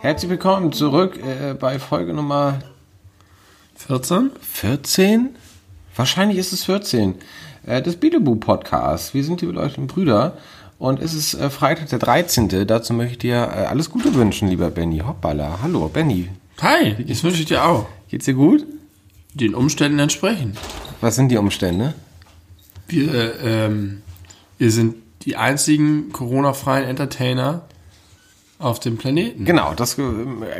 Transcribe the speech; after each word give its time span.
Herzlich 0.00 0.28
willkommen 0.28 0.72
zurück 0.72 1.16
äh, 1.22 1.54
bei 1.54 1.78
Folge 1.78 2.12
Nummer 2.12 2.58
14? 3.76 4.32
14? 4.40 5.36
Wahrscheinlich 5.94 6.38
ist 6.38 6.52
es 6.52 6.64
14. 6.64 7.14
Äh, 7.68 7.82
des 7.82 7.96
Bielebu 7.96 8.36
Podcasts. 8.36 9.14
Wir 9.14 9.22
sind 9.22 9.42
die 9.42 9.46
beleuchteten 9.46 9.86
Brüder. 9.86 10.38
Und 10.78 11.00
es 11.02 11.12
ist 11.12 11.34
äh, 11.34 11.50
Freitag 11.50 11.88
der 11.88 11.98
13. 11.98 12.66
Dazu 12.66 12.92
möchte 12.94 13.12
ich 13.12 13.18
dir 13.18 13.36
äh, 13.36 13.66
alles 13.66 13.90
Gute 13.90 14.14
wünschen, 14.14 14.48
lieber 14.48 14.70
Benny. 14.70 15.00
Hoppala. 15.00 15.58
Hallo, 15.62 15.88
Benny. 15.88 16.28
Hi, 16.60 17.04
das 17.04 17.22
wünsche 17.24 17.40
ich 17.40 17.46
dir 17.46 17.64
auch. 17.64 17.86
Geht's 18.08 18.26
dir 18.26 18.34
gut? 18.34 18.64
Den 19.34 19.54
Umständen 19.54 19.98
entsprechend. 19.98 20.56
Was 21.00 21.16
sind 21.16 21.30
die 21.30 21.36
Umstände? 21.36 21.94
Wir, 22.86 23.40
ähm, 23.44 24.02
wir 24.56 24.70
sind 24.70 24.96
die 25.22 25.36
einzigen 25.36 26.10
Corona-freien 26.12 26.88
Entertainer 26.88 27.62
auf 28.58 28.80
dem 28.80 28.96
Planeten. 28.96 29.44
Genau, 29.44 29.72
das 29.74 29.96
äh, 29.98 30.02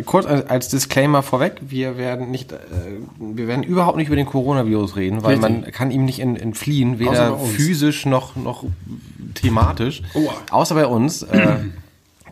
kurz 0.05 0.25
als, 0.27 0.69
Disclaimer 0.69 1.23
vorweg, 1.23 1.55
wir 1.63 1.97
werden 1.99 2.31
nicht, 2.31 2.53
äh, 2.53 2.57
wir 3.19 3.49
werden 3.49 3.65
überhaupt 3.65 3.97
nicht 3.97 4.07
über 4.07 4.15
den 4.17 4.27
Coronavirus 4.27 4.95
reden, 4.97 5.23
weil 5.25 5.37
Richtig. 5.39 5.63
man 5.63 5.73
kann 5.73 5.91
ihm 5.91 6.05
nicht 6.05 6.21
ent- 6.21 6.41
entfliehen, 6.41 6.99
weder 7.01 7.37
physisch 7.39 8.07
noch, 8.07 8.37
noch 8.37 8.65
thematisch. 9.35 10.03
Oha. 10.15 10.33
Außer 10.51 10.75
bei 10.77 10.87
uns. 10.87 11.23
Äh, 11.25 11.57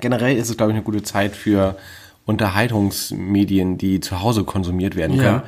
generell 0.01 0.37
ist 0.37 0.51
es, 0.51 0.57
glaube 0.57 0.73
ich, 0.73 0.77
eine 0.77 0.84
gute 0.84 1.02
Zeit 1.02 1.34
für 1.34 1.77
Unterhaltungsmedien, 2.27 3.79
die 3.79 4.01
zu 4.01 4.21
Hause 4.21 4.45
konsumiert 4.45 4.96
werden 4.96 5.16
Ja. 5.16 5.43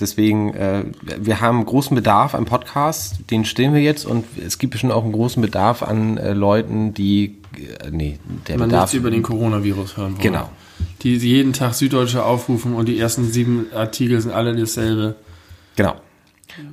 Deswegen, 0.00 0.54
äh, 0.54 0.84
wir 1.18 1.40
haben 1.40 1.64
großen 1.64 1.94
Bedarf 1.94 2.34
an 2.34 2.44
Podcasts, 2.44 3.18
den 3.30 3.44
stellen 3.44 3.74
wir 3.74 3.80
jetzt 3.80 4.06
und 4.06 4.24
es 4.44 4.58
gibt 4.58 4.72
bestimmt 4.72 4.92
auch 4.92 5.02
einen 5.02 5.12
großen 5.12 5.42
Bedarf 5.42 5.82
an 5.82 6.18
äh, 6.18 6.34
Leuten, 6.34 6.94
die, 6.94 7.38
äh, 7.56 7.90
nee, 7.90 8.18
der 8.46 8.58
Man 8.58 8.68
Bedarf, 8.68 8.94
über 8.94 9.10
den 9.10 9.22
Coronavirus 9.22 9.96
hören 9.96 10.12
wollen. 10.12 10.22
Genau. 10.22 10.50
Die 11.02 11.16
jeden 11.16 11.52
Tag 11.52 11.74
Süddeutsche 11.74 12.24
aufrufen 12.24 12.74
und 12.74 12.86
die 12.86 12.98
ersten 12.98 13.24
sieben 13.24 13.66
Artikel 13.74 14.20
sind 14.20 14.30
alle 14.30 14.54
dasselbe. 14.54 15.16
Genau. 15.74 15.96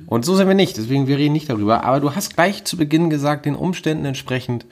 Und 0.06 0.24
so 0.24 0.36
sind 0.36 0.46
wir 0.48 0.54
nicht, 0.54 0.76
deswegen 0.76 1.06
wir 1.06 1.18
reden 1.18 1.32
nicht 1.32 1.50
darüber. 1.50 1.84
Aber 1.84 2.00
du 2.00 2.14
hast 2.14 2.34
gleich 2.34 2.64
zu 2.64 2.76
Beginn 2.76 3.10
gesagt, 3.10 3.46
den 3.46 3.54
Umständen 3.54 4.04
entsprechend, 4.04 4.66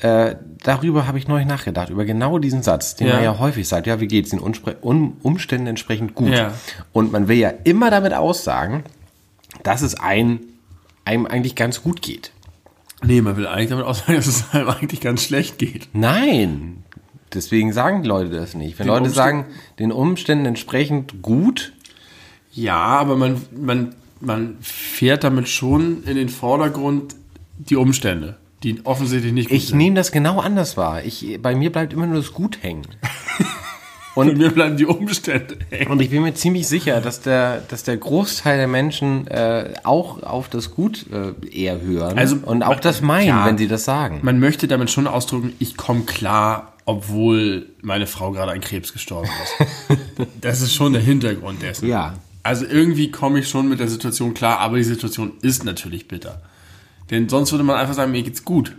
äh, 0.00 0.36
darüber 0.62 1.06
habe 1.06 1.18
ich 1.18 1.26
neulich 1.28 1.46
nachgedacht, 1.46 1.90
über 1.90 2.04
genau 2.04 2.38
diesen 2.38 2.62
Satz, 2.62 2.96
den 2.96 3.06
Ja. 3.08 3.14
man 3.14 3.24
ja 3.24 3.38
häufig 3.38 3.66
sagt, 3.66 3.86
ja, 3.86 4.00
wie 4.00 4.08
geht's 4.08 4.30
den 4.30 4.40
um 4.40 5.16
Umständen 5.22 5.66
entsprechend 5.66 6.14
gut? 6.14 6.30
Ja. 6.30 6.52
Und 6.92 7.12
man 7.12 7.28
will 7.28 7.38
ja 7.38 7.52
immer 7.64 7.90
damit 7.90 8.12
aussagen, 8.12 8.84
dass 9.62 9.82
es 9.82 9.94
ein, 9.98 10.40
einem 11.04 11.26
eigentlich 11.26 11.54
ganz 11.54 11.82
gut 11.82 12.02
geht. 12.02 12.32
Nee, 13.02 13.20
man 13.22 13.36
will 13.36 13.46
eigentlich 13.46 13.70
damit 13.70 13.86
aussagen, 13.86 14.14
dass 14.16 14.26
es 14.26 14.52
einem 14.52 14.68
eigentlich 14.68 15.00
ganz 15.00 15.22
schlecht 15.22 15.58
geht. 15.58 15.88
Nein, 15.92 16.82
deswegen 17.32 17.72
sagen 17.72 18.02
die 18.02 18.08
Leute 18.08 18.30
das 18.30 18.54
nicht. 18.54 18.78
Wenn 18.78 18.86
Den 18.86 18.92
Leute 18.92 19.04
Umständen- 19.06 19.14
sagen, 19.14 19.44
den 19.78 19.92
Umständen 19.92 20.46
entsprechend 20.46 21.22
gut, 21.22 21.72
Ja, 22.52 22.76
aber 22.76 23.16
man, 23.16 23.40
man, 23.54 23.94
man 24.20 24.56
fährt 24.60 25.24
damit 25.24 25.48
schon 25.48 26.02
in 26.04 26.16
den 26.16 26.28
Vordergrund 26.28 27.14
die 27.58 27.76
Umstände, 27.76 28.36
die 28.62 28.80
offensichtlich 28.84 29.32
nicht 29.32 29.48
gut 29.50 29.56
ich 29.58 29.72
nehme 29.74 29.96
das 29.96 30.12
genau 30.12 30.40
anders 30.40 30.76
wahr. 30.76 31.04
Ich, 31.04 31.38
bei 31.42 31.54
mir 31.54 31.70
bleibt 31.70 31.92
immer 31.92 32.06
nur 32.06 32.16
das 32.16 32.32
Gut 32.32 32.58
hängen. 32.62 32.86
Und 34.14 34.38
mir 34.38 34.50
bleiben 34.50 34.78
die 34.78 34.86
Umstände 34.86 35.58
hängen. 35.68 35.90
Und 35.90 36.00
ich 36.00 36.08
bin 36.08 36.22
mir 36.22 36.32
ziemlich 36.32 36.66
sicher, 36.66 37.02
dass 37.02 37.20
der, 37.20 37.60
dass 37.68 37.82
der 37.82 37.98
Großteil 37.98 38.56
der 38.56 38.66
Menschen 38.66 39.26
äh, 39.26 39.74
auch 39.84 40.22
auf 40.22 40.48
das 40.48 40.70
Gut 40.74 41.04
äh, 41.12 41.34
eher 41.54 41.82
hören 41.82 42.16
Also, 42.18 42.36
und 42.36 42.62
auch 42.62 42.70
man- 42.70 42.80
das 42.80 43.02
meinen, 43.02 43.26
ja. 43.28 43.44
wenn 43.44 43.58
sie 43.58 43.68
das 43.68 43.84
sagen. 43.84 44.20
Man 44.22 44.40
möchte 44.40 44.68
damit 44.68 44.90
schon 44.90 45.06
ausdrücken, 45.06 45.52
ich 45.58 45.76
komme 45.76 46.04
klar, 46.04 46.72
obwohl 46.86 47.66
meine 47.82 48.06
Frau 48.06 48.32
gerade 48.32 48.52
an 48.52 48.62
Krebs 48.62 48.94
gestorben 48.94 49.28
ist. 49.44 49.98
das 50.40 50.62
ist 50.62 50.72
schon 50.72 50.94
der 50.94 51.02
Hintergrund 51.02 51.60
dessen. 51.60 51.86
Ja. 51.86 52.14
Also 52.42 52.64
irgendwie 52.64 53.10
komme 53.10 53.40
ich 53.40 53.48
schon 53.50 53.68
mit 53.68 53.80
der 53.80 53.88
Situation 53.88 54.32
klar, 54.32 54.60
aber 54.60 54.78
die 54.78 54.84
Situation 54.84 55.32
ist 55.42 55.64
natürlich 55.64 56.08
bitter. 56.08 56.40
Denn 57.10 57.28
sonst 57.28 57.52
würde 57.52 57.64
man 57.64 57.76
einfach 57.76 57.94
sagen, 57.94 58.12
mir 58.12 58.22
geht's 58.22 58.44
gut. 58.44 58.74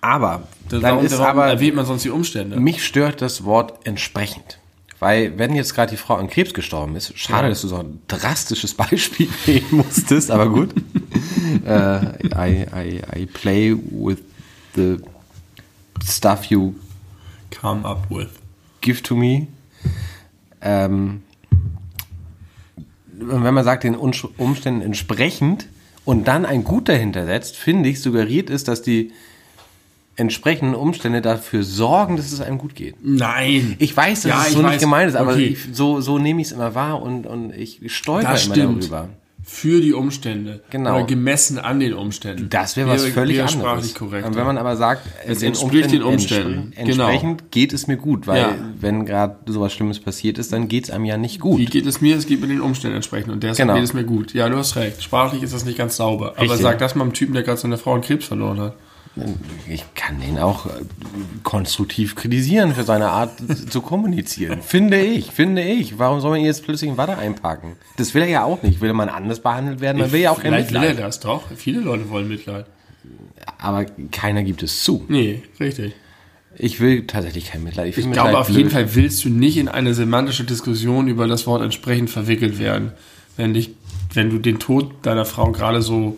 Aber 0.00 0.42
Dann 0.68 0.82
warum, 0.82 1.04
ist 1.04 1.12
warum 1.18 1.26
aber 1.40 1.46
erwähnt 1.46 1.76
man 1.76 1.86
sonst 1.86 2.04
die 2.04 2.10
Umstände? 2.10 2.58
mich 2.58 2.84
stört 2.84 3.22
das 3.22 3.44
Wort 3.44 3.86
entsprechend. 3.86 4.58
Weil 4.98 5.36
wenn 5.36 5.54
jetzt 5.56 5.74
gerade 5.74 5.90
die 5.90 5.96
Frau 5.96 6.14
an 6.14 6.28
Krebs 6.28 6.54
gestorben 6.54 6.94
ist, 6.94 7.16
schade, 7.18 7.44
Ja. 7.44 7.48
dass 7.48 7.62
du 7.62 7.68
so 7.68 7.76
ein 7.78 8.00
drastisches 8.08 8.74
Beispiel 8.76 9.28
nehmen 9.46 9.66
musstest, 9.72 10.30
aber 10.30 10.48
gut. 10.48 10.70
äh, 11.66 12.06
I, 12.34 12.66
I, 12.72 13.02
I 13.22 13.26
play 13.26 13.74
with 13.76 14.18
the 14.76 14.98
stuff 16.04 16.44
you 16.46 16.74
Come 17.60 17.84
up 17.86 18.06
with. 18.10 18.28
give 18.80 19.02
to 19.02 19.14
me. 19.16 19.48
Ähm, 20.60 21.22
wenn 23.04 23.54
man 23.54 23.64
sagt, 23.64 23.84
den 23.84 23.94
Umständen 23.96 24.82
entsprechend 24.82 25.66
und 26.04 26.26
dann 26.28 26.44
ein 26.46 26.64
Gut 26.64 26.88
dahinter 26.88 27.26
setzt, 27.26 27.56
finde 27.56 27.88
ich, 27.88 28.00
suggeriert 28.00 28.50
ist, 28.50 28.68
dass 28.68 28.82
die 28.82 29.12
entsprechenden 30.16 30.74
Umstände 30.74 31.22
dafür 31.22 31.62
sorgen, 31.62 32.16
dass 32.16 32.32
es 32.32 32.40
einem 32.40 32.58
gut 32.58 32.74
geht. 32.74 32.96
Nein. 33.02 33.76
Ich 33.78 33.96
weiß, 33.96 34.22
dass 34.22 34.30
Ja, 34.30 34.44
es 34.46 34.52
so 34.52 34.58
nicht 34.60 34.72
weiß. 34.72 34.80
gemeint 34.80 35.08
ist, 35.08 35.16
aber 35.16 35.32
Okay. 35.32 35.46
ich, 35.46 35.58
so, 35.72 36.00
so 36.02 36.18
nehme 36.18 36.40
ich 36.42 36.48
es 36.48 36.52
immer 36.52 36.74
wahr 36.74 37.00
und, 37.00 37.26
und 37.26 37.54
ich 37.54 37.80
stolper 37.86 38.38
immer 38.42 38.54
darüber. 38.54 39.08
Für 39.54 39.82
die 39.82 39.92
Umstände. 39.92 40.60
Genau. 40.70 40.94
Oder 40.96 41.04
gemessen 41.04 41.58
an 41.58 41.78
den 41.78 41.92
Umständen. 41.92 42.48
Das 42.48 42.74
wäre 42.78 42.88
was 42.88 43.04
völlig 43.04 43.36
wäre 43.36 43.46
anderes. 43.48 43.52
sprachlich 43.52 43.94
korrekt. 43.94 44.26
Und 44.26 44.34
wenn 44.34 44.46
man 44.46 44.56
aber 44.56 44.76
sagt, 44.76 45.06
Es 45.26 45.42
entspricht 45.42 45.92
den 45.92 46.02
Umständen. 46.02 46.72
entspre- 46.74 46.80
Entsprechend 46.88 47.50
geht 47.50 47.74
es 47.74 47.86
mir 47.86 47.98
gut, 47.98 48.26
weil 48.26 48.40
Ja. 48.40 48.54
wenn 48.80 49.04
gerade 49.04 49.36
sowas 49.46 49.72
Schlimmes 49.74 50.00
passiert 50.00 50.38
ist, 50.38 50.54
dann 50.54 50.68
geht 50.68 50.84
es 50.84 50.90
einem 50.90 51.04
ja 51.04 51.18
nicht 51.18 51.38
gut. 51.38 51.58
Wie 51.58 51.66
geht 51.66 51.84
es 51.86 52.00
mir? 52.00 52.16
Es 52.16 52.26
geht 52.26 52.40
mir 52.40 52.46
den 52.48 52.62
Umständen 52.62 52.96
entsprechend. 52.96 53.30
Und 53.30 53.42
deshalb 53.42 53.58
Genau. 53.58 53.74
geht 53.74 53.84
es 53.84 53.92
mir 53.92 54.04
gut. 54.04 54.32
Ja, 54.32 54.48
du 54.48 54.56
hast 54.56 54.74
recht. 54.76 55.02
Sprachlich 55.02 55.42
ist 55.42 55.52
das 55.52 55.66
nicht 55.66 55.76
ganz 55.76 55.96
sauber. 55.96 56.30
Aber 56.36 56.40
Richtig. 56.44 56.60
sag 56.62 56.78
das 56.78 56.94
mal 56.94 57.04
einem 57.04 57.12
Typen, 57.12 57.34
der 57.34 57.42
gerade 57.42 57.58
seine 57.60 57.76
Frau 57.76 57.92
an 57.94 58.00
Krebs 58.00 58.24
verloren 58.24 58.58
hat. 58.58 58.74
Ich 59.68 59.84
kann 59.94 60.20
den 60.20 60.38
auch 60.38 60.66
äh, 60.66 60.70
konstruktiv 61.42 62.14
kritisieren 62.14 62.74
für 62.74 62.82
seine 62.84 63.08
Art 63.10 63.32
zu 63.70 63.82
kommunizieren. 63.82 64.62
Finde 64.66 65.00
ich, 65.00 65.30
finde 65.32 65.62
ich. 65.62 65.98
Warum 65.98 66.20
soll 66.20 66.30
man 66.30 66.40
ihn 66.40 66.46
jetzt 66.46 66.64
plötzlich 66.64 66.88
in 66.90 66.96
Watte 66.96 67.18
einpacken? 67.18 67.76
Das 67.98 68.14
will 68.14 68.22
er 68.22 68.28
ja 68.28 68.44
auch 68.44 68.62
nicht. 68.62 68.80
Will 68.80 68.92
man 68.94 69.08
anders 69.10 69.40
behandelt 69.40 69.80
werden? 69.80 69.98
Man 69.98 70.12
will 70.12 70.20
ja 70.20 70.30
auch 70.30 70.40
kein 70.40 70.52
Vielleicht 70.52 70.70
will 70.70 70.76
er 70.76 70.88
Mitleid. 70.88 71.06
das 71.06 71.20
doch. 71.20 71.42
Viele 71.54 71.80
Leute 71.80 72.08
wollen 72.08 72.26
Mitleid. 72.28 72.64
Aber 73.58 73.84
keiner 74.10 74.42
gibt 74.44 74.62
es 74.62 74.82
zu. 74.82 75.04
Nee, 75.08 75.42
richtig. 75.60 75.94
Ich 76.56 76.80
will 76.80 77.06
tatsächlich 77.06 77.50
kein 77.50 77.62
Mitleid. 77.64 77.88
Ich, 77.88 77.96
Ich 77.98 78.02
find 78.04 78.14
glaube, 78.14 78.28
Mitleid 78.30 78.40
auf 78.42 78.48
jeden 78.48 78.62
blöd. 78.68 78.72
Fall 78.72 78.94
willst 78.94 79.24
du 79.24 79.28
nicht 79.28 79.56
in 79.58 79.68
eine 79.68 79.92
semantische 79.94 80.44
Diskussion 80.44 81.08
über 81.08 81.26
das 81.26 81.46
Wort 81.46 81.62
entsprechend 81.62 82.08
verwickelt 82.10 82.58
werden, 82.58 82.92
wenn, 83.36 83.52
dich, 83.54 83.74
wenn 84.14 84.30
du 84.30 84.38
den 84.38 84.58
Tod 84.58 84.92
deiner 85.02 85.24
Frau 85.24 85.50
gerade 85.52 85.82
so 85.82 86.16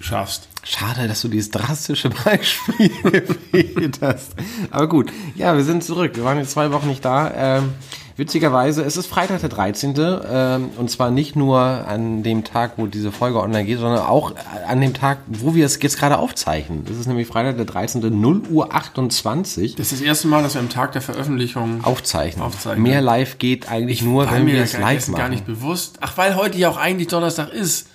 schaffst. 0.00 0.48
Schade, 0.72 1.06
dass 1.06 1.20
du 1.20 1.28
dieses 1.28 1.50
drastische 1.50 2.08
Beispiel 2.24 2.90
gewählt 3.02 3.98
hast. 4.00 4.32
Aber 4.70 4.88
gut, 4.88 5.12
ja, 5.34 5.54
wir 5.54 5.64
sind 5.64 5.84
zurück. 5.84 6.12
Wir 6.14 6.24
waren 6.24 6.38
jetzt 6.38 6.52
zwei 6.52 6.72
Wochen 6.72 6.88
nicht 6.88 7.04
da. 7.04 7.30
Ähm, 7.36 7.74
witzigerweise, 8.16 8.82
es 8.82 8.96
ist 8.96 9.06
Freitag 9.06 9.40
der 9.40 9.50
13. 9.50 9.94
Ähm, 9.98 10.70
und 10.78 10.90
zwar 10.90 11.10
nicht 11.10 11.36
nur 11.36 11.58
an 11.60 12.22
dem 12.22 12.42
Tag, 12.44 12.72
wo 12.78 12.86
diese 12.86 13.12
Folge 13.12 13.38
online 13.40 13.66
geht, 13.66 13.80
sondern 13.80 14.00
auch 14.00 14.32
an 14.66 14.80
dem 14.80 14.94
Tag, 14.94 15.18
wo 15.26 15.54
wir 15.54 15.66
es 15.66 15.78
jetzt 15.82 15.98
gerade 15.98 16.16
aufzeichnen. 16.16 16.86
Es 16.90 16.98
ist 16.98 17.06
nämlich 17.06 17.26
Freitag 17.28 17.56
der 17.56 17.66
13. 17.66 18.20
0 18.20 18.42
Uhr 18.50 18.74
28. 18.74 19.74
Das 19.74 19.92
ist 19.92 20.00
das 20.00 20.00
erste 20.00 20.28
Mal, 20.28 20.42
dass 20.42 20.54
wir 20.54 20.62
am 20.62 20.70
Tag 20.70 20.92
der 20.92 21.02
Veröffentlichung 21.02 21.84
Aufzeichnen. 21.84 22.42
Aufzeichnen. 22.42 22.82
Mehr 22.82 23.02
live 23.02 23.36
geht 23.36 23.70
eigentlich 23.70 24.00
nur, 24.00 24.24
war 24.24 24.32
wenn 24.32 24.46
mir 24.46 24.54
wir 24.54 24.62
es 24.62 24.72
live 24.72 25.08
machen. 25.08 25.20
gar 25.20 25.28
nicht 25.28 25.44
bewusst. 25.44 25.98
Ach, 26.00 26.16
weil 26.16 26.34
heute 26.36 26.56
ja 26.56 26.70
auch 26.70 26.78
eigentlich 26.78 27.08
Donnerstag 27.08 27.52
ist. 27.52 27.88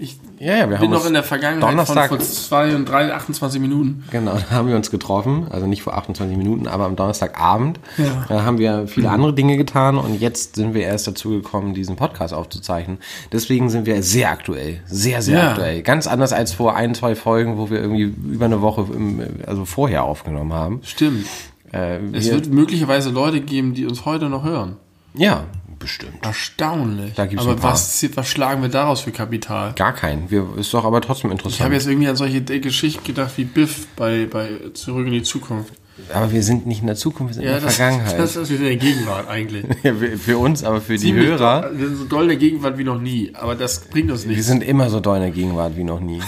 Ich 0.00 0.16
ja, 0.38 0.56
ja, 0.58 0.70
wir 0.70 0.76
bin 0.76 0.86
haben 0.86 0.90
noch 0.92 1.06
in 1.06 1.12
der 1.12 1.24
Vergangenheit 1.24 1.68
Donnerstag, 1.72 2.08
von 2.10 2.20
vor 2.20 2.26
zwei 2.28 2.76
und 2.76 2.88
drei, 2.88 3.12
28 3.12 3.60
Minuten. 3.60 4.04
Genau, 4.12 4.34
da 4.34 4.50
haben 4.54 4.68
wir 4.68 4.76
uns 4.76 4.92
getroffen, 4.92 5.48
also 5.50 5.66
nicht 5.66 5.82
vor 5.82 5.96
28 5.96 6.36
Minuten, 6.38 6.68
aber 6.68 6.84
am 6.86 6.94
Donnerstagabend. 6.94 7.80
Ja. 7.96 8.24
Da 8.28 8.44
haben 8.44 8.58
wir 8.58 8.86
viele 8.86 9.10
andere 9.10 9.34
Dinge 9.34 9.56
getan 9.56 9.98
und 9.98 10.20
jetzt 10.20 10.54
sind 10.54 10.72
wir 10.72 10.82
erst 10.82 11.08
dazu 11.08 11.30
gekommen, 11.30 11.74
diesen 11.74 11.96
Podcast 11.96 12.32
aufzuzeichnen. 12.32 12.98
Deswegen 13.32 13.70
sind 13.70 13.86
wir 13.86 14.00
sehr 14.04 14.30
aktuell, 14.30 14.80
sehr, 14.86 15.20
sehr 15.20 15.36
Ja. 15.38 15.48
aktuell. 15.50 15.82
Ganz 15.82 16.06
anders 16.06 16.32
als 16.32 16.52
vor 16.52 16.76
ein, 16.76 16.94
zwei 16.94 17.16
Folgen, 17.16 17.58
wo 17.58 17.68
wir 17.68 17.80
irgendwie 17.80 18.02
über 18.04 18.44
eine 18.44 18.60
Woche 18.62 18.86
im, 18.94 19.20
also 19.48 19.64
vorher 19.64 20.04
aufgenommen 20.04 20.52
haben. 20.52 20.80
Stimmt. 20.84 21.26
Äh, 21.72 21.96
Es 22.12 22.26
wir, 22.26 22.34
wird 22.34 22.46
möglicherweise 22.46 23.10
Leute 23.10 23.40
geben, 23.40 23.74
die 23.74 23.84
uns 23.84 24.04
heute 24.04 24.28
noch 24.28 24.44
hören. 24.44 24.76
ja, 25.14 25.42
bestimmt. 25.78 26.24
Erstaunlich. 26.24 27.14
Da 27.14 27.26
gibt's 27.26 27.44
aber 27.46 27.62
was, 27.62 28.04
was 28.14 28.28
schlagen 28.28 28.62
wir 28.62 28.68
daraus 28.68 29.00
für 29.02 29.12
Kapital? 29.12 29.72
Gar 29.74 29.92
keinen. 29.92 30.30
Wir, 30.30 30.46
ist 30.56 30.72
doch 30.74 30.84
aber 30.84 31.00
trotzdem 31.00 31.30
Ich 31.30 31.38
habe 31.38 31.48
interessant. 31.48 31.72
jetzt 31.74 31.86
irgendwie 31.86 32.08
an 32.08 32.16
solche 32.16 32.42
Geschichten 32.42 33.04
gedacht 33.04 33.32
wie 33.36 33.44
Biff 33.44 33.86
bei, 33.96 34.26
bei 34.30 34.50
Zurück 34.74 35.06
in 35.06 35.12
die 35.12 35.22
Zukunft. 35.22 35.72
Aber 36.14 36.30
wir 36.30 36.44
sind 36.44 36.64
nicht 36.66 36.80
in 36.80 36.86
der 36.86 36.94
Zukunft, 36.94 37.30
wir 37.30 37.42
sind 37.42 37.44
in 37.44 37.60
der 37.60 37.70
Vergangenheit. 37.70 38.18
Das 38.18 38.36
ist 38.36 38.50
in 38.50 38.62
der 38.62 38.76
Gegenwart 38.76 39.28
eigentlich. 39.28 39.64
ja, 39.82 39.92
für, 40.16 40.38
uns, 40.38 40.62
aber 40.62 40.80
für 40.80 40.92
die 40.92 40.98
Ziemlich 41.06 41.26
Hörer, 41.26 41.62
doll- 41.62 41.78
Wir 41.78 41.88
sind 41.88 41.96
so 41.98 42.04
doll 42.04 42.22
in 42.22 42.28
der 42.28 42.36
Gegenwart 42.38 42.78
wie 42.78 42.84
noch 42.84 43.00
nie. 43.00 43.32
Aber 43.34 43.56
das 43.56 43.80
bringt 43.80 44.10
uns 44.10 44.22
wir 44.22 44.30
nichts. 44.30 44.46
sind 44.46 44.62
immer 44.62 44.90
so 44.90 45.00
doll 45.00 45.16
in 45.16 45.22
der 45.22 45.30
Gegenwart 45.32 45.76
wie 45.76 45.84
noch 45.84 45.98
nie. 46.00 46.20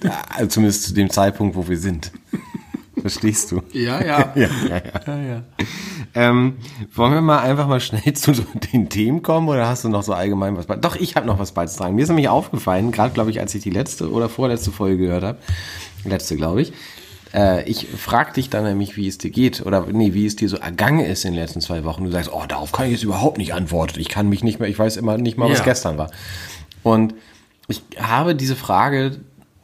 zumindest 0.48 0.84
zu 0.84 0.94
dem 0.94 1.08
Zeitpunkt, 1.10 1.56
wo 1.56 1.66
wir 1.68 1.78
sind. 1.78 2.12
Verstehst 3.00 3.52
du? 3.52 3.62
Ja, 3.72 4.04
ja. 4.04 4.32
Ja, 4.36 4.48
ja, 4.68 4.76
ja. 4.76 4.80
ja, 5.06 5.22
ja. 5.22 5.42
Ähm, 6.14 6.56
wollen 6.94 7.12
wir 7.12 7.20
mal 7.20 7.38
einfach 7.40 7.66
mal 7.68 7.80
schnell 7.80 8.12
zu 8.14 8.32
den 8.72 8.88
Themen 8.88 9.22
kommen 9.22 9.48
oder 9.48 9.68
hast 9.68 9.84
du 9.84 9.88
noch 9.88 10.02
so 10.02 10.12
allgemein 10.12 10.56
was? 10.56 10.66
Doch, 10.80 10.96
ich 10.96 11.16
habe 11.16 11.26
noch 11.26 11.38
was 11.38 11.52
beizutragen. 11.52 11.94
Mir 11.94 12.02
ist 12.02 12.08
nämlich 12.08 12.28
aufgefallen, 12.28 12.90
gerade 12.92 13.12
glaube 13.14 13.30
ich, 13.30 13.40
als 13.40 13.54
ich 13.54 13.62
die 13.62 13.70
letzte 13.70 14.10
oder 14.10 14.28
vorletzte 14.28 14.70
Folge 14.72 14.98
gehört 14.98 15.24
habe, 15.24 15.38
letzte 16.04 16.36
glaube 16.36 16.62
ich, 16.62 16.72
äh, 17.32 17.68
ich 17.68 17.86
frag 17.86 18.34
dich 18.34 18.50
dann 18.50 18.64
nämlich, 18.64 18.96
wie 18.96 19.06
es 19.06 19.18
dir 19.18 19.30
geht 19.30 19.64
oder 19.64 19.86
nee, 19.90 20.14
wie 20.14 20.26
es 20.26 20.34
dir 20.36 20.48
so 20.48 20.56
ergangen 20.56 21.04
ist 21.04 21.24
in 21.24 21.32
den 21.32 21.40
letzten 21.40 21.60
zwei 21.60 21.84
Wochen. 21.84 22.04
Du 22.04 22.10
sagst, 22.10 22.32
oh, 22.32 22.42
darauf 22.48 22.72
kann 22.72 22.86
ich 22.86 22.92
jetzt 22.92 23.04
überhaupt 23.04 23.38
nicht 23.38 23.54
antworten. 23.54 24.00
Ich 24.00 24.08
kann 24.08 24.28
mich 24.28 24.42
nicht 24.42 24.58
mehr, 24.58 24.68
ich 24.68 24.78
weiß 24.78 24.96
immer 24.96 25.16
nicht 25.16 25.38
mal, 25.38 25.48
was 25.50 25.58
Ja. 25.58 25.64
gestern 25.64 25.96
war. 25.96 26.10
Und 26.82 27.14
ich 27.68 27.82
habe 28.00 28.34
diese 28.34 28.56
Frage 28.56 29.20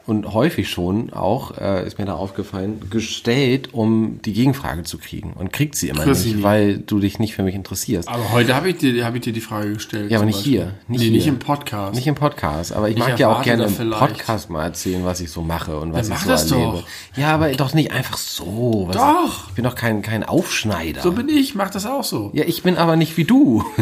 und 0.07 0.33
häufig 0.33 0.69
schon 0.69 1.11
auch, 1.11 1.57
äh, 1.57 1.85
ist 1.85 1.99
mir 1.99 2.05
da 2.05 2.13
aufgefallen, 2.15 2.79
gestellt, 2.89 3.73
um 3.73 4.19
die 4.23 4.33
Gegenfrage 4.33 4.83
zu 4.83 4.97
kriegen. 4.97 5.33
Und 5.33 5.51
kriegt 5.53 5.75
sie 5.75 5.89
immer 5.89 6.15
sie 6.15 6.31
nicht, 6.33 6.43
weil 6.43 6.77
du 6.79 6.99
dich 6.99 7.19
nicht 7.19 7.35
für 7.35 7.43
mich 7.43 7.53
interessierst. 7.55 8.07
Aber 8.07 8.31
heute 8.31 8.55
habe 8.55 8.69
ich, 8.69 8.77
dir- 8.77 9.05
hab 9.05 9.13
ich 9.15 9.21
dir 9.21 9.33
die 9.33 9.41
Frage 9.41 9.73
gestellt. 9.73 10.09
Ja, 10.09 10.17
aber 10.17 10.25
nicht 10.25 10.39
hier. 10.39 10.73
Nicht 10.87 10.99
nee, 10.99 11.05
hier. 11.05 11.11
nicht 11.11 11.27
im 11.27 11.39
Podcast. 11.39 11.93
Nicht 11.93 12.07
im 12.07 12.15
Podcast, 12.15 12.71
aber 12.73 12.89
ich, 12.89 12.95
Ich 12.97 13.03
mag 13.03 13.19
ja 13.19 13.29
auch 13.29 13.43
gerne 13.43 13.65
im 13.65 13.91
Podcast 13.91 14.49
mal 14.49 14.63
erzählen, 14.63 15.03
was 15.05 15.19
ich 15.19 15.29
so 15.29 15.41
mache 15.41 15.77
und 15.77 15.93
was 15.93 16.07
Dann 16.07 16.17
ich 16.17 16.23
so 16.23 16.29
das 16.29 16.51
erlebe. 16.51 16.71
doch. 16.71 17.17
Ja, 17.17 17.33
aber 17.35 17.51
doch 17.51 17.73
nicht 17.73 17.91
einfach 17.91 18.17
so. 18.17 18.89
Doch. 18.93 19.49
Ich 19.49 19.55
bin 19.55 19.63
doch 19.65 19.75
kein, 19.75 20.01
kein 20.01 20.23
Aufschneider. 20.23 21.01
so 21.01 21.11
bin 21.11 21.27
ich, 21.29 21.53
mach 21.53 21.69
das 21.69 21.85
auch 21.85 22.03
so. 22.03 22.31
ja, 22.33 22.45
ich 22.45 22.63
bin 22.63 22.77
aber 22.77 22.95
nicht 22.95 23.17
wie 23.17 23.25
du. 23.25 23.63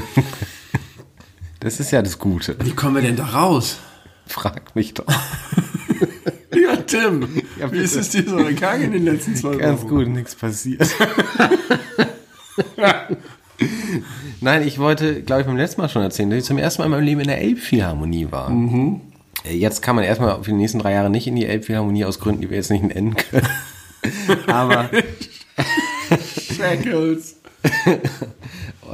Das 1.59 1.79
ist 1.79 1.89
ja 1.91 2.01
das 2.03 2.19
Gute. 2.19 2.55
Wie 2.63 2.71
kommen 2.73 2.95
wir 2.95 3.01
denn 3.01 3.15
da 3.15 3.25
raus? 3.25 3.77
Frag 4.27 4.75
mich 4.75 4.93
doch. 4.93 5.05
Ja, 6.53 6.77
Tim, 6.77 7.27
Ja, 7.59 7.69
wie 7.71 7.79
ist 7.79 7.95
es 7.97 8.09
dir 8.09 8.23
so 8.27 8.37
gegangen 8.37 8.83
in 8.85 8.91
den 8.93 9.05
letzten 9.05 9.35
zwei 9.35 9.57
Ganz 9.57 9.81
Wochen? 9.81 9.89
gut, 9.89 10.07
nichts 10.07 10.35
passiert. 10.35 10.87
Nein, 14.41 14.67
ich 14.67 14.79
wollte, 14.79 15.21
glaube 15.21 15.41
ich, 15.41 15.47
beim 15.47 15.57
letzten 15.57 15.81
Mal 15.81 15.89
schon 15.89 16.01
erzählen, 16.01 16.29
dass 16.29 16.39
ich 16.39 16.45
zum 16.45 16.57
ersten 16.57 16.81
Mal 16.81 16.85
in 16.85 16.91
meinem 16.91 17.03
Leben 17.03 17.21
in 17.21 17.27
der 17.27 17.41
Elbphilharmonie 17.41 18.27
war. 18.31 18.51
Äh, 19.43 19.53
Jetzt 19.55 19.81
kann 19.81 19.95
man 19.95 20.05
erstmal 20.05 20.37
für 20.43 20.51
die 20.51 20.57
nächsten 20.57 20.79
drei 20.79 20.93
Jahre 20.93 21.09
nicht 21.09 21.27
in 21.27 21.35
die 21.35 21.45
Elbphilharmonie 21.45 22.05
aus 22.05 22.19
Gründen, 22.19 22.41
die 22.41 22.49
wir 22.49 22.57
jetzt 22.57 22.71
nicht 22.71 22.83
nennen 22.83 23.15
können. 23.15 23.47
Aber 24.47 24.89
Shackles. 26.55 27.35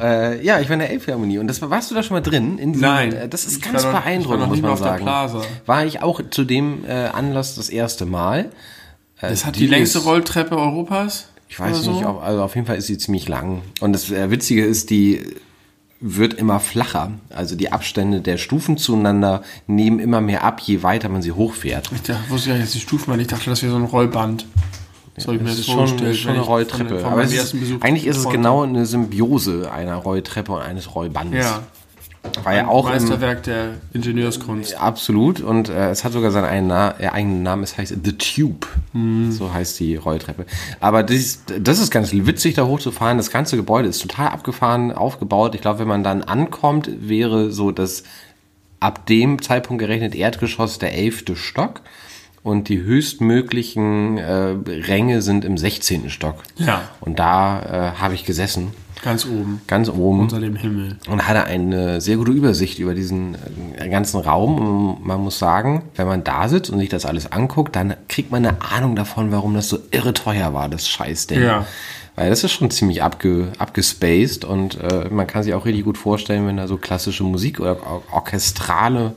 Äh, 0.02 0.44
ja, 0.44 0.60
ich 0.60 0.68
war 0.70 0.74
in 0.74 0.80
der 0.80 0.90
Elbphilharmonie 0.90 1.38
und 1.40 1.48
das 1.48 1.62
war, 1.62 1.70
warst 1.70 1.92
du 1.92 1.96
da 1.96 2.04
schon 2.04 2.16
mal 2.16 2.22
drin? 2.22 2.58
In 2.58 2.74
diesem, 2.74 2.88
Nein. 2.88 3.14
Äh, 3.14 3.30
das 3.30 3.46
ist 3.46 3.62
ganz 3.62 3.84
beeindruckend, 3.84 4.48
muss 4.48 4.62
man 4.62 4.78
sagen. 4.78 5.06
War 5.66 5.86
ich 5.86 6.02
auch 6.02 6.22
zu 6.30 6.44
dem 6.44 6.84
äh, 6.86 6.92
Anlass 7.08 7.56
das 7.56 7.70
erste 7.70 8.06
Mal. 8.06 8.52
Äh, 9.22 9.30
Das 9.30 9.46
hat 9.46 9.56
die, 9.56 9.68
längste 9.68 10.00
ist- 10.00 10.06
Rolltreppe 10.06 10.58
Europas. 10.58 11.28
Ich 11.48 11.60
weiß 11.60 11.86
nicht, 11.86 12.02
so? 12.02 12.08
ob, 12.08 12.24
also 12.24 12.44
auf 12.44 12.56
jeden 12.56 12.66
Fall 12.66 12.78
ist 12.78 12.88
sie 12.88 12.98
ziemlich 12.98 13.28
lang. 13.28 13.62
Und 13.82 13.92
das 13.94 14.10
äh, 14.10 14.32
Witzige 14.32 14.66
ist, 14.66 14.90
die 14.90 15.22
wird 16.00 16.34
immer 16.34 16.60
flacher. 16.60 17.12
Also 17.30 17.56
die 17.56 17.72
Abstände 17.72 18.22
der 18.22 18.38
Stufen 18.38 18.78
zueinander 18.78 19.44
nehmen 19.68 20.00
immer 20.00 20.20
mehr 20.22 20.44
ab, 20.44 20.62
je 20.62 20.82
weiter 20.82 21.10
man 21.10 21.22
sie 21.22 21.34
hochfährt. 21.34 21.92
Ich 21.94 22.02
dachte, 22.04 22.22
wusste 22.30 22.52
nicht, 22.52 22.64
dass 22.64 22.72
die 22.72 22.80
Stufen 22.80 23.10
waren. 23.10 23.20
Ich 23.20 23.28
dachte, 23.28 23.50
das 23.50 23.62
wäre 23.62 23.72
so 23.74 23.78
ein 23.78 23.84
Rollband. 23.84 24.46
Das 25.16 25.28
habe 25.28 25.38
ich 25.38 25.42
mir 25.42 25.50
Das 25.50 25.58
jetzt 25.58 25.68
ist 25.68 25.74
schon, 25.74 26.16
schon 26.16 26.32
eine 26.32 26.42
Rolltreppe. 26.42 27.06
Aber 27.06 27.24
ist, 27.24 27.56
eigentlich 27.82 28.08
ist 28.08 28.18
es 28.18 28.30
genau 28.30 28.64
eine 28.64 28.86
Symbiose 28.86 29.70
einer 29.72 29.96
Rolltreppe 29.96 30.54
und 30.54 30.62
eines 30.62 30.96
Rollbandes. 30.96 31.46
Ja, 31.46 31.64
War 32.44 32.56
ja 32.56 32.68
auch 32.68 32.86
im, 32.86 32.94
Meisterwerk 32.94 33.44
der 33.44 33.74
Ingenieurskunst. 33.92 34.80
Absolut. 34.80 35.42
Und 35.42 35.68
äh, 35.68 35.90
es 35.90 36.06
hat 36.06 36.14
sogar 36.14 36.32
seinen 36.32 36.46
eigenen, 36.46 36.68
Na 36.70 37.00
äh, 37.00 37.08
eigenen 37.08 37.44
Namen. 37.44 37.64
Es 37.64 37.78
heißt 37.78 37.94
The 38.04 38.14
Tube. 38.14 38.68
Mhm. 38.94 39.32
So 39.32 39.54
heißt 39.54 39.80
die 39.82 39.98
Rolltreppe. 39.98 40.46
Aber 40.80 41.04
das, 41.04 41.40
das 41.60 41.80
ist 41.80 41.92
ganz 41.92 42.14
witzig, 42.14 42.54
da 42.54 42.66
hochzufahren. 42.66 43.18
Das 43.18 43.32
ganze 43.32 43.58
Gebäude 43.58 43.90
ist 43.90 44.02
total 44.02 44.30
abgefahren, 44.30 44.94
aufgebaut. 44.94 45.56
Ich 45.56 45.62
glaube, 45.62 45.80
wenn 45.80 45.90
man 45.90 46.04
dann 46.04 46.24
ankommt, 46.24 46.90
wäre 47.02 47.52
so 47.52 47.72
das 47.72 48.04
ab 48.80 49.06
dem 49.08 49.42
Zeitpunkt 49.42 49.82
gerechnet 49.82 50.16
Erdgeschoss 50.16 50.80
der 50.80 50.94
elfte 50.94 51.36
Stock. 51.36 51.82
Und 52.44 52.70
die 52.70 52.82
höchstmöglichen 52.82 54.18
äh, 54.18 54.56
Ränge 54.88 55.22
sind 55.22 55.46
im 55.46 55.58
16. 55.58 56.10
Stock. 56.10 56.36
Ja. 56.58 56.82
Und 57.00 57.20
da 57.20 57.94
äh, 57.96 58.00
habe 58.00 58.14
ich 58.16 58.26
gesessen, 58.26 58.70
Ganz 59.04 59.26
oben. 59.26 59.62
ganz 59.68 59.90
oben 59.90 60.20
Unter 60.22 60.40
dem 60.40 60.56
Himmel. 60.56 60.98
und 61.10 61.28
hatte 61.28 61.44
eine 61.46 62.02
sehr 62.02 62.18
gute 62.18 62.32
Übersicht 62.32 62.78
über 62.80 62.94
diesen 62.94 63.36
äh, 63.78 63.90
ganzen 63.90 64.20
Raum. 64.22 64.60
Und 64.98 65.06
man 65.06 65.20
muss 65.22 65.40
sagen, 65.40 65.84
wenn 65.96 66.08
man 66.08 66.24
da 66.24 66.48
sitzt 66.48 66.70
und 66.72 66.80
sich 66.80 66.90
das 66.90 67.06
alles 67.06 67.32
anguckt, 67.32 67.76
dann 67.76 67.96
kriegt 68.08 68.32
man 68.32 68.46
eine 68.46 68.58
Ahnung 68.62 68.96
davon, 68.96 69.32
warum 69.32 69.54
das 69.56 69.70
so 69.70 69.80
irre 69.92 70.14
teuer 70.14 70.54
war, 70.54 70.70
das 70.70 70.88
Scheißding. 70.88 71.42
Ja. 71.42 71.66
Weil 72.16 72.30
das 72.30 72.44
ist 72.44 72.52
schon 72.52 72.70
ziemlich 72.70 73.02
abge, 73.02 73.54
abgespaced 73.58 74.44
und 74.44 74.78
äh, 74.80 75.08
man 75.10 75.28
kann 75.28 75.44
sich 75.44 75.54
auch 75.54 75.66
richtig 75.66 75.86
gut 75.86 75.98
vorstellen, 75.98 76.46
wenn 76.46 76.58
da 76.58 76.68
so 76.68 76.78
klassische 76.78 77.24
Musik 77.24 77.60
oder 77.60 77.78
or 77.88 78.04
orchestrale 78.12 79.14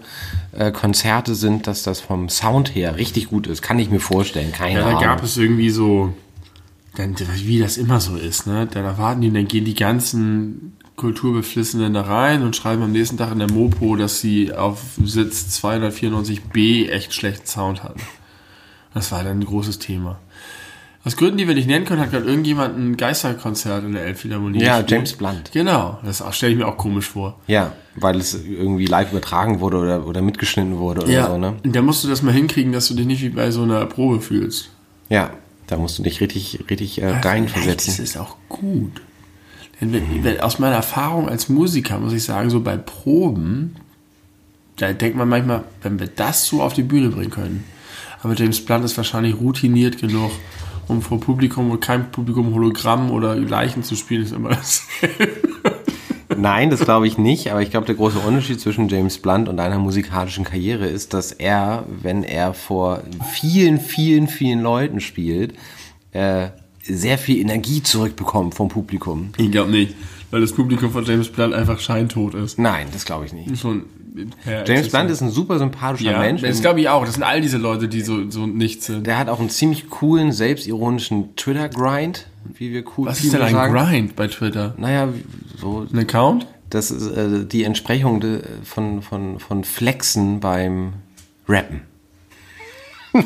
äh, 0.52 0.70
Konzerte 0.70 1.35
sind, 1.35 1.67
dass 1.67 1.82
das 1.82 2.00
vom 2.00 2.29
Sound 2.29 2.75
her 2.75 2.96
richtig 2.96 3.29
gut 3.29 3.46
ist. 3.49 3.62
Kann 3.62 3.81
ich 3.81 3.91
mir 3.91 3.99
vorstellen, 4.00 4.52
keine 4.52 4.79
Ja, 4.79 4.85
da 4.85 4.88
Ahnung. 4.91 5.02
gab 5.02 5.23
es 5.25 5.37
irgendwie 5.37 5.70
so, 5.70 6.14
dann, 6.96 7.17
wie 7.43 7.58
das 7.58 7.76
immer 7.79 8.00
so 8.00 8.17
ist, 8.17 8.46
ne? 8.46 8.69
Dann 8.70 8.85
erwarten 8.85 9.23
die, 9.23 9.32
dann 9.32 9.49
gehen 9.49 9.64
die 9.64 9.75
ganzen 9.75 10.76
Kulturbeflissenen 10.94 11.93
da 11.94 12.02
rein 12.02 12.43
und 12.43 12.55
schreiben 12.55 12.82
am 12.85 12.93
nächsten 12.93 13.17
Tag 13.19 13.32
in 13.32 13.40
der 13.40 13.50
Mopo, 13.50 13.97
dass 13.97 14.20
sie 14.20 14.52
auf 14.52 14.79
Sitz 15.02 15.61
294b 15.61 16.88
echt 16.88 17.12
schlechten 17.12 17.47
Sound 17.49 17.82
hatten. 17.82 18.00
Das 18.94 19.11
war 19.11 19.25
dann 19.25 19.40
ein 19.40 19.44
großes 19.44 19.81
Thema. 19.81 20.20
Aus 21.06 21.17
Gründen, 21.17 21.37
die 21.37 21.47
wir 21.47 21.55
nicht 21.55 21.69
nennen 21.69 21.85
können, 21.85 22.01
hat 22.01 22.11
gerade 22.12 22.25
irgendjemand 22.25 22.79
ein 22.79 22.97
Geisterkonzert 22.97 23.85
in 23.85 23.93
der 23.93 24.05
Elbphilharmonie 24.06 24.61
Ja, 24.62 24.77
gespielt. 24.81 24.91
James 24.91 25.12
Blunt. 25.12 25.53
Genau, 25.53 25.99
das 26.03 26.23
stelle 26.35 26.53
ich 26.53 26.59
mir 26.59 26.67
auch 26.67 26.79
komisch 26.79 27.11
vor. 27.11 27.39
Ja, 27.47 27.73
weil 27.97 28.17
es 28.17 28.35
irgendwie 28.43 28.87
live 28.87 29.11
übertragen 29.12 29.61
wurde 29.61 29.77
oder, 29.77 30.06
oder 30.06 30.23
mitgeschnitten 30.23 30.79
wurde 30.79 31.03
oder 31.03 31.27
so, 31.27 31.37
ne? 31.39 31.56
Und 31.62 31.77
da 31.77 31.83
musst 31.83 32.05
du 32.05 32.09
das 32.09 32.23
mal 32.23 32.33
hinkriegen, 32.33 32.73
dass 32.73 32.89
du 32.89 32.95
dich 32.95 33.05
nicht 33.06 33.21
wie 33.23 33.29
bei 33.29 33.51
so 33.51 33.62
einer 33.65 33.85
Probe 33.85 34.21
fühlst. 34.23 34.71
Ja, 35.11 35.31
da 35.67 35.77
musst 35.77 35.99
du 35.99 36.03
dich 36.03 36.21
richtig, 36.23 36.65
richtig 36.71 37.03
äh, 37.03 37.12
Das 37.12 37.25
reinversetzen. 37.27 38.03
ist 38.03 38.17
auch 38.17 38.37
gut. 38.49 39.03
Denn 39.81 39.93
wenn, 39.93 40.25
wenn, 40.25 40.40
aus 40.40 40.59
meiner 40.59 40.76
Erfahrung 40.76 41.28
als 41.28 41.50
Musiker 41.50 41.99
muss 41.99 42.14
ich 42.14 42.25
sagen, 42.25 42.49
so 42.49 42.61
bei 42.61 42.78
Proben, 42.78 43.76
da 44.76 44.93
denkt 44.93 45.19
man 45.19 45.28
manchmal, 45.28 45.64
wenn 45.83 45.99
wir 46.00 46.07
das 46.07 46.47
so 46.47 46.62
auf 46.62 46.73
die 46.73 46.83
Bühne 46.83 47.11
bringen 47.11 47.31
können. 47.31 47.64
Aber 48.23 48.35
James 48.35 48.64
Blunt 48.64 48.85
ist 48.87 48.97
wahrscheinlich 48.97 49.35
routiniert 49.38 49.99
genug, 50.00 50.31
um 50.88 51.03
vor 51.03 51.21
Publikum 51.21 51.71
und 51.71 51.81
kein 51.81 52.11
Publikum 52.11 52.55
Hologramm 52.55 53.11
oder 53.11 53.35
Leichen 53.37 53.83
zu 53.83 53.97
spielen, 53.97 54.23
ist 54.23 54.33
immer 54.33 54.50
das. 54.50 54.87
Nein, 56.37 56.71
das 56.71 56.81
glaube 56.81 57.07
ich 57.07 57.19
nicht, 57.19 57.50
aber 57.50 57.62
ich 57.62 57.71
glaube, 57.71 57.87
der 57.87 57.95
große 57.95 58.19
Unterschied 58.19 58.61
zwischen 58.61 58.88
James 58.88 59.19
Blunt 59.19 59.49
und 59.49 59.57
deiner 59.57 59.79
musikalischen 59.79 60.45
Karriere 60.45 60.87
ist, 60.87 61.14
dass 61.14 61.33
er, 61.33 61.85
wenn 62.03 62.25
er 62.25 62.55
vor 62.55 63.03
vielen, 63.33 63.79
vielen, 63.81 64.26
vielen 64.26 64.61
Leuten 64.61 65.00
spielt, 65.00 65.55
äh, 66.12 66.49
sehr 66.83 67.19
viel 67.19 67.38
Energie 67.38 67.83
zurückbekommt 67.83 68.55
vom 68.55 68.69
Publikum. 68.69 69.31
Ich 69.37 69.50
glaube 69.50 69.71
nicht, 69.71 69.95
weil 70.31 70.41
das 70.41 70.53
Publikum 70.53 70.91
von 70.91 71.05
James 71.05 71.29
Blunt 71.29 71.55
einfach 71.55 71.81
scheintot 71.81 72.35
ist. 72.35 72.59
Nein, 72.59 72.88
das 72.93 73.05
glaube 73.05 73.26
ich 73.26 73.33
nicht. 73.33 73.59
Schon, 73.59 73.85
ja, 74.14 74.64
James 74.64 74.90
Blunt 74.90 75.11
ist 75.11 75.23
ein 75.23 75.30
super 75.30 75.59
sympathischer 75.59 76.12
ja, 76.12 76.21
Mensch. 76.21 76.42
Das 76.42 76.61
glaube 76.61 76.80
ich 76.80 76.88
auch. 76.88 77.04
Das 77.04 77.14
sind 77.14 77.25
all 77.25 77.40
diese 77.40 77.59
Leute, 77.59 77.88
die 77.88 78.00
so, 78.00 78.30
so 78.30 78.47
nichts 78.47 78.87
sind. 78.87 79.04
Der 79.06 79.18
hat 79.18 79.28
auch 79.28 79.40
einen 79.40 79.50
ziemlich 79.50 79.90
coolen, 79.90 80.30
selbstironischen 80.30 81.35
Twitter-Grind, 81.35 82.28
wie 82.54 82.73
wir 82.73 82.85
cool 82.97 83.06
Was 83.06 83.25
ist 83.25 83.33
denn 83.33 83.42
ein 83.42 83.52
sagen. 83.52 83.75
Grind 83.75 84.14
bei 84.14 84.28
Twitter? 84.28 84.75
Naja, 84.76 85.09
so 85.59 85.85
Ein 85.92 85.99
Account? 85.99 86.47
Das 86.71 86.92
ist 86.92 87.09
äh, 87.09 87.44
die 87.44 87.64
Entsprechung 87.64 88.21
de, 88.21 88.42
von, 88.62 89.02
von, 89.02 89.40
von 89.40 89.64
Flexen 89.64 90.38
beim 90.40 90.92
Rappen. 91.49 91.80
das 93.12 93.25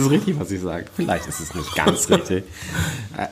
ist 0.00 0.10
richtig, 0.10 0.38
was 0.38 0.50
ich 0.50 0.60
sage. 0.60 0.86
Vielleicht 0.94 1.26
ist 1.26 1.40
es 1.40 1.54
nicht 1.54 1.74
ganz 1.74 2.10
richtig. 2.10 2.44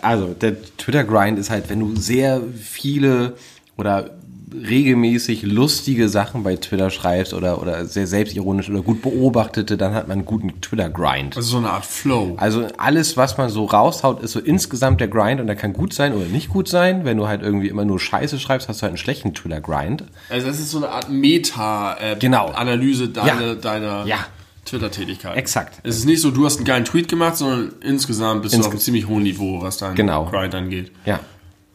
Also, 0.02 0.34
der 0.34 0.62
Twitter-Grind 0.76 1.38
ist 1.38 1.48
halt, 1.50 1.70
wenn 1.70 1.80
du 1.80 1.96
sehr 1.96 2.42
viele 2.58 3.34
oder 3.76 4.10
regelmäßig 4.54 5.42
lustige 5.42 6.08
Sachen 6.08 6.42
bei 6.42 6.56
Twitter 6.56 6.90
schreibst 6.90 7.34
oder, 7.34 7.60
oder 7.62 7.84
sehr 7.86 8.06
selbstironisch 8.06 8.68
oder 8.70 8.82
gut 8.82 9.02
beobachtete, 9.02 9.76
dann 9.76 9.94
hat 9.94 10.08
man 10.08 10.18
einen 10.18 10.24
guten 10.26 10.60
Twitter-Grind. 10.60 11.36
Also 11.36 11.50
so 11.52 11.56
eine 11.58 11.70
Art 11.70 11.84
Flow. 11.86 12.34
Also 12.38 12.66
alles, 12.78 13.16
was 13.16 13.38
man 13.38 13.48
so 13.50 13.64
raushaut, 13.64 14.22
ist 14.22 14.32
so 14.32 14.40
insgesamt 14.40 15.00
der 15.00 15.08
Grind 15.08 15.40
und 15.40 15.46
der 15.46 15.56
kann 15.56 15.72
gut 15.72 15.92
sein 15.94 16.12
oder 16.14 16.26
nicht 16.26 16.48
gut 16.48 16.68
sein. 16.68 17.04
Wenn 17.04 17.16
du 17.16 17.28
halt 17.28 17.42
irgendwie 17.42 17.68
immer 17.68 17.84
nur 17.84 17.98
Scheiße 18.00 18.38
schreibst, 18.38 18.68
hast 18.68 18.78
du 18.78 18.82
halt 18.82 18.90
einen 18.92 18.98
schlechten 18.98 19.34
Twitter-Grind. 19.34 20.04
Also 20.28 20.46
das 20.46 20.58
ist 20.58 20.70
so 20.70 20.78
eine 20.78 20.88
Art 20.90 21.08
Meta-Analyse 21.10 23.08
Genau. 23.08 23.24
deiner, 23.26 23.46
Ja. 23.48 23.54
deiner 23.54 24.06
Ja. 24.06 24.16
Twitter-Tätigkeit. 24.64 25.36
Exakt. 25.36 25.80
Es 25.82 25.96
ist 25.96 26.04
nicht 26.06 26.20
so, 26.20 26.30
du 26.30 26.44
hast 26.44 26.56
einen 26.58 26.64
geilen 26.66 26.84
Tweet 26.84 27.08
gemacht, 27.08 27.36
sondern 27.36 27.72
insgesamt 27.82 28.42
bist 28.42 28.54
du 28.54 28.60
auf 28.60 28.70
einem 28.70 28.78
ziemlich 28.78 29.08
hohen 29.08 29.24
Niveau, 29.24 29.60
was 29.60 29.78
dein 29.78 29.94
Genau. 29.96 30.26
Grind 30.26 30.54
angeht. 30.54 30.92
Ja. 31.04 31.18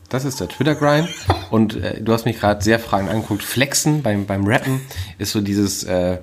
Das 0.09 0.23
ist 0.25 0.39
der 0.39 0.47
Twitter-Grind. 0.47 1.09
Und 1.51 1.75
äh, 1.75 2.01
du 2.01 2.13
hast 2.13 2.25
mich 2.25 2.39
gerade 2.39 2.63
sehr 2.63 2.79
fragend 2.79 3.09
angeguckt. 3.09 3.43
Flexen 3.43 4.01
beim, 4.03 4.25
beim 4.25 4.45
Rappen 4.47 4.81
ist 5.17 5.31
so 5.31 5.41
dieses 5.41 5.83
äh, 5.83 6.19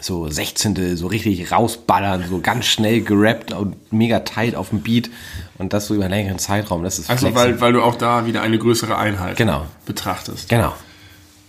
so 0.00 0.28
16. 0.28 0.96
so 0.96 1.06
richtig 1.08 1.50
rausballern, 1.50 2.24
so 2.28 2.40
ganz 2.40 2.66
schnell 2.66 3.00
gerappt 3.00 3.52
und 3.52 3.74
mega 3.92 4.20
tight 4.20 4.54
auf 4.54 4.68
dem 4.68 4.82
Beat. 4.82 5.10
Und 5.56 5.72
das 5.72 5.86
so 5.86 5.94
über 5.94 6.04
einen 6.04 6.14
längeren 6.14 6.38
Zeitraum. 6.38 6.84
Das 6.84 6.98
ist 6.98 7.10
Also, 7.10 7.34
weil, 7.34 7.60
weil 7.60 7.72
du 7.72 7.82
auch 7.82 7.96
da 7.96 8.26
wieder 8.26 8.42
eine 8.42 8.58
größere 8.58 8.96
Einheit 8.96 9.36
Genau. 9.36 9.66
betrachtest. 9.86 10.48
Genau. 10.48 10.74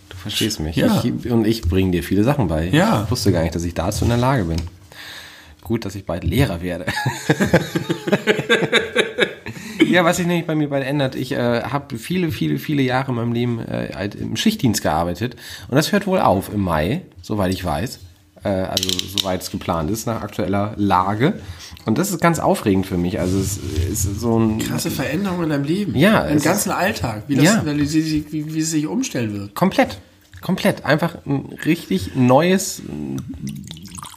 Du 0.10 0.18
verstehst 0.18 0.60
mich. 0.60 0.76
Ja. 0.76 1.04
Ich, 1.04 1.30
und 1.32 1.46
ich 1.46 1.62
bringe 1.62 1.92
dir 1.92 2.02
viele 2.04 2.24
Sachen 2.24 2.48
bei. 2.48 2.70
Ja. 2.70 3.04
Ich 3.06 3.12
wusste 3.12 3.32
gar 3.32 3.44
nicht, 3.44 3.54
dass 3.54 3.64
ich 3.64 3.74
dazu 3.76 4.06
in 4.06 4.10
der 4.10 4.18
Lage 4.18 4.46
bin. 4.46 4.58
Gut, 5.70 5.86
dass 5.86 5.94
ich 5.94 6.04
bald 6.04 6.24
Lehrer 6.24 6.64
werde. 6.64 6.88
ja, 9.86 10.04
was 10.04 10.18
sich 10.18 10.26
nämlich 10.26 10.48
bei 10.48 10.56
mir 10.56 10.68
bald 10.68 10.84
ändert, 10.84 11.14
ich 11.14 11.34
äh, 11.34 11.62
habe 11.62 12.00
viele, 12.00 12.32
viele, 12.32 12.58
viele 12.58 12.82
Jahre 12.82 13.12
in 13.12 13.18
meinem 13.18 13.34
Leben 13.34 13.60
äh, 13.60 13.92
halt 13.94 14.16
im 14.16 14.36
Schichtdienst 14.36 14.82
gearbeitet. 14.82 15.36
Und 15.68 15.76
das 15.76 15.92
hört 15.92 16.08
wohl 16.08 16.22
auf 16.22 16.52
im 16.52 16.62
Mai, 16.62 17.04
soweit 17.22 17.54
ich 17.54 17.64
weiß. 17.64 18.00
Äh, 18.44 18.50
also 18.50 18.90
soweit 18.90 19.44
es 19.44 19.52
geplant 19.52 19.92
ist, 19.92 20.08
nach 20.08 20.24
aktueller 20.24 20.74
Lage. 20.76 21.40
Und 21.86 22.00
das 22.00 22.10
ist 22.10 22.20
ganz 22.20 22.40
aufregend 22.40 22.88
für 22.88 22.98
mich. 22.98 23.20
Also 23.20 23.38
es 23.38 23.58
ist 23.58 24.20
so 24.20 24.40
ein 24.40 24.58
Krasse 24.58 24.90
Veränderung 24.90 25.44
in 25.44 25.50
deinem 25.50 25.66
Leben. 25.66 25.96
Ja, 25.96 26.22
Im 26.22 26.42
ganzen 26.42 26.72
Alltag. 26.72 27.26
Wie, 27.28 27.36
das, 27.36 27.46
Ja. 27.46 27.64
wie, 27.64 28.56
wie 28.56 28.60
es 28.60 28.72
sich 28.72 28.88
umstellen 28.88 29.34
wird. 29.34 29.54
Komplett. 29.54 30.00
Komplett. 30.42 30.84
Einfach 30.84 31.24
ein 31.28 31.54
richtig 31.64 32.16
neues 32.16 32.82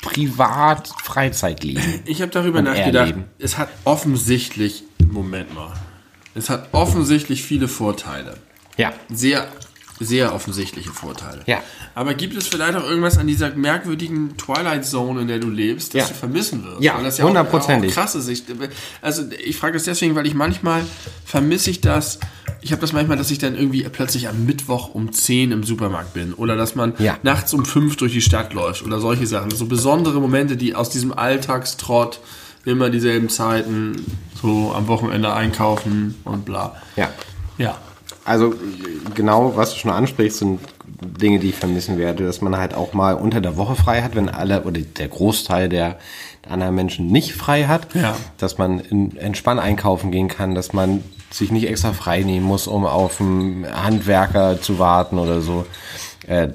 Privat-Freizeitleben. 0.02 1.82
Ich 2.04 2.20
habe 2.20 2.30
darüber 2.30 2.58
Und 2.58 2.64
nachgedacht, 2.66 3.08
erleben. 3.10 3.24
es 3.38 3.56
hat 3.56 3.70
offensichtlich, 3.84 4.84
Moment 5.10 5.54
mal, 5.54 5.72
es 6.34 6.50
hat 6.50 6.68
offensichtlich 6.72 7.42
viele 7.42 7.68
Vorteile. 7.68 8.34
Ja. 8.76 8.92
Sehr, 9.10 9.48
sehr 10.00 10.34
offensichtliche 10.34 10.90
Vorteile. 10.90 11.42
Ja. 11.46 11.58
Aber 11.94 12.14
gibt 12.14 12.36
es 12.36 12.48
vielleicht 12.48 12.74
auch 12.76 12.82
irgendwas 12.84 13.18
an 13.18 13.26
dieser 13.26 13.50
merkwürdigen 13.54 14.36
Twilight 14.36 14.84
Zone, 14.84 15.20
in 15.22 15.28
der 15.28 15.38
du 15.38 15.48
lebst, 15.48 15.94
das 15.94 16.02
Ja. 16.02 16.08
du 16.08 16.14
vermissen 16.14 16.64
wirst? 16.64 16.82
Ja, 16.82 17.00
das 17.00 17.22
hundertprozentig. 17.22 17.90
Auch, 17.92 17.96
auch 17.98 18.00
krass 18.02 18.14
ist. 18.14 18.28
Ich, 18.28 18.44
also 19.00 19.22
ich 19.44 19.56
frage 19.56 19.74
das 19.74 19.84
deswegen, 19.84 20.14
weil 20.14 20.26
ich 20.26 20.34
manchmal 20.34 20.82
vermisse 21.24 21.70
ich 21.70 21.80
das. 21.80 22.18
Ich 22.62 22.72
habe 22.72 22.80
das 22.80 22.92
manchmal, 22.92 23.16
dass 23.16 23.30
ich 23.30 23.38
dann 23.38 23.54
irgendwie 23.56 23.82
plötzlich 23.84 24.28
am 24.28 24.44
Mittwoch 24.46 24.94
um 24.94 25.12
10 25.12 25.52
im 25.52 25.62
Supermarkt 25.64 26.14
bin 26.14 26.32
oder 26.34 26.56
dass 26.56 26.74
man 26.74 26.94
Ja. 26.98 27.18
nachts 27.22 27.52
um 27.54 27.64
5 27.64 27.96
durch 27.96 28.12
die 28.12 28.22
Stadt 28.22 28.52
läuft 28.54 28.82
oder 28.84 28.98
solche 29.00 29.26
Sachen. 29.26 29.50
So 29.50 29.66
besondere 29.66 30.20
Momente, 30.20 30.56
die 30.56 30.74
aus 30.74 30.90
diesem 30.90 31.12
Alltagstrott 31.12 32.20
immer 32.64 32.90
dieselben 32.90 33.28
Zeiten, 33.28 34.04
so 34.40 34.72
am 34.74 34.86
Wochenende 34.88 35.32
einkaufen 35.32 36.14
und 36.24 36.44
bla. 36.44 36.76
Ja. 36.96 37.10
Ja. 37.58 37.78
Also 38.24 38.54
genau, 39.14 39.56
was 39.56 39.72
du 39.72 39.78
schon 39.78 39.90
ansprichst, 39.90 40.38
sind 40.38 40.60
Dinge, 41.00 41.38
die 41.40 41.48
ich 41.50 41.56
vermissen 41.56 41.98
werde, 41.98 42.24
dass 42.24 42.40
man 42.40 42.56
halt 42.56 42.74
auch 42.74 42.92
mal 42.92 43.14
unter 43.14 43.40
der 43.40 43.56
Woche 43.56 43.74
frei 43.74 44.02
hat, 44.02 44.14
wenn 44.14 44.28
alle 44.28 44.62
oder 44.62 44.80
der 44.80 45.08
Großteil 45.08 45.68
der 45.68 45.98
anderen 46.48 46.74
Menschen 46.74 47.06
nicht 47.08 47.32
frei 47.34 47.64
hat, 47.64 47.94
Ja. 47.94 48.16
dass 48.38 48.58
man 48.58 48.78
in, 48.80 49.16
entspannt 49.16 49.60
einkaufen 49.60 50.10
gehen 50.12 50.28
kann, 50.28 50.54
dass 50.54 50.72
man 50.72 51.02
sich 51.30 51.50
nicht 51.50 51.68
extra 51.68 51.92
frei 51.92 52.22
nehmen 52.22 52.46
muss, 52.46 52.66
um 52.66 52.84
auf 52.84 53.20
einen 53.20 53.66
Handwerker 53.72 54.60
zu 54.60 54.78
warten 54.78 55.18
oder 55.18 55.40
so. 55.40 55.66
Äh, 56.26 56.48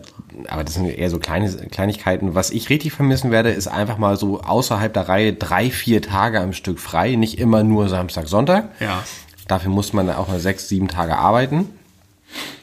aber 0.49 0.63
das 0.63 0.75
sind 0.75 0.85
eher 0.85 1.09
so 1.09 1.17
kleine 1.19 1.49
Kleinigkeiten. 1.51 2.35
Was 2.35 2.51
ich 2.51 2.69
richtig 2.69 2.93
vermissen 2.93 3.31
werde, 3.31 3.49
ist 3.49 3.67
einfach 3.67 3.97
mal 3.97 4.17
so 4.17 4.39
außerhalb 4.41 4.93
der 4.93 5.09
Reihe 5.09 5.33
drei, 5.33 5.71
vier 5.71 6.01
Tage 6.01 6.39
am 6.39 6.53
Stück 6.53 6.79
frei, 6.79 7.15
nicht 7.15 7.39
immer 7.39 7.63
nur 7.63 7.89
Samstag, 7.89 8.27
Sonntag. 8.27 8.69
Ja. 8.79 9.03
Dafür 9.47 9.71
muss 9.71 9.93
man 9.93 10.09
auch 10.09 10.27
mal 10.27 10.39
sechs, 10.39 10.67
sieben 10.67 10.87
Tage 10.87 11.17
arbeiten 11.17 11.69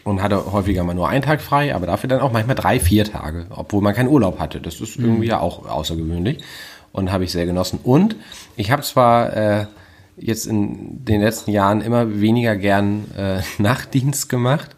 und 0.04 0.22
hatte 0.22 0.52
häufiger 0.52 0.84
mal 0.84 0.94
nur 0.94 1.08
einen 1.08 1.22
Tag 1.22 1.40
frei, 1.40 1.74
aber 1.74 1.86
dafür 1.86 2.08
dann 2.08 2.20
auch 2.20 2.32
manchmal 2.32 2.56
drei, 2.56 2.78
vier 2.78 3.04
Tage, 3.04 3.46
obwohl 3.50 3.82
man 3.82 3.94
keinen 3.94 4.08
Urlaub 4.08 4.38
hatte. 4.38 4.60
Das 4.60 4.80
ist 4.80 4.96
irgendwie 4.96 5.28
ja 5.28 5.40
auch 5.40 5.66
außergewöhnlich 5.66 6.44
und 6.92 7.10
habe 7.10 7.24
ich 7.24 7.32
sehr 7.32 7.46
genossen. 7.46 7.80
Und 7.82 8.16
ich 8.56 8.70
habe 8.70 8.82
zwar 8.82 9.36
äh, 9.36 9.66
jetzt 10.16 10.46
in 10.46 11.04
den 11.04 11.20
letzten 11.20 11.50
Jahren 11.50 11.80
immer 11.80 12.20
weniger 12.20 12.56
gern 12.56 13.10
äh, 13.16 13.40
Nachtdienst 13.58 14.28
gemacht, 14.28 14.76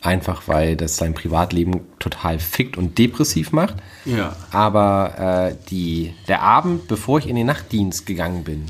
einfach 0.00 0.48
weil 0.48 0.76
das 0.76 0.96
sein 0.96 1.14
Privatleben 1.14 1.82
total 1.98 2.38
fickt 2.38 2.76
und 2.78 2.98
depressiv 2.98 3.52
macht. 3.52 3.76
Ja. 4.04 4.34
Aber 4.50 5.50
äh, 5.50 5.56
die, 5.70 6.14
der 6.26 6.42
Abend, 6.42 6.88
bevor 6.88 7.18
ich 7.18 7.28
in 7.28 7.36
den 7.36 7.46
Nachtdienst 7.46 8.06
gegangen 8.06 8.44
bin, 8.44 8.66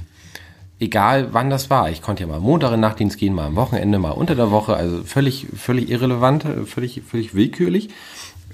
egal 0.81 1.29
wann 1.33 1.51
das 1.51 1.71
war, 1.71 1.91
ich 1.91 2.03
konnte 2.03 2.23
ja 2.23 2.29
mal 2.29 2.41
Montag 2.41 2.73
in 2.73 2.81
Nachtdienst 2.81 3.19
gehen, 3.19 3.35
mal 3.35 3.47
am 3.47 3.57
Wochenende, 3.57 3.99
mal 3.99 4.11
unter 4.11 4.35
der 4.35 4.51
Woche, 4.51 4.77
also 4.77 5.03
völlig, 5.05 5.47
völlig 5.57 5.91
irrelevant, 5.91 6.45
äh, 6.45 6.65
völlig, 6.65 7.03
völlig 7.09 7.35
willkürlich. 7.35 7.89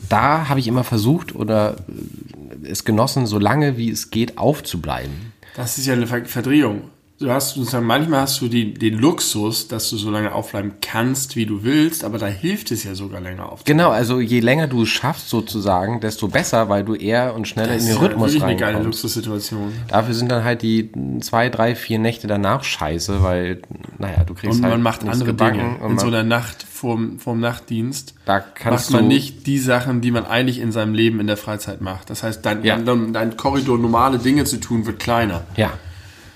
Da 0.08 0.48
habe 0.48 0.60
ich 0.60 0.68
immer 0.68 0.84
versucht 0.84 1.34
oder 1.34 1.76
äh, 1.88 2.68
es 2.68 2.84
genossen, 2.84 3.26
so 3.26 3.38
lange 3.38 3.76
wie 3.76 3.90
es 3.90 4.10
geht, 4.10 4.38
aufzubleiben. 4.38 5.32
Das 5.56 5.78
ist 5.78 5.86
ja 5.86 5.92
eine 5.94 6.06
Ver- 6.06 6.24
Verdrehung. 6.24 6.82
Du 7.20 7.30
hast 7.30 7.54
sozusagen, 7.54 7.86
manchmal 7.86 8.22
hast 8.22 8.40
du 8.40 8.48
die, 8.48 8.74
den 8.74 8.98
Luxus, 8.98 9.68
dass 9.68 9.88
du 9.88 9.96
so 9.96 10.10
lange 10.10 10.32
aufbleiben 10.32 10.72
kannst, 10.82 11.36
wie 11.36 11.46
du 11.46 11.62
willst, 11.62 12.02
aber 12.02 12.18
da 12.18 12.26
hilft 12.26 12.72
es 12.72 12.82
ja 12.82 12.96
sogar 12.96 13.20
länger 13.20 13.44
aufzubleiben. 13.52 13.78
Genau, 13.78 13.90
also 13.90 14.18
je 14.18 14.40
länger 14.40 14.66
du 14.66 14.82
es 14.82 14.88
schaffst 14.88 15.30
sozusagen, 15.30 16.00
desto 16.00 16.26
besser, 16.26 16.68
weil 16.68 16.82
du 16.82 16.96
eher 16.96 17.34
und 17.36 17.46
schneller 17.46 17.76
in 17.76 17.86
den 17.86 17.96
Rhythmus 17.98 18.32
wirklich 18.32 18.42
eine 18.42 18.56
geile 18.56 18.76
reinkommst. 18.78 19.04
Luxussituation. 19.04 19.72
Dafür 19.86 20.12
sind 20.14 20.28
dann 20.32 20.42
halt 20.42 20.62
die 20.62 20.90
zwei, 21.20 21.50
drei, 21.50 21.76
vier 21.76 22.00
Nächte 22.00 22.26
danach 22.26 22.64
scheiße, 22.64 23.22
weil, 23.22 23.62
naja, 23.98 24.24
du 24.26 24.34
kriegst 24.34 24.56
Und 24.58 24.64
halt 24.64 24.74
man 24.74 24.82
macht 24.82 25.04
andere 25.08 25.34
Dinge. 25.34 25.76
und 25.82 25.92
In 25.92 25.98
so 26.00 26.06
man- 26.06 26.14
einer 26.16 26.24
Nacht 26.24 26.64
vorm, 26.68 27.20
vorm 27.20 27.38
Nachtdienst 27.38 28.14
Da 28.26 28.38
macht 28.38 28.54
kannst 28.56 28.90
man 28.90 29.02
du- 29.02 29.08
nicht 29.08 29.46
die 29.46 29.58
Sachen, 29.58 30.00
die 30.00 30.10
man 30.10 30.26
eigentlich 30.26 30.58
in 30.58 30.72
seinem 30.72 30.94
Leben 30.94 31.20
in 31.20 31.28
der 31.28 31.36
Freizeit 31.36 31.80
macht. 31.80 32.10
Das 32.10 32.24
heißt, 32.24 32.44
dein, 32.44 32.64
Ja. 32.64 32.76
dein, 32.76 33.12
dein 33.12 33.36
Korridor, 33.36 33.78
normale 33.78 34.18
Dinge 34.18 34.44
zu 34.44 34.58
tun, 34.58 34.84
wird 34.84 34.98
kleiner. 34.98 35.42
Ja, 35.56 35.72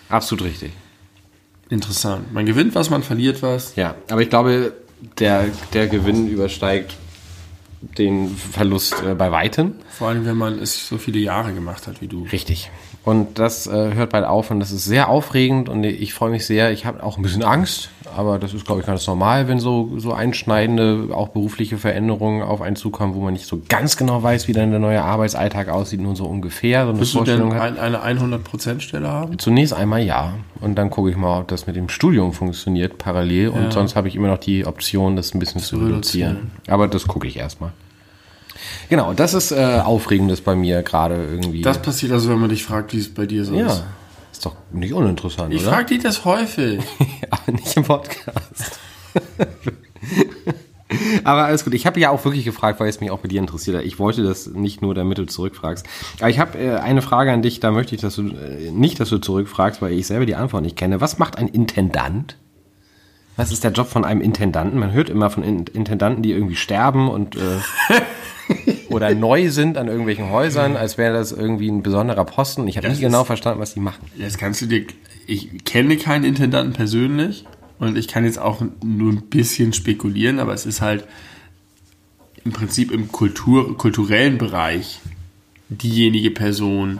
absolut 0.08 0.44
richtig. 0.44 0.72
Interessant. 1.70 2.32
Man 2.32 2.46
gewinnt 2.46 2.74
was, 2.74 2.90
man 2.90 3.02
verliert 3.02 3.42
was. 3.42 3.76
Ja, 3.76 3.94
aber 4.10 4.22
ich 4.22 4.30
glaube, 4.30 4.72
der, 5.18 5.46
der 5.74 5.86
Gewinn 5.86 6.28
übersteigt 6.28 6.96
den 7.80 8.34
Verlust 8.36 8.94
äh, 9.04 9.14
bei 9.14 9.30
weitem. 9.30 9.74
Vor 9.90 10.08
allem, 10.08 10.24
wenn 10.24 10.36
man 10.36 10.58
es 10.58 10.88
so 10.88 10.98
viele 10.98 11.18
Jahre 11.18 11.52
gemacht 11.52 11.86
hat 11.86 12.00
wie 12.00 12.08
du. 12.08 12.24
Richtig. 12.24 12.70
Und 13.08 13.38
das 13.38 13.66
äh, 13.66 13.94
hört 13.94 14.10
bald 14.10 14.26
auf 14.26 14.50
und 14.50 14.60
das 14.60 14.70
ist 14.70 14.84
sehr 14.84 15.08
aufregend 15.08 15.70
und 15.70 15.82
ich 15.82 16.12
freue 16.12 16.28
mich 16.28 16.44
sehr. 16.44 16.72
Ich 16.72 16.84
habe 16.84 17.02
auch 17.02 17.16
ein 17.16 17.22
bisschen 17.22 17.42
Angst, 17.42 17.88
aber 18.14 18.38
das 18.38 18.52
ist, 18.52 18.66
glaube 18.66 18.82
ich, 18.82 18.86
ganz 18.86 19.06
normal, 19.06 19.48
wenn 19.48 19.60
so, 19.60 19.92
so 19.96 20.12
einschneidende, 20.12 21.08
auch 21.14 21.28
berufliche 21.28 21.78
Veränderungen 21.78 22.42
auf 22.42 22.60
einen 22.60 22.76
zukommen, 22.76 23.14
wo 23.14 23.20
man 23.20 23.32
nicht 23.32 23.46
so 23.46 23.62
ganz 23.66 23.96
genau 23.96 24.22
weiß, 24.22 24.46
wie 24.46 24.52
dann 24.52 24.72
der 24.72 24.78
neue 24.78 25.02
Arbeitsalltag 25.02 25.70
aussieht, 25.70 26.02
nur 26.02 26.16
so 26.16 26.26
ungefähr 26.26 26.84
so 26.84 26.90
eine 26.90 27.00
Wirst 27.00 27.14
du 27.14 27.24
denn 27.24 27.50
Vorstellung 27.50 27.78
ein, 27.78 27.94
eine 27.94 28.36
100%-Stelle 28.36 29.08
haben? 29.08 29.38
Zunächst 29.38 29.72
einmal 29.72 30.02
ja. 30.02 30.34
Und 30.60 30.74
dann 30.74 30.90
gucke 30.90 31.08
ich 31.08 31.16
mal, 31.16 31.40
ob 31.40 31.48
das 31.48 31.66
mit 31.66 31.76
dem 31.76 31.88
Studium 31.88 32.34
funktioniert 32.34 32.98
parallel. 32.98 33.48
Und 33.48 33.72
sonst 33.72 33.96
habe 33.96 34.08
ich 34.08 34.16
immer 34.16 34.28
noch 34.28 34.36
die 34.36 34.66
Option, 34.66 35.16
das 35.16 35.32
ein 35.32 35.38
bisschen 35.38 35.62
zu, 35.62 35.76
reduzieren. 35.76 36.36
reduzieren. 36.36 36.50
Aber 36.66 36.88
das 36.88 37.06
gucke 37.06 37.26
ich 37.26 37.38
erstmal. 37.38 37.72
Genau, 38.88 39.12
das 39.12 39.34
ist 39.34 39.52
äh, 39.52 39.80
Aufregendes 39.84 40.40
bei 40.40 40.54
mir 40.56 40.82
gerade 40.82 41.16
irgendwie. 41.16 41.62
Das 41.62 41.80
passiert 41.82 42.12
also, 42.12 42.30
wenn 42.30 42.38
man 42.38 42.48
dich 42.48 42.64
fragt, 42.64 42.92
wie 42.94 42.98
es 42.98 43.12
bei 43.12 43.26
dir 43.26 43.44
so 43.44 43.54
ist. 43.54 43.60
ja. 43.60 43.82
Ist 44.32 44.46
doch 44.46 44.56
nicht 44.72 44.92
uninteressant, 44.92 45.52
Ich 45.52 45.62
oder? 45.62 45.72
frage 45.72 45.86
dich 45.86 46.02
das 46.02 46.24
häufig. 46.24 46.80
Aber 47.30 47.52
nicht 47.52 47.76
im 47.76 47.84
Podcast. 47.84 48.78
Aber 51.24 51.44
alles 51.44 51.64
gut. 51.64 51.74
Ich 51.74 51.86
habe 51.86 52.00
ja 52.00 52.10
auch 52.10 52.24
wirklich 52.24 52.44
gefragt, 52.44 52.80
weil 52.80 52.88
es 52.88 53.00
mich 53.00 53.10
auch 53.10 53.18
bei 53.18 53.28
dir 53.28 53.40
interessiert 53.40 53.76
hat. 53.76 53.84
Ich 53.84 53.98
wollte 53.98 54.22
das 54.22 54.46
nicht 54.46 54.80
nur, 54.80 54.94
damit 54.94 55.18
du 55.18 55.26
zurückfragst. 55.26 55.84
Aber 56.20 56.30
ich 56.30 56.38
habe 56.38 56.58
äh, 56.58 56.76
eine 56.76 57.02
Frage 57.02 57.32
an 57.32 57.42
dich, 57.42 57.60
da 57.60 57.70
möchte 57.72 57.94
ich, 57.94 58.00
dass 58.00 58.14
du 58.16 58.28
äh, 58.28 58.70
nicht, 58.70 58.98
dass 59.00 59.08
du 59.10 59.18
zurückfragst, 59.18 59.82
weil 59.82 59.92
ich 59.92 60.06
selber 60.06 60.24
die 60.24 60.36
Antwort 60.36 60.62
nicht 60.62 60.76
kenne. 60.76 61.00
Was 61.00 61.18
macht 61.18 61.36
ein 61.36 61.48
Intendant? 61.48 62.36
Was 63.36 63.52
ist 63.52 63.64
der 63.64 63.72
Job 63.72 63.88
von 63.88 64.04
einem 64.04 64.20
Intendanten? 64.20 64.78
Man 64.78 64.92
hört 64.92 65.10
immer 65.10 65.30
von 65.30 65.42
In 65.42 65.66
Intendanten, 65.66 66.22
die 66.22 66.32
irgendwie 66.32 66.56
sterben 66.56 67.08
und 67.08 67.36
äh, 67.36 67.58
oder 68.88 69.14
neu 69.14 69.50
sind 69.50 69.76
an 69.76 69.88
irgendwelchen 69.88 70.30
Häusern, 70.30 70.76
als 70.76 70.98
wäre 70.98 71.14
das 71.14 71.32
irgendwie 71.32 71.68
ein 71.68 71.82
besonderer 71.82 72.24
Posten. 72.24 72.66
Ich 72.68 72.76
habe 72.76 72.88
Das 72.88 72.96
nie 72.96 73.02
genau 73.02 73.24
verstanden, 73.24 73.60
was 73.60 73.74
die 73.74 73.80
machen. 73.80 74.06
Jetzt 74.16 74.38
kannst 74.38 74.62
du 74.62 74.66
dir, 74.66 74.86
ich 75.26 75.64
kenne 75.64 75.96
keinen 75.96 76.24
Intendanten 76.24 76.72
persönlich 76.72 77.44
und 77.78 77.96
ich 77.96 78.08
kann 78.08 78.24
jetzt 78.24 78.38
auch 78.38 78.62
nur 78.82 79.12
ein 79.12 79.22
bisschen 79.22 79.72
spekulieren, 79.72 80.38
aber 80.38 80.54
es 80.54 80.66
ist 80.66 80.80
halt 80.80 81.06
im 82.44 82.52
Prinzip 82.52 82.90
im 82.90 83.12
Kultur, 83.12 83.76
kulturellen 83.76 84.38
Bereich 84.38 85.00
diejenige 85.68 86.30
Person, 86.30 86.98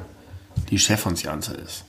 die 0.71 0.79
Chef 0.79 1.01
von 1.01 1.17
Sianza 1.17 1.53
ist. 1.55 1.85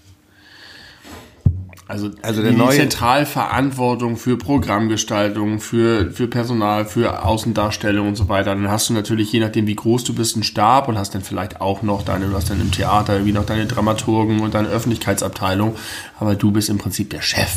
Also, 1.90 2.12
Also 2.22 2.44
die 2.44 2.52
neue- 2.56 2.78
Zentralverantwortung 2.78 4.16
für 4.16 4.38
Programmgestaltung, 4.38 5.60
für, 5.60 6.12
für 6.12 6.28
Personal, 6.28 6.86
für 6.86 7.26
Außendarstellung 7.26 8.08
und 8.08 8.16
so 8.16 8.30
weiter. 8.30 8.52
Dann 8.54 8.70
hast 8.70 8.90
du 8.90 8.94
natürlich, 8.94 9.32
je 9.34 9.40
nachdem 9.40 9.66
wie 9.66 9.74
groß 9.76 10.04
du 10.04 10.14
bist, 10.14 10.36
einen 10.36 10.44
Stab 10.44 10.88
und 10.88 11.00
hast 11.00 11.16
dann 11.16 11.24
vielleicht 11.24 11.62
auch 11.62 11.82
noch 11.82 12.04
deine, 12.04 12.28
du 12.28 12.36
hast 12.36 12.52
dann 12.52 12.62
im 12.62 12.72
Theater 12.72 13.14
irgendwie 13.14 13.32
noch 13.34 13.46
deine 13.48 13.66
Dramaturgen 13.66 14.42
und 14.42 14.54
deine 14.54 14.68
Öffentlichkeitsabteilung. 14.68 15.76
Aber 16.20 16.36
du 16.36 16.52
bist 16.52 16.70
im 16.70 16.78
Prinzip 16.78 17.10
der 17.10 17.22
Chef. 17.24 17.50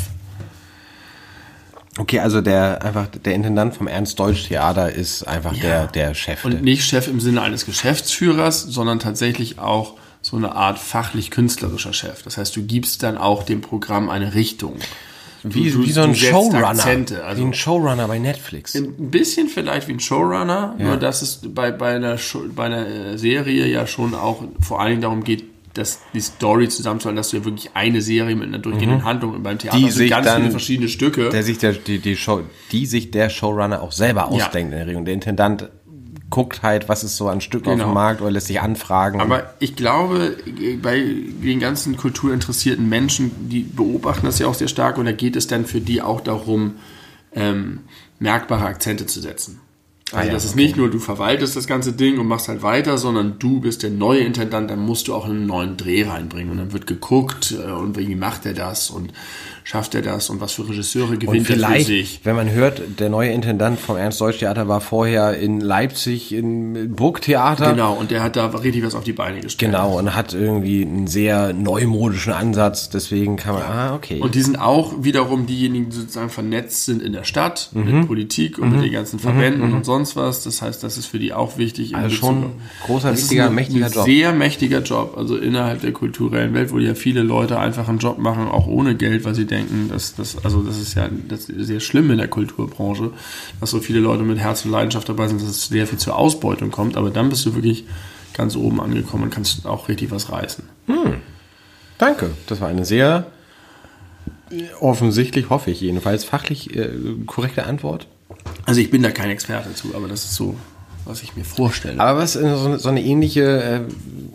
Okay, 1.98 2.20
also 2.20 2.40
der 2.40 2.82
einfach 2.82 3.08
der 3.08 3.34
Intendant 3.34 3.74
vom 3.76 3.86
Ernst 3.86 4.18
Deutsch 4.18 4.48
Theater 4.48 4.90
ist 4.90 5.24
einfach 5.24 5.54
der 5.54 5.88
der 5.88 6.14
Chef. 6.14 6.42
Und 6.46 6.62
nicht 6.62 6.86
Chef 6.86 7.06
im 7.06 7.20
Sinne 7.20 7.42
eines 7.42 7.66
Geschäftsführers, 7.66 8.62
sondern 8.62 8.98
tatsächlich 8.98 9.58
auch 9.58 9.96
so 10.22 10.36
eine 10.36 10.54
Art 10.54 10.78
fachlich-künstlerischer 10.78 11.92
Chef. 11.92 12.22
Das 12.22 12.36
heißt, 12.38 12.54
du 12.56 12.62
gibst 12.62 13.02
dann 13.02 13.18
auch 13.18 13.42
dem 13.42 13.60
Programm 13.60 14.08
eine 14.08 14.34
Richtung. 14.34 14.74
Du- 15.42 15.54
wie, 15.54 15.70
du- 15.70 15.84
wie 15.84 15.90
so 15.90 16.02
ein 16.02 16.14
Showrunner. 16.14 16.68
Akzente. 16.68 17.24
Also 17.24 17.42
wie 17.42 17.46
ein 17.46 17.54
Showrunner 17.54 18.06
bei 18.06 18.18
Netflix. 18.20 18.76
ein 18.76 19.10
bisschen 19.10 19.48
vielleicht 19.48 19.88
wie 19.88 19.92
ein 19.94 20.00
Showrunner, 20.00 20.76
Ja. 20.78 20.84
nur 20.84 20.96
dass 20.96 21.20
es 21.22 21.40
bei, 21.48 21.72
bei, 21.72 21.96
einer 21.96 22.16
Show, 22.18 22.44
bei 22.54 22.66
einer 22.66 22.86
äh, 22.86 23.18
Serie 23.18 23.66
ja 23.66 23.86
schon 23.88 24.14
auch 24.14 24.42
vor 24.60 24.80
allen 24.80 24.90
Dingen 24.90 25.02
darum 25.02 25.24
geht, 25.24 25.44
dass 25.74 26.00
die 26.14 26.20
Story 26.20 26.68
zusammenzuhalten, 26.68 27.16
dass 27.16 27.30
du 27.30 27.38
ja 27.38 27.44
wirklich 27.44 27.70
eine 27.74 28.02
Serie 28.02 28.36
mit 28.36 28.46
einer 28.46 28.58
durchgehenden 28.58 29.04
Handlung 29.04 29.34
und 29.34 29.42
beim 29.42 29.58
Theater 29.58 29.78
Die 29.78 29.84
sind 29.84 29.92
sich 29.94 30.10
ganz 30.10 30.26
dann- 30.26 30.42
viele 30.42 30.50
verschiedene 30.52 30.88
Stücke. 30.88 31.30
der 31.30 31.42
sich 31.42 31.58
der, 31.58 31.72
die, 31.72 31.98
die, 31.98 32.14
Show, 32.14 32.42
die 32.70 32.86
sich 32.86 33.10
der 33.10 33.28
Showrunner 33.30 33.82
auch 33.82 33.90
selber 33.90 34.20
Ja. 34.20 34.26
ausdenkt 34.46 34.70
in 34.72 34.78
der 34.78 34.86
Regel. 34.86 35.02
Der 35.04 35.14
Intendant 35.14 35.68
guckt 36.32 36.62
halt, 36.64 36.88
was 36.88 37.04
ist 37.04 37.16
so 37.16 37.28
an 37.28 37.40
Stück 37.40 37.66
auf 37.68 37.74
Genau. 37.74 37.84
dem 37.90 37.94
Markt 37.94 38.20
oder 38.20 38.32
lässt 38.32 38.48
sich 38.48 38.60
anfragen. 38.60 39.20
Aber 39.20 39.54
ich 39.60 39.76
glaube, 39.76 40.36
bei 40.82 41.00
den 41.00 41.60
ganzen 41.60 41.96
kulturinteressierten 41.96 42.88
Menschen, 42.88 43.30
die 43.48 43.60
beobachten 43.62 44.26
das 44.26 44.40
ja 44.40 44.48
auch 44.48 44.54
sehr 44.54 44.66
stark 44.68 44.98
und 44.98 45.04
da 45.04 45.12
geht 45.12 45.36
es 45.36 45.46
dann 45.46 45.64
für 45.66 45.80
die 45.80 46.02
auch 46.02 46.20
darum, 46.20 46.74
ähm, 47.34 47.80
merkbare 48.18 48.64
Akzente 48.66 49.06
zu 49.06 49.20
setzen. 49.20 49.60
Also 50.10 50.24
Ah 50.24 50.26
ja, 50.26 50.32
das 50.34 50.44
ist 50.44 50.52
okay. 50.54 50.62
nicht 50.64 50.76
nur, 50.76 50.90
du 50.90 50.98
verwaltest 50.98 51.56
das 51.56 51.66
ganze 51.66 51.92
Ding 51.94 52.18
und 52.18 52.26
machst 52.26 52.48
halt 52.48 52.62
weiter, 52.62 52.98
sondern 52.98 53.38
du 53.38 53.60
bist 53.60 53.82
der 53.82 53.88
neue 53.90 54.20
Intendant, 54.20 54.70
dann 54.70 54.80
musst 54.80 55.08
du 55.08 55.14
auch 55.14 55.24
einen 55.24 55.46
neuen 55.46 55.76
Dreh 55.78 56.04
reinbringen 56.04 56.50
und 56.50 56.58
dann 56.58 56.72
wird 56.72 56.86
geguckt 56.86 57.52
äh, 57.52 57.70
und 57.70 57.96
wie 57.96 58.14
macht 58.14 58.44
er 58.44 58.52
das 58.54 58.90
und 58.90 59.12
schafft 59.64 59.94
er 59.94 60.02
das 60.02 60.28
und 60.30 60.40
was 60.40 60.52
für 60.52 60.68
Regisseure 60.68 61.16
gewinnt 61.16 61.48
er 61.50 61.56
für 61.56 61.84
sich. 61.84 62.20
wenn 62.24 62.36
man 62.36 62.50
hört, 62.50 62.82
der 62.98 63.08
neue 63.10 63.30
Intendant 63.30 63.78
vom 63.78 63.96
Ernst 63.96 64.20
Deutsch 64.20 64.38
Theater 64.38 64.68
war 64.68 64.80
vorher 64.80 65.38
in 65.38 65.60
Leipzig 65.60 66.32
im 66.32 66.94
Burgtheater. 66.94 67.70
Genau, 67.70 67.94
und 67.94 68.10
der 68.10 68.22
hat 68.22 68.36
da 68.36 68.46
richtig 68.46 68.84
was 68.84 68.94
auf 68.94 69.04
die 69.04 69.12
Beine 69.12 69.40
gestellt. 69.40 69.72
Genau, 69.72 69.98
und 69.98 70.14
hat 70.14 70.34
irgendwie 70.34 70.82
einen 70.82 71.06
sehr 71.06 71.52
neumodischen 71.52 72.32
Ansatz, 72.32 72.88
deswegen 72.90 73.36
kann 73.36 73.54
man, 73.54 73.62
ah, 73.62 73.94
okay. 73.94 74.20
Und 74.20 74.34
die 74.34 74.42
sind 74.42 74.58
auch 74.60 74.94
wiederum 75.02 75.46
diejenigen, 75.46 75.90
die 75.90 75.96
sozusagen 75.96 76.30
vernetzt 76.30 76.84
sind 76.84 77.02
in 77.02 77.12
der 77.12 77.24
Stadt 77.24 77.70
Mhm. 77.72 77.98
mit 77.98 78.06
Politik 78.06 78.58
und 78.58 78.70
mit 78.72 78.82
den 78.84 78.92
ganzen 78.92 79.18
Verbänden 79.18 79.72
und 79.72 79.84
sonst 79.84 80.16
was. 80.16 80.42
Das 80.44 80.62
heißt, 80.62 80.82
das 80.82 80.98
ist 80.98 81.06
für 81.06 81.18
die 81.18 81.32
auch 81.32 81.58
wichtig. 81.58 81.94
Also 81.94 82.14
schon 82.16 82.52
großer, 82.86 83.10
Das 83.10 83.22
wichtiger, 83.22 83.46
ein, 83.46 83.54
mächtiger 83.54 83.88
Job. 83.88 84.04
Sehr 84.04 84.32
mächtiger 84.32 84.80
Job. 84.82 85.14
Also 85.16 85.36
innerhalb 85.36 85.80
der 85.80 85.92
kulturellen 85.92 86.54
Welt, 86.54 86.72
wo 86.72 86.78
ja 86.78 86.94
viele 86.94 87.22
Leute 87.22 87.58
einfach 87.58 87.88
einen 87.88 87.98
Job 87.98 88.18
machen, 88.18 88.48
auch 88.48 88.66
ohne 88.66 88.94
Geld, 88.96 89.24
weil 89.24 89.34
sie 89.34 89.46
denken, 89.52 89.88
dass 89.90 90.14
das, 90.16 90.44
also 90.44 90.62
das 90.62 90.78
ist 90.78 90.94
ja 90.94 91.08
das 91.28 91.48
ist 91.48 91.66
sehr 91.68 91.80
schlimm 91.80 92.10
in 92.10 92.18
der 92.18 92.28
Kulturbranche, 92.28 93.10
dass 93.60 93.70
so 93.70 93.80
viele 93.80 94.00
Leute 94.00 94.22
mit 94.24 94.38
Herz 94.38 94.64
und 94.64 94.70
Leidenschaft 94.72 95.08
dabei 95.08 95.28
sind, 95.28 95.40
dass 95.40 95.48
es 95.48 95.66
sehr 95.68 95.86
viel 95.86 95.98
zur 95.98 96.16
Ausbeutung 96.16 96.70
kommt. 96.70 96.96
Aber 96.96 97.10
dann 97.10 97.28
bist 97.28 97.46
du 97.46 97.54
wirklich 97.54 97.84
ganz 98.34 98.56
oben 98.56 98.80
angekommen 98.80 99.24
und 99.24 99.30
kannst 99.30 99.66
auch 99.66 99.88
richtig 99.88 100.10
was 100.10 100.32
reißen. 100.32 100.64
Danke, 101.98 102.30
das 102.48 102.60
war 102.60 102.68
eine 102.68 102.84
sehr 102.84 103.26
offensichtlich, 104.80 105.50
hoffe 105.50 105.70
ich 105.70 105.80
jedenfalls, 105.80 106.24
fachlich 106.24 106.74
äh, 106.76 106.88
korrekte 107.26 107.64
Antwort. 107.66 108.06
Also 108.66 108.80
ich 108.80 108.90
bin 108.90 109.02
da 109.02 109.10
kein 109.10 109.30
Experte 109.30 109.74
zu, 109.74 109.94
aber 109.94 110.08
das 110.08 110.24
ist 110.24 110.34
so, 110.34 110.56
was 111.04 111.22
ich 111.22 111.36
mir 111.36 111.44
vorstelle. 111.44 112.00
Aber 112.00 112.18
was 112.20 112.36
in 112.36 112.48
so, 112.56 112.66
eine- 112.66 112.78
so 112.78 112.88
eine 112.88 113.02
ähnliche 113.02 113.86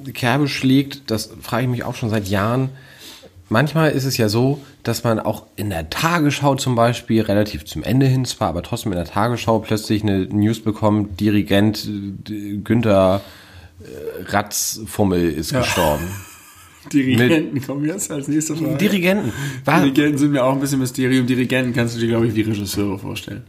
äh, 0.05 0.12
Kerbe 0.12 0.47
schlägt, 0.47 1.12
das 1.12 1.29
frage 1.41 1.63
ich 1.63 1.69
mich 1.69 1.83
auch 1.83 1.95
schon 1.95 2.09
seit 2.09 2.27
Jahren. 2.27 2.69
Manchmal 3.49 3.91
ist 3.91 4.03
es 4.03 4.17
ja 4.17 4.27
so, 4.27 4.61
dass 4.83 5.03
man 5.03 5.19
auch 5.19 5.45
in 5.55 5.69
der 5.69 5.89
Tagesschau 5.89 6.55
zum 6.55 6.75
Beispiel, 6.75 7.21
relativ 7.21 7.63
zum 7.65 7.81
Ende 7.83 8.05
hin 8.05 8.25
zwar, 8.25 8.49
aber 8.49 8.61
trotzdem 8.61 8.91
in 8.91 8.97
der 8.97 9.05
Tagesschau 9.05 9.60
plötzlich 9.60 10.03
eine 10.03 10.25
News 10.25 10.60
bekommt, 10.60 11.19
Dirigent 11.19 11.88
äh, 12.29 12.57
Günther 12.57 13.21
äh, 13.79 14.31
Ratzfummel 14.31 15.29
ist 15.31 15.51
Ja. 15.51 15.62
gestorben. 15.62 16.03
Dirigenten 16.93 17.62
kommen 17.65 17.86
jetzt 17.86 18.12
als 18.12 18.27
nächste 18.29 18.55
Frage. 18.55 18.77
Dirigenten. 18.77 19.33
War, 19.65 19.79
Dirigenten 19.81 20.17
sind 20.17 20.31
mir 20.31 20.43
auch 20.43 20.53
ein 20.53 20.60
bisschen 20.62 20.79
Mysterium. 20.79 21.25
Dirigenten 21.27 21.73
kannst 21.73 21.95
du 21.95 21.99
dir, 21.99 22.07
glaube 22.07 22.27
ich, 22.27 22.36
wie 22.36 22.41
Regisseure 22.41 22.97
vorstellen. 22.97 23.43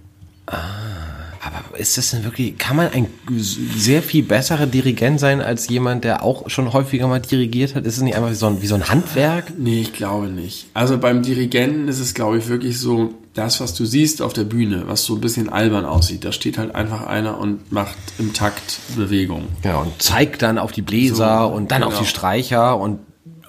Aber 1.49 1.79
ist 1.79 1.97
das 1.99 2.11
denn 2.11 2.25
wirklich, 2.25 2.57
kann 2.59 2.77
man 2.77 2.89
ein 2.93 3.07
sehr 3.39 4.03
viel 4.03 4.23
besserer 4.23 4.67
Dirigent 4.67 5.21
sein 5.21 5.41
als 5.41 5.69
jemand, 5.69 6.05
der 6.05 6.23
auch 6.23 6.49
schon 6.51 6.73
häufiger 6.73 7.07
mal 7.07 7.21
dirigiert 7.21 7.75
hat? 7.75 7.85
Ist 7.87 7.97
es 7.97 8.03
nicht 8.03 8.17
einfach 8.17 8.31
wie 8.31 8.35
so 8.35 8.47
ein, 8.47 8.63
wie 8.63 8.67
so 8.67 8.75
ein 8.75 8.89
Handwerk? 8.89 9.53
Nee, 9.59 9.81
ich 9.81 9.93
glaube 9.93 10.27
nicht. 10.29 10.67
Also 10.75 10.99
beim 10.99 11.23
Dirigenten 11.23 11.89
ist 11.89 12.01
es, 12.01 12.15
glaube 12.15 12.39
ich, 12.39 12.49
wirklich 12.49 12.79
so, 12.79 13.15
das, 13.35 13.61
was 13.61 13.75
du 13.75 13.85
siehst 13.85 14.21
auf 14.21 14.33
der 14.33 14.45
Bühne, 14.45 14.85
was 14.87 15.05
so 15.05 15.15
ein 15.15 15.21
bisschen 15.21 15.49
albern 15.49 15.85
aussieht, 15.85 16.25
da 16.25 16.33
steht 16.33 16.59
halt 16.59 16.75
einfach 16.75 17.07
einer 17.07 17.39
und 17.39 17.71
macht 17.71 17.97
im 18.19 18.33
Takt 18.33 18.81
Bewegung. 18.97 19.45
Genau, 19.63 19.83
und 19.83 20.03
zeigt 20.03 20.43
dann 20.43 20.59
auf 20.59 20.73
die 20.73 20.83
Bläser 20.83 21.43
So, 21.49 21.55
und 21.55 21.71
dann 21.71 21.83
auf 21.85 21.91
genau. 21.91 22.03
die 22.03 22.09
Streicher 22.09 22.77
und 22.79 22.99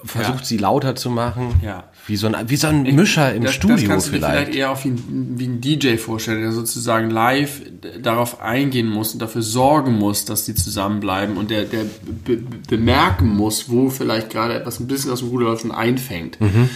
versucht 0.04 0.40
Ja. 0.40 0.44
sie 0.44 0.56
lauter 0.58 0.94
zu 0.96 1.10
machen. 1.10 1.60
Ja. 1.62 1.84
Wie 2.10 2.16
so 2.16 2.26
ein, 2.26 2.36
wie 2.50 2.56
so 2.56 2.66
ein 2.66 2.82
Mischer 2.82 3.32
im 3.32 3.44
das, 3.44 3.54
Studio 3.54 3.76
das 3.76 3.86
kannst 3.86 4.08
du 4.08 4.10
dir 4.10 4.18
vielleicht. 4.18 4.52
vielleicht 4.52 4.58
eher 4.58 4.84
wie 4.84 4.88
ein, 4.88 5.34
wie 5.36 5.46
ein 5.46 5.60
DJ 5.60 5.96
vorstellen, 5.96 6.42
der 6.42 6.50
sozusagen 6.50 7.08
live 7.08 7.62
darauf 8.02 8.40
eingehen 8.40 8.88
muss 8.88 9.12
und 9.12 9.22
dafür 9.22 9.42
sorgen 9.42 9.96
muss, 9.96 10.24
dass 10.24 10.44
die 10.44 10.54
zusammenbleiben 10.54 11.36
und 11.36 11.50
der, 11.50 11.64
der 11.64 11.84
be 12.24 12.36
be 12.36 12.42
bemerken 12.68 13.28
muss, 13.28 13.70
wo 13.70 13.90
vielleicht 13.90 14.30
gerade 14.30 14.54
etwas 14.54 14.80
ein 14.80 14.88
bisschen 14.88 15.12
aus 15.12 15.20
dem 15.20 15.28
Ruder 15.28 15.46
läuft 15.46 15.64
und 15.64 15.70
einfängt. 15.70 16.40
Mhm. 16.40 16.68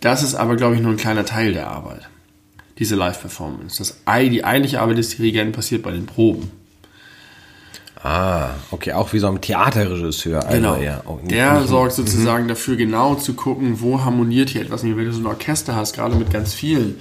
Das 0.00 0.22
ist 0.24 0.34
aber, 0.34 0.56
glaube 0.56 0.74
ich, 0.74 0.80
nur 0.82 0.90
ein 0.90 0.96
kleiner 0.96 1.24
Teil 1.24 1.52
der 1.52 1.68
Arbeit. 1.68 2.08
Diese 2.78 2.96
Live-Performance. 2.96 3.78
Das, 3.78 3.98
die 4.30 4.44
eigentliche 4.44 4.80
Arbeit 4.80 4.98
des 4.98 5.10
Dirigenten 5.10 5.52
passiert 5.52 5.82
bei 5.82 5.92
den 5.92 6.06
Proben. 6.06 6.50
Ah, 8.02 8.50
okay, 8.70 8.92
auch 8.94 9.12
wie 9.12 9.18
so 9.18 9.26
ein 9.28 9.40
Theaterregisseur. 9.40 10.42
Also 10.44 10.56
Genau. 10.56 10.76
eher, 10.76 11.02
auch 11.06 11.20
nicht- 11.20 11.32
der 11.32 11.64
sorgt 11.66 11.92
sozusagen 11.92 12.48
dafür, 12.48 12.76
genau 12.76 13.14
zu 13.14 13.34
gucken, 13.34 13.80
wo 13.80 14.00
harmoniert 14.02 14.48
hier 14.50 14.62
etwas. 14.62 14.82
Und 14.82 14.96
wenn 14.96 15.04
du 15.04 15.12
so 15.12 15.20
ein 15.20 15.26
Orchester 15.26 15.76
hast, 15.76 15.94
gerade 15.94 16.14
mit 16.16 16.32
ganz 16.32 16.54
vielen, 16.54 16.94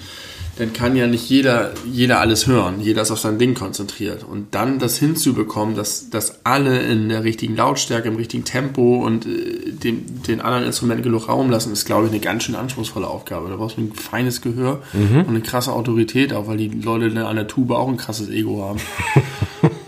dann 0.57 0.73
kann 0.73 0.97
ja 0.97 1.07
nicht 1.07 1.29
jeder, 1.29 1.71
jeder 1.89 2.19
alles 2.19 2.45
hören. 2.47 2.81
Jeder 2.81 3.03
ist 3.03 3.12
auf 3.12 3.19
sein 3.19 3.39
Ding 3.39 3.53
konzentriert. 3.53 4.25
Und 4.29 4.53
dann 4.53 4.77
das 4.77 4.97
hinzubekommen, 4.97 5.73
dass, 5.73 6.09
dass 6.09 6.45
alle 6.45 6.79
in 6.81 7.07
der 7.07 7.23
richtigen 7.23 7.55
Lautstärke, 7.55 8.09
im 8.09 8.17
richtigen 8.17 8.43
Tempo 8.43 8.97
und 9.05 9.25
äh, 9.25 9.71
dem, 9.71 10.21
den 10.23 10.41
anderen 10.41 10.65
Instrumenten 10.65 11.03
genug 11.05 11.29
Raum 11.29 11.49
lassen, 11.49 11.71
ist, 11.71 11.85
glaube 11.85 12.07
ich, 12.07 12.12
eine 12.12 12.19
ganz 12.19 12.43
schön 12.43 12.55
anspruchsvolle 12.55 13.07
Aufgabe. 13.07 13.47
Da 13.49 13.55
brauchst 13.55 13.77
du 13.77 13.81
ein 13.83 13.93
feines 13.93 14.41
Gehör 14.41 14.81
Mhm. 14.91 15.19
und 15.21 15.29
eine 15.29 15.39
krasse 15.41 15.71
Autorität, 15.71 16.33
auch 16.33 16.47
weil 16.47 16.57
die 16.57 16.67
Leute 16.67 17.25
an 17.25 17.38
der 17.38 17.47
Tube 17.47 17.71
auch 17.71 17.88
ein 17.88 17.95
krasses 17.95 18.27
Ego 18.29 18.62
haben. 18.67 18.81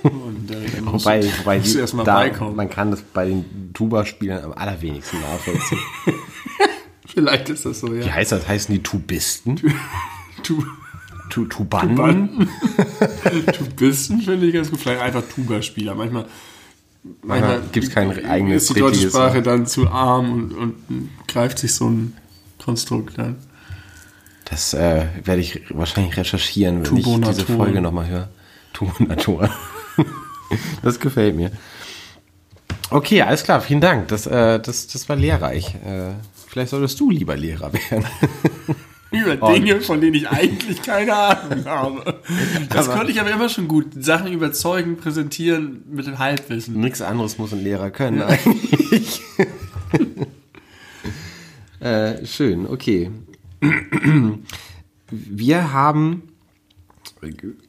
Wobei, 0.92 1.24
wobei 1.40 1.58
musst 1.60 1.72
du 1.72 1.74
die, 1.76 1.80
erstmal 1.82 2.06
da, 2.06 2.16
beikommen. 2.16 2.56
man 2.56 2.70
kann 2.70 2.92
das 2.92 3.02
bei 3.02 3.26
den 3.26 3.72
Tuba-Spielern 3.74 4.44
am 4.44 4.54
allerwenigsten 4.54 5.20
nachvollziehen. 5.22 5.80
Vielleicht 7.08 7.50
ist 7.50 7.66
das 7.66 7.80
so, 7.80 7.94
ja. 7.94 8.06
Wie 8.06 8.12
heißt 8.12 8.32
das? 8.32 8.48
Heißen 8.48 8.74
die 8.74 8.84
Tubisten? 8.84 9.60
Tu 10.44 10.64
Tu 11.30 11.46
Tubanden? 11.46 12.50
Tubisten 13.58 14.20
finde 14.20 14.48
ich 14.48 14.54
ganz 14.54 14.70
gut. 14.70 14.82
Vielleicht 14.82 15.02
einfach 15.02 15.24
Tuba-Spieler. 15.34 15.96
Manchmal, 15.96 16.26
manchmal 17.24 17.62
gibt's 17.72 17.90
kein 17.90 18.26
eigenes 18.26 18.64
ist 18.64 18.76
die 18.76 18.82
deutsche 18.82 19.08
Sprache 19.08 19.42
dann 19.42 19.66
zu 19.66 19.88
arm 19.88 20.34
und, 20.34 20.78
und 20.90 21.10
greift 21.30 21.60
sich 21.60 21.74
so 21.74 21.90
ein 21.90 22.18
Konstrukt 22.62 23.18
an. 23.18 23.38
Das 24.44 24.74
äh, 24.74 25.06
werde 25.24 25.42
ich 25.42 25.62
wahrscheinlich 25.70 26.18
recherchieren, 26.18 26.86
wenn 26.86 26.98
ich 26.98 27.06
diese 27.06 27.46
Folge 27.46 27.80
nochmal 27.80 28.10
höre. 28.10 28.30
Tubonator. 28.74 29.50
das 30.84 31.00
gefällt 31.00 31.36
mir. 31.36 31.52
Okay, 32.90 33.22
alles 33.22 33.44
klar, 33.44 33.62
vielen 33.62 33.82
Dank. 33.82 34.10
Das, 34.10 34.28
äh, 34.28 34.60
das, 34.60 34.88
das 34.88 35.08
war 35.08 35.16
lehrreich. 35.16 35.76
Äh, 35.76 36.14
vielleicht 36.48 36.72
solltest 36.72 37.00
du 37.00 37.10
lieber 37.10 37.38
Lehrer 37.38 37.72
werden. 37.74 38.06
Über 39.12 39.36
Dinge, 39.54 39.82
von 39.82 40.00
denen 40.00 40.14
ich 40.16 40.30
eigentlich 40.30 40.82
keine 40.82 41.14
Ahnung 41.14 41.66
habe. 41.66 42.20
Das 42.70 42.88
Aber- 42.88 42.98
konnte 42.98 43.12
ich 43.12 43.20
aber 43.20 43.32
immer 43.32 43.50
schon 43.50 43.68
gut. 43.68 43.88
Sachen 44.02 44.32
überzeugen, 44.32 44.96
präsentieren 44.96 45.84
mit 45.92 46.08
dem 46.08 46.18
Halbwissen. 46.18 46.80
Nichts 46.80 47.02
anderes 47.02 47.38
muss 47.38 47.52
ein 47.52 47.62
Lehrer 47.62 47.92
können 47.92 48.22
eigentlich. 48.22 49.22
äh, 51.82 52.26
schön, 52.26 52.66
okay. 52.66 53.12
Wir 55.10 55.74
haben 55.74 56.24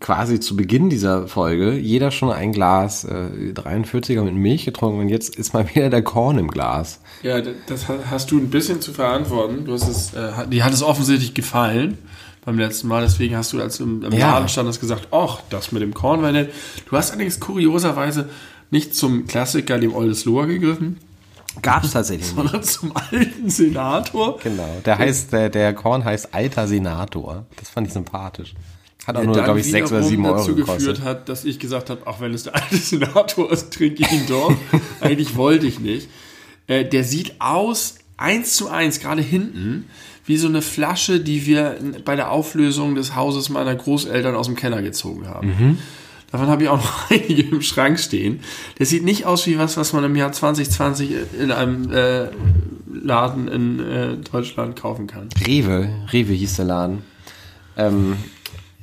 quasi 0.00 0.40
zu 0.40 0.56
Beginn 0.56 0.88
dieser 0.90 1.28
Folge 1.28 1.72
jeder 1.76 2.10
schon 2.10 2.30
ein 2.30 2.52
Glas 2.52 3.04
äh, 3.04 3.52
43er 3.54 4.22
mit 4.22 4.34
Milch 4.34 4.64
getrunken 4.64 5.00
und 5.00 5.08
jetzt 5.08 5.36
ist 5.36 5.52
mal 5.52 5.68
wieder 5.74 5.90
der 5.90 6.02
Korn 6.02 6.38
im 6.38 6.48
Glas. 6.48 7.00
Ja, 7.22 7.40
das 7.66 7.86
hast 7.88 8.30
du 8.30 8.38
ein 8.38 8.50
bisschen 8.50 8.80
zu 8.80 8.92
verantworten. 8.92 9.64
Du 9.64 9.72
hast 9.74 9.88
es, 9.88 10.14
äh, 10.14 10.48
die 10.48 10.62
hat 10.62 10.72
es 10.72 10.82
offensichtlich 10.82 11.34
gefallen 11.34 11.98
beim 12.44 12.58
letzten 12.58 12.88
Mal. 12.88 13.02
Deswegen 13.02 13.36
hast 13.36 13.52
du, 13.52 13.60
als 13.60 13.76
du 13.78 13.84
im, 13.84 14.02
im 14.04 14.12
Ja. 14.12 14.32
Laden 14.32 14.48
standest, 14.48 14.80
gesagt, 14.80 15.08
ach, 15.12 15.40
das 15.50 15.70
mit 15.72 15.82
dem 15.82 15.92
Korn 15.94 16.22
war 16.22 16.32
nett. 16.32 16.50
Du 16.88 16.96
hast 16.96 17.10
allerdings 17.10 17.38
kurioserweise 17.38 18.28
nicht 18.70 18.94
zum 18.94 19.26
Klassiker, 19.26 19.78
dem 19.78 19.94
Oldesloe 19.94 20.46
gegriffen, 20.46 20.98
Gab 21.60 21.84
es 21.84 21.90
tatsächlich 21.92 22.26
nicht. 22.28 22.36
sondern 22.36 22.62
zum 22.62 22.92
alten 22.96 23.50
Senator. 23.50 24.38
Genau. 24.42 24.80
Der 24.86 24.96
heißt, 24.96 25.32
der, 25.34 25.50
der 25.50 25.74
Korn 25.74 26.02
heißt 26.02 26.32
Alter 26.32 26.66
Senator. 26.66 27.44
Das 27.58 27.68
fand 27.68 27.86
ich 27.88 27.92
sympathisch. 27.92 28.54
Hat 29.06 29.16
auch 29.16 29.24
nur, 29.24 29.34
glaube 29.34 29.60
ich, 29.60 29.70
sechs 29.70 29.90
oder 29.90 30.02
sieben 30.02 30.24
Euro 30.24 30.36
dazu 30.36 30.54
gekostet. 30.54 30.78
geführt 30.78 31.02
hat, 31.02 31.28
dass 31.28 31.44
ich 31.44 31.58
gesagt 31.58 31.90
habe, 31.90 32.06
auch 32.06 32.20
wenn 32.20 32.32
es 32.32 32.44
der 32.44 32.54
alte 32.54 32.76
Senator 32.76 33.50
ist, 33.50 33.72
trinke 33.72 34.02
ich 34.02 34.12
ihn 34.12 34.26
doch. 34.28 34.54
Eigentlich 35.00 35.36
wollte 35.36 35.66
ich 35.66 35.80
nicht. 35.80 36.08
Äh, 36.68 36.84
der 36.84 37.02
sieht 37.02 37.40
aus, 37.40 37.96
eins 38.16 38.54
zu 38.54 38.68
eins, 38.68 39.00
gerade 39.00 39.22
hinten, 39.22 39.88
wie 40.24 40.36
so 40.36 40.46
eine 40.46 40.62
Flasche, 40.62 41.18
die 41.18 41.46
wir 41.46 41.78
bei 42.04 42.14
der 42.14 42.30
Auflösung 42.30 42.94
des 42.94 43.16
Hauses 43.16 43.48
meiner 43.48 43.74
Großeltern 43.74 44.36
aus 44.36 44.46
dem 44.46 44.54
Keller 44.54 44.82
gezogen 44.82 45.26
haben. 45.26 45.48
Mhm. 45.48 45.78
Davon 46.30 46.46
habe 46.46 46.62
ich 46.62 46.68
auch 46.68 46.76
noch 46.82 47.10
einige 47.10 47.42
im 47.42 47.62
Schrank 47.62 47.98
stehen. 47.98 48.40
Der 48.78 48.86
sieht 48.86 49.04
nicht 49.04 49.26
aus 49.26 49.46
wie 49.46 49.58
was, 49.58 49.76
was 49.76 49.92
man 49.92 50.04
im 50.04 50.14
Jahr 50.14 50.32
2020 50.32 51.10
in 51.40 51.50
einem 51.50 51.90
äh, 51.92 52.28
Laden 52.92 53.48
in 53.48 53.80
äh, 53.80 54.16
Deutschland 54.30 54.76
kaufen 54.76 55.08
kann. 55.08 55.28
Rewe, 55.46 55.88
Rewe 56.12 56.32
hieß 56.32 56.56
der 56.56 56.64
Laden. 56.66 57.02
Ähm, 57.76 58.16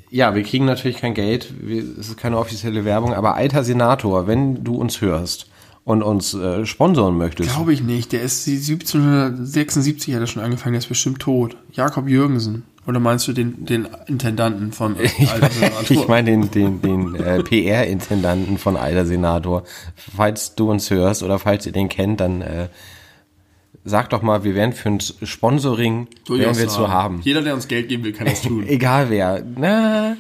ja, 0.09 0.35
wir 0.35 0.43
kriegen 0.43 0.65
natürlich 0.65 0.97
kein 0.97 1.13
Geld, 1.13 1.53
wir, 1.61 1.83
es 1.99 2.09
ist 2.09 2.17
keine 2.17 2.37
offizielle 2.37 2.85
Werbung, 2.85 3.13
aber 3.13 3.35
alter 3.35 3.63
Senator, 3.63 4.27
wenn 4.27 4.63
du 4.63 4.75
uns 4.75 5.01
hörst 5.01 5.47
und 5.85 6.03
uns 6.03 6.33
äh, 6.33 6.65
sponsoren 6.65 7.17
möchtest, 7.17 7.53
Glaube 7.55 7.73
ich 7.73 7.81
nicht. 7.81 8.11
Der 8.11 8.21
ist 8.21 8.45
die 8.45 8.57
1776 8.57 10.13
hat 10.13 10.21
er 10.21 10.27
schon 10.27 10.43
angefangen, 10.43 10.73
der 10.73 10.79
ist 10.79 10.89
bestimmt 10.89 11.19
tot. 11.19 11.57
Jakob 11.71 12.07
Jürgensen. 12.07 12.63
Oder 12.87 12.99
meinst 12.99 13.27
du 13.27 13.33
den, 13.33 13.65
den 13.65 13.87
Intendanten 14.07 14.73
alten 14.79 15.07
Senator? 15.07 15.91
ich 15.91 16.07
meine 16.07 16.31
den, 16.31 16.51
den, 16.51 16.81
den 16.81 17.15
äh, 17.15 17.43
PR-Intendanten 17.43 18.57
von 18.57 18.77
alter 18.77 19.05
Senator. 19.05 19.63
Falls 19.95 20.55
du 20.55 20.71
uns 20.71 20.89
hörst 20.89 21.21
oder 21.21 21.37
falls 21.37 21.67
ihr 21.67 21.71
den 21.71 21.87
kennt, 21.87 22.19
dann 22.19 22.41
äh, 22.41 22.67
sag 23.85 24.09
doch 24.09 24.21
mal, 24.21 24.43
wir 24.43 24.55
wären 24.55 24.73
für 24.73 24.89
ein 24.89 24.99
Sponsoring, 24.99 26.07
wären 26.27 26.57
wir 26.57 26.67
zu 26.67 26.89
haben. 26.89 27.21
Jeder, 27.23 27.41
der 27.41 27.53
uns 27.53 27.67
Geld 27.67 27.89
geben 27.89 28.03
will, 28.03 28.13
kann 28.13 28.27
das 28.27 28.41
tun. 28.41 28.65
Egal 28.67 29.09
wer. 29.09 29.43
Na, 29.55 30.17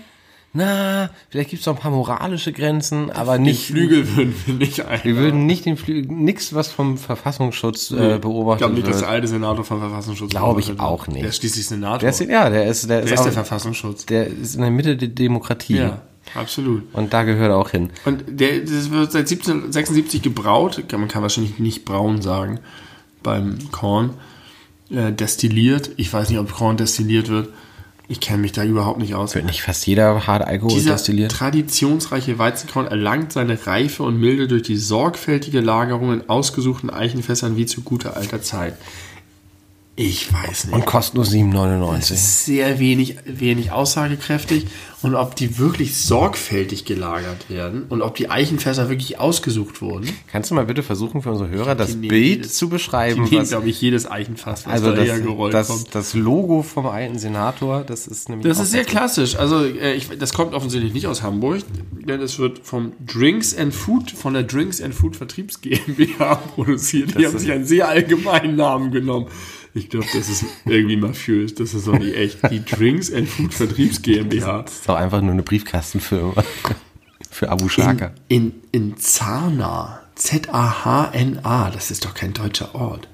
na, 0.51 1.11
vielleicht 1.29 1.51
gibt's 1.51 1.67
noch 1.67 1.75
ein 1.75 1.81
paar 1.81 1.91
moralische 1.91 2.51
Grenzen, 2.51 3.11
aber 3.11 3.33
Den 3.33 3.43
nicht 3.43 3.67
Flügel 3.67 4.15
würden 4.15 4.33
wir 4.45 4.53
nicht 4.55 4.83
ein. 4.83 4.99
Wir 5.03 5.15
würden 5.15 5.45
nicht 5.45 5.65
den 5.65 5.77
Flügel, 5.77 6.11
nix, 6.11 6.55
was 6.55 6.69
vom 6.69 6.97
Verfassungsschutz 6.97 7.91
äh, 7.91 8.15
Ich 8.15 8.21
beobachtet 8.21 8.59
glaube 8.59 8.73
nicht, 8.73 8.87
dass 8.87 8.99
der 8.99 9.09
alte 9.09 9.27
Senator 9.27 9.63
vom 9.63 9.79
Verfassungsschutz 9.79 10.31
Glaube 10.31 10.61
ich 10.61 10.79
auch 10.79 11.07
nicht. 11.07 11.21
Der 11.21 11.29
ist 11.29 11.37
schließlich 11.37 11.67
Senator. 11.67 11.99
Der 11.99 12.09
ist, 12.09 12.19
ja, 12.21 12.49
der 12.49 12.65
ist, 12.65 12.89
der, 12.89 13.01
der 13.01 13.05
ist, 13.05 13.11
ist 13.11 13.19
der 13.19 13.29
auch, 13.29 13.33
Verfassungsschutz. 13.33 14.07
der 14.07 14.25
ist 14.25 14.55
in 14.55 14.61
der 14.61 14.71
Mitte 14.71 14.97
der 14.97 15.09
Demokratie. 15.09 15.77
Ja, 15.77 16.01
absolut. 16.33 16.83
Und 16.93 17.13
da 17.13 17.23
gehört 17.23 17.51
er 17.51 17.57
auch 17.57 17.69
hin. 17.69 17.91
Und 18.05 18.23
der, 18.27 18.61
das 18.61 18.89
wird 18.89 19.11
seit 19.11 19.29
1776 19.29 20.23
gebraut, 20.23 20.83
man 20.91 21.07
kann 21.07 21.21
wahrscheinlich 21.21 21.59
nicht 21.59 21.85
braun 21.85 22.23
sagen, 22.23 22.59
beim 23.23 23.57
Korn, 23.71 24.15
äh, 24.89 25.11
destilliert. 25.11 25.91
Ich 25.97 26.11
weiß 26.11 26.29
nicht, 26.29 26.39
ob 26.39 26.51
Korn 26.51 26.77
destilliert 26.77 27.29
wird. 27.29 27.49
Ich 28.07 28.19
kenne 28.19 28.39
mich 28.39 28.53
da 28.53 28.63
überhaupt 28.63 28.99
nicht 28.99 29.13
aus. 29.13 29.35
Wird 29.35 29.45
nicht 29.45 29.61
fast 29.61 29.85
jeder 29.85 30.25
hart 30.25 30.41
Alkohol 30.43 30.73
Dieser 30.73 30.93
destilliert? 30.93 31.31
traditionsreiche 31.31 32.39
Weizenkorn 32.39 32.87
erlangt 32.87 33.31
seine 33.31 33.67
Reife 33.67 34.01
und 34.01 34.19
Milde 34.19 34.47
durch 34.47 34.63
die 34.63 34.77
sorgfältige 34.77 35.59
Lagerung 35.59 36.13
in 36.13 36.27
ausgesuchten 36.27 36.89
Eichenfässern 36.89 37.55
wie 37.55 37.67
zu 37.67 37.81
guter 37.81 38.17
alter 38.17 38.41
Zeit. 38.41 38.77
Ich 40.01 40.31
weiß 40.31 40.65
nicht. 40.67 40.73
Und 40.73 40.85
kostet 40.85 41.15
nur 41.15 41.25
Es 41.25 41.31
7,99. 41.33 42.13
ist 42.13 42.45
sehr 42.45 42.79
wenig, 42.79 43.17
wenig 43.25 43.73
aussagekräftig 43.73 44.65
und 45.01 45.13
ob 45.13 45.35
die 45.35 45.57
wirklich 45.59 45.97
sorgfältig 45.97 46.85
gelagert 46.85 47.49
werden 47.49 47.83
und 47.89 48.01
ob 48.01 48.15
die 48.15 48.29
Eichenfässer 48.29 48.87
wirklich 48.87 49.19
ausgesucht 49.19 49.81
wurden. 49.81 50.09
Kannst 50.31 50.51
du 50.51 50.55
mal 50.55 50.65
bitte 50.65 50.83
versuchen, 50.83 51.21
für 51.21 51.31
unsere 51.31 51.49
Hörer 51.49 51.75
das 51.75 51.89
Die 51.89 51.95
nehmen 51.95 52.07
Bild 52.09 52.23
jedes- 52.37 52.55
zu 52.55 52.67
Die 52.67 52.71
beschreiben? 52.71 53.23
nehmen, 53.25 53.41
Was, 53.41 53.49
glaube 53.49 53.67
ich, 53.67 53.81
jedes 53.81 54.09
Eichenfass, 54.09 54.65
was 54.65 54.71
also 54.71 54.91
da 54.91 54.95
das, 54.95 55.05
hergerollt 55.05 55.53
das, 55.53 55.67
kommt. 55.67 55.93
das 55.93 56.13
Logo 56.13 56.63
vom 56.63 56.85
alten 56.85 57.19
Senator, 57.19 57.83
das 57.83 58.07
ist 58.07 58.29
nämlich 58.29 58.47
Das 58.47 58.57
ist 58.59 58.71
sehr 58.71 58.85
klassisch. 58.85 59.35
Also 59.35 59.65
äh, 59.65 59.95
ich, 59.95 60.07
das 60.17 60.31
kommt 60.31 60.53
offensichtlich 60.53 60.93
nicht 60.93 61.07
aus 61.07 61.23
Hamburg, 61.23 61.61
denn 62.07 62.21
es 62.21 62.39
wird 62.39 62.59
vom 62.63 62.93
Drinks 63.05 63.53
and 63.53 63.73
Food, 63.75 64.11
von 64.11 64.33
der 64.33 64.43
Drinks 64.43 64.81
and 64.81 64.95
Food 64.95 65.17
Vertriebs 65.17 65.59
GmbH 65.59 66.35
produziert. 66.55 67.19
Die 67.19 67.25
haben 67.27 67.37
sich 67.37 67.51
einen 67.51 67.65
sehr 67.65 67.89
allgemeinen 67.89 68.55
Namen 68.55 68.91
genommen. 68.91 69.27
Ich 69.73 69.89
glaube, 69.89 70.07
das 70.13 70.29
ist 70.29 70.45
irgendwie 70.65 70.97
mafiös. 70.97 71.53
Das 71.55 71.73
ist 71.73 71.87
doch 71.87 71.97
nicht 71.97 72.15
echt. 72.15 72.39
Die 72.51 72.63
Drinks 72.63 73.13
and 73.13 73.29
Food 73.29 73.53
Vertriebs 73.53 74.01
GmbH. 74.01 74.63
Das 74.63 74.73
ist 74.73 74.89
doch 74.89 74.95
einfach 74.95 75.21
nur 75.21 75.31
eine 75.31 75.43
Briefkastenfirma 75.43 76.43
für 77.31 77.49
Abu 77.49 77.69
Shaka. 77.69 78.11
In, 78.27 78.53
in 78.71 78.97
Zahna. 78.97 80.01
Z-A-H-N-A. 80.15 81.69
Das 81.71 81.91
ist 81.91 82.03
doch 82.05 82.13
kein 82.13 82.33
deutscher 82.33 82.75
Ort. 82.75 83.07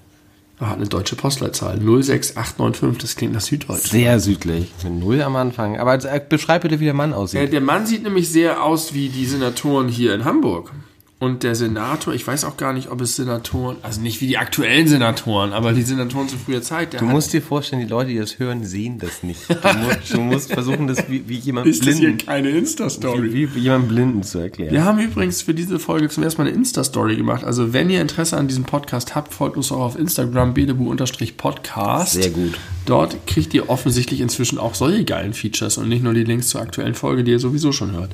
Er 0.60 0.70
hat 0.70 0.78
eine 0.78 0.88
deutsche 0.88 1.16
Postleitzahl. 1.18 1.80
06895. 1.80 3.02
Das 3.02 3.16
klingt 3.18 3.34
nach 3.34 3.42
Süddeutsch. 3.42 3.90
Sehr 3.90 4.20
südlich, 4.22 4.72
mit 4.84 4.94
Null 4.94 5.22
am 5.22 5.36
Anfang. 5.36 5.78
Aber 5.78 5.94
äh, 6.04 6.22
beschreib 6.28 6.62
bitte, 6.62 6.80
wie 6.80 6.86
der 6.86 6.94
Mann 6.94 7.14
aussieht. 7.14 7.52
der 7.52 7.62
Mann 7.62 7.86
sieht 7.86 8.04
nämlich 8.04 8.30
sehr 8.30 8.64
aus 8.64 8.94
wie 8.94 9.10
die 9.10 9.26
Senatoren 9.26 9.90
hier 9.90 10.16
in 10.16 10.24
Hamburg. 10.24 10.72
Und 11.18 11.44
der 11.44 11.56
Senator, 11.56 12.14
ich 12.14 12.28
weiß 12.28 12.44
auch 12.44 12.58
gar 12.58 12.74
nicht, 12.74 12.92
ob 12.92 13.00
es 13.00 13.16
Senatoren, 13.16 13.78
also 13.84 14.02
nicht 14.02 14.20
wie 14.20 14.28
die 14.28 14.38
aktuellen 14.38 14.86
Senatoren, 14.90 15.54
aber 15.54 15.72
die 15.72 15.82
Senatoren 15.82 16.28
zu 16.28 16.36
früher 16.38 16.62
Zeit. 16.62 17.00
Du 17.00 17.06
musst 17.06 17.32
dir 17.32 17.42
vorstellen, 17.42 17.82
die 17.82 17.88
Leute, 17.88 18.10
die 18.10 18.18
das 18.18 18.38
hören, 18.38 18.66
sehen 18.66 19.00
das 19.00 19.24
nicht. 19.24 19.40
Du 19.66 19.80
musst, 19.80 20.14
du 20.14 20.22
musst 20.22 20.54
versuchen, 20.54 20.88
das 20.88 21.10
wie, 21.10 21.28
wie 21.28 21.38
jemand 21.38 21.68
ist 21.68 21.86
das 21.88 21.96
hier 21.96 22.10
Blinden, 22.10 22.26
keine 22.26 22.50
Insta-Story? 22.50 23.34
wie, 23.34 23.56
wie 23.56 23.60
jemand 23.60 23.88
Blinden 23.88 24.24
zu 24.24 24.40
erklären. 24.40 24.74
Wir 24.74 24.84
haben 24.84 25.00
übrigens 25.00 25.42
für 25.42 25.54
diese 25.54 25.80
Folge 25.80 26.10
zum 26.10 26.24
ersten 26.24 26.42
Mal 26.42 26.48
eine 26.48 26.56
Insta-Story 26.56 27.16
gemacht. 27.16 27.44
Also 27.44 27.74
wenn 27.74 27.90
ihr 27.90 28.02
Interesse 28.02 28.38
an 28.38 28.48
diesem 28.48 28.66
Podcast 28.66 29.16
habt, 29.16 29.34
folgt 29.34 29.58
uns 29.58 29.72
auch 29.72 29.80
auf 29.80 29.98
Instagram, 29.98 30.54
bedebu-podcast. 30.54 32.14
Sehr 32.14 32.30
gut. 32.30 32.60
Dort 32.86 33.26
kriegt 33.26 33.54
ihr 33.54 33.70
offensichtlich 33.70 34.22
inzwischen 34.22 34.60
auch 34.60 34.76
solche 34.76 35.06
geilen 35.06 35.34
Features 35.34 35.78
und 35.78 35.90
nicht 35.90 36.04
nur 36.04 36.14
die 36.14 36.24
Links 36.24 36.50
zur 36.50 36.62
aktuellen 36.62 36.96
Folge, 36.96 37.24
die 37.24 37.32
ihr 37.32 37.40
sowieso 37.40 37.72
schon 37.72 37.94
hört. 37.94 38.12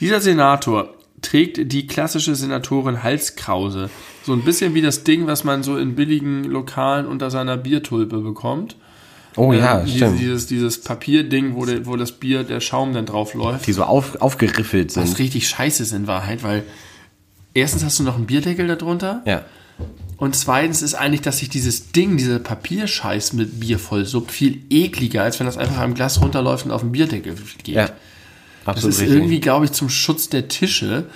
Dieser 0.00 0.20
Senator 0.20 0.94
trägt 1.24 1.72
die 1.72 1.86
klassische 1.86 2.34
Senatorin 2.34 3.02
Halskrause. 3.02 3.90
So 4.24 4.32
ein 4.32 4.42
bisschen 4.44 4.74
wie 4.74 4.82
das 4.82 5.04
Ding, 5.04 5.26
was 5.26 5.44
man 5.44 5.62
so 5.62 5.76
in 5.76 5.94
billigen 5.94 6.44
Lokalen 6.44 7.06
unter 7.06 7.30
seiner 7.30 7.56
Biertulpe 7.56 8.18
bekommt. 8.18 8.76
Oh 9.36 9.52
ja, 9.52 9.80
Äh, 9.80 9.88
stimmt. 9.88 10.20
Dieses, 10.20 10.46
dieses 10.46 10.80
Papierding, 10.82 11.54
wo, 11.56 11.64
der, 11.66 11.86
wo 11.86 11.96
das 11.96 12.12
Bier, 12.12 12.44
der 12.44 12.60
Schaum 12.60 12.92
dann 12.92 13.06
drauf 13.06 13.34
läuft. 13.34 13.66
Die 13.66 13.72
so 13.72 13.82
auf, 13.82 14.20
aufgeriffelt 14.22 14.94
Was 14.96 15.08
sind. 15.08 15.18
richtig 15.18 15.48
scheiße 15.48 15.82
ist 15.82 15.92
in 15.92 16.06
Wahrheit, 16.06 16.44
weil 16.44 16.62
erstens 17.52 17.84
hast 17.84 17.98
du 17.98 18.04
noch 18.04 18.14
einen 18.16 18.26
Bierdeckel 18.26 18.68
darunter 18.68 19.22
Ja. 19.26 19.44
und 20.18 20.36
zweitens 20.36 20.82
ist 20.82 20.94
eigentlich, 20.94 21.22
dass 21.22 21.38
sich 21.38 21.48
dieses 21.48 21.90
Ding, 21.90 22.16
dieser 22.16 22.38
Papierscheiß 22.38 23.32
mit 23.32 23.58
Bier 23.58 23.80
vollsuppt, 23.80 24.30
viel 24.30 24.60
ekliger, 24.70 25.22
als 25.24 25.40
wenn 25.40 25.46
das 25.46 25.58
einfach 25.58 25.78
am 25.78 25.94
Glas 25.94 26.20
runterläuft 26.20 26.64
und 26.66 26.70
auf 26.70 26.82
den 26.82 26.92
Bierdeckel 26.92 27.34
geht. 27.64 27.74
Ja. 27.74 27.88
Das 28.64 28.76
Absolut 28.76 28.94
ist 28.94 29.00
richtig. 29.02 29.16
irgendwie, 29.16 29.40
glaube 29.40 29.64
ich, 29.66 29.72
zum 29.72 29.88
Schutz 29.88 30.28
der 30.28 30.48
Tische. 30.48 31.06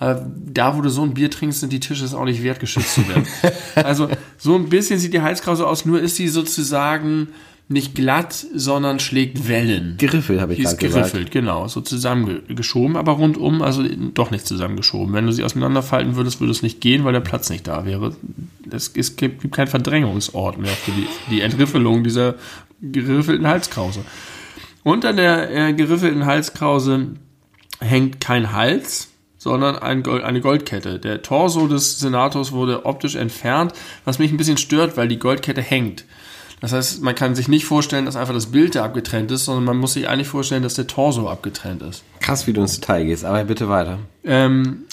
Äh, 0.00 0.16
Da, 0.52 0.76
wo 0.76 0.80
du 0.80 0.90
so 0.90 1.02
ein 1.02 1.14
Bier 1.14 1.30
trinkst, 1.30 1.60
sind 1.60 1.72
die 1.72 1.80
Tische 1.80 2.04
es 2.04 2.14
auch 2.14 2.24
nicht 2.24 2.42
wert, 2.42 2.60
geschützt 2.60 2.94
zu 2.94 3.08
werden. 3.08 3.26
also 3.74 4.08
so 4.36 4.54
ein 4.54 4.68
bisschen 4.68 4.98
sieht 4.98 5.12
die 5.12 5.22
Halskrause 5.22 5.66
aus, 5.66 5.84
nur 5.84 6.00
ist 6.00 6.16
sie 6.16 6.28
sozusagen 6.28 7.28
nicht 7.70 7.94
glatt, 7.94 8.46
sondern 8.54 8.98
schlägt 8.98 9.46
Wellen. 9.46 9.96
Geriffelt, 9.98 10.40
habe 10.40 10.54
ich 10.54 10.62
gerade 10.62 10.76
gesagt. 10.76 10.94
geriffelt, 10.94 11.30
genau, 11.30 11.68
so 11.68 11.82
zusammengeschoben, 11.82 12.96
aber 12.96 13.12
rundum, 13.12 13.60
also 13.60 13.84
doch 14.14 14.30
nicht 14.30 14.46
zusammengeschoben. 14.46 15.12
Wenn 15.12 15.26
du 15.26 15.32
sie 15.32 15.44
auseinanderfalten 15.44 16.16
würdest, 16.16 16.40
würde 16.40 16.52
es 16.52 16.62
nicht 16.62 16.80
gehen, 16.80 17.04
weil 17.04 17.12
der 17.12 17.20
Platz 17.20 17.50
nicht 17.50 17.66
da 17.66 17.84
wäre. 17.84 18.16
Es, 18.70 18.90
es 18.94 19.16
gibt, 19.16 19.42
gibt 19.42 19.54
keinen 19.54 19.66
Verdrängungsort 19.66 20.58
mehr 20.58 20.70
für 20.70 20.92
die, 20.92 21.02
für 21.02 21.30
die 21.30 21.40
Entriffelung 21.42 22.02
dieser 22.04 22.36
geriffelten 22.80 23.46
Halskrause. 23.46 24.00
Unter 24.82 25.12
der 25.12 25.50
äh, 25.50 25.72
geriffelten 25.72 26.26
Halskrause 26.26 27.08
hängt 27.80 28.20
kein 28.20 28.52
Hals, 28.52 29.08
sondern 29.38 29.76
ein 29.76 30.02
Gold, 30.02 30.24
eine 30.24 30.40
Goldkette. 30.40 30.98
Der 30.98 31.22
Torso 31.22 31.68
des 31.68 31.98
Senators 31.98 32.52
wurde 32.52 32.86
optisch 32.86 33.14
entfernt, 33.14 33.72
was 34.04 34.18
mich 34.18 34.30
ein 34.30 34.36
bisschen 34.36 34.56
stört, 34.56 34.96
weil 34.96 35.08
die 35.08 35.18
Goldkette 35.18 35.62
hängt. 35.62 36.04
Das 36.60 36.72
heißt, 36.72 37.02
man 37.02 37.14
kann 37.14 37.36
sich 37.36 37.46
nicht 37.46 37.64
vorstellen, 37.64 38.04
dass 38.04 38.16
einfach 38.16 38.34
das 38.34 38.46
Bild 38.46 38.74
da 38.74 38.84
abgetrennt 38.84 39.30
ist, 39.30 39.44
sondern 39.44 39.64
man 39.64 39.76
muss 39.76 39.92
sich 39.92 40.08
eigentlich 40.08 40.26
vorstellen, 40.26 40.64
dass 40.64 40.74
der 40.74 40.88
Torso 40.88 41.28
abgetrennt 41.28 41.82
ist. 41.82 42.02
Krass, 42.20 42.46
wie 42.48 42.52
du 42.52 42.62
ins 42.62 42.80
Detail 42.80 43.04
gehst, 43.04 43.24
aber 43.24 43.44
bitte 43.44 43.68
weiter. 43.68 44.00
Ähm, 44.24 44.84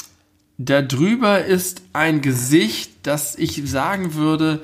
da 0.57 0.81
drüber 0.83 1.43
ist 1.43 1.81
ein 1.93 2.21
Gesicht, 2.21 2.91
das 3.03 3.35
ich 3.35 3.67
sagen 3.69 4.13
würde, 4.13 4.61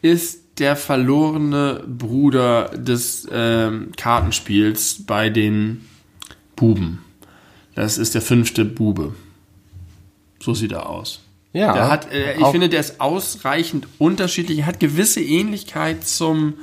ist 0.00 0.47
der 0.58 0.76
verlorene 0.76 1.84
Bruder 1.86 2.70
des 2.70 3.26
ähm, 3.30 3.92
Kartenspiels 3.96 5.04
bei 5.06 5.30
den 5.30 5.86
Buben. 6.56 7.04
Das 7.74 7.98
ist 7.98 8.14
der 8.14 8.22
fünfte 8.22 8.64
Bube. 8.64 9.14
So 10.40 10.54
sieht 10.54 10.72
er 10.72 10.88
aus. 10.88 11.20
Ja. 11.52 11.72
Der 11.72 11.90
hat, 11.90 12.12
äh, 12.12 12.38
ich 12.38 12.46
finde, 12.48 12.68
der 12.68 12.80
ist 12.80 13.00
ausreichend 13.00 13.86
unterschiedlich. 13.98 14.60
Er 14.60 14.66
hat 14.66 14.80
gewisse 14.80 15.20
Ähnlichkeit 15.20 16.06
zum. 16.06 16.54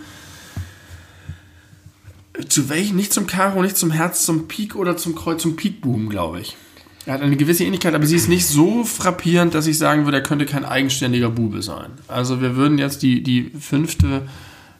Zu 2.49 2.67
welchem? 2.67 2.97
Nicht 2.97 3.13
zum 3.13 3.27
Karo, 3.27 3.61
nicht 3.61 3.77
zum 3.77 3.91
Herz, 3.91 4.25
zum 4.25 4.47
Pik 4.47 4.75
oder 4.75 4.97
zum 4.97 5.15
Kreuz, 5.15 5.41
zum 5.41 5.55
Pikbuben, 5.55 6.09
glaube 6.09 6.41
ich. 6.41 6.57
Er 7.05 7.13
hat 7.13 7.21
eine 7.21 7.37
gewisse 7.37 7.63
Ähnlichkeit, 7.63 7.93
aber 7.93 8.07
sie 8.07 8.15
ist 8.15 8.29
nicht 8.29 8.47
so 8.47 8.83
frappierend, 8.83 9.53
dass 9.53 9.67
ich 9.67 9.77
sagen 9.77 10.05
würde, 10.05 10.17
er 10.17 10.23
könnte 10.23 10.45
kein 10.45 10.65
eigenständiger 10.65 11.29
Bube 11.29 11.61
sein. 11.61 11.91
Also 12.07 12.41
wir 12.41 12.55
würden 12.55 12.79
jetzt 12.79 13.03
die, 13.03 13.21
die 13.21 13.51
fünfte, 13.59 14.23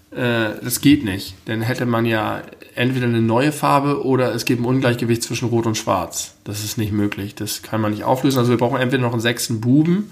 äh, 0.10 0.50
das 0.64 0.82
geht 0.82 1.06
nicht. 1.06 1.36
Dann 1.46 1.62
hätte 1.62 1.86
man 1.86 2.06
ja 2.06 2.42
entweder 2.74 3.06
eine 3.06 3.22
neue 3.22 3.52
Farbe 3.52 4.04
oder 4.04 4.34
es 4.34 4.46
gibt 4.46 4.62
ein 4.62 4.66
Ungleichgewicht 4.66 5.22
zwischen 5.22 5.50
Rot 5.50 5.68
und 5.68 5.78
Schwarz. 5.78 6.36
Das 6.46 6.64
ist 6.64 6.80
nicht 6.80 6.92
möglich. 6.92 7.36
Das 7.36 7.62
kann 7.62 7.80
man 7.80 7.92
nicht 7.92 8.04
auflösen. 8.04 8.40
Also 8.40 8.50
wir 8.50 8.58
brauchen 8.58 8.82
entweder 8.82 9.04
noch 9.04 9.14
einen 9.14 9.22
sechsten 9.22 9.62
Buben 9.62 10.12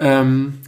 ähm, 0.00 0.58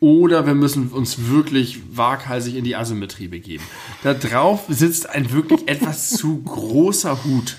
oder 0.00 0.46
wir 0.46 0.54
müssen 0.54 0.88
uns 0.88 1.28
wirklich 1.28 1.80
waghalsig 1.92 2.56
in 2.56 2.64
die 2.64 2.76
Asymmetrie 2.76 3.28
begeben. 3.28 3.64
Da 4.02 4.14
drauf 4.14 4.64
sitzt 4.68 5.10
ein 5.10 5.30
wirklich 5.30 5.68
etwas 5.68 6.10
zu 6.10 6.42
großer 6.42 7.24
Hut. 7.24 7.56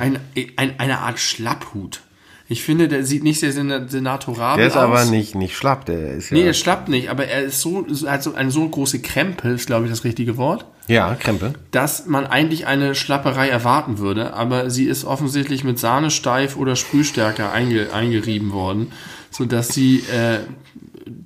Ein, 0.00 0.18
ein, 0.56 0.72
eine 0.78 0.98
Art 0.98 1.18
Schlapphut. 1.18 2.00
Ich 2.48 2.64
finde, 2.64 2.88
der 2.88 3.04
sieht 3.04 3.22
nicht 3.22 3.38
sehr 3.38 3.52
sena- 3.52 3.86
senatorabel 3.88 4.58
Der 4.58 4.66
ist 4.66 4.76
aus. 4.76 4.82
aber 4.82 5.04
nicht, 5.04 5.36
nicht 5.36 5.54
schlapp, 5.56 5.86
der 5.86 6.14
ist 6.14 6.30
ja. 6.30 6.36
Nee, 6.36 6.42
der 6.44 6.52
schlappt 6.52 6.88
nicht, 6.88 7.08
aber 7.08 7.26
er 7.28 7.42
ist 7.42 7.60
so, 7.60 7.86
hat 8.06 8.24
so 8.24 8.34
eine 8.34 8.50
so 8.50 8.68
große 8.68 9.00
Krempe, 9.02 9.50
ist 9.50 9.66
glaube 9.66 9.84
ich 9.84 9.90
das 9.92 10.02
richtige 10.02 10.36
Wort, 10.36 10.64
ja, 10.88 11.14
Krempe. 11.14 11.52
dass 11.70 12.06
man 12.06 12.26
eigentlich 12.26 12.66
eine 12.66 12.96
Schlapperei 12.96 13.48
erwarten 13.48 13.98
würde, 13.98 14.34
aber 14.34 14.68
sie 14.68 14.86
ist 14.86 15.04
offensichtlich 15.04 15.62
mit 15.62 15.78
Sahne 15.78 16.10
steif 16.10 16.56
oder 16.56 16.74
Sprühstärke 16.74 17.50
einge, 17.50 17.92
eingerieben 17.92 18.50
worden, 18.50 18.90
sodass 19.30 19.68
sie 19.68 20.02
äh, 20.12 20.40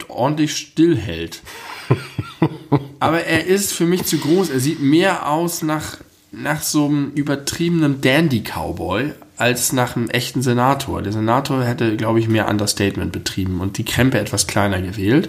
ordentlich 0.09 0.55
stillhält. 0.55 1.41
aber 3.01 3.25
er 3.25 3.47
ist 3.47 3.73
für 3.73 3.87
mich 3.87 4.05
zu 4.05 4.19
groß. 4.19 4.51
Er 4.51 4.61
sieht 4.61 4.81
mehr 4.81 5.29
aus 5.31 5.63
nach, 5.63 5.97
nach 6.43 6.63
so 6.63 6.87
einem 6.87 7.11
übertriebenen 7.13 8.01
Dandy-Cowboy 8.01 9.13
als 9.37 9.73
nach 9.73 9.97
einem 9.97 10.11
echten 10.11 10.43
Senator. 10.43 11.03
Der 11.03 11.13
Senator 11.13 11.65
hätte, 11.65 11.97
glaube 11.97 12.21
ich, 12.21 12.29
mehr 12.29 12.49
Understatement 12.49 13.13
betrieben 13.13 13.61
und 13.61 13.79
die 13.79 13.85
Krempe 13.85 14.19
etwas 14.19 14.47
kleiner 14.47 14.81
gewählt. 14.81 15.29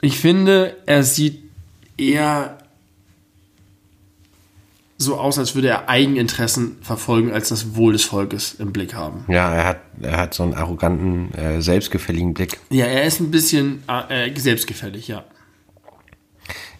Ich 0.00 0.18
finde, 0.18 0.76
er 0.86 1.02
sieht 1.02 1.42
eher 1.96 2.58
so 4.98 5.16
aus, 5.16 5.38
als 5.38 5.54
würde 5.54 5.68
er 5.68 5.88
Eigeninteressen 5.88 6.76
verfolgen, 6.82 7.32
als 7.32 7.48
das 7.48 7.76
Wohl 7.76 7.92
des 7.92 8.04
Volkes 8.04 8.54
im 8.58 8.72
Blick 8.72 8.94
haben. 8.94 9.24
Ja, 9.28 9.52
er 9.54 9.64
hat, 9.64 9.80
er 10.02 10.16
hat 10.18 10.34
so 10.34 10.42
einen 10.42 10.54
arroganten, 10.54 11.32
äh, 11.34 11.62
selbstgefälligen 11.62 12.34
Blick. 12.34 12.58
Ja, 12.70 12.86
er 12.86 13.04
ist 13.04 13.20
ein 13.20 13.30
bisschen 13.30 13.82
äh, 13.86 14.30
selbstgefällig, 14.38 15.06
ja. 15.06 15.24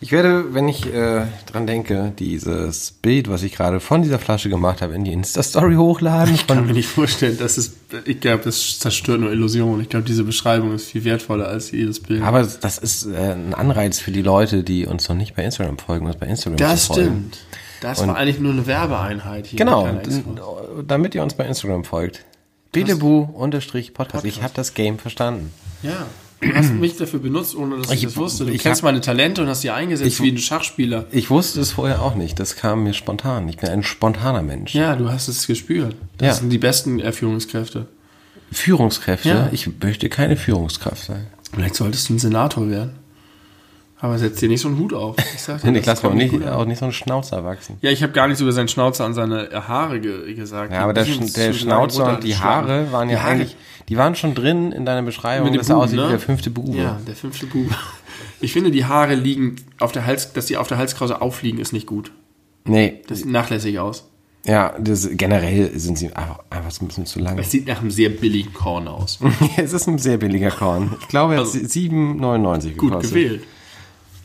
Ich 0.00 0.12
werde, 0.12 0.54
wenn 0.54 0.68
ich 0.68 0.87
äh, 0.87 1.26
dran 1.46 1.66
denke, 1.66 2.12
dieses 2.18 2.92
Bild, 2.92 3.28
was 3.28 3.42
ich 3.42 3.52
gerade 3.52 3.80
von 3.80 4.02
dieser 4.02 4.20
Flasche 4.20 4.48
gemacht 4.48 4.80
habe, 4.80 4.94
in 4.94 5.04
die 5.04 5.12
Insta-Story 5.12 5.74
hochladen. 5.74 6.34
Ich 6.34 6.46
kann 6.46 6.66
mir 6.66 6.72
nicht 6.72 6.88
vorstellen, 6.88 7.37
dass 7.37 7.58
es, 7.58 7.72
ich 8.04 8.20
glaube, 8.20 8.44
das 8.44 8.78
zerstört 8.78 9.20
nur 9.20 9.32
Illusionen. 9.32 9.80
Ich 9.80 9.88
glaube, 9.88 10.06
diese 10.06 10.22
Beschreibung 10.22 10.72
ist 10.72 10.87
viel 10.87 11.04
wertvoller 11.04 11.48
als 11.48 11.72
jedes 11.72 12.00
Bild. 12.00 12.22
aber 12.22 12.44
das 12.44 12.78
ist 12.78 13.06
äh, 13.06 13.32
ein 13.32 13.54
Anreiz 13.54 13.98
für 13.98 14.12
die 14.12 14.22
Leute, 14.22 14.62
die 14.62 14.87
uns 14.87 15.08
noch 15.08 15.16
nicht 15.16 15.34
bei 15.34 15.44
Instagram 15.44 15.78
folgen, 15.78 16.06
uns 16.06 16.16
bei 16.16 16.26
Instagram 16.26 16.58
das 16.58 16.87
zu 16.87 16.94
folgen. 16.94 17.08
stimmt. 17.08 17.38
Das 17.80 18.06
war 18.06 18.16
eigentlich 18.16 18.40
nur 18.40 18.52
eine 18.52 18.66
Werbeeinheit 18.66 19.46
hier. 19.46 19.56
Genau, 19.56 19.88
damit 20.87 21.14
ihr 21.14 21.22
uns 21.22 21.34
bei 21.34 21.44
Instagram 21.44 21.84
folgt. 21.84 22.24
Belebu-Podcast. 22.72 24.24
Ich 24.24 24.42
habe 24.42 24.52
das 24.54 24.74
Game 24.74 24.98
verstanden. 24.98 25.52
Ja. 25.82 26.06
Du 26.40 26.55
hast 26.55 26.72
mich 26.74 26.96
dafür 26.96 27.20
benutzt, 27.20 27.55
ohne 27.57 27.79
dass 27.79 27.87
ich, 27.88 27.94
Ich- 27.98 28.05
das 28.05 28.16
wusste. 28.16 28.44
Du 28.46 28.53
ich 28.53 28.62
kennst 28.62 28.83
meine 28.83 29.01
Talente 29.01 29.42
und 29.42 29.48
hast 29.48 29.62
sie 29.62 29.70
eingesetzt 29.70 30.09
Ich- 30.09 30.22
wie 30.22 30.31
ein 30.31 30.38
Schachspieler. 30.38 31.07
Ich 31.11 31.31
wusste 31.31 31.61
es 31.61 31.72
vorher 31.72 32.03
auch 32.03 32.14
nicht. 32.14 32.38
Das 32.38 32.57
kam 32.57 32.85
mir 32.85 32.94
spontan. 32.94 33.48
Ich 33.48 33.57
bin 33.57 33.68
ein 33.70 33.83
spontaner 33.83 34.42
Mensch. 34.42 34.74
Ja, 34.74 34.94
du 34.96 35.11
hast 35.11 35.29
es 35.29 35.46
gespürt. 35.46 35.96
Das 36.18 36.27
Ja. 36.27 36.35
sind 36.35 36.51
die 36.51 36.59
besten 36.59 37.01
Führungskräfte. 37.12 37.87
Führungskräfte. 38.53 39.29
Ja. 39.29 39.48
Ich 39.53 39.68
möchte 39.81 40.09
keine 40.09 40.37
Führungskraft 40.37 41.05
sein. 41.05 41.27
Vielleicht 41.53 41.74
solltest 41.74 42.09
du 42.09 42.14
ein 42.14 42.18
Senator 42.18 42.68
werden. 42.70 42.92
Aber 44.00 44.16
setz 44.18 44.38
dir 44.38 44.48
nicht 44.48 44.61
so 44.61 44.68
einen 44.68 44.78
Hut 44.78 44.92
auf. 44.94 45.16
Ich 45.34 45.42
sag 45.42 45.61
dir, 45.62 45.72
das 45.72 45.87
lasse 45.87 46.06
mir 46.06 46.12
auch 46.12 46.16
nicht, 46.16 46.30
gut 46.30 46.46
auch 46.46 46.64
nicht 46.66 46.78
so 46.78 46.84
einen 46.84 46.92
Schnauzer 46.92 47.44
wachsen. 47.44 47.78
Ja, 47.80 47.90
ich 47.90 48.02
habe 48.02 48.12
gar 48.12 48.26
nichts 48.28 48.40
über 48.40 48.52
seinen 48.52 48.68
Schnauzer 48.68 49.04
an 49.04 49.14
seine 49.14 49.48
Haare 49.66 50.00
ge 50.00 50.34
gesagt. 50.34 50.72
Ja, 50.72 50.80
aber 50.84 50.92
der, 50.94 51.06
Sch- 51.06 51.34
der 51.34 51.52
Schnauzer 51.52 52.14
und 52.16 52.24
die. 52.24 52.37
Haare 52.37 52.92
waren 52.92 53.08
ja 53.11 53.16
Die 53.16 53.22
Haare- 53.22 53.30
eigentlich, 53.32 53.56
die 53.88 53.96
waren 53.96 54.14
schon 54.14 54.34
drin 54.34 54.70
in 54.72 54.84
deiner 54.84 55.02
Beschreibung, 55.02 55.52
dass 55.54 55.68
er 55.68 55.78
aussieht 55.78 55.96
ne? 55.98 56.06
wie 56.06 56.11
der 56.11 56.18
fünfte 56.20 56.50
Bube. 56.50 56.76
Ja, 56.78 57.00
der 57.06 57.16
fünfte 57.16 57.46
Bube. 57.46 57.74
Ich 58.40 58.52
finde, 58.52 58.70
die 58.70 58.84
Haare 58.84 59.14
liegen 59.16 59.56
auf 59.80 59.90
der 59.92 60.06
Hals, 60.06 60.32
dass 60.32 60.46
die 60.46 60.56
auf 60.56 60.68
der 60.68 60.78
Halskrause 60.78 61.20
aufliegen, 61.20 61.58
ist 61.58 61.72
nicht 61.72 61.87
gut. 61.87 62.12
Nee, 62.64 63.00
Das 63.08 63.18
sieht 63.18 63.26
nachlässig 63.28 63.78
aus. 63.80 64.08
ja, 64.44 64.74
das, 64.78 65.08
generell 65.12 65.76
sind 65.78 65.98
sie 65.98 66.06
einfach, 66.14 66.40
einfach 66.50 66.70
so 66.70 66.84
ein 66.84 66.88
bisschen 66.88 67.06
zu 67.06 67.18
lang. 67.18 67.37
Es 67.38 67.50
sieht 67.50 67.66
nach 67.66 67.80
einem 67.80 67.90
sehr 67.90 68.11
billigen 68.11 68.52
Korn 68.52 68.87
aus. 68.87 69.18
es 69.56 69.72
ist 69.72 69.88
ein 69.88 69.98
sehr 69.98 70.18
billiger 70.18 70.50
Korn. 70.52 70.94
Ich 71.00 71.08
glaube, 71.08 71.34
er 71.34 71.40
hat 71.40 71.46
Also- 71.46 71.58
7,99 71.58 72.76
Gut 72.76 72.90
gekostet. 72.90 73.11
gewählt. 73.11 73.42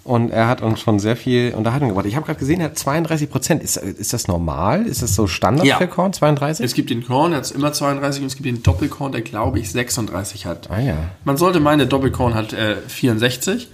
Und 0.05 0.31
er 0.31 0.47
hat 0.49 0.61
uns 0.61 0.81
schon 0.81 0.99
sehr 0.99 1.15
viel 1.15 1.53
Unterhaltung 1.55 1.87
gebracht. 1.87 2.05
Ich 2.05 2.15
habe 2.17 2.25
gerade 2.25 2.37
gesehen, 2.39 2.59
er 2.59 2.65
hat 2.65 2.77
32 2.77 3.29
Prozent. 3.29 3.63
Ist, 3.63 3.77
ist 3.77 4.11
das 4.11 4.27
normal? 4.27 4.85
Ist 4.85 5.01
das 5.01 5.15
so 5.15 5.27
Standard 5.27 5.65
Ja. 5.65 5.77
für 5.77 5.87
Korn? 5.87 6.11
32? 6.11 6.65
Es 6.65 6.73
gibt 6.73 6.89
den 6.89 7.05
Korn, 7.07 7.31
der 7.31 7.39
hat 7.39 7.49
immer 7.51 7.71
32 7.71 8.21
und 8.21 8.27
es 8.27 8.35
gibt 8.35 8.45
den 8.45 8.61
Doppelkorn, 8.63 9.13
der 9.13 9.21
glaube 9.21 9.59
ich 9.59 9.71
36 9.71 10.45
hat. 10.45 10.69
ah 10.69 10.79
ja. 10.79 10.97
Man 11.23 11.37
sollte 11.37 11.61
meinen, 11.61 11.79
der 11.79 11.87
Doppelkorn 11.87 12.33
hat 12.33 12.51
äh, 12.53 12.75
64, 12.87 13.69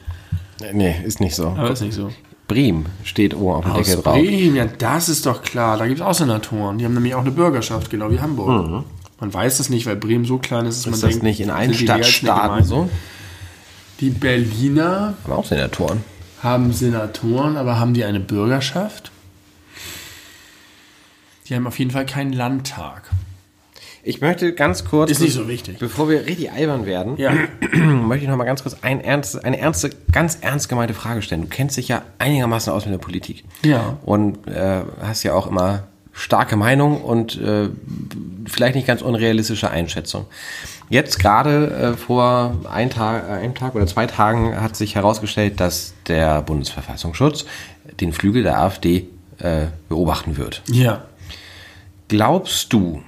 Nee, 0.74 0.96
ist 1.06 1.20
nicht 1.22 1.36
so. 1.36 1.48
aber 1.48 1.72
ist 1.72 1.82
nicht 1.82 1.94
so. 1.96 2.10
Bremen 2.48 2.86
steht 3.04 3.34
oben 3.36 3.54
auf 3.56 3.63
dem 3.65 3.74
Deckel 3.76 3.96
drauf. 4.02 4.15
Bremen, 4.15 4.56
ja, 4.56 4.65
das 4.65 5.08
ist 5.10 5.26
doch 5.26 5.42
klar. 5.42 5.78
Da 5.78 5.88
gibt 5.88 6.00
es 6.00 6.06
auch 6.06 6.13
Senatoren. 6.13 6.78
Die 6.80 6.86
haben 6.86 6.94
nämlich 6.96 7.15
auch 7.15 7.22
eine 7.22 7.32
Bürgerschaft, 7.32 7.89
genau 7.89 8.12
wie 8.12 8.20
Hamburg. 8.20 8.84
Man 9.20 9.34
weiß 9.34 9.60
es 9.60 9.70
nicht, 9.70 9.86
weil 9.86 9.96
Bremen 9.96 10.26
so 10.26 10.38
klein 10.38 10.65
ist, 10.65 10.80
dass 10.80 10.86
Mhm. 10.88 10.94
Ist 10.94 11.02
man 11.02 11.10
das 11.10 11.10
denkt, 11.12 11.24
nicht 11.24 11.39
in 11.39 11.50
allen 11.50 11.74
Stadtstaaten 11.74 12.63
so? 12.65 12.89
Die 14.00 14.10
Berliner 14.10 15.13
Haben 15.24 15.34
auch 15.34 15.46
Senatoren. 15.46 16.04
Haben 16.41 16.71
Senatoren, 16.73 17.58
aber 17.58 17.80
haben 17.80 17.93
die 17.93 18.04
eine 18.06 18.19
Bürgerschaft? 18.19 19.12
Die 21.47 21.56
haben 21.56 21.67
auf 21.67 21.80
jeden 21.80 21.91
Fall 21.91 22.06
keinen 22.06 22.34
Landtag. 22.34 23.10
Ich 24.02 24.21
möchte 24.21 24.54
ganz 24.54 24.86
kurz, 24.86 25.12
Ist 25.12 25.19
nicht 25.19 25.34
so 25.34 25.47
wichtig. 25.47 25.78
bevor 25.78 26.08
wir 26.10 26.25
richtig 26.25 26.52
albern 26.52 26.86
werden, 26.86 27.17
Ja. 27.17 27.34
möchte 27.73 28.23
ich 28.23 28.30
noch 28.30 28.38
mal 28.38 28.45
ganz 28.45 28.63
kurz 28.63 28.78
ein 28.82 29.02
ernst, 29.02 29.43
eine 29.43 29.60
ernste, 29.60 29.89
ganz 30.12 30.38
ernst 30.41 30.69
gemeinte 30.69 30.93
Frage 30.93 31.21
stellen. 31.21 31.41
Du 31.41 31.47
kennst 31.47 31.75
dich 31.78 31.89
ja 31.89 32.04
einigermaßen 32.17 32.71
aus 32.71 32.86
mit 32.86 32.93
der 32.93 32.99
Politik. 32.99 33.43
Ja. 33.63 33.97
Und 34.04 34.47
äh, 34.47 34.82
hast 35.02 35.23
ja 35.23 35.34
auch 35.34 35.47
immer 35.47 35.88
starke 36.19 36.58
Meinung 36.58 37.01
und 37.01 37.39
äh, 37.39 37.69
vielleicht 38.45 38.75
nicht 38.75 38.88
ganz 38.88 39.01
unrealistische 39.01 39.69
Einschätzung. 39.71 40.25
Jetzt 40.89 41.19
gerade 41.19 41.67
äh, 41.67 41.97
vor 41.97 42.58
ein 42.69 42.89
Tag, 42.89 43.29
einem 43.29 43.55
Tag 43.55 43.75
oder 43.75 43.88
zwei 43.88 44.05
Tagen 44.05 44.60
hat 44.60 44.75
sich 44.75 44.95
herausgestellt, 44.95 45.60
dass 45.60 45.93
der 46.08 46.41
Bundesverfassungsschutz 46.41 47.45
den 48.01 48.12
Flügel 48.12 48.43
der 48.43 48.60
AfD 48.60 49.08
äh, 49.39 49.67
beobachten 49.88 50.36
wird. 50.36 50.62
Ja. 50.67 51.05
Glaubst 52.10 52.73
du, 52.73 53.01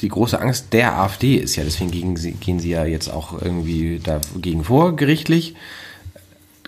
die 0.00 0.08
große 0.08 0.40
Angst 0.40 0.72
der 0.72 0.98
AfD 0.98 1.36
ist 1.36 1.56
ja, 1.56 1.64
deswegen 1.64 1.90
gegen 1.90 2.16
sie, 2.16 2.32
gehen 2.32 2.60
sie 2.60 2.70
ja 2.70 2.84
jetzt 2.84 3.08
auch 3.08 3.40
irgendwie 3.40 4.00
dagegen 4.02 4.64
vor, 4.64 4.96
gerichtlich. 4.96 5.54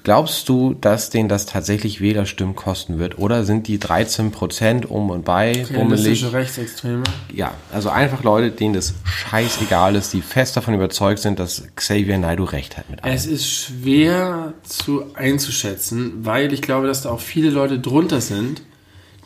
Glaubst 0.06 0.48
du, 0.48 0.72
dass 0.72 1.10
denen 1.10 1.28
das 1.28 1.46
tatsächlich 1.46 2.00
Wählerstimmen 2.00 2.54
kosten 2.54 3.00
wird? 3.00 3.18
Oder 3.18 3.42
sind 3.42 3.66
die 3.66 3.80
13 3.80 4.30
Prozent 4.30 4.88
um 4.88 5.10
und 5.10 5.24
bei 5.24 5.66
bummelig? 5.74 6.32
Rechtsextreme. 6.32 7.02
Ja, 7.34 7.54
also 7.72 7.88
einfach 7.90 8.22
Leute, 8.22 8.52
denen 8.52 8.72
das 8.72 8.94
scheißegal 9.02 9.96
ist, 9.96 10.12
die 10.12 10.22
fest 10.22 10.56
davon 10.56 10.74
überzeugt 10.74 11.18
sind, 11.18 11.40
dass 11.40 11.64
Xavier 11.74 12.18
Naidoo 12.18 12.44
recht 12.44 12.76
hat 12.76 12.88
mit 12.88 13.02
allem. 13.02 13.12
Es 13.12 13.26
ist 13.26 13.48
schwer 13.48 14.54
zu 14.62 15.12
einzuschätzen, 15.16 16.24
weil 16.24 16.52
ich 16.52 16.62
glaube, 16.62 16.86
dass 16.86 17.02
da 17.02 17.10
auch 17.10 17.18
viele 17.18 17.50
Leute 17.50 17.80
drunter 17.80 18.20
sind, 18.20 18.62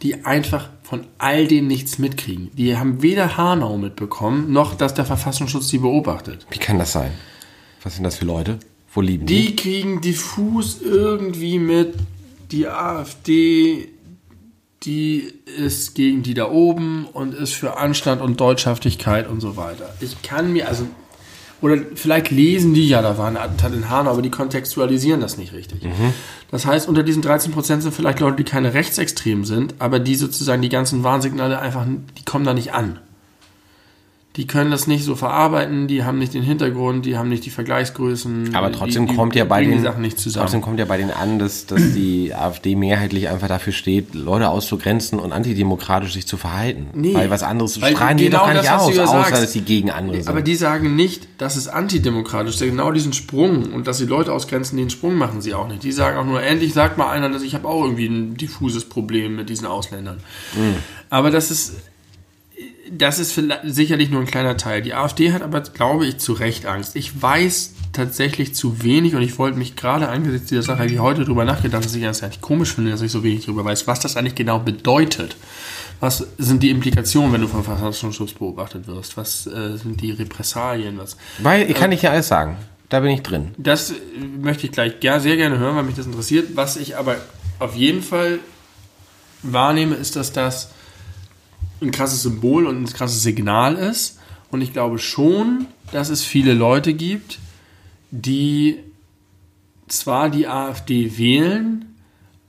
die 0.01 0.25
einfach 0.25 0.71
von 0.83 1.07
all 1.19 1.47
dem 1.47 1.67
nichts 1.67 1.99
mitkriegen. 1.99 2.53
Die 2.55 2.75
haben 2.79 3.03
weder 3.03 3.37
Hanau 3.37 3.77
mitbekommen, 3.77 4.51
noch 4.51 4.75
dass 4.77 4.95
der 4.95 5.05
Verfassungsschutz 5.05 5.69
die 5.69 5.77
beobachtet. 5.77 6.47
Wie 6.49 6.59
kann 6.59 6.79
das 6.79 6.93
sein? 6.93 7.11
Was 7.83 7.97
sind 7.97 8.05
das 8.05 8.17
für 8.17 8.25
Leute? 8.25 8.59
Wo 8.93 9.01
lieben 9.01 9.27
die? 9.27 9.47
Die 9.47 9.57
kriegen 9.57 10.01
diffus 10.01 10.81
irgendwie 10.83 11.59
mit, 11.59 11.95
die 12.51 12.67
AfD, 12.67 13.89
die 14.83 15.33
ist 15.59 15.95
gegen 15.95 16.23
die 16.23 16.35
da 16.35 16.51
oben 16.51 17.07
und 17.13 17.35
ist 17.35 17.55
für 17.55 17.77
Anstand 17.77 18.23
und 18.23 18.41
Deutschhaftigkeit 18.41 19.29
und 19.29 19.41
so 19.41 19.57
weiter. 19.57 19.95
Ich 20.01 20.23
kann 20.23 20.53
mir, 20.53 20.69
also, 20.69 20.87
oder 21.61 21.77
vielleicht 21.95 22.31
lesen 22.31 22.73
die 22.75 22.89
ja, 22.89 23.03
da 23.03 23.19
war 23.19 23.29
ein 23.29 23.37
Attentat 23.37 23.75
in 23.75 23.91
Hanau, 23.91 24.13
aber 24.13 24.23
die 24.23 24.31
kontextualisieren 24.31 25.21
das 25.21 25.37
nicht 25.37 25.53
richtig. 25.53 25.83
Das 26.51 26.65
heißt, 26.67 26.89
unter 26.89 27.03
diesen 27.03 27.23
13 27.23 27.53
Prozent 27.53 27.83
sind 27.83 27.95
vielleicht 27.95 28.19
Leute, 28.21 28.39
die 28.39 28.45
keine 28.45 28.73
Rechtsextremen 28.73 29.45
sind, 29.45 29.75
aber 29.79 30.01
die 30.01 30.17
sozusagen 30.17 30.63
die 30.63 30.71
ganzen 30.71 31.05
Warnsignale 31.05 31.61
einfach, 31.61 31.87
die 32.19 32.25
kommen 32.25 32.45
da 32.47 32.55
nicht 32.55 32.73
an. 32.73 32.99
Die 34.41 34.47
können 34.47 34.71
das 34.71 34.87
nicht 34.87 35.05
so 35.05 35.17
verarbeiten, 35.17 35.87
die 35.87 36.03
haben 36.03 36.19
nicht 36.19 36.33
den 36.33 36.43
Hintergrund, 36.43 37.05
die 37.05 37.19
haben 37.19 37.29
nicht 37.29 37.45
die 37.45 37.51
Vergleichsgrößen. 37.51 38.55
Aber 38.55 38.73
trotzdem 38.73 39.05
die, 39.05 39.11
die 39.11 39.17
kommt 39.19 39.35
ja 39.35 39.45
bei 39.45 39.63
den 39.63 39.73
die 39.73 39.81
Sachen 39.81 40.01
nicht 40.01 40.19
zusammen. 40.19 40.47
trotzdem 40.47 40.63
kommt 40.63 40.79
ja 40.79 40.87
bei 40.87 40.97
denen 40.97 41.11
an, 41.11 41.39
dass, 41.39 41.67
dass 41.67 41.93
die 41.93 42.33
AfD 42.35 42.75
mehrheitlich 42.75 43.29
einfach 43.29 43.49
dafür 43.49 43.75
steht, 43.75 44.15
Leute 44.15 44.49
auszugrenzen 44.49 45.19
und 45.19 45.33
antidemokratisch 45.33 46.15
sich 46.15 46.27
zu 46.27 46.39
verhalten. 46.39 46.87
Nee. 46.95 47.13
Weil 47.13 47.29
was 47.29 47.43
anderes 47.43 47.83
Weil 47.83 47.95
strahlen 47.95 48.17
die 48.17 48.25
genau 48.25 48.39
doch 48.39 48.47
gar 48.47 48.55
das, 48.55 48.63
nicht 48.63 48.73
aus, 48.73 48.99
außer 48.99 49.25
sagst. 49.25 49.43
dass 49.43 49.53
sie 49.53 49.61
gegen 49.61 49.91
andere 49.91 50.17
sind. 50.17 50.31
Aber 50.31 50.41
die 50.41 50.55
sagen 50.55 50.97
nicht, 50.97 51.29
das 51.37 51.59
ist 51.59 51.69
antidemokratisch. 51.69 52.59
Genau 52.61 52.93
diesen 52.93 53.13
Sprung 53.13 53.71
und 53.75 53.87
dass 53.89 53.99
sie 53.99 54.07
Leute 54.07 54.33
ausgrenzen, 54.33 54.79
den 54.79 54.89
Sprung 54.89 55.17
machen 55.17 55.43
sie 55.43 55.53
auch 55.53 55.69
nicht. 55.69 55.83
Die 55.83 55.93
sagen 55.93 56.17
auch 56.17 56.25
nur, 56.25 56.43
endlich 56.43 56.73
sagt 56.73 56.97
mal 56.97 57.11
einer, 57.11 57.29
dass 57.29 57.43
ich 57.43 57.55
habe 57.55 57.69
auch 57.69 57.85
irgendwie 57.85 58.07
ein 58.07 58.39
diffuses 58.39 58.87
Problem 58.89 59.37
mit 59.37 59.51
diesen 59.51 59.67
Ausländern. 59.67 60.17
Aber 61.11 61.31
das 61.31 61.51
ist, 61.51 61.75
das 62.91 63.19
ist 63.19 63.41
sicherlich 63.65 64.11
nur 64.11 64.21
ein 64.21 64.27
kleiner 64.27 64.57
Teil. 64.57 64.83
Die 64.83 64.95
AfD 64.95 65.33
hat 65.33 65.43
aber, 65.43 65.61
glaube 65.61 66.07
ich, 66.07 66.19
zu 66.19 66.33
Recht 66.33 66.67
Angst. 66.67 66.97
Ich 66.97 67.21
weiß 67.21 67.75
tatsächlich 67.93 68.55
zu 68.55 68.83
wenig 68.83 69.15
und 69.15 69.23
ich 69.23 69.39
wollte 69.39 69.59
mich 69.59 69.77
gerade 69.77 70.09
angesichts 70.09 70.49
dieser 70.49 70.63
Sache 70.63 70.89
wie 70.91 70.99
heute 70.99 71.25
drüber 71.25 71.45
nachgedacht, 71.45 71.85
dass 71.85 71.95
ich 71.95 72.03
das 72.03 72.23
eigentlich 72.23 72.41
komisch 72.41 72.75
finde, 72.75 72.91
dass 72.91 73.03
ich 73.03 73.13
so 73.13 73.23
wenig 73.23 73.45
darüber 73.45 73.65
weiß, 73.65 73.87
was 73.87 74.01
das 74.01 74.17
eigentlich 74.17 74.35
genau 74.35 74.59
bedeutet. 74.59 75.37
Was 76.01 76.27
sind 76.39 76.63
die 76.63 76.71
Implikationen, 76.71 77.33
wenn 77.33 77.43
du 77.43 77.49
vom 77.49 77.63
Verfassungsschutz 77.63 78.33
beobachtet 78.33 78.87
wirst? 78.87 79.17
Was 79.17 79.47
äh, 79.47 79.77
sind 79.77 80.01
die 80.01 80.13
Repressalien? 80.13 80.99
Was? 80.99 81.17
Weil, 81.39 81.71
ich 81.71 81.77
kann 81.77 81.91
nicht 81.91 82.03
ja 82.03 82.11
alles 82.11 82.29
sagen. 82.29 82.57
Da 82.89 83.01
bin 83.01 83.11
ich 83.11 83.23
drin. 83.23 83.53
Das 83.59 83.91
äh, 83.91 83.95
möchte 84.41 84.67
ich 84.67 84.73
gleich 84.73 85.01
ger 85.01 85.21
sehr 85.21 85.37
gerne 85.37 85.59
hören, 85.59 85.77
weil 85.77 85.85
mich 85.85 85.97
das 85.97 86.07
interessiert. 86.07 86.57
Was 86.57 86.77
ich 86.77 86.97
aber 86.97 87.17
auf 87.59 87.77
jeden 87.77 88.03
Fall 88.03 88.39
wahrnehme, 89.43 89.95
ist, 89.95 90.17
dass 90.17 90.33
das 90.33 90.71
ein 91.81 91.91
krasses 91.91 92.23
Symbol 92.23 92.67
und 92.67 92.83
ein 92.83 92.87
krasses 92.87 93.23
Signal 93.23 93.77
ist. 93.77 94.19
Und 94.51 94.63
ich 94.63 94.73
glaube 94.73 94.99
schon, 94.99 95.67
dass 95.93 96.09
es 96.11 96.25
viele 96.25 96.55
Leute 96.55 96.95
gibt, 96.95 97.39
die 98.11 98.79
zwar 99.89 100.31
die 100.31 100.47
AfD 100.47 101.19
wählen, 101.19 101.91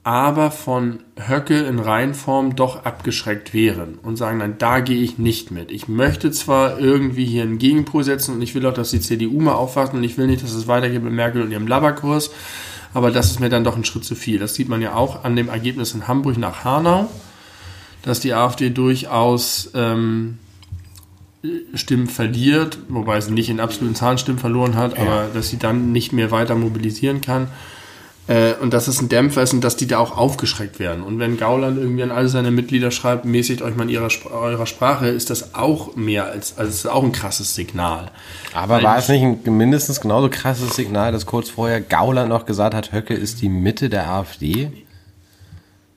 aber 0.04 0.50
von 0.50 0.98
Höcke 1.16 1.60
in 1.60 1.78
Reihenform 1.78 2.56
doch 2.56 2.84
abgeschreckt 2.84 3.54
wären 3.54 3.98
und 4.02 4.16
sagen, 4.16 4.38
nein, 4.38 4.56
da 4.58 4.80
gehe 4.80 5.00
ich 5.00 5.18
nicht 5.18 5.52
mit. 5.52 5.70
Ich 5.70 5.86
möchte 5.86 6.32
zwar 6.32 6.80
irgendwie 6.80 7.24
hier 7.24 7.42
einen 7.42 7.58
Gegenpol 7.58 8.02
setzen 8.02 8.34
und 8.34 8.42
ich 8.42 8.54
will 8.56 8.66
auch, 8.66 8.74
dass 8.74 8.90
die 8.90 9.00
CDU 9.00 9.40
mal 9.40 9.54
aufwacht 9.54 9.94
und 9.94 10.02
ich 10.02 10.18
will 10.18 10.26
nicht, 10.26 10.42
dass 10.42 10.52
es 10.52 10.66
weitergeht 10.66 11.02
mit 11.02 11.12
Merkel 11.12 11.42
und 11.42 11.52
ihrem 11.52 11.68
Labberkurs, 11.68 12.32
aber 12.94 13.12
das 13.12 13.30
ist 13.30 13.40
mir 13.40 13.48
dann 13.48 13.62
doch 13.62 13.76
ein 13.76 13.84
Schritt 13.84 14.04
zu 14.04 14.16
viel. 14.16 14.40
Das 14.40 14.54
sieht 14.54 14.68
man 14.68 14.82
ja 14.82 14.94
auch 14.94 15.22
an 15.22 15.36
dem 15.36 15.48
Ergebnis 15.48 15.94
in 15.94 16.08
Hamburg 16.08 16.36
nach 16.36 16.64
Hanau, 16.64 17.08
dass 18.02 18.20
die 18.20 18.34
AfD 18.34 18.70
durchaus 18.70 19.70
ähm, 19.74 20.38
Stimmen 21.74 22.06
verliert, 22.06 22.78
wobei 22.88 23.20
sie 23.20 23.32
nicht 23.32 23.48
in 23.48 23.60
absoluten 23.60 23.94
Zahlen 23.94 24.18
Stimmen 24.18 24.38
verloren 24.38 24.76
hat, 24.76 24.98
aber 24.98 25.28
dass 25.34 25.48
sie 25.48 25.58
dann 25.58 25.92
nicht 25.92 26.12
mehr 26.12 26.30
weiter 26.30 26.54
mobilisieren 26.54 27.20
kann. 27.20 27.48
Äh, 28.28 28.54
und 28.60 28.72
dass 28.72 28.86
es 28.86 29.02
ein 29.02 29.08
Dämpfer 29.08 29.42
ist 29.42 29.52
und 29.52 29.64
dass 29.64 29.76
die 29.76 29.88
da 29.88 29.98
auch 29.98 30.16
aufgeschreckt 30.16 30.78
werden. 30.78 31.02
Und 31.02 31.18
wenn 31.18 31.36
Gauland 31.36 31.76
irgendwie 31.76 32.04
an 32.04 32.12
alle 32.12 32.28
seine 32.28 32.52
Mitglieder 32.52 32.92
schreibt, 32.92 33.24
mäßigt 33.24 33.62
euch 33.62 33.74
mal 33.74 33.82
in 33.82 33.88
ihrer, 33.88 34.08
eurer 34.30 34.66
Sprache, 34.66 35.08
ist 35.08 35.30
das 35.30 35.56
auch 35.56 35.96
mehr 35.96 36.26
als, 36.26 36.56
also 36.56 36.70
ist 36.70 36.86
auch 36.86 37.02
ein 37.02 37.10
krasses 37.10 37.56
Signal. 37.56 38.12
Aber 38.54 38.80
war 38.80 38.96
es 38.96 39.08
nicht 39.08 39.22
ein 39.22 39.56
mindestens 39.56 40.00
genauso 40.00 40.28
krasses 40.28 40.76
Signal, 40.76 41.10
dass 41.10 41.26
kurz 41.26 41.50
vorher 41.50 41.80
Gauland 41.80 42.28
noch 42.28 42.46
gesagt 42.46 42.74
hat, 42.74 42.92
Höcke 42.92 43.14
ist 43.14 43.42
die 43.42 43.48
Mitte 43.48 43.90
der 43.90 44.08
AfD? 44.08 44.70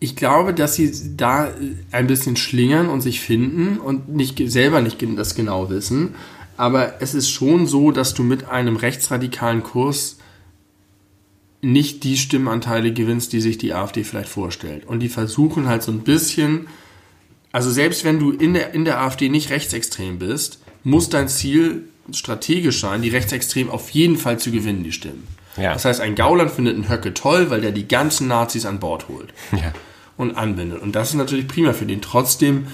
Ich 0.05 0.15
glaube, 0.15 0.53
dass 0.53 0.75
sie 0.75 1.17
da 1.17 1.49
ein 1.91 2.05
bisschen 2.05 2.35
schlingern 2.35 2.89
und 2.89 3.01
sich 3.01 3.21
finden 3.21 3.79
und 3.79 4.07
nicht 4.07 4.39
selber 4.51 4.79
nicht 4.79 5.03
das 5.17 5.33
genau 5.33 5.71
wissen. 5.71 6.13
Aber 6.57 7.01
es 7.01 7.15
ist 7.15 7.31
schon 7.31 7.65
so, 7.65 7.89
dass 7.89 8.13
du 8.13 8.21
mit 8.21 8.47
einem 8.47 8.75
rechtsradikalen 8.75 9.63
Kurs 9.63 10.17
nicht 11.63 12.03
die 12.03 12.17
Stimmanteile 12.17 12.93
gewinnst, 12.93 13.33
die 13.33 13.41
sich 13.41 13.57
die 13.57 13.73
AfD 13.73 14.03
vielleicht 14.03 14.29
vorstellt. 14.29 14.85
Und 14.85 14.99
die 14.99 15.09
versuchen 15.09 15.67
halt 15.67 15.81
so 15.81 15.91
ein 15.91 16.01
bisschen, 16.01 16.67
also 17.51 17.71
selbst 17.71 18.03
wenn 18.03 18.19
du 18.19 18.29
in 18.29 18.53
der, 18.53 18.75
in 18.75 18.85
der 18.85 19.01
AfD 19.01 19.29
nicht 19.29 19.49
rechtsextrem 19.49 20.19
bist, 20.19 20.59
muss 20.83 21.09
dein 21.09 21.29
Ziel 21.29 21.85
strategisch 22.11 22.79
sein, 22.79 23.01
die 23.01 23.09
Rechtsextremen 23.09 23.73
auf 23.73 23.89
jeden 23.89 24.17
Fall 24.17 24.37
zu 24.37 24.51
gewinnen, 24.51 24.83
die 24.83 24.91
Stimmen. 24.91 25.27
Ja. 25.57 25.73
Das 25.73 25.83
heißt, 25.83 25.99
ein 25.99 26.13
Gauland 26.13 26.51
findet 26.51 26.75
einen 26.75 26.89
Höcke 26.89 27.15
toll, 27.15 27.49
weil 27.49 27.61
der 27.61 27.71
die 27.71 27.87
ganzen 27.87 28.27
Nazis 28.27 28.67
an 28.67 28.79
Bord 28.79 29.07
holt 29.09 29.33
Ja. 29.51 29.73
Und 30.17 30.35
anbindet. 30.35 30.81
Und 30.81 30.95
das 30.95 31.09
ist 31.09 31.15
natürlich 31.15 31.47
prima 31.47 31.73
für 31.73 31.85
den. 31.85 32.01
Trotzdem 32.01 32.67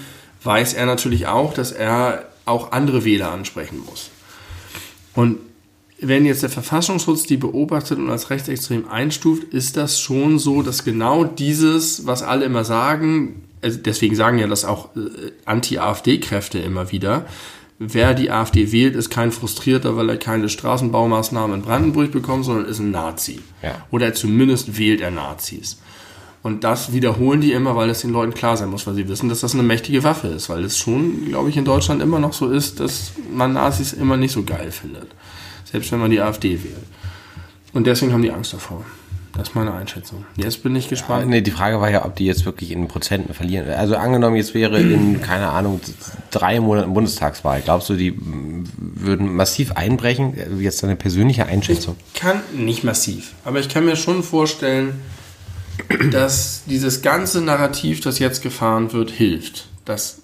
weiß 0.44 0.74
er 0.74 0.86
natürlich 0.86 1.26
auch, 1.26 1.54
dass 1.54 1.72
er 1.72 2.26
auch 2.44 2.72
andere 2.72 3.04
Wähler 3.04 3.30
ansprechen 3.30 3.80
muss. 3.84 4.10
Und 5.14 5.38
wenn 6.00 6.26
jetzt 6.26 6.42
der 6.42 6.50
Verfassungsschutz 6.50 7.24
die 7.24 7.36
beobachtet 7.36 7.98
und 7.98 8.10
als 8.10 8.30
rechtsextrem 8.30 8.88
einstuft, 8.88 9.44
ist 9.44 9.76
das 9.76 10.00
schon 10.00 10.38
so, 10.38 10.62
dass 10.62 10.84
genau 10.84 11.24
dieses, 11.24 12.06
was 12.06 12.22
alle 12.22 12.44
immer 12.44 12.64
sagen, 12.64 13.44
also 13.62 13.78
deswegen 13.78 14.16
sagen 14.16 14.38
ja 14.38 14.48
das 14.48 14.64
auch 14.64 14.96
äh, 14.96 15.30
Anti-AfD-Kräfte 15.44 16.58
immer 16.58 16.90
wieder, 16.90 17.26
wer 17.78 18.14
die 18.14 18.30
AfD 18.30 18.72
wählt, 18.72 18.96
ist 18.96 19.10
kein 19.10 19.30
Frustrierter, 19.30 19.96
weil 19.96 20.08
er 20.08 20.16
keine 20.16 20.48
Straßenbaumaßnahmen 20.48 21.58
in 21.60 21.62
Brandenburg 21.62 22.10
bekommt, 22.10 22.44
sondern 22.44 22.66
ist 22.66 22.80
ein 22.80 22.90
Nazi. 22.90 23.40
Ja. 23.62 23.86
Oder 23.92 24.12
zumindest 24.14 24.78
wählt 24.78 25.00
er 25.00 25.12
Nazis. 25.12 25.78
Und 26.42 26.64
das 26.64 26.92
wiederholen 26.92 27.40
die 27.40 27.52
immer, 27.52 27.76
weil 27.76 27.88
es 27.90 28.00
den 28.00 28.10
Leuten 28.10 28.34
klar 28.34 28.56
sein 28.56 28.68
muss, 28.68 28.86
weil 28.86 28.94
sie 28.94 29.08
wissen, 29.08 29.28
dass 29.28 29.40
das 29.40 29.54
eine 29.54 29.62
mächtige 29.62 30.02
Waffe 30.02 30.26
ist. 30.28 30.48
Weil 30.48 30.64
es 30.64 30.76
schon, 30.76 31.26
glaube 31.26 31.50
ich, 31.50 31.56
in 31.56 31.64
Deutschland 31.64 32.02
immer 32.02 32.18
noch 32.18 32.32
so 32.32 32.48
ist, 32.48 32.80
dass 32.80 33.12
man 33.32 33.52
Nazis 33.52 33.92
immer 33.92 34.16
nicht 34.16 34.32
so 34.32 34.42
geil 34.42 34.72
findet. 34.72 35.06
Selbst 35.70 35.92
wenn 35.92 36.00
man 36.00 36.10
die 36.10 36.20
AfD 36.20 36.62
wählt. 36.64 36.76
Und 37.72 37.86
deswegen 37.86 38.12
haben 38.12 38.22
die 38.22 38.32
Angst 38.32 38.52
davor. 38.52 38.84
Das 39.34 39.48
ist 39.48 39.54
meine 39.54 39.72
Einschätzung. 39.72 40.26
Jetzt 40.36 40.62
bin 40.62 40.76
ich 40.76 40.90
gespannt. 40.90 41.26
Nee, 41.28 41.40
die 41.40 41.50
Frage 41.50 41.80
war 41.80 41.90
ja, 41.90 42.04
ob 42.04 42.16
die 42.16 42.26
jetzt 42.26 42.44
wirklich 42.44 42.70
in 42.70 42.86
Prozenten 42.86 43.32
verlieren. 43.32 43.70
Also 43.70 43.96
angenommen, 43.96 44.36
jetzt 44.36 44.52
wäre 44.52 44.78
in, 44.78 45.20
keine 45.22 45.48
Ahnung, 45.48 45.80
drei 46.30 46.60
Monaten 46.60 46.92
Bundestagswahl. 46.92 47.62
Glaubst 47.62 47.88
du, 47.88 47.94
die 47.94 48.14
würden 48.76 49.34
massiv 49.34 49.72
einbrechen? 49.72 50.34
Jetzt 50.60 50.82
deine 50.82 50.96
persönliche 50.96 51.46
Einschätzung. 51.46 51.96
kann 52.14 52.40
nicht 52.54 52.84
massiv, 52.84 53.32
aber 53.44 53.60
ich 53.60 53.70
kann 53.70 53.86
mir 53.86 53.96
schon 53.96 54.22
vorstellen, 54.22 55.00
dass 56.10 56.64
dieses 56.66 57.02
ganze 57.02 57.40
Narrativ, 57.40 58.00
das 58.00 58.18
jetzt 58.18 58.42
gefahren 58.42 58.92
wird, 58.92 59.10
hilft. 59.10 59.68
Dass 59.84 60.22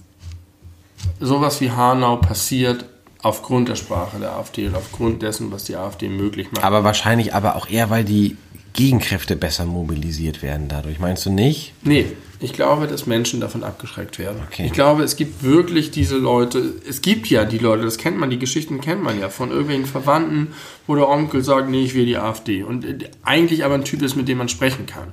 sowas 1.20 1.60
wie 1.60 1.70
Hanau 1.70 2.16
passiert 2.16 2.84
aufgrund 3.22 3.68
der 3.68 3.76
Sprache 3.76 4.18
der 4.18 4.32
AfD 4.32 4.66
und 4.66 4.76
aufgrund 4.76 5.22
dessen, 5.22 5.50
was 5.50 5.64
die 5.64 5.76
AfD 5.76 6.08
möglich 6.08 6.52
macht. 6.52 6.64
Aber 6.64 6.84
wahrscheinlich 6.84 7.34
aber 7.34 7.56
auch 7.56 7.68
eher, 7.68 7.90
weil 7.90 8.04
die 8.04 8.36
Gegenkräfte 8.74 9.34
besser 9.34 9.64
mobilisiert 9.64 10.42
werden 10.42 10.68
dadurch. 10.68 11.00
Meinst 11.00 11.26
du 11.26 11.30
nicht? 11.30 11.72
Nee, 11.82 12.06
ich 12.40 12.52
glaube, 12.52 12.86
dass 12.86 13.06
Menschen 13.06 13.40
davon 13.40 13.64
abgeschreckt 13.64 14.18
werden. 14.18 14.40
Okay. 14.46 14.66
Ich 14.66 14.72
glaube, 14.72 15.02
es 15.02 15.16
gibt 15.16 15.42
wirklich 15.42 15.90
diese 15.90 16.16
Leute, 16.16 16.74
es 16.88 17.02
gibt 17.02 17.26
ja 17.28 17.44
die 17.44 17.58
Leute, 17.58 17.84
das 17.84 17.98
kennt 17.98 18.16
man, 18.16 18.30
die 18.30 18.38
Geschichten 18.38 18.80
kennt 18.80 19.02
man 19.02 19.18
ja, 19.18 19.28
von 19.28 19.50
irgendwelchen 19.50 19.86
Verwandten, 19.86 20.48
wo 20.86 20.94
der 20.94 21.08
Onkel 21.08 21.42
sagt, 21.42 21.68
nee, 21.68 21.82
ich 21.82 21.94
will 21.94 22.06
die 22.06 22.16
AfD. 22.16 22.62
Und 22.62 22.84
äh, 22.84 23.10
eigentlich 23.22 23.64
aber 23.64 23.74
ein 23.74 23.84
Typ 23.84 24.02
ist, 24.02 24.14
mit 24.14 24.28
dem 24.28 24.38
man 24.38 24.48
sprechen 24.48 24.86
kann. 24.86 25.08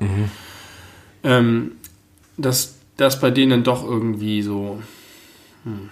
Ähm, 1.23 1.71
dass 2.37 2.75
das 2.97 3.19
bei 3.19 3.31
denen 3.31 3.63
doch 3.63 3.83
irgendwie 3.83 4.41
so. 4.41 4.81
Hm. 5.63 5.89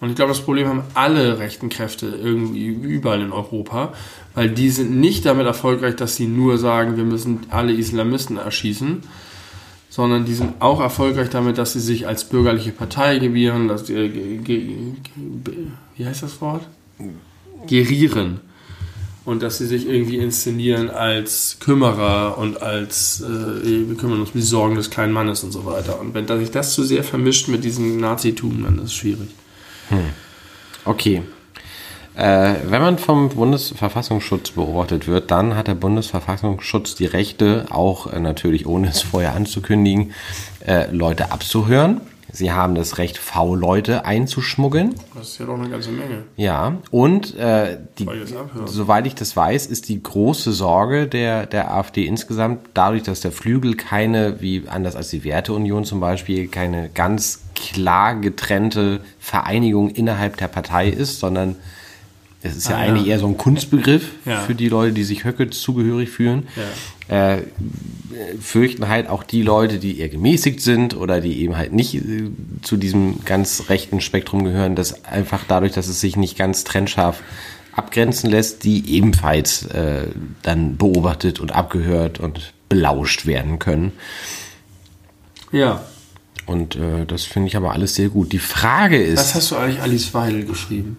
Und 0.00 0.08
ich 0.08 0.16
glaube, 0.16 0.30
das 0.30 0.40
Problem 0.40 0.66
haben 0.66 0.82
alle 0.94 1.38
rechten 1.38 1.68
Kräfte 1.68 2.06
irgendwie 2.06 2.66
überall 2.68 3.20
in 3.20 3.32
Europa, 3.32 3.92
weil 4.34 4.48
die 4.48 4.70
sind 4.70 4.98
nicht 4.98 5.26
damit 5.26 5.46
erfolgreich, 5.46 5.96
dass 5.96 6.16
sie 6.16 6.26
nur 6.26 6.56
sagen, 6.56 6.96
wir 6.96 7.04
müssen 7.04 7.40
alle 7.50 7.72
Islamisten 7.74 8.38
erschießen, 8.38 9.02
sondern 9.90 10.24
die 10.24 10.34
sind 10.34 10.54
auch 10.60 10.80
erfolgreich 10.80 11.28
damit, 11.28 11.58
dass 11.58 11.72
sie 11.74 11.80
sich 11.80 12.06
als 12.06 12.24
bürgerliche 12.24 12.70
Partei 12.70 13.18
gebieren, 13.18 13.66
dass 13.68 13.88
sie, 13.88 13.94
äh, 13.94 14.40
wie 15.96 16.06
heißt 16.06 16.22
das 16.22 16.40
Wort? 16.40 16.66
Gerieren. 17.66 18.40
Und 19.24 19.42
dass 19.42 19.58
sie 19.58 19.66
sich 19.66 19.86
irgendwie 19.86 20.16
inszenieren 20.16 20.88
als 20.88 21.58
Kümmerer 21.60 22.38
und 22.38 22.62
als, 22.62 23.20
äh, 23.20 23.88
wir 23.88 23.96
kümmern 23.96 24.20
uns 24.20 24.30
um 24.30 24.40
die 24.40 24.46
Sorgen 24.46 24.76
des 24.76 24.90
kleinen 24.90 25.12
Mannes 25.12 25.44
und 25.44 25.50
so 25.52 25.66
weiter. 25.66 26.00
Und 26.00 26.14
wenn 26.14 26.26
sich 26.26 26.50
das 26.50 26.72
zu 26.72 26.84
sehr 26.84 27.04
vermischt 27.04 27.48
mit 27.48 27.64
diesem 27.64 27.98
Nazitum, 27.98 28.62
dann 28.62 28.78
ist 28.78 28.84
es 28.84 28.94
schwierig. 28.94 29.28
Okay. 30.84 31.22
Äh, 32.20 32.56
wenn 32.70 32.82
man 32.82 32.98
vom 32.98 33.30
Bundesverfassungsschutz 33.30 34.50
beobachtet 34.50 35.08
wird, 35.08 35.30
dann 35.30 35.56
hat 35.56 35.68
der 35.68 35.74
Bundesverfassungsschutz 35.74 36.94
die 36.94 37.06
Rechte, 37.06 37.64
auch 37.70 38.12
äh, 38.12 38.20
natürlich 38.20 38.66
ohne 38.66 38.88
es 38.88 39.00
vorher 39.00 39.34
anzukündigen, 39.34 40.12
äh, 40.66 40.90
Leute 40.90 41.32
abzuhören, 41.32 42.02
Sie 42.32 42.52
haben 42.52 42.74
das 42.74 42.98
Recht, 42.98 43.18
V-Leute 43.18 44.04
einzuschmuggeln. 44.04 44.94
Das 45.14 45.30
ist 45.30 45.38
ja 45.38 45.46
doch 45.46 45.58
eine 45.58 45.68
ganze 45.68 45.90
Menge. 45.90 46.24
Ja, 46.36 46.78
und 46.90 47.34
äh, 47.34 47.78
die, 47.98 48.06
soweit 48.66 49.06
ich 49.06 49.14
das 49.14 49.36
weiß, 49.36 49.66
ist 49.66 49.88
die 49.88 50.02
große 50.02 50.52
Sorge 50.52 51.06
der, 51.08 51.46
der 51.46 51.74
AfD 51.74 52.04
insgesamt, 52.04 52.60
dadurch, 52.74 53.02
dass 53.02 53.20
der 53.20 53.32
Flügel 53.32 53.74
keine, 53.74 54.40
wie 54.40 54.64
anders 54.68 54.96
als 54.96 55.08
die 55.08 55.24
Werteunion 55.24 55.84
zum 55.84 56.00
Beispiel, 56.00 56.48
keine 56.48 56.88
ganz 56.90 57.42
klar 57.54 58.14
getrennte 58.14 59.00
Vereinigung 59.18 59.90
innerhalb 59.90 60.36
der 60.36 60.48
Partei 60.48 60.88
ist, 60.88 61.20
sondern 61.20 61.56
es 62.42 62.56
ist 62.56 62.68
ja 62.68 62.76
Ah, 62.76 62.84
ja. 62.86 62.92
eigentlich 62.92 63.08
eher 63.08 63.18
so 63.18 63.26
ein 63.26 63.36
Kunstbegriff 63.36 64.10
Ja. 64.24 64.40
für 64.40 64.54
die 64.54 64.68
Leute, 64.68 64.92
die 64.92 65.04
sich 65.04 65.24
Höcke 65.24 65.50
zugehörig 65.50 66.08
fühlen. 66.10 66.46
Äh, 67.08 67.42
fürchten 68.40 68.88
halt 68.88 69.08
auch 69.08 69.22
die 69.22 69.42
Leute, 69.42 69.78
die 69.78 69.98
eher 69.98 70.08
gemäßigt 70.08 70.60
sind 70.60 70.96
oder 70.96 71.20
die 71.20 71.40
eben 71.40 71.56
halt 71.56 71.72
nicht 71.72 71.94
äh, 71.94 72.30
zu 72.62 72.76
diesem 72.76 73.24
ganz 73.24 73.64
rechten 73.68 74.00
Spektrum 74.00 74.44
gehören, 74.44 74.74
dass 74.76 75.04
einfach 75.04 75.40
dadurch, 75.48 75.72
dass 75.72 75.88
es 75.88 76.00
sich 76.00 76.16
nicht 76.16 76.36
ganz 76.38 76.64
trennscharf 76.64 77.22
abgrenzen 77.72 78.30
lässt, 78.30 78.64
die 78.64 78.90
ebenfalls 78.94 79.64
äh, 79.66 80.08
dann 80.42 80.76
beobachtet 80.76 81.40
und 81.40 81.52
abgehört 81.52 82.20
und 82.20 82.52
belauscht 82.68 83.26
werden 83.26 83.58
können. 83.58 83.92
Ja. 85.52 85.84
Und 86.46 86.76
äh, 86.76 87.06
das 87.06 87.24
finde 87.24 87.48
ich 87.48 87.56
aber 87.56 87.72
alles 87.72 87.94
sehr 87.94 88.08
gut. 88.08 88.32
Die 88.32 88.38
Frage 88.38 89.00
ist, 89.02 89.18
Was 89.18 89.34
hast 89.34 89.50
du 89.52 89.56
eigentlich 89.56 89.80
Alice 89.80 90.12
Weidel 90.14 90.44
geschrieben? 90.44 90.96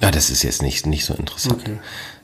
Ja, 0.00 0.10
das 0.10 0.30
ist 0.30 0.42
jetzt 0.42 0.62
nicht, 0.62 0.86
nicht 0.86 1.04
so 1.04 1.14
interessant. 1.14 1.60
Okay. 1.60 1.78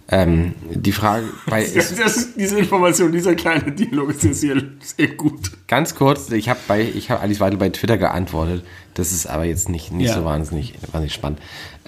Ähm, 0.09 0.55
die 0.73 0.93
Frage 0.93 1.27
bei 1.47 1.65
Das, 1.75 1.95
das, 1.97 2.29
diese 2.37 2.59
Information, 2.59 3.11
dieser 3.11 3.35
kleine 3.35 3.73
Dialog 3.73 4.11
ist 4.11 4.23
jetzt 4.23 4.41
hier 4.41 4.63
sehr 4.81 5.09
gut. 5.09 5.51
Ganz 5.67 5.97
kurz, 5.97 6.31
ich 6.31 6.49
habe 6.49 6.61
bei 6.69 6.83
ich 6.83 7.11
habe 7.11 7.21
Alice 7.23 7.41
Weidel 7.41 7.59
bei 7.59 7.71
Twitter 7.71 7.99
geantwortet. 7.99 8.65
Das 8.95 9.11
ist 9.11 9.27
aber 9.27 9.45
jetzt 9.45 9.69
nicht 9.69 9.91
nicht 9.91 10.09
Ja. 10.09 10.15
so 10.15 10.25
wahnsinnig 10.25 10.75
wahnsinnig 10.93 11.13
spannend. 11.13 11.41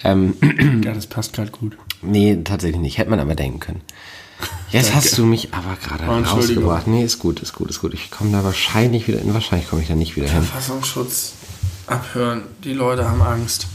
Ähm, 0.03 0.35
Ja, 0.83 0.93
das 0.93 1.07
passt 1.07 1.31
gerade 1.33 1.51
gut. 1.51 1.77
nee, 2.01 2.37
tatsächlich 2.43 2.81
nicht. 2.81 2.97
Hätte 2.97 3.09
man 3.09 3.19
aber 3.21 3.35
denken 3.35 3.61
können. 3.61 3.81
Jetzt 4.71 4.93
hast 4.93 5.17
du 5.17 5.25
mich 5.25 5.53
aber 5.53 5.75
gerade 5.81 6.03
Oh, 6.09 6.21
rausgebracht. 6.35 6.87
Nee, 6.87 7.03
ist 7.03 7.19
gut, 7.19 7.39
ist 7.41 7.53
gut, 7.53 7.69
ist 7.69 7.79
gut. 7.81 7.93
Ich 7.93 8.11
komme 8.11 8.31
da 8.31 8.43
wahrscheinlich 8.43 9.07
wieder, 9.07 9.19
wahrscheinlich 9.33 9.69
komme 9.69 9.81
ich 9.81 9.87
da 9.87 9.95
nicht 9.95 10.15
wieder 10.17 10.29
hin. 10.29 10.43
Verfassungsschutz 10.43 11.33
abhören. 11.87 12.43
Die 12.63 12.73
Leute 12.73 13.09
haben 13.09 13.21
Angst. 13.21 13.67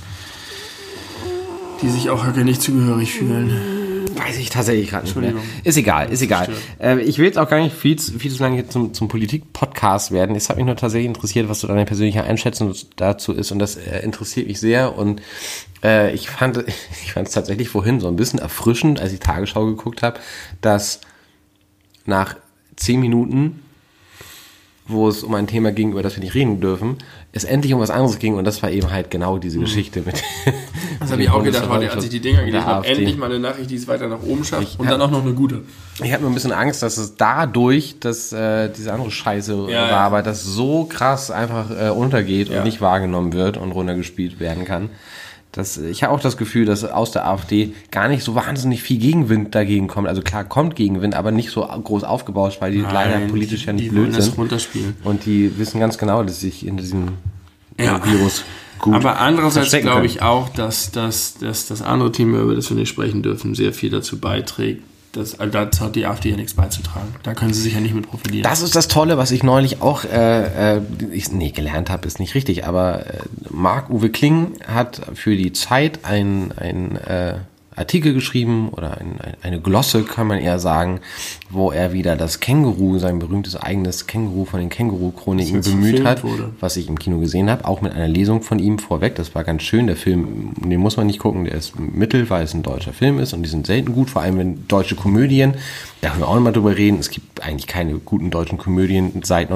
Die 1.85 1.91
sich 1.91 2.09
auch 2.09 2.27
Höcke 2.27 2.45
nicht 2.45 2.63
zugehörig 2.63 3.13
fühlen. 3.13 4.09
Weiß 4.17 4.39
ich 4.39 4.49
tatsächlich 4.49 4.89
gerade 4.89 5.05
nicht 5.05 5.17
mehr. 5.17 5.25
Entschuldigung. 5.29 5.61
Ist 5.65 5.77
egal, 5.77 6.11
ist 6.11 6.23
egal. 6.23 6.49
Äh, 6.81 7.01
ich 7.03 7.19
will 7.19 7.27
jetzt 7.27 7.37
auch 7.37 7.49
gar 7.49 7.61
nicht 7.61 7.77
viel, 7.77 7.97
zu- 7.97 8.19
viel 8.19 8.31
zu 8.33 8.43
lange 8.43 8.67
zum, 8.69 8.95
zum 8.95 9.09
Politik-Podcast 9.09 10.11
werden. 10.11 10.35
Es 10.35 10.49
hat 10.49 10.57
mich 10.57 10.65
nur 10.65 10.77
tatsächlich 10.77 11.09
interessiert, 11.09 11.49
was 11.51 11.61
so 11.61 11.67
deine 11.69 11.85
persönliche 11.85 12.25
Einschätzung 12.25 12.75
dazu 12.97 13.33
ist. 13.35 13.53
Und 13.53 13.59
das 13.59 13.77
äh, 13.77 14.01
interessiert 14.03 14.47
mich 14.47 14.61
sehr. 14.61 14.97
Und 14.97 15.21
äh, 15.83 16.15
ich 16.15 16.31
fand 16.31 16.65
ich 17.05 17.13
fand 17.13 17.29
es 17.29 17.35
tatsächlich 17.35 17.69
vorhin 17.69 18.01
so 18.01 18.09
ein 18.09 18.17
bisschen 18.17 18.39
erfrischend, 18.39 18.99
als 19.01 19.13
ich 19.13 19.21
Tagesschau 19.21 19.67
geguckt 19.67 20.03
habe, 20.03 20.19
dass 20.63 21.01
nach 22.07 22.37
zehn 22.77 22.99
Minuten 23.01 23.61
wo 24.87 25.09
es 25.09 25.23
um 25.23 25.35
ein 25.35 25.47
Thema 25.47 25.73
ging, 25.73 25.93
über 25.93 26.03
das 26.03 26.15
wir 26.17 26.23
nicht 26.23 26.35
reden 26.35 26.61
dürfen, 26.61 26.99
es 27.35 27.45
endlich 27.45 27.75
um 27.75 27.81
was 27.81 27.91
anderes 27.91 28.19
ging 28.19 28.35
und 28.37 28.45
das 28.45 28.63
war 28.63 28.71
eben 28.71 28.91
halt 28.91 29.11
genau 29.11 29.39
diese 29.39 29.59
Geschichte 29.59 30.03
mit. 30.07 30.23
Das 31.01 31.11
habe 31.13 31.23
ich 31.23 31.29
auch 31.29 31.43
gedacht, 31.43 31.69
heute, 31.69 31.91
als 31.91 32.05
ich 32.05 32.11
die 32.11 32.21
Dinger 32.21 32.45
gelesen 32.45 32.65
habe. 32.65 32.87
Endlich 32.87 33.17
mal 33.19 33.27
eine 33.27 33.39
Nachricht, 33.39 33.69
die 33.69 33.75
es 33.75 33.87
weiter 33.89 34.07
nach 34.09 34.23
oben 34.23 34.43
schafft. 34.45 34.79
und 34.79 34.89
dann 34.89 35.03
auch 35.03 35.11
noch 35.11 35.23
eine 35.23 35.35
gute. 35.35 35.63
Ich 36.03 36.13
habe 36.13 36.23
mir 36.23 36.31
ein 36.31 36.35
bisschen 36.35 36.53
Angst, 36.53 36.83
dass 36.83 36.97
es 36.97 37.17
dadurch, 37.17 37.97
dass 38.01 38.33
äh, 38.33 38.71
diese 38.71 38.93
andere 38.93 39.11
Scheiße 39.11 39.53
Ja, 39.69 39.83
war, 39.83 39.89
ja. 39.91 39.97
aber 39.99 40.23
das 40.23 40.45
so 40.45 40.85
krass 40.85 41.31
einfach 41.31 41.67
äh, 41.71 41.91
untergeht 41.91 42.49
Ja. 42.49 42.59
und 42.59 42.65
nicht 42.65 42.81
wahrgenommen 42.81 43.33
wird 43.35 43.57
und 43.59 43.73
runtergespielt 43.73 44.41
werden 44.41 44.65
kann. 44.65 44.89
Das, 45.55 45.77
ich 45.77 46.03
habe 46.03 46.13
auch 46.13 46.19
das 46.19 46.37
Gefühl, 46.37 46.65
dass 46.67 46.83
aus 46.85 47.13
der 47.13 47.29
AfD 47.29 47.75
gar 47.93 48.09
nicht 48.09 48.25
so 48.25 48.35
wahnsinnig 48.35 48.83
viel 48.83 48.99
Gegenwind 48.99 49.55
dagegen 49.55 49.87
kommt. 49.87 50.09
Also 50.09 50.21
klar 50.21 50.43
kommt 50.43 50.75
Gegenwind, 50.75 51.15
aber 51.15 51.31
nicht 51.31 51.51
so 51.51 51.61
groß 51.61 52.03
aufgebaut, 52.03 52.57
weil 52.59 52.73
die 52.73 52.81
leider 52.81 53.21
politisch 53.29 53.67
ja 53.67 53.73
nicht 53.73 53.85
die 53.85 53.91
blöd 53.91 54.21
sind. 54.21 54.37
runterspielen. 54.37 54.97
Und 55.05 55.27
die 55.27 55.57
wissen 55.57 55.79
ganz 55.79 55.97
genau, 55.97 56.25
dass 56.25 56.41
sich 56.41 56.67
in 56.67 56.77
diesem 56.77 57.11
Ja. 57.79 58.05
Virus 58.05 58.43
gut 58.81 58.95
Aber 58.95 59.21
andererseits 59.21 59.71
glaube 59.71 60.07
ich 60.07 60.23
auch, 60.23 60.49
dass, 60.49 60.91
dass, 60.91 61.35
dass 61.39 61.69
das 61.69 61.83
andere 61.83 62.11
Thema, 62.11 62.41
über 62.41 62.57
das 62.57 62.69
wir 62.71 62.77
nicht 62.77 62.89
sprechen 62.89 63.23
dürfen, 63.23 63.55
sehr 63.55 63.73
viel 63.73 63.91
dazu 63.91 64.19
beiträgt. 64.19 64.83
Dass, 65.15 65.39
also 65.39 65.53
dazu 65.53 65.85
hat 65.85 65.97
die 65.97 66.07
AfD 66.07 66.31
ja 66.31 66.37
nichts 66.37 66.55
beizutragen. 66.55 67.15
Da 67.23 67.35
können 67.35 67.53
sie 67.53 67.61
sich 67.61 67.75
ja 67.75 67.81
nicht 67.81 67.95
mit 67.95 68.09
profilieren. 68.09 68.43
Das 68.43 68.63
ist 68.63 68.75
das 68.75 68.89
Tolle, 68.89 69.17
was 69.17 69.31
ich 69.31 69.43
neulich 69.43 69.81
auch, 69.81 70.05
äh, 70.05 70.77
äh, 70.77 70.81
ich, 71.13 71.31
nee, 71.31 71.51
gelernt 71.51 71.91
habe, 71.91 72.07
ist 72.07 72.19
nicht 72.19 72.35
richtig, 72.35 72.67
aber 72.67 73.07
äh, 73.07 73.19
Marc-Uwe 73.51 74.11
Kling 74.11 74.53
hat 74.67 75.01
für 75.15 75.37
die 75.37 75.53
Zeit 75.53 76.01
ein, 76.05 76.53
ein 76.57 76.97
äh, 76.97 77.35
Artikel 77.77 78.15
geschrieben 78.15 78.69
oder 78.71 78.99
ein, 78.99 79.21
ein, 79.21 79.37
eine 79.43 79.61
Glosse, 79.61 80.05
kann 80.05 80.27
man 80.27 80.39
eher 80.39 80.59
sagen, 80.59 81.01
wo 81.51 81.71
er 81.71 81.93
wieder 81.93 82.17
das 82.17 82.41
Känguru, 82.41 82.99
sein 82.99 83.19
berühmtes 83.19 83.57
eigenes 83.57 84.07
Känguru 84.07 84.45
von 84.45 84.61
den 84.61 84.69
Känguru-Chroniken 84.69 85.61
bemüht 85.61 86.05
hat, 86.05 86.25
wurde. 86.25 86.53
was 86.61 86.77
ich 86.77 86.89
im 86.89 86.99
Kino 86.99 87.19
gesehen 87.19 87.51
habe, 87.51 87.65
auch 87.67 87.81
mit 87.81 87.93
einer 87.93 88.09
Lesung 88.09 88.43
von 88.43 88.59
ihm 88.59 88.79
vorweg. 88.79 89.15
Das 89.17 89.35
war 89.35 89.45
ganz 89.45 89.63
schön. 89.63 89.87
Der 89.87 89.97
Film, 89.97 90.53
den 90.57 90.81
muss 90.81 90.97
man 90.97 91.07
nicht 91.07 91.19
gucken, 91.19 91.45
der 91.45 91.55
ist 91.55 91.79
mittel, 91.79 92.29
weil 92.31 92.45
es 92.45 92.55
ein 92.55 92.63
deutscher 92.63 92.93
Film 92.93 93.19
ist 93.19 93.33
und 93.33 93.43
die 93.43 93.49
sind 93.49 93.67
selten 93.67 93.93
gut, 93.93 94.11
vor 94.11 94.23
allem 94.23 94.39
wenn 94.39 94.69
deutsche 94.69 94.95
Komödien, 94.95 95.55
da 96.01 96.11
können 96.11 96.23
wir 96.23 96.29
auch 96.29 96.35
nochmal 96.35 96.53
drüber 96.53 96.77
reden. 96.77 96.99
Es 96.99 97.11
gibt 97.11 97.43
eigentlich 97.43 97.67
keine 97.67 97.95
guten 97.95 98.31
deutschen 98.31 98.59
Komödien 98.59 99.23
seit 99.25 99.51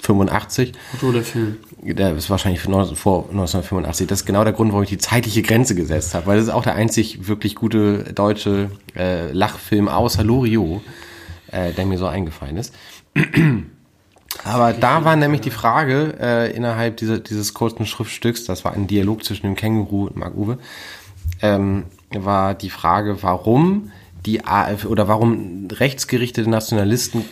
1985. 0.00 0.72
Otto, 0.94 1.12
der 1.12 1.22
Film. 1.22 1.56
Der 1.82 2.16
ist 2.16 2.30
wahrscheinlich 2.30 2.60
für 2.60 2.70
19 2.70 2.96
vor 2.96 3.28
1985. 3.30 4.06
Das 4.06 4.20
ist 4.20 4.26
genau 4.26 4.44
der 4.44 4.52
Grund, 4.52 4.72
warum 4.72 4.82
ich 4.82 4.90
die 4.90 4.98
zeitliche 4.98 5.42
Grenze 5.42 5.74
gesetzt 5.74 6.14
habe, 6.14 6.26
weil 6.26 6.36
das 6.36 6.46
ist 6.46 6.52
auch 6.52 6.62
der 6.62 6.74
einzig 6.74 7.28
wirklich 7.28 7.54
gute 7.54 8.12
deutsche 8.14 8.70
äh, 8.96 9.30
Lachfilm 9.32 9.88
außer 9.88 10.24
Loriot, 10.24 10.82
äh, 11.52 11.72
der 11.72 11.86
mir 11.86 11.98
so 11.98 12.06
eingefallen 12.06 12.56
ist. 12.56 12.74
Aber 14.44 14.72
da 14.72 15.04
war 15.04 15.16
nämlich 15.16 15.40
die 15.40 15.50
Frage 15.50 16.14
äh, 16.20 16.54
innerhalb 16.54 16.96
dieser, 16.96 17.18
dieses 17.18 17.52
kurzen 17.52 17.84
Schriftstücks, 17.84 18.44
das 18.44 18.64
war 18.64 18.72
ein 18.72 18.86
Dialog 18.86 19.24
zwischen 19.24 19.46
dem 19.46 19.56
Känguru 19.56 20.06
und 20.06 20.16
Mark 20.16 20.34
Uwe, 20.36 20.58
ähm, 21.42 21.84
war 22.10 22.54
die 22.54 22.70
Frage, 22.70 23.22
warum 23.22 23.92
die 24.24 24.44
AfD 24.44 24.86
oder 24.86 25.08
warum 25.08 25.68
rechtsgerichtete 25.70 26.48
Nationalisten 26.48 27.24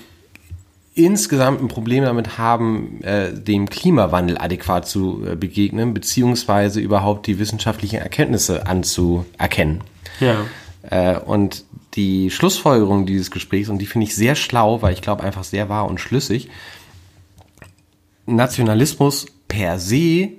insgesamt 0.98 1.62
ein 1.62 1.68
Problem 1.68 2.04
damit 2.04 2.38
haben, 2.38 3.00
äh, 3.02 3.32
dem 3.32 3.70
Klimawandel 3.70 4.36
adäquat 4.38 4.88
zu 4.88 5.24
äh, 5.24 5.36
begegnen, 5.36 5.94
beziehungsweise 5.94 6.80
überhaupt 6.80 7.26
die 7.26 7.38
wissenschaftlichen 7.38 8.00
Erkenntnisse 8.00 8.66
anzuerkennen. 8.66 9.82
Ja. 10.20 10.44
Äh, 10.82 11.18
und 11.18 11.64
die 11.94 12.30
Schlussfolgerung 12.30 13.06
dieses 13.06 13.30
Gesprächs, 13.30 13.68
und 13.68 13.78
die 13.78 13.86
finde 13.86 14.06
ich 14.06 14.14
sehr 14.14 14.34
schlau, 14.34 14.82
weil 14.82 14.92
ich 14.92 15.02
glaube 15.02 15.22
einfach 15.22 15.44
sehr 15.44 15.68
wahr 15.68 15.88
und 15.88 16.00
schlüssig, 16.00 16.48
Nationalismus 18.26 19.26
per 19.46 19.78
se 19.78 20.30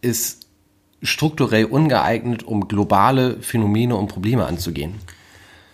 ist 0.00 0.46
strukturell 1.02 1.66
ungeeignet, 1.66 2.42
um 2.42 2.68
globale 2.68 3.42
Phänomene 3.42 3.96
und 3.96 4.08
Probleme 4.08 4.46
anzugehen. 4.46 4.94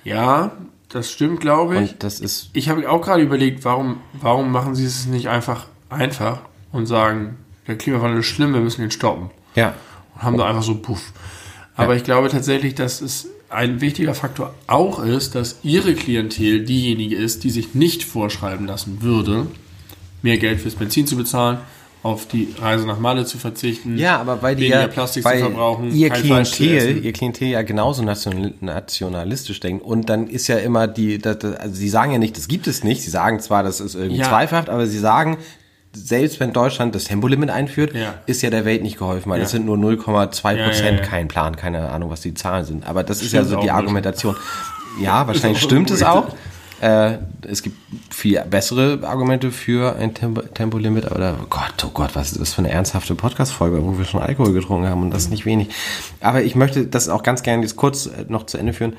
Ja, 0.03 0.53
das 0.91 1.11
stimmt, 1.11 1.41
glaube 1.41 1.75
ich. 1.75 1.93
Und 1.93 2.03
das 2.03 2.21
ist 2.21 2.51
Ich 2.53 2.69
habe 2.69 2.89
auch 2.91 3.01
gerade 3.01 3.23
überlegt, 3.23 3.65
warum, 3.65 4.01
warum 4.13 4.53
machen 4.53 4.75
sie 4.75 4.85
es 4.85 5.07
nicht 5.07 5.29
einfach 5.29 5.67
einfach 5.89 6.41
und 6.73 6.87
sagen, 6.87 7.39
der 7.67 7.77
Klimawandel 7.77 8.21
ist 8.21 8.27
schlimm, 8.27 8.53
wir 8.53 8.61
müssen 8.61 8.83
ihn 8.83 8.91
stoppen. 8.91 9.31
ja 9.55 9.75
Und 10.15 10.23
haben 10.23 10.37
da 10.37 10.47
einfach 10.47 10.63
so 10.63 10.77
Puff. 10.77 11.13
Aber 11.77 11.97
ich 11.97 12.05
glaube 12.05 12.29
tatsächlich, 12.29 12.75
dass 12.75 13.01
es 13.01 13.29
ein 13.49 13.81
wichtiger 13.81 14.15
Faktor 14.15 14.55
auch 14.67 15.03
ist, 15.03 15.35
dass 15.35 15.61
ihre 15.63 15.95
Klientel 15.95 16.65
diejenige 16.65 17.17
ist, 17.17 17.43
die 17.43 17.51
sich 17.51 17.75
nicht 17.75 18.05
vorschreiben 18.05 18.67
lassen 18.67 19.03
würde, 19.03 19.47
mehr 20.23 20.39
Geld 20.39 20.61
fürs 20.61 20.75
Benzin 20.75 21.07
zu 21.07 21.17
bezahlen, 21.17 21.59
auf 22.03 22.27
die 22.27 22.49
Reise 22.59 22.87
nach 22.87 22.99
Malle 22.99 23.27
zu 23.27 23.37
verzichten, 23.37 23.99
Ja, 23.99 24.19
aber 24.19 24.41
weil 24.43 24.57
die 24.57 24.69
ja, 24.69 24.87
Plastik 24.87 25.25
weil 25.25 25.39
zu 25.39 25.45
verbrauchen, 25.47 25.93
ihr 25.93 26.09
Klientel, 26.09 27.05
ihr 27.05 27.13
Klientel 27.13 27.49
ja 27.49 27.61
genauso 27.63 28.03
nation, 28.03 28.55
nationalistisch 28.61 29.61
denkt 29.61 29.85
und 29.85 30.09
dann 30.09 30.27
ist 30.27 30.47
ja 30.49 30.57
immer 30.57 30.87
die, 30.87 31.19
das, 31.19 31.39
das, 31.41 31.57
also 31.57 31.75
sie 31.75 31.89
sagen 31.91 32.13
ja 32.13 32.19
nicht, 32.19 32.37
das 32.39 32.49
gibt 32.49 32.67
es 32.67 32.85
nicht, 32.85 33.03
sie 33.03 33.11
sagen 33.11 33.41
zwar, 33.41 33.63
das 33.63 33.81
ist 33.81 33.95
irgendwie 33.95 34.21
Ja. 34.21 34.29
zweifelhaft, 34.29 34.71
aber 34.71 34.87
sie 34.87 34.99
sagen, 34.99 35.37
selbst 35.93 36.39
wenn 36.41 36.53
Deutschland 36.53 36.95
das 36.95 37.05
Tempolimit 37.05 37.51
einführt, 37.51 37.95
Ja. 37.95 38.15
ist 38.27 38.41
ja 38.43 38.49
der 38.51 38.65
Welt 38.65 38.83
nicht 38.83 38.97
geholfen, 38.99 39.29
weil 39.29 39.39
Ja. 39.39 39.43
das 39.45 39.51
sind 39.51 39.67
nur 39.67 39.77
0,2 39.77 40.57
Ja, 40.57 40.65
Prozent, 40.65 41.03
kein 41.03 41.29
Plan, 41.29 41.57
keine 41.57 41.91
Ahnung, 41.91 42.11
was 42.11 42.21
die 42.23 42.33
Zahlen 42.33 42.65
sind. 42.65 42.87
Aber 42.89 43.03
das 43.03 43.21
ist 43.23 43.33
ja 43.33 43.45
so 43.45 43.57
die 43.57 43.63
nicht. 43.63 43.73
Argumentation. 43.73 44.37
Ja, 45.03 45.27
wahrscheinlich 45.27 45.61
stimmt 45.61 45.91
es 45.91 46.03
auch. 46.05 46.29
Äh, 46.81 47.19
es 47.43 47.63
gibt 47.63 47.77
viel 48.11 48.41
bessere 48.49 49.01
Argumente 49.07 49.51
für 49.51 49.97
ein 49.97 50.15
Tempo, 50.15 50.41
Tempolimit, 50.43 51.07
aber 51.07 51.19
da, 51.19 51.37
oh 51.43 51.47
Gott, 51.51 51.85
oh 51.85 51.91
Gott, 51.93 52.15
was 52.15 52.33
ist 52.33 52.41
das 52.41 52.55
für 52.55 52.61
eine 52.61 52.71
ernsthafte 52.71 53.15
Podcast-Folge, 53.15 53.85
wo 53.85 53.99
wir 53.99 54.05
schon 54.05 54.23
Alkohol 54.23 54.53
getrunken 54.53 54.89
haben 54.89 55.03
und 55.03 55.11
das 55.11 55.29
nicht 55.29 55.45
wenig. 55.45 55.69
Aber 56.21 56.43
ich 56.43 56.55
möchte 56.55 56.87
das 56.87 57.09
auch 57.09 57.23
ganz 57.23 57.43
gerne 57.43 57.63
jetzt 57.63 57.77
kurz 57.77 58.07
äh, 58.07 58.25
noch 58.29 58.47
zu 58.47 58.57
Ende 58.57 58.73
führen. 58.73 58.95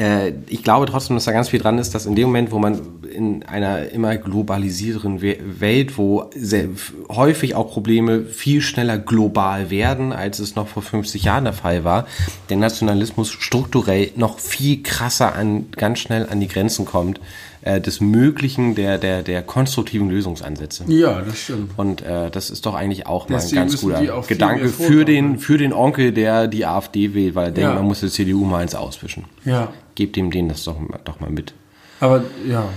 Äh, 0.00 0.32
ich 0.48 0.64
glaube 0.64 0.86
trotzdem, 0.86 1.16
dass 1.16 1.26
da 1.26 1.32
ganz 1.32 1.50
viel 1.50 1.60
dran 1.60 1.78
ist, 1.78 1.94
dass 1.94 2.06
in 2.06 2.16
dem 2.16 2.28
Moment, 2.28 2.50
wo 2.50 2.58
man 2.58 2.80
in 3.12 3.42
einer 3.42 3.90
immer 3.90 4.16
globalisierteren 4.16 5.20
We 5.20 5.36
Welt, 5.58 5.98
wo 5.98 6.30
sehr 6.34 6.68
häufig 7.08 7.54
auch 7.54 7.70
Probleme 7.70 8.24
viel 8.24 8.62
schneller 8.62 8.98
global 8.98 9.70
werden, 9.70 10.12
als 10.12 10.38
es 10.38 10.56
noch 10.56 10.68
vor 10.68 10.82
50 10.82 11.24
Jahren 11.24 11.44
der 11.44 11.52
Fall 11.52 11.84
war, 11.84 12.06
der 12.48 12.56
Nationalismus 12.56 13.30
strukturell 13.30 14.10
noch 14.16 14.38
viel 14.38 14.82
krasser 14.82 15.34
an, 15.34 15.66
ganz 15.72 15.98
schnell 15.98 16.26
an 16.30 16.40
die 16.40 16.48
Grenzen 16.48 16.86
kommt 16.86 17.20
äh, 17.62 17.80
des 17.80 18.00
Möglichen 18.00 18.74
der, 18.74 18.98
der, 18.98 19.22
der 19.22 19.42
konstruktiven 19.42 20.08
Lösungsansätze. 20.10 20.84
Ja, 20.88 21.20
das 21.20 21.38
stimmt. 21.38 21.72
Und 21.76 22.02
äh, 22.02 22.30
das 22.30 22.50
ist 22.50 22.64
doch 22.66 22.74
eigentlich 22.74 23.06
auch 23.06 23.28
mal 23.28 23.36
ein 23.36 23.42
Deswegen 23.42 23.60
ganz 23.62 23.80
guter 23.80 24.22
Gedanke 24.26 24.68
für 24.68 25.04
den, 25.04 25.38
für 25.38 25.58
den 25.58 25.72
Onkel, 25.72 26.12
der 26.12 26.46
die 26.48 26.64
AfD 26.66 27.14
wählt, 27.14 27.34
weil 27.34 27.46
er 27.46 27.52
denkt, 27.52 27.70
Ja. 27.70 27.74
man 27.74 27.84
muss 27.84 28.00
die 28.00 28.08
CDU 28.08 28.44
mal 28.44 28.62
ins 28.62 28.74
Auswischen. 28.74 29.24
Ja. 29.44 29.72
Gebt 29.94 30.16
dem 30.16 30.30
denen 30.30 30.48
das 30.48 30.64
doch, 30.64 30.76
doch 31.04 31.20
mal 31.20 31.30
mit. 31.30 31.52
Aber 32.00 32.22
ja. 32.48 32.68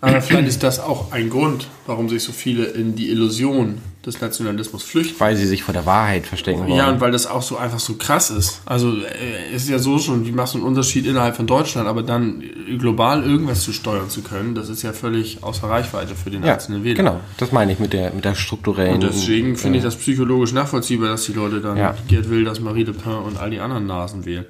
Aber 0.00 0.20
vielleicht 0.20 0.48
ist 0.48 0.62
das 0.62 0.80
auch 0.80 1.12
ein 1.12 1.30
Grund, 1.30 1.68
warum 1.86 2.08
sich 2.08 2.22
so 2.22 2.32
viele 2.32 2.64
in 2.64 2.94
die 2.94 3.08
Illusion 3.10 3.78
des 4.06 4.20
Nationalismus 4.20 4.82
flüchten. 4.82 5.18
Weil 5.18 5.36
sie 5.36 5.46
sich 5.46 5.62
vor 5.62 5.72
der 5.72 5.86
Wahrheit 5.86 6.26
verstecken 6.26 6.60
wollen. 6.60 6.74
Ja, 6.74 6.90
und 6.90 7.00
weil 7.00 7.12
das 7.12 7.26
auch 7.26 7.42
so 7.42 7.56
einfach 7.56 7.78
so 7.80 7.94
krass 7.94 8.30
ist. 8.30 8.60
Also 8.66 8.92
äh, 8.92 9.54
es 9.54 9.64
ist 9.64 9.70
ja 9.70 9.78
so 9.78 9.98
schon, 9.98 10.26
wie 10.26 10.32
machst 10.32 10.54
du 10.54 10.58
einen 10.58 10.66
Unterschied 10.66 11.06
innerhalb 11.06 11.36
von 11.36 11.46
Deutschland, 11.46 11.88
aber 11.88 12.02
dann 12.02 12.42
äh, 12.42 12.76
global 12.76 13.24
irgendwas 13.24 13.62
zu 13.62 13.72
steuern 13.72 14.10
zu 14.10 14.22
können, 14.22 14.54
das 14.54 14.68
ist 14.68 14.82
ja 14.82 14.92
völlig 14.92 15.42
außer 15.42 15.68
Reichweite 15.68 16.14
für 16.14 16.30
den 16.30 16.44
ja, 16.44 16.54
einzelnen 16.54 16.84
Wähler. 16.84 16.96
genau. 16.96 17.20
Das 17.38 17.52
meine 17.52 17.72
ich 17.72 17.78
mit 17.78 17.92
der, 17.92 18.12
mit 18.12 18.24
der 18.24 18.34
strukturellen. 18.34 18.94
Und 18.94 19.02
deswegen 19.02 19.56
finde 19.56 19.78
ich 19.78 19.84
das 19.84 19.96
psychologisch 19.96 20.52
nachvollziehbar, 20.52 21.08
dass 21.08 21.24
die 21.24 21.32
Leute 21.32 21.60
dann 21.60 21.76
Ja. 21.76 21.94
Gerd 22.08 22.28
Wilders, 22.30 22.60
Marie 22.60 22.84
Le 22.84 22.92
Pen 22.92 23.14
und 23.14 23.38
all 23.38 23.50
die 23.50 23.60
anderen 23.60 23.86
Nasen 23.86 24.24
wählen. 24.24 24.44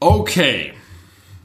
Okay. 0.00 0.72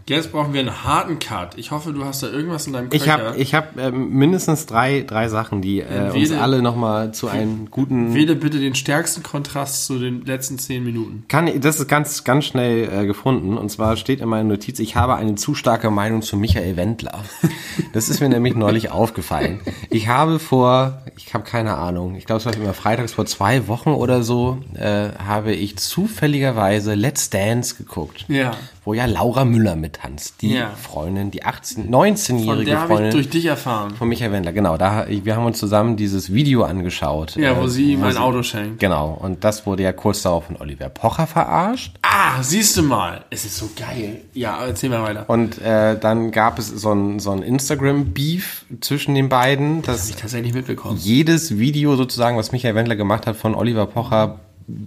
Jetzt 0.06 0.32
brauchen 0.34 0.54
wir 0.54 0.60
einen 0.60 0.84
harten 0.84 1.20
Cut. 1.20 1.58
Ich 1.58 1.72
hoffe, 1.72 1.94
du 1.94 2.04
hast 2.04 2.24
da 2.24 2.28
irgendwas 2.28 2.68
in 2.68 2.74
deinem 2.74 2.90
Ich 2.92 3.04
Köcher. 3.04 3.26
habe 3.28 3.38
ich 3.38 3.54
hab, 3.54 3.78
ähm, 3.80 4.10
mindestens 4.10 4.66
drei, 4.66 5.02
drei 5.02 5.30
Sachen, 5.30 5.62
die 5.62 5.80
äh, 5.80 6.12
uns 6.14 6.32
alle 6.34 6.62
nochmal 6.62 7.14
zu 7.14 7.30
einem 7.30 7.72
guten 7.72 8.14
Wähle 8.14 8.36
bitte 8.36 8.60
den 8.60 8.76
stärksten 8.76 9.24
Kontrast 9.24 9.86
zu 9.86 10.00
den 10.00 10.26
letzten 10.26 10.60
zehn 10.60 10.84
Minuten. 10.84 11.24
Kann, 11.30 11.48
ich- 11.48 11.60
das 11.62 11.80
ist 11.80 11.88
ganz, 11.88 12.26
ganz 12.26 12.44
schnell 12.46 12.90
äh, 12.92 13.06
gefunden. 13.06 13.58
Und 13.58 13.70
zwar 13.70 13.96
steht 13.96 14.20
in 14.20 14.28
meiner 14.28 14.44
Notiz, 14.50 14.80
ich 14.80 14.96
habe 14.98 15.16
eine 15.16 15.36
zu 15.36 15.56
starke 15.56 15.90
Meinung 15.90 16.22
zu 16.22 16.36
Michael 16.38 16.76
Wendler. 16.76 17.24
Das 17.92 18.08
ist 18.10 18.20
mir 18.20 18.30
nämlich 18.30 18.54
neulich 18.56 18.92
aufgefallen. 18.92 19.60
Ich 19.90 20.08
habe 20.08 20.38
vor, 20.38 21.02
ich 21.18 21.34
habe 21.34 21.44
keine 21.44 21.76
Ahnung, 21.76 22.14
ich 22.16 22.26
glaube, 22.26 22.38
es 22.40 22.46
war 22.46 22.54
immer 22.56 22.74
freitags 22.74 23.14
vor 23.14 23.26
zwei 23.26 23.68
Wochen 23.68 23.90
oder 23.90 24.22
so, 24.22 24.60
äh, 24.76 25.10
habe 25.26 25.54
ich 25.54 25.78
zufälligerweise 25.78 26.94
Let's 26.94 27.30
Dance 27.32 27.76
geguckt. 27.76 28.26
Ja. 28.28 28.52
Wo 28.86 28.94
ja 28.94 29.06
Laura 29.06 29.46
Müller 29.46 29.76
mittanzt. 29.78 30.42
Die 30.42 30.56
Ja. 30.56 30.72
Freundin, 30.72 31.32
die 31.32 31.44
18, 31.46 31.86
Von 31.86 31.94
19-jährige 31.94 32.66
der 32.66 32.80
habe 32.82 32.92
ich 32.94 32.98
Freundin. 32.98 33.12
durch 33.14 33.30
dich 33.30 33.46
erfahren. 33.46 33.96
von 33.96 34.10
Michael 34.10 34.32
Wendler, 34.34 34.52
genau. 34.52 34.76
Da, 34.78 35.06
wir 35.08 35.36
haben 35.38 35.46
uns 35.46 35.58
zusammen 35.58 35.96
dieses 35.96 36.34
Video 36.34 36.64
angeschaut. 36.64 37.36
Ja, 37.38 37.56
wo 37.62 37.66
äh, 37.66 37.70
sie 37.70 37.94
ihm 37.94 38.04
ein 38.04 38.18
Auto 38.18 38.44
schenkt. 38.44 38.80
Genau, 38.80 39.18
und 39.22 39.44
das 39.46 39.66
wurde 39.66 39.84
ja 39.84 39.94
kurz 39.94 40.22
darauf 40.24 40.46
von 40.48 40.58
Oliver 40.58 40.90
Pocher 40.90 41.28
verarscht. 41.28 41.96
Ah, 42.02 42.44
siehst 42.44 42.76
du 42.76 42.84
mal. 42.84 43.24
Es 43.30 43.46
ist 43.46 43.58
so 43.58 43.70
geil. 43.80 44.22
Ja, 44.34 44.66
erzähl 44.66 44.90
mal 44.90 45.02
weiter. 45.04 45.30
Und 45.30 45.62
äh, 45.62 45.98
dann 45.98 46.32
gab 46.32 46.60
es 46.60 46.68
so 46.68 46.92
ein, 46.94 47.20
so 47.20 47.32
ein 47.32 47.42
Instagram-Beef 47.42 48.66
zwischen 48.82 49.16
den 49.16 49.30
beiden, 49.30 49.82
dass 49.84 50.10
ich 50.10 50.18
tatsächlich 50.18 50.54
mitbekommen. 50.54 50.98
jedes 51.00 51.58
Video 51.58 51.96
sozusagen, 51.96 52.36
was 52.38 52.52
Michael 52.52 52.76
Wendler 52.76 52.96
gemacht 52.98 53.28
hat, 53.28 53.38
von 53.38 53.56
Oliver 53.56 53.86
Pocher 53.86 54.40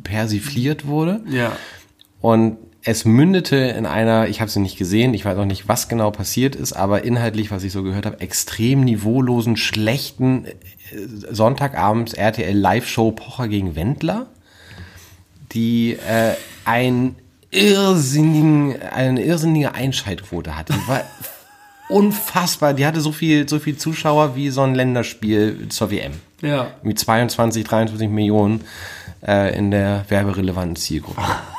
persifliert 0.05 0.86
wurde. 0.86 1.20
Ja. 1.28 1.53
Und 2.20 2.59
es 2.89 3.05
mündete 3.05 3.57
in 3.57 3.84
einer, 3.84 4.28
ich 4.28 4.41
habe 4.41 4.49
sie 4.49 4.61
nicht 4.61 4.78
gesehen, 4.78 5.12
ich 5.12 5.24
weiß 5.24 5.37
auch 5.39 5.45
nicht, 5.45 5.66
was 5.66 5.89
genau 5.89 6.12
passiert 6.12 6.55
ist, 6.55 6.72
aber 6.72 7.03
inhaltlich, 7.03 7.51
was 7.51 7.64
ich 7.64 7.72
so 7.72 7.82
gehört 7.82 8.07
habe, 8.07 8.20
extrem 8.20 8.84
niveaulosen, 8.84 9.57
schlechten 9.57 10.45
äh, 10.47 10.55
Sonntagabends 11.32 12.14
RTL 12.14 12.57
Live-Show 12.57 13.11
Pocher 13.11 13.49
gegen 13.49 13.74
Wendler, 13.74 14.28
die 15.51 15.95
äh, 15.95 16.34
ein 16.64 17.16
irrsinnigen, 17.51 18.80
eine 18.80 19.20
irrsinnige 19.20 19.74
Einschaltquote 19.74 20.57
hatte. 20.57 20.74
Die 20.74 20.89
war 20.89 21.03
unfassbar. 21.89 22.72
Die 22.72 22.87
hatte 22.87 23.01
so 23.01 23.11
viel, 23.11 23.49
so 23.49 23.59
viel 23.59 23.76
Zuschauer 23.76 24.37
wie 24.37 24.51
so 24.51 24.62
ein 24.62 24.76
Länderspiel 24.76 25.68
zur 25.70 25.91
WM. 25.91 26.12
Ja. 26.41 26.68
Mit 26.84 27.01
22, 27.01 27.64
23 27.64 28.09
Millionen 28.09 28.61
äh, 29.26 29.59
in 29.59 29.72
der 29.72 30.05
werberelevanten 30.09 30.76
Zielgruppe. 30.76 31.22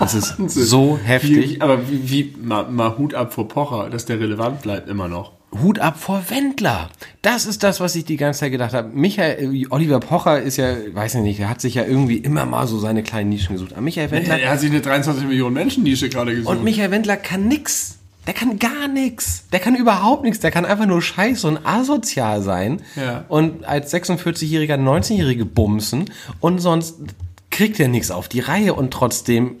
Das 0.00 0.14
ist 0.14 0.34
so 0.54 0.98
heftig. 1.02 1.50
Wie, 1.56 1.60
aber 1.60 1.88
wie, 1.88 2.10
wie 2.10 2.34
mal, 2.42 2.68
mal 2.70 2.96
Hut 2.98 3.14
ab 3.14 3.32
vor 3.32 3.46
Pocher, 3.48 3.90
dass 3.90 4.06
der 4.06 4.18
relevant 4.18 4.62
bleibt 4.62 4.88
immer 4.88 5.08
noch. 5.08 5.32
Hut 5.62 5.78
ab 5.80 5.98
vor 5.98 6.22
Wendler. 6.28 6.90
Das 7.22 7.44
ist 7.44 7.62
das, 7.64 7.80
was 7.80 7.96
ich 7.96 8.04
die 8.04 8.16
ganze 8.16 8.40
Zeit 8.40 8.52
gedacht 8.52 8.72
habe. 8.72 8.88
Michael, 8.94 9.54
äh, 9.54 9.66
Oliver 9.70 9.98
Pocher 10.00 10.40
ist 10.40 10.56
ja, 10.56 10.74
weiß 10.92 11.16
ich 11.16 11.20
nicht, 11.22 11.40
der 11.40 11.48
hat 11.50 11.60
sich 11.60 11.74
ja 11.74 11.84
irgendwie 11.84 12.18
immer 12.18 12.46
mal 12.46 12.66
so 12.68 12.78
seine 12.78 13.02
kleinen 13.02 13.30
Nischen 13.30 13.54
gesucht. 13.54 13.72
Aber 13.72 13.82
Michael 13.82 14.10
Wendler, 14.12 14.38
Er 14.38 14.52
hat 14.52 14.60
sich 14.60 14.70
eine 14.70 14.80
23 14.80 15.24
Millionen 15.26 15.54
Menschen 15.54 15.82
Nische 15.82 16.08
gerade 16.08 16.34
gesucht. 16.34 16.56
und 16.56 16.62
Michael 16.64 16.90
Wendler 16.92 17.16
kann 17.16 17.48
nix. 17.48 17.96
Der 18.26 18.34
kann 18.34 18.58
gar 18.60 18.86
nix. 18.86 19.44
Der 19.50 19.58
kann 19.60 19.74
überhaupt 19.74 20.22
nichts. 20.22 20.38
Der 20.40 20.50
kann 20.52 20.64
einfach 20.64 20.86
nur 20.86 21.02
scheiße 21.02 21.48
und 21.48 21.58
asozial 21.66 22.42
sein. 22.42 22.80
Ja. 22.94 23.24
Und 23.28 23.64
als 23.64 23.92
46-Jähriger 23.92 24.76
19-Jährige 24.76 25.46
bumsen. 25.46 26.10
Und 26.38 26.58
sonst 26.60 26.96
kriegt 27.50 27.80
er 27.80 27.88
nichts 27.88 28.10
auf 28.12 28.28
die 28.28 28.40
Reihe. 28.40 28.74
Und 28.74 28.92
trotzdem, 28.92 29.56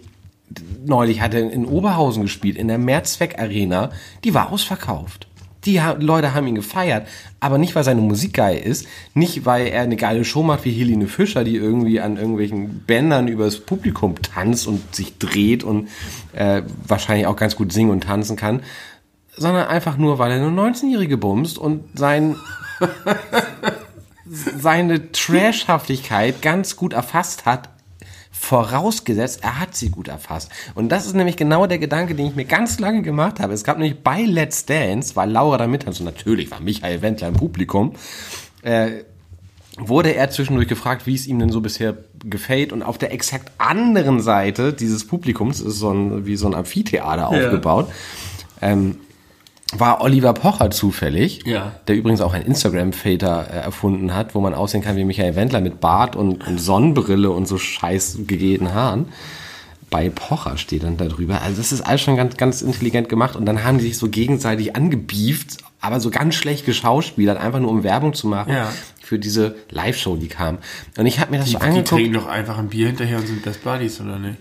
neulich 0.84 1.20
hat 1.20 1.34
er 1.34 1.50
in 1.50 1.64
Oberhausen 1.66 2.22
gespielt, 2.22 2.56
in 2.56 2.68
der 2.68 2.78
Mehrzweck 2.78 3.38
Arena. 3.38 3.90
Die 4.24 4.34
war 4.34 4.52
ausverkauft. 4.52 5.26
Die 5.66 5.82
ha- 5.82 5.96
Leute 5.98 6.32
haben 6.32 6.46
ihn 6.46 6.54
gefeiert, 6.54 7.06
aber 7.38 7.58
nicht, 7.58 7.74
weil 7.74 7.84
seine 7.84 8.00
Musik 8.00 8.32
geil 8.32 8.56
ist, 8.56 8.86
nicht, 9.12 9.44
weil 9.44 9.66
er 9.66 9.82
eine 9.82 9.96
geile 9.96 10.24
Show 10.24 10.42
macht 10.42 10.64
wie 10.64 10.70
Helene 10.72 11.06
Fischer, 11.06 11.44
die 11.44 11.56
irgendwie 11.56 12.00
an 12.00 12.16
irgendwelchen 12.16 12.80
Bändern 12.86 13.28
übers 13.28 13.60
Publikum 13.60 14.14
tanzt 14.22 14.66
und 14.66 14.94
sich 14.94 15.18
dreht 15.18 15.62
und 15.62 15.88
äh, 16.32 16.62
wahrscheinlich 16.86 17.26
auch 17.26 17.36
ganz 17.36 17.56
gut 17.56 17.74
singen 17.74 17.90
und 17.90 18.04
tanzen 18.04 18.36
kann, 18.36 18.62
sondern 19.36 19.68
einfach 19.68 19.98
nur, 19.98 20.18
weil 20.18 20.30
er 20.32 20.38
eine 20.38 20.46
19-Jährige 20.48 21.18
bumst 21.18 21.58
und 21.58 21.84
sein 21.94 22.36
seine 24.26 25.12
Trashhaftigkeit 25.12 26.42
ganz 26.42 26.76
gut 26.76 26.92
erfasst 26.92 27.46
hat, 27.46 27.68
vorausgesetzt, 28.40 29.40
er 29.42 29.60
hat 29.60 29.76
sie 29.76 29.90
gut 29.90 30.08
erfasst. 30.08 30.50
Und 30.74 30.88
das 30.88 31.06
ist 31.06 31.14
nämlich 31.14 31.36
genau 31.36 31.66
der 31.66 31.78
Gedanke, 31.78 32.14
den 32.14 32.26
ich 32.26 32.34
mir 32.34 32.46
ganz 32.46 32.80
lange 32.80 33.02
gemacht 33.02 33.38
habe. 33.38 33.52
Es 33.52 33.64
gab 33.64 33.78
nämlich 33.78 34.02
bei 34.02 34.22
Let's 34.22 34.64
Dance, 34.64 35.14
weil 35.14 35.30
Laura 35.30 35.58
da 35.58 35.66
mit 35.66 35.86
und 35.86 36.00
natürlich 36.00 36.50
war 36.50 36.60
Michael 36.60 37.02
Wendler 37.02 37.28
im 37.28 37.34
Publikum, 37.34 37.92
äh, 38.62 39.04
wurde 39.76 40.14
er 40.14 40.30
zwischendurch 40.30 40.68
gefragt, 40.68 41.06
wie 41.06 41.14
es 41.14 41.26
ihm 41.26 41.38
denn 41.38 41.50
so 41.50 41.60
bisher 41.60 41.98
gefällt. 42.24 42.72
Und 42.72 42.82
auf 42.82 42.96
der 42.96 43.12
exakt 43.12 43.52
anderen 43.58 44.20
Seite 44.20 44.72
dieses 44.72 45.06
Publikums 45.06 45.60
ist 45.60 45.78
so 45.78 45.92
ein, 45.92 46.24
wie 46.24 46.36
so 46.36 46.46
ein 46.46 46.54
Amphitheater 46.54 47.28
aufgebaut. 47.28 47.92
Ähm, 48.62 48.96
war 49.78 50.00
Oliver 50.02 50.32
Pocher 50.34 50.70
zufällig, 50.70 51.46
Ja. 51.46 51.72
der 51.88 51.96
übrigens 51.96 52.20
auch 52.20 52.32
ein 52.34 52.42
Instagram-Filter 52.42 53.46
äh, 53.50 53.56
erfunden 53.58 54.14
hat, 54.14 54.34
wo 54.34 54.40
man 54.40 54.54
aussehen 54.54 54.82
kann 54.82 54.96
wie 54.96 55.04
Michael 55.04 55.36
Wendler 55.36 55.60
mit 55.60 55.80
Bart 55.80 56.16
und, 56.16 56.46
und 56.46 56.58
Sonnenbrille 56.60 57.30
und 57.30 57.46
so 57.46 57.56
scheiß 57.58 58.18
gegelten 58.26 58.74
Haaren. 58.74 59.06
Bei 59.90 60.08
Pocher 60.08 60.56
steht 60.56 60.84
dann 60.84 60.96
da 60.96 61.06
drüber. 61.06 61.42
Also 61.42 61.56
das 61.56 61.72
ist 61.72 61.80
alles 61.80 62.00
schon 62.00 62.16
ganz, 62.16 62.36
ganz 62.36 62.62
intelligent 62.62 63.08
gemacht 63.08 63.34
und 63.34 63.44
dann 63.46 63.64
haben 63.64 63.78
die 63.78 63.84
sich 63.84 63.98
so 63.98 64.08
gegenseitig 64.08 64.76
angebieft, 64.76 65.58
aber 65.80 65.98
so 65.98 66.10
ganz 66.10 66.36
schlecht 66.36 66.64
geschauspielert, 66.64 67.38
einfach 67.38 67.58
nur 67.58 67.70
um 67.70 67.82
Werbung 67.82 68.14
zu 68.14 68.28
machen 68.28 68.52
Ja. 68.52 68.72
für 69.02 69.18
diese 69.18 69.56
Live-Show, 69.70 70.16
die 70.16 70.28
kam. 70.28 70.58
Und 70.96 71.06
ich 71.06 71.18
habe 71.18 71.32
mir 71.32 71.38
das 71.38 71.46
die, 71.46 71.52
so 71.52 71.58
die 71.58 71.64
angeguckt. 71.64 71.88
trinken 71.88 72.12
doch 72.14 72.26
einfach 72.28 72.58
ein 72.58 72.68
Bier 72.68 72.86
hinterher 72.88 73.18
und 73.18 73.26
sind 73.26 73.42
Best 73.42 73.64
Buddies, 73.64 74.00
oder 74.00 74.18
nicht? 74.20 74.36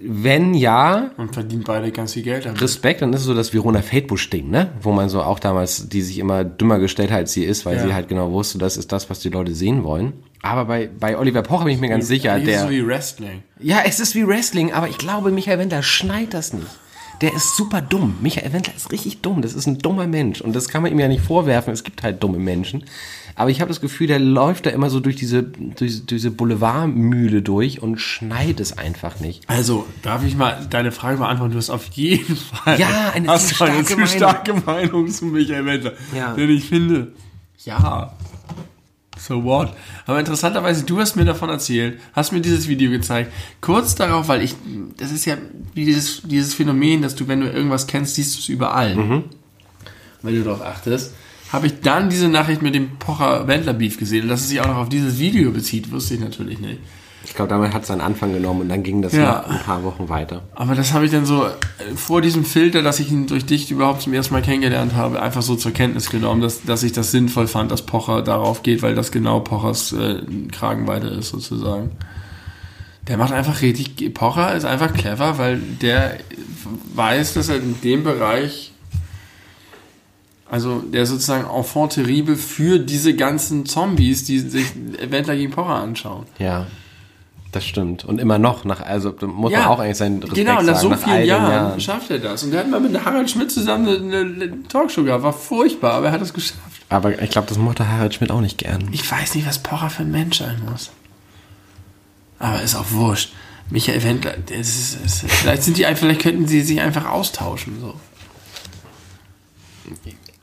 Wenn 0.00 0.54
ja, 0.54 1.10
Und 1.16 1.34
verdienen 1.34 1.64
beide 1.66 1.90
ganz 1.90 2.12
viel 2.12 2.22
Geld 2.22 2.44
damit. 2.44 2.60
Respekt, 2.60 3.02
dann 3.02 3.12
ist 3.12 3.20
es 3.20 3.26
so 3.26 3.34
das 3.34 3.52
Verona 3.52 3.82
Feldbusch-Ding, 3.82 4.48
ne? 4.48 4.70
Wo 4.80 4.92
man 4.92 5.08
so 5.08 5.22
auch 5.22 5.38
damals, 5.38 5.88
die 5.88 6.02
sich 6.02 6.18
immer 6.18 6.44
dümmer 6.44 6.78
gestellt 6.78 7.10
hat, 7.10 7.18
als 7.18 7.32
sie 7.32 7.44
ist, 7.44 7.66
weil 7.66 7.76
Ja. 7.76 7.86
sie 7.86 7.94
halt 7.94 8.08
genau 8.08 8.30
wusste, 8.30 8.58
das 8.58 8.76
ist 8.76 8.92
das, 8.92 9.10
was 9.10 9.20
die 9.20 9.30
Leute 9.30 9.54
sehen 9.54 9.82
wollen. 9.82 10.12
Aber 10.42 10.66
bei, 10.66 10.88
bei 11.00 11.18
Oliver 11.18 11.42
Pocher 11.42 11.64
bin 11.64 11.74
ich 11.74 11.80
mir 11.80 11.88
ganz 11.88 12.06
sicher, 12.06 12.36
ist 12.36 12.46
der. 12.46 12.60
so 12.62 12.70
wie 12.70 12.86
Wrestling. 12.86 13.42
Ja, 13.60 13.78
es 13.86 13.98
ist 13.98 14.14
wie 14.14 14.26
Wrestling, 14.26 14.72
aber 14.72 14.88
ich 14.88 14.98
glaube, 14.98 15.30
Michael 15.30 15.58
Wendler 15.58 15.82
schneit 15.82 16.34
das 16.34 16.52
nicht. 16.52 16.66
Der 17.20 17.32
ist 17.32 17.56
super 17.56 17.80
dumm. 17.80 18.16
Michael 18.20 18.52
Wendler 18.52 18.74
ist 18.76 18.92
richtig 18.92 19.22
dumm. 19.22 19.40
Das 19.40 19.54
ist 19.54 19.66
ein 19.66 19.78
dummer 19.78 20.06
Mensch. 20.06 20.40
Und 20.40 20.54
das 20.54 20.68
kann 20.68 20.82
man 20.82 20.90
ihm 20.92 20.98
ja 20.98 21.08
nicht 21.08 21.22
vorwerfen. 21.24 21.72
Es 21.72 21.84
gibt 21.84 22.02
halt 22.02 22.22
dumme 22.22 22.38
Menschen. 22.38 22.84
Aber 23.36 23.50
ich 23.50 23.60
habe 23.60 23.68
das 23.68 23.80
Gefühl, 23.80 24.06
der 24.06 24.18
läuft 24.18 24.66
da 24.66 24.70
immer 24.70 24.90
so 24.90 25.00
durch 25.00 25.16
diese, 25.16 25.42
durch 25.42 26.06
diese 26.06 26.30
Boulevardmühle 26.30 27.42
durch 27.42 27.82
und 27.82 27.98
schneit 27.98 28.60
es 28.60 28.78
einfach 28.78 29.18
nicht. 29.20 29.42
Also, 29.48 29.86
darf 30.02 30.24
ich 30.24 30.36
mal 30.36 30.66
deine 30.70 30.92
Frage 30.92 31.18
beantworten? 31.18 31.52
Du 31.52 31.58
hast 31.58 31.70
auf 31.70 31.86
jeden 31.92 32.36
Fall 32.36 32.78
Ja, 32.78 33.10
eine 33.12 33.28
hast 33.28 33.48
zu 33.48 33.56
du 33.56 33.64
eine 33.64 33.84
starke 33.84 34.02
zu 34.02 34.06
starke 34.06 34.54
Meinung 34.66 35.08
zu 35.08 35.26
Michael 35.26 35.66
Wendler. 35.66 35.92
Ja. 36.16 36.34
Denn 36.34 36.50
ich 36.50 36.64
finde, 36.64 37.12
ja, 37.64 38.12
so 39.18 39.42
what? 39.42 39.74
Aber 40.06 40.20
interessanterweise, 40.20 40.84
du 40.84 41.00
hast 41.00 41.16
mir 41.16 41.24
davon 41.24 41.48
erzählt, 41.48 41.98
hast 42.12 42.32
mir 42.32 42.40
dieses 42.40 42.68
Video 42.68 42.90
gezeigt. 42.90 43.32
Kurz 43.60 43.94
darauf, 43.94 44.28
weil 44.28 44.42
ich, 44.42 44.54
das 44.96 45.10
ist 45.10 45.24
ja 45.24 45.36
dieses, 45.74 46.22
dieses 46.22 46.54
Phänomen, 46.54 47.02
dass 47.02 47.14
du, 47.14 47.26
wenn 47.26 47.40
du 47.40 47.50
irgendwas 47.50 47.86
kennst, 47.86 48.14
siehst 48.14 48.36
du 48.36 48.40
es 48.40 48.48
überall. 48.48 48.94
Mhm. 48.94 49.24
wenn 50.22 50.34
du 50.34 50.42
darauf 50.42 50.62
achtest, 50.62 51.14
habe 51.54 51.66
ich 51.68 51.80
dann 51.80 52.10
diese 52.10 52.28
Nachricht 52.28 52.60
mit 52.62 52.74
dem 52.74 52.98
Pocher-Wendler-Beef 52.98 53.98
gesehen. 53.98 54.24
Und 54.24 54.28
dass 54.28 54.42
es 54.42 54.48
sich 54.48 54.60
auch 54.60 54.66
noch 54.66 54.76
auf 54.76 54.88
dieses 54.88 55.18
Video 55.18 55.50
bezieht, 55.50 55.90
wusste 55.90 56.14
ich 56.14 56.20
natürlich 56.20 56.58
nicht. 56.58 56.78
Ich 57.26 57.32
glaube, 57.32 57.48
damit 57.48 57.72
hat 57.72 57.82
es 57.82 57.88
seinen 57.88 58.02
Anfang 58.02 58.34
genommen 58.34 58.60
und 58.60 58.68
dann 58.68 58.82
ging 58.82 59.00
das 59.00 59.14
Ja. 59.14 59.44
ein 59.44 59.60
paar 59.60 59.82
Wochen 59.82 60.10
weiter. 60.10 60.42
Aber 60.54 60.74
das 60.74 60.92
habe 60.92 61.06
ich 61.06 61.10
dann 61.10 61.24
so 61.24 61.46
äh, 61.46 61.50
vor 61.96 62.20
diesem 62.20 62.44
Filter, 62.44 62.82
dass 62.82 63.00
ich 63.00 63.10
ihn 63.10 63.26
durch 63.26 63.46
dich 63.46 63.70
überhaupt 63.70 64.02
zum 64.02 64.12
ersten 64.12 64.34
Mal 64.34 64.42
kennengelernt 64.42 64.94
habe, 64.94 65.22
einfach 65.22 65.40
so 65.40 65.56
zur 65.56 65.72
Kenntnis 65.72 66.10
genommen, 66.10 66.42
dass, 66.42 66.64
dass 66.64 66.82
ich 66.82 66.92
das 66.92 67.12
sinnvoll 67.12 67.46
fand, 67.46 67.70
dass 67.70 67.80
Pocher 67.80 68.20
darauf 68.20 68.62
geht, 68.62 68.82
weil 68.82 68.94
das 68.94 69.10
genau 69.10 69.40
Pochers 69.40 69.92
äh, 69.92 70.20
Kragenweite 70.52 71.06
ist 71.06 71.30
sozusagen. 71.30 71.92
Der 73.08 73.16
macht 73.16 73.32
einfach 73.32 73.62
richtig, 73.62 74.12
Pocher 74.12 74.54
ist 74.54 74.64
einfach 74.66 74.92
clever, 74.92 75.38
weil 75.38 75.58
der 75.80 76.18
weiß, 76.94 77.32
dass 77.34 77.48
er 77.48 77.56
in 77.56 77.80
dem 77.82 78.04
Bereich, 78.04 78.72
also 80.50 80.80
der 80.80 81.06
sozusagen 81.06 81.48
Enfant 81.48 81.94
terrible 81.94 82.36
für 82.36 82.78
diese 82.78 83.14
ganzen 83.14 83.66
Zombies, 83.66 84.24
die 84.24 84.38
sich 84.40 84.66
Wendler 85.08 85.36
gegen 85.36 85.52
Pocher 85.52 85.74
anschauen. 85.74 86.26
Ja, 86.38 86.66
das 87.54 87.64
stimmt. 87.64 88.04
Und 88.04 88.20
immer 88.20 88.38
noch, 88.38 88.64
nach, 88.64 88.80
also 88.80 89.14
muss 89.26 89.52
man 89.52 89.64
auch 89.64 89.78
eigentlich 89.78 89.96
seinen 89.96 90.20
Respekt 90.20 90.36
Genau, 90.36 90.54
nach 90.60 90.64
sagen, 90.64 90.78
so 90.78 90.88
nach 90.88 90.98
vielen 90.98 91.18
den 91.18 91.26
Jahren, 91.26 91.80
schafft 91.80 92.10
er 92.10 92.18
das. 92.18 92.42
Und 92.42 92.52
er 92.52 92.60
hat 92.60 92.70
mal 92.70 92.80
mit 92.80 93.04
Harald 93.04 93.30
Schmidt 93.30 93.52
zusammen 93.52 93.86
eine, 93.88 94.18
eine 94.18 94.62
Talkshow 94.64 95.04
gehabt. 95.04 95.22
War 95.22 95.32
furchtbar, 95.32 95.94
aber 95.94 96.06
er 96.06 96.12
hat 96.12 96.20
es 96.20 96.34
geschafft. 96.34 96.82
Aber 96.88 97.20
ich 97.22 97.30
glaube, 97.30 97.48
das 97.48 97.56
mochte 97.56 97.88
Harald 97.88 98.12
Schmidt 98.14 98.30
auch 98.30 98.40
nicht 98.40 98.58
gern. 98.58 98.88
Ich 98.92 99.10
weiß 99.10 99.36
nicht, 99.36 99.46
was 99.46 99.60
Pocher 99.60 99.88
für 99.88 100.02
ein 100.02 100.10
Mensch 100.10 100.38
sein 100.38 100.62
muss. 100.68 100.90
Aber 102.38 102.60
ist 102.60 102.74
auch 102.74 102.90
wurscht. 102.90 103.32
Michael 103.70 104.02
Wendler, 104.02 104.34
ist, 104.50 104.98
ist, 105.04 105.24
vielleicht 105.26 105.62
sind 105.62 105.78
die, 105.78 105.84
vielleicht 105.94 106.20
könnten 106.20 106.46
sie 106.46 106.60
sich 106.60 106.80
einfach 106.80 107.08
austauschen. 107.08 107.80
So. 107.80 107.94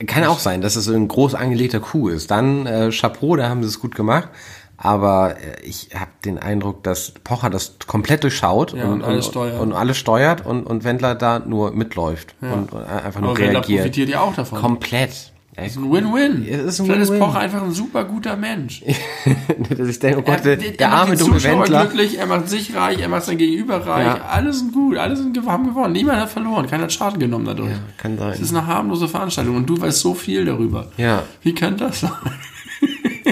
Kann 0.08 0.24
auch 0.26 0.40
sein, 0.40 0.62
dass 0.62 0.76
es 0.76 0.86
so 0.86 0.94
ein 0.94 1.08
groß 1.08 1.36
angelegter 1.36 1.80
Coup 1.80 2.10
ist. 2.10 2.32
Dann 2.32 2.66
äh, 2.66 2.90
Chapeau, 2.92 3.36
da 3.36 3.50
haben 3.50 3.62
sie 3.64 3.70
es 3.70 3.80
gut 3.80 3.96
gemacht. 3.96 4.30
Aber 4.78 5.36
äh, 5.38 5.62
ich 5.64 5.90
habe 5.94 6.10
den 6.26 6.40
Eindruck, 6.40 6.84
dass 6.84 7.12
Pocher 7.24 7.50
das 7.52 7.74
komplett 7.86 8.24
durchschaut 8.24 8.74
Ja, 8.74 8.86
und 8.86 9.04
alles 9.04 9.28
steuert. 9.28 9.60
und 9.62 9.74
alles 9.74 9.98
steuert 9.98 10.44
und, 10.46 10.64
und 10.66 10.84
Wendler 10.84 11.14
da 11.14 11.38
nur 11.40 11.72
mitläuft 11.72 12.34
und, 12.42 12.74
und 12.74 12.84
einfach 12.84 13.22
nur 13.22 13.32
Aber 13.32 13.40
Wendler 13.40 13.60
reagiert. 13.60 13.82
profitiert 13.82 14.10
ja 14.10 14.22
auch 14.22 14.34
davon. 14.34 14.60
Komplett. 14.60 15.31
Ja, 15.62 15.68
Das 15.68 15.76
ist 15.76 15.78
ein 15.78 15.92
Win-Win. 15.92 16.48
Es 16.50 16.62
ist 16.66 16.80
ein 16.80 16.86
Vielleicht 16.86 17.02
ist 17.04 17.10
Win-Win. 17.12 17.28
Pocher 17.28 17.40
einfach 17.40 17.64
ein 17.64 17.72
super 17.72 18.04
guter 18.06 18.36
Mensch. 18.36 18.84
dass 19.78 19.88
ich 19.88 20.00
denke, 20.00 20.20
oh 20.20 20.22
Gott, 20.24 20.44
der, 20.44 20.60
er, 20.60 20.72
der 20.72 20.88
macht 20.90 21.00
arme 21.02 21.18
dumme 21.18 21.44
Wendler. 21.44 21.86
glücklich, 21.86 22.18
er 22.18 22.26
macht 22.26 22.50
sich 22.50 22.76
reich, 22.76 23.00
er 23.00 23.10
macht 23.10 23.24
sein 23.24 23.38
Gegenüber 23.38 23.86
reich. 23.86 24.06
Ja. 24.06 24.26
Alle 24.30 24.52
sind 24.54 24.74
gut, 24.74 24.98
alle 24.98 25.16
sind, 25.16 25.38
haben 25.46 25.68
gewonnen. 25.68 25.94
Niemand 25.94 26.20
hat 26.20 26.30
verloren, 26.30 26.68
keiner 26.68 26.84
hat 26.84 26.94
Schaden 26.94 27.20
genommen 27.20 27.46
dadurch. 27.46 27.70
Ja, 27.70 27.80
kann 27.98 28.18
sein. 28.18 28.34
Es 28.34 28.40
ist 28.42 28.54
eine 28.56 28.66
harmlose 28.68 29.08
Veranstaltung 29.08 29.56
und 29.56 29.68
du 29.70 29.80
weißt 29.80 30.00
so 30.00 30.14
viel 30.14 30.46
darüber. 30.46 30.88
Ja. 30.98 31.24
Wie 31.42 31.54
kann 31.54 31.78
das 31.78 32.02
sein? 32.02 32.12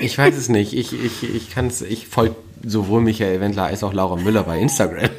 Ich 0.01 0.17
weiß 0.17 0.37
es 0.37 0.47
nicht. 0.47 0.73
Ich, 0.73 0.93
ich, 0.93 1.23
ich 1.35 1.49
kann 1.49 1.67
es, 1.67 1.81
ich 1.81 2.07
folge 2.07 2.35
sowohl 2.63 3.01
Michael 3.01 3.41
Wendler 3.41 3.65
als 3.65 3.83
auch 3.83 3.91
Laura 3.91 4.15
Müller 4.15 4.43
bei 4.43 4.59
Instagram. 4.59 5.09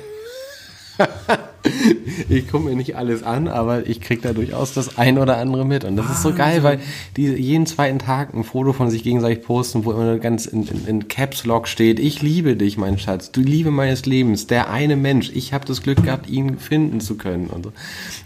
ich 2.28 2.48
gucke 2.48 2.64
mir 2.64 2.76
nicht 2.76 2.96
alles 2.96 3.22
an, 3.22 3.48
aber 3.48 3.86
ich 3.86 4.00
krieg 4.00 4.22
da 4.22 4.32
durchaus 4.32 4.72
das 4.72 4.98
ein 4.98 5.18
oder 5.18 5.36
andere 5.36 5.66
mit. 5.66 5.84
Und 5.84 5.96
das 5.96 6.10
ist 6.10 6.22
so 6.22 6.32
geil, 6.32 6.62
weil 6.62 6.80
die 7.16 7.26
jeden 7.26 7.66
zweiten 7.66 7.98
Tag 7.98 8.34
ein 8.34 8.44
Foto 8.44 8.72
von 8.72 8.90
sich 8.90 9.02
gegenseitig 9.02 9.44
posten, 9.44 9.84
wo 9.84 9.92
immer 9.92 10.18
ganz 10.18 10.46
in, 10.46 10.66
in, 10.66 10.86
in 10.86 11.08
Caps 11.08 11.44
Lock 11.44 11.68
steht, 11.68 11.98
ich 11.98 12.22
liebe 12.22 12.56
dich, 12.56 12.78
mein 12.78 12.98
Schatz, 12.98 13.30
du 13.30 13.40
Liebe 13.40 13.70
meines 13.70 14.06
Lebens, 14.06 14.46
der 14.46 14.70
eine 14.70 14.96
Mensch, 14.96 15.30
ich 15.34 15.52
habe 15.52 15.64
das 15.66 15.82
Glück 15.82 16.02
gehabt, 16.02 16.28
ihn 16.28 16.58
finden 16.58 17.00
zu 17.00 17.16
können. 17.16 17.48
Und 17.48 17.64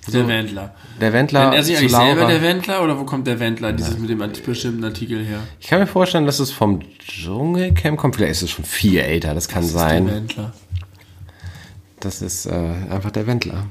so. 0.06 0.12
Der 0.12 0.28
Wendler. 0.28 0.74
Der 1.00 1.12
Wendler 1.12 1.44
Nennt 1.44 1.54
er 1.54 1.62
sich 1.64 1.76
eigentlich 1.78 1.92
Laura. 1.92 2.06
selber 2.06 2.26
der 2.26 2.42
Wendler 2.42 2.84
oder 2.84 2.98
wo 2.98 3.04
kommt 3.04 3.26
der 3.26 3.40
Wendler, 3.40 3.72
dieses 3.72 3.98
mit 3.98 4.10
dem 4.10 4.22
bestimmten 4.44 4.84
Artikel 4.84 5.24
her? 5.24 5.40
ich 5.60 5.66
kann 5.66 5.80
mir 5.80 5.86
vorstellen, 5.86 6.26
dass 6.26 6.38
es 6.38 6.50
vom 6.50 6.80
Dschungelcamp 6.98 7.98
kommt. 7.98 8.16
Vielleicht 8.16 8.32
ist 8.32 8.42
es 8.42 8.50
schon 8.50 8.64
viel 8.64 9.00
älter, 9.00 9.34
das 9.34 9.48
kann 9.48 9.64
sein. 9.64 10.06
Der 10.06 10.16
Wendler. 10.16 10.52
Das 12.04 12.22
ist 12.22 12.46
äh, 12.46 12.50
einfach 12.50 13.10
der 13.10 13.26
Wendler. 13.26 13.66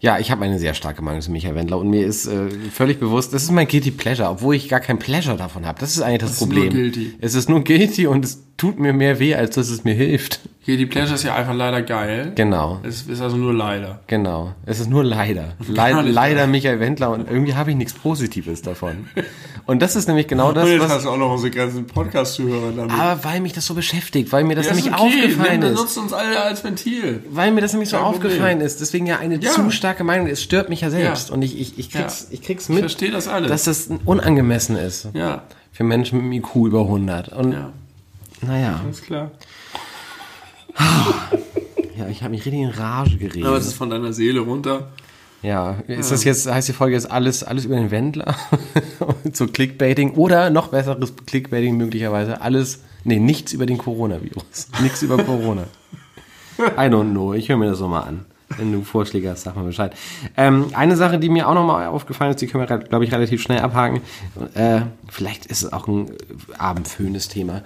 Ja, 0.00 0.18
ich 0.18 0.30
habe 0.30 0.44
eine 0.44 0.58
sehr 0.58 0.72
starke 0.72 1.02
Meinung 1.02 1.20
zu 1.20 1.30
Michael 1.30 1.54
Wendler 1.54 1.78
und 1.78 1.90
mir 1.90 2.06
ist 2.06 2.26
äh, 2.26 2.48
völlig 2.72 2.98
bewusst, 2.98 3.34
das 3.34 3.42
ist 3.42 3.50
mein 3.50 3.68
Guilty 3.68 3.90
Pleasure, 3.90 4.30
obwohl 4.30 4.54
ich 4.54 4.68
gar 4.68 4.80
kein 4.80 4.98
Pleasure 4.98 5.36
davon 5.36 5.66
habe. 5.66 5.78
Das 5.78 5.90
ist 5.90 6.00
eigentlich 6.00 6.20
das, 6.20 6.32
ist 6.32 6.40
nur 6.40 6.48
Problem. 6.48 6.72
guilty. 6.72 7.14
Es 7.20 7.34
ist 7.34 7.50
nur 7.50 7.62
guilty 7.62 8.06
und 8.06 8.24
es 8.24 8.42
tut 8.60 8.78
mir 8.78 8.92
mehr 8.92 9.18
weh, 9.18 9.34
als 9.34 9.54
dass 9.54 9.70
es 9.70 9.84
mir 9.84 9.94
hilft. 9.94 10.40
Hier, 10.62 10.76
die 10.76 10.84
Pleasure 10.84 11.14
ist 11.14 11.24
ja 11.24 11.34
einfach 11.34 11.54
leider 11.54 11.80
geil. 11.80 12.32
Genau, 12.34 12.78
Es 12.82 13.02
ist 13.02 13.22
also 13.22 13.36
nur 13.38 13.54
leider. 13.54 14.00
genau. 14.06 14.52
Es 14.66 14.78
ist 14.78 14.90
nur 14.90 15.02
leider. 15.02 15.54
Leid, 15.66 16.04
nicht 16.04 16.12
leider 16.14 16.46
Michael 16.46 16.78
Wendler 16.80 17.10
und 17.10 17.28
irgendwie 17.30 17.54
habe 17.54 17.70
ich 17.70 17.76
nichts 17.76 17.94
Positives 17.94 18.60
davon. 18.60 19.08
Und 19.64 19.80
das 19.80 19.96
ist 19.96 20.06
nämlich 20.08 20.28
genau 20.28 20.52
das, 20.52 20.68
was... 20.78 21.02
du 21.04 21.08
auch 21.10 21.16
noch 21.16 21.32
unsere 21.32 21.50
ganzen 21.50 21.86
Podcast-Zuhörer 21.86 22.72
damit. 22.76 22.92
Aber 22.92 23.24
weil 23.24 23.40
mich 23.40 23.54
das 23.54 23.64
so 23.64 23.72
beschäftigt, 23.74 24.30
weil 24.32 24.44
mir 24.44 24.54
das 24.54 24.66
Ja, 24.66 24.72
ist 24.72 24.84
nämlich 24.84 25.00
okay. 25.00 25.02
aufgefallen 25.24 25.60
Nimm- 25.60 25.72
ist. 25.72 25.78
Nutzt 25.80 25.96
uns 25.98 26.12
alle 26.12 26.40
als 26.42 26.62
Ventil. 26.62 27.24
Weil 27.30 27.52
mir 27.52 27.62
das 27.62 27.72
nämlich 27.72 27.88
so 27.88 27.96
Problem. 27.96 28.14
aufgefallen 28.14 28.60
ist. 28.60 28.80
Deswegen 28.82 29.06
ja 29.06 29.18
eine 29.18 29.36
Ja. 29.40 29.52
zu 29.52 29.70
starke 29.70 30.04
Meinung. 30.04 30.26
Es 30.26 30.42
stört 30.42 30.68
mich 30.68 30.82
ja 30.82 30.90
selbst. 30.90 31.28
Ja. 31.30 31.34
Und 31.34 31.40
ich, 31.42 31.58
ich, 31.58 31.78
ich, 31.78 31.90
krieg's, 31.90 32.26
Ja. 32.28 32.34
ich 32.34 32.42
krieg's 32.42 32.64
Ich 32.64 32.68
mit, 32.74 32.80
verstehe 32.80 33.10
das 33.10 33.26
alles. 33.28 33.48
dass 33.48 33.64
das 33.64 33.88
unangemessen 34.04 34.76
ist. 34.76 35.08
ja, 35.14 35.44
Für 35.72 35.84
Menschen 35.84 36.16
mit 36.18 36.24
einem 36.24 36.32
IQ 36.34 36.66
über 36.66 36.80
100. 36.82 37.30
Und 37.32 37.52
ja, 37.52 37.72
naja, 38.42 38.80
ist 38.90 39.04
klar. 39.04 39.30
ja, 41.96 42.08
ich 42.08 42.22
habe 42.22 42.30
mich 42.30 42.44
richtig 42.44 42.60
in 42.60 42.70
Rage 42.70 43.16
geredet. 43.18 43.44
Aber 43.44 43.56
es 43.56 43.66
ist 43.66 43.74
von 43.74 43.90
deiner 43.90 44.12
Seele 44.12 44.40
runter. 44.40 44.88
ja, 45.42 45.72
ist 45.86 46.10
das 46.10 46.24
jetzt, 46.24 46.50
heißt 46.50 46.68
die 46.68 46.72
Folge 46.72 46.94
jetzt 46.94 47.10
alles, 47.10 47.44
alles 47.44 47.64
über 47.64 47.76
den 47.76 47.90
Wendler? 47.90 48.34
so 49.32 49.46
Clickbaiting 49.46 50.12
oder 50.12 50.50
noch 50.50 50.68
besseres 50.68 51.12
Clickbaiting 51.26 51.76
möglicherweise 51.76 52.40
alles, 52.40 52.82
nee, 53.04 53.18
nichts 53.18 53.52
über 53.52 53.66
den 53.66 53.78
Coronavirus. 53.78 54.68
nichts 54.82 55.02
über 55.02 55.22
Corona. 55.22 55.64
I 56.58 56.88
don't 56.88 57.10
know. 57.10 57.34
Ich 57.34 57.48
höre 57.48 57.56
mir 57.56 57.70
das 57.70 57.78
so 57.78 57.88
mal 57.88 58.02
an. 58.02 58.26
Wenn 58.56 58.72
du 58.72 58.82
Vorschläge 58.82 59.30
hast, 59.30 59.42
sag 59.42 59.56
mal 59.56 59.64
Bescheid. 59.64 59.94
Ähm, 60.36 60.66
eine 60.74 60.96
Sache, 60.96 61.18
die 61.18 61.28
mir 61.28 61.48
auch 61.48 61.54
nochmal 61.54 61.86
aufgefallen 61.86 62.32
ist, 62.32 62.40
die 62.40 62.46
können 62.46 62.68
wir, 62.68 62.78
glaube 62.78 63.04
ich, 63.04 63.12
relativ 63.12 63.40
schnell 63.40 63.60
abhaken. 63.60 64.00
Äh, 64.54 64.82
vielleicht 65.08 65.46
ist 65.46 65.62
es 65.62 65.72
auch 65.72 65.86
ein 65.86 66.08
äh, 66.08 66.12
abendfüllendes 66.58 67.28
Thema. 67.28 67.62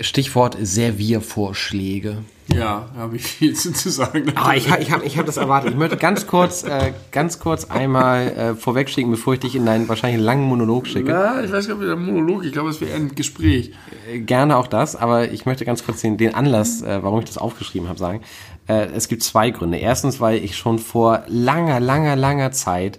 Stichwort 0.00 0.56
Serviervorschläge. 0.60 2.18
Ja, 2.54 2.88
habe 2.96 3.16
ich 3.16 3.22
viel 3.22 3.54
zu 3.54 3.72
zu 3.72 3.90
sagen. 3.90 4.32
Ah, 4.34 4.54
ich 4.54 4.70
habe 4.70 4.80
ich 4.80 4.90
hab, 4.90 5.04
ich 5.04 5.18
hab 5.18 5.26
das 5.26 5.36
erwartet. 5.36 5.70
Ich 5.70 5.76
möchte 5.76 5.98
ganz 5.98 6.26
kurz, 6.26 6.62
äh, 6.62 6.92
ganz 7.12 7.38
kurz 7.40 7.66
einmal 7.66 8.28
äh, 8.28 8.54
vorwegschicken, 8.54 9.10
bevor 9.10 9.34
ich 9.34 9.40
dich 9.40 9.54
in 9.54 9.66
deinen 9.66 9.88
wahrscheinlich 9.88 10.22
langen 10.22 10.44
Monolog 10.44 10.86
schicke. 10.86 11.10
Ja, 11.10 11.42
ich 11.42 11.52
weiß 11.52 11.68
gar 11.68 11.74
nicht, 11.74 11.82
ob 11.82 11.86
der 11.86 11.96
Monolog, 11.96 12.44
ich 12.44 12.52
glaube, 12.52 12.70
es 12.70 12.80
wäre 12.80 12.94
ein 12.94 13.14
Gespräch. 13.14 13.72
Äh, 14.10 14.20
Gerne 14.20 14.56
auch 14.56 14.66
das, 14.66 14.96
aber 14.96 15.30
ich 15.30 15.44
möchte 15.44 15.66
ganz 15.66 15.84
kurz 15.84 16.00
den, 16.00 16.16
den 16.16 16.34
Anlass, 16.34 16.80
äh, 16.80 17.02
warum 17.02 17.18
ich 17.18 17.26
das 17.26 17.36
aufgeschrieben 17.36 17.88
habe, 17.88 17.98
sagen. 17.98 18.22
Äh, 18.68 18.88
es 18.94 19.08
gibt 19.08 19.22
zwei 19.22 19.50
Gründe. 19.50 19.78
Erstens, 19.78 20.20
weil 20.20 20.44
ich 20.44 20.56
schon 20.56 20.78
vor 20.78 21.22
langer, 21.26 21.80
langer, 21.80 22.16
langer 22.16 22.52
Zeit 22.52 22.98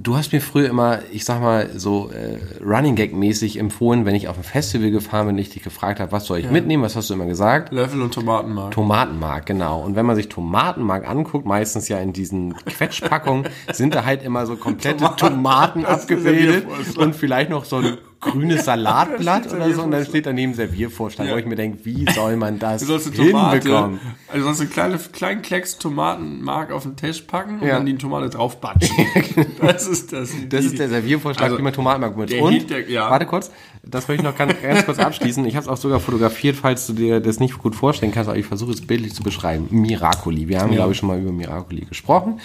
Du 0.00 0.16
hast 0.16 0.32
mir 0.32 0.40
früher 0.40 0.68
immer, 0.68 1.00
ich 1.12 1.24
sag 1.24 1.40
mal, 1.40 1.70
so 1.74 2.10
äh, 2.10 2.38
Running 2.64 2.94
Gag-mäßig 2.94 3.58
empfohlen, 3.58 4.04
wenn 4.04 4.14
ich 4.14 4.28
auf 4.28 4.36
ein 4.36 4.44
Festival 4.44 4.92
gefahren 4.92 5.26
bin, 5.26 5.38
ich 5.38 5.50
dich 5.50 5.64
gefragt 5.64 5.98
habe, 5.98 6.12
was 6.12 6.26
soll 6.26 6.38
ich 6.38 6.48
mitnehmen, 6.48 6.84
was 6.84 6.94
hast 6.94 7.10
du 7.10 7.14
immer 7.14 7.26
gesagt? 7.26 7.72
Löffel 7.72 8.00
und 8.02 8.14
Tomatenmark. 8.14 8.70
Tomatenmark, 8.70 9.46
genau. 9.46 9.80
Und 9.82 9.96
wenn 9.96 10.06
man 10.06 10.14
sich 10.14 10.28
Tomatenmark 10.28 11.08
anguckt, 11.08 11.46
meistens 11.46 11.88
ja 11.88 11.98
in 11.98 12.12
diesen 12.12 12.54
Quetschpackungen, 12.54 13.48
sind 13.72 13.92
da 13.92 14.04
halt 14.04 14.22
immer 14.22 14.46
so 14.46 14.54
komplette 14.54 15.04
Tomaten 15.16 15.80
der 15.80 15.90
abgebildet 15.90 16.66
und 16.96 17.16
vielleicht 17.16 17.50
noch 17.50 17.64
so 17.64 17.78
ein 17.78 17.98
grünes 18.20 18.64
Salatblatt 18.64 19.52
oder 19.52 19.72
so. 19.72 19.82
Und 19.82 19.90
dann 19.92 20.04
steht 20.04 20.26
daneben 20.26 20.54
Serviervorschlag, 20.54 21.28
Ja. 21.28 21.34
wo 21.34 21.38
ich 21.38 21.46
mir 21.46 21.56
denke, 21.56 21.84
wie 21.84 22.04
soll 22.12 22.36
man 22.36 22.58
das 22.58 22.80
Du 22.80 22.86
sollst 22.86 23.06
eine 23.06 23.16
Tomate, 23.30 23.58
hinbekommen? 23.60 24.00
also 24.28 24.38
du 24.38 24.44
sollst 24.44 24.60
einen 24.60 24.70
kleinen, 24.70 24.98
kleinen 25.12 25.42
Klecks 25.42 25.78
Tomatenmark 25.78 26.72
auf 26.72 26.82
den 26.82 26.96
Tisch 26.96 27.20
packen 27.22 27.60
und 27.60 27.66
Ja. 27.66 27.74
dann 27.76 27.86
die 27.86 27.96
Tomate 27.96 28.28
draufbatschen. 28.30 28.96
das 29.60 29.86
ist 29.86 30.12
das. 30.12 30.30
Das 30.48 30.64
ist 30.64 30.78
der 30.78 30.88
Serviervorschlag, 30.88 31.44
Also, 31.44 31.58
wie 31.58 31.62
man 31.62 31.72
Tomatenmark 31.72 32.14
benutzt. 32.14 32.34
Und, 32.34 32.52
Hinter- 32.52 32.88
ja. 32.88 33.10
warte 33.10 33.26
kurz, 33.26 33.50
das 33.84 34.08
möchte 34.08 34.22
ich 34.22 34.28
noch 34.30 34.36
ganz, 34.36 34.54
ganz 34.60 34.84
kurz 34.84 34.98
abschließen. 34.98 35.44
Ich 35.46 35.54
habe 35.56 35.62
es 35.64 35.68
auch 35.68 35.76
sogar 35.76 36.00
fotografiert, 36.00 36.56
falls 36.56 36.86
du 36.86 36.92
dir 36.94 37.20
das 37.20 37.40
nicht 37.40 37.56
gut 37.58 37.74
vorstellen 37.76 38.12
kannst, 38.12 38.28
aber 38.28 38.38
ich 38.38 38.46
versuche 38.46 38.72
es 38.72 38.80
bildlich 38.86 39.14
zu 39.14 39.22
beschreiben. 39.22 39.68
Miracoli. 39.70 40.48
Wir 40.48 40.60
haben, 40.60 40.72
glaube 40.72 40.92
ich, 40.92 40.98
schon 40.98 41.08
mal 41.08 41.18
über 41.18 41.32
Miracoli 41.32 41.82
gesprochen. 41.86 42.40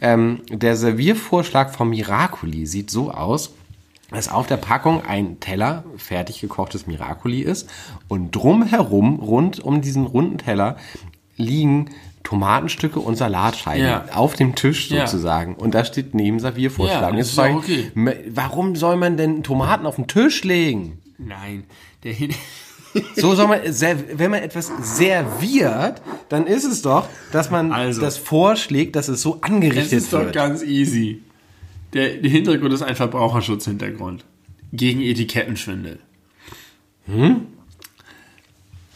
Ähm, 0.00 0.40
der 0.50 0.76
Serviervorschlag 0.76 1.74
von 1.74 1.88
Miracoli 1.88 2.66
sieht 2.66 2.90
so 2.90 3.10
aus, 3.10 3.54
dass 4.12 4.28
auf 4.28 4.46
der 4.46 4.56
Packung 4.58 5.02
ein 5.04 5.40
Teller 5.40 5.84
fertig 5.96 6.40
gekochtes 6.40 6.86
Miracoli 6.86 7.40
ist 7.40 7.68
und 8.08 8.30
drumherum, 8.32 9.20
rund 9.20 9.60
um 9.60 9.80
diesen 9.80 10.06
runden 10.06 10.38
Teller, 10.38 10.76
liegen 11.36 11.90
Tomatenstücke 12.22 13.00
und 13.00 13.16
Salatscheiben 13.16 13.84
Ja. 13.84 14.04
auf 14.14 14.34
dem 14.34 14.54
Tisch 14.54 14.90
Ja. 14.90 15.06
sozusagen. 15.06 15.54
Und 15.56 15.74
da 15.74 15.84
steht 15.84 16.14
neben 16.14 16.38
Serviervorschlag. 16.38 17.10
Ja, 17.12 17.16
das 17.16 17.30
ist 17.30 17.38
okay. 17.38 17.90
Warum 18.32 18.76
soll 18.76 18.96
man 18.96 19.16
denn 19.16 19.42
Tomaten 19.42 19.86
auf 19.86 19.96
den 19.96 20.06
Tisch 20.06 20.44
legen? 20.44 20.98
Nein, 21.18 21.64
der 22.04 22.14
So 23.16 23.34
soll 23.34 23.48
man, 23.48 23.60
wenn 23.64 24.30
man 24.30 24.42
etwas 24.42 24.70
serviert, 24.82 26.02
dann 26.28 26.46
ist 26.46 26.64
es 26.64 26.82
doch, 26.82 27.08
dass 27.32 27.50
man 27.50 27.72
Also. 27.72 28.00
das 28.02 28.18
vorschlägt, 28.18 28.96
dass 28.96 29.08
es 29.08 29.22
so 29.22 29.38
angerichtet 29.40 29.92
ist 29.92 30.12
doch 30.12 30.20
wird. 30.20 30.34
ganz 30.34 30.62
easy. 30.62 31.22
Der, 31.92 32.16
der 32.16 32.30
Hintergrund 32.30 32.72
ist 32.72 32.82
ein 32.82 32.96
Verbraucherschutzhintergrund. 32.96 34.24
Gegen 34.72 35.02
Etikettenschwindel. 35.02 35.98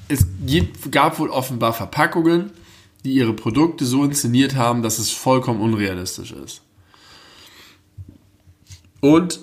Es 0.08 0.26
gibt, 0.46 0.90
gab 0.92 1.18
wohl 1.18 1.28
offenbar 1.28 1.72
Verpackungen, 1.72 2.50
die 3.04 3.12
ihre 3.12 3.34
Produkte 3.34 3.84
so 3.84 4.04
inszeniert 4.04 4.56
haben, 4.56 4.82
dass 4.82 4.98
es 4.98 5.10
vollkommen 5.10 5.60
unrealistisch 5.60 6.32
ist. 6.32 6.62
Und 9.00 9.40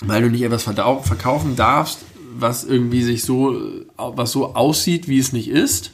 weil 0.00 0.22
du 0.22 0.30
nicht 0.30 0.42
etwas 0.42 0.62
verkaufen 0.62 1.56
darfst, 1.56 2.00
was 2.38 2.64
irgendwie 2.64 3.02
sich 3.02 3.24
so, 3.24 3.60
was 3.96 4.32
so 4.32 4.54
aussieht, 4.54 5.08
wie 5.08 5.18
es 5.18 5.32
nicht 5.32 5.48
ist, 5.48 5.92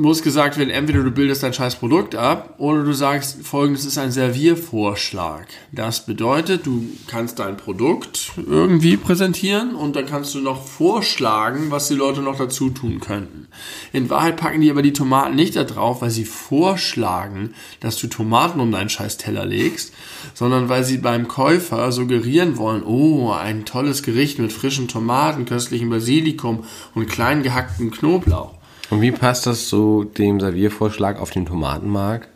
muss 0.00 0.22
gesagt 0.22 0.56
werden, 0.56 0.70
entweder 0.70 1.02
du 1.02 1.10
bildest 1.10 1.42
dein 1.42 1.52
scheiß 1.52 1.76
Produkt 1.76 2.14
ab 2.14 2.54
oder 2.56 2.84
du 2.84 2.92
sagst, 2.94 3.42
folgendes 3.42 3.84
ist 3.84 3.98
ein 3.98 4.10
Serviervorschlag. 4.10 5.46
Das 5.72 6.06
bedeutet, 6.06 6.64
du 6.64 6.86
kannst 7.06 7.38
dein 7.38 7.58
Produkt 7.58 8.32
irgendwie 8.38 8.96
präsentieren 8.96 9.74
und 9.74 9.96
dann 9.96 10.06
kannst 10.06 10.34
du 10.34 10.40
noch 10.40 10.66
vorschlagen, 10.66 11.70
was 11.70 11.88
die 11.88 11.94
Leute 11.94 12.22
noch 12.22 12.38
dazu 12.38 12.70
tun 12.70 13.00
könnten. 13.00 13.48
In 13.92 14.08
Wahrheit 14.08 14.38
packen 14.38 14.62
die 14.62 14.70
aber 14.70 14.80
die 14.80 14.94
Tomaten 14.94 15.36
nicht 15.36 15.54
da 15.54 15.64
drauf, 15.64 16.00
weil 16.00 16.10
sie 16.10 16.24
vorschlagen, 16.24 17.54
dass 17.80 17.98
du 17.98 18.06
Tomaten 18.06 18.60
um 18.60 18.72
deinen 18.72 18.88
scheiß 18.88 19.18
Teller 19.18 19.44
legst, 19.44 19.92
sondern 20.32 20.70
weil 20.70 20.84
sie 20.84 20.96
beim 20.96 21.28
Käufer 21.28 21.92
suggerieren 21.92 22.56
wollen, 22.56 22.84
oh, 22.84 23.32
ein 23.32 23.66
tolles 23.66 24.02
Gericht 24.02 24.38
mit 24.38 24.52
frischen 24.52 24.88
Tomaten, 24.88 25.44
köstlichem 25.44 25.90
Basilikum 25.90 26.64
und 26.94 27.06
klein 27.06 27.42
gehacktem 27.42 27.90
Knoblauch. 27.90 28.59
Und 28.90 29.00
wie 29.00 29.12
passt 29.12 29.46
das 29.46 29.68
zu 29.68 30.04
dem 30.04 30.40
Serviervorschlag 30.40 31.20
auf 31.20 31.30
den 31.30 31.46
Tomatenmark? 31.46 32.28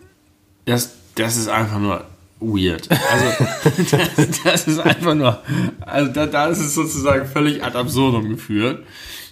Das, 0.64 0.94
das 1.16 1.36
ist 1.36 1.48
einfach 1.48 1.78
nur 1.78 2.04
weird. 2.40 2.88
Also, 2.90 3.86
das, 3.96 4.42
das 4.44 4.68
ist 4.68 4.78
einfach 4.78 5.14
nur, 5.14 5.42
also 5.80 6.12
da, 6.12 6.26
da 6.26 6.46
ist 6.46 6.60
es 6.60 6.74
sozusagen 6.74 7.26
völlig 7.26 7.62
ad 7.62 7.76
absurdum 7.76 8.28
geführt. 8.28 8.84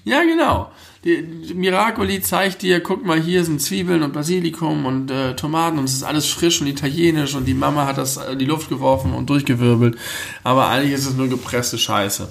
Ja, 0.04 0.22
genau. 0.24 0.70
Die, 1.04 1.22
die 1.22 1.54
Miracoli 1.54 2.22
zeigt 2.22 2.62
dir, 2.62 2.80
guck 2.80 3.04
mal, 3.04 3.20
hier 3.20 3.44
sind 3.44 3.60
Zwiebeln 3.60 4.02
und 4.02 4.12
Basilikum 4.12 4.86
und 4.86 5.10
äh, 5.10 5.34
Tomaten 5.34 5.78
und 5.78 5.84
es 5.84 5.94
ist 5.94 6.04
alles 6.04 6.26
frisch 6.26 6.60
und 6.60 6.68
italienisch 6.68 7.34
und 7.34 7.44
die 7.44 7.54
Mama 7.54 7.86
hat 7.86 7.98
das 7.98 8.18
in 8.18 8.38
die 8.38 8.44
Luft 8.44 8.68
geworfen 8.68 9.12
und 9.12 9.28
durchgewirbelt. 9.28 9.96
Aber 10.44 10.68
eigentlich 10.68 10.92
ist 10.92 11.06
es 11.06 11.14
nur 11.14 11.28
gepresste 11.28 11.76
Scheiße. 11.76 12.28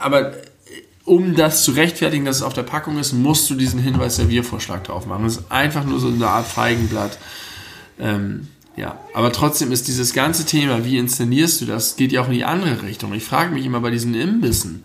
Aber 0.00 0.32
um 1.04 1.34
das 1.34 1.64
zu 1.64 1.72
rechtfertigen, 1.72 2.24
dass 2.24 2.36
es 2.36 2.42
auf 2.42 2.54
der 2.54 2.62
Packung 2.62 2.98
ist, 2.98 3.12
musst 3.12 3.48
du 3.50 3.54
diesen 3.54 3.80
Hinweis 3.80 4.16
Serviervorschlag 4.16 4.84
drauf 4.84 5.06
machen. 5.06 5.24
Das 5.24 5.36
ist 5.36 5.50
einfach 5.50 5.84
nur 5.84 6.00
so 6.00 6.08
eine 6.08 6.28
Art 6.28 6.46
Feigenblatt. 6.46 7.18
Ähm, 7.98 8.48
ja, 8.76 8.98
aber 9.12 9.30
trotzdem 9.30 9.70
ist 9.70 9.86
dieses 9.86 10.14
ganze 10.14 10.46
Thema, 10.46 10.84
wie 10.84 10.98
inszenierst 10.98 11.60
du 11.60 11.66
das, 11.66 11.96
geht 11.96 12.10
ja 12.10 12.22
auch 12.22 12.26
in 12.26 12.32
die 12.32 12.44
andere 12.44 12.82
Richtung. 12.82 13.12
Ich 13.12 13.24
frage 13.24 13.54
mich 13.54 13.64
immer 13.64 13.80
bei 13.80 13.90
diesen 13.90 14.14
Imbissen, 14.14 14.84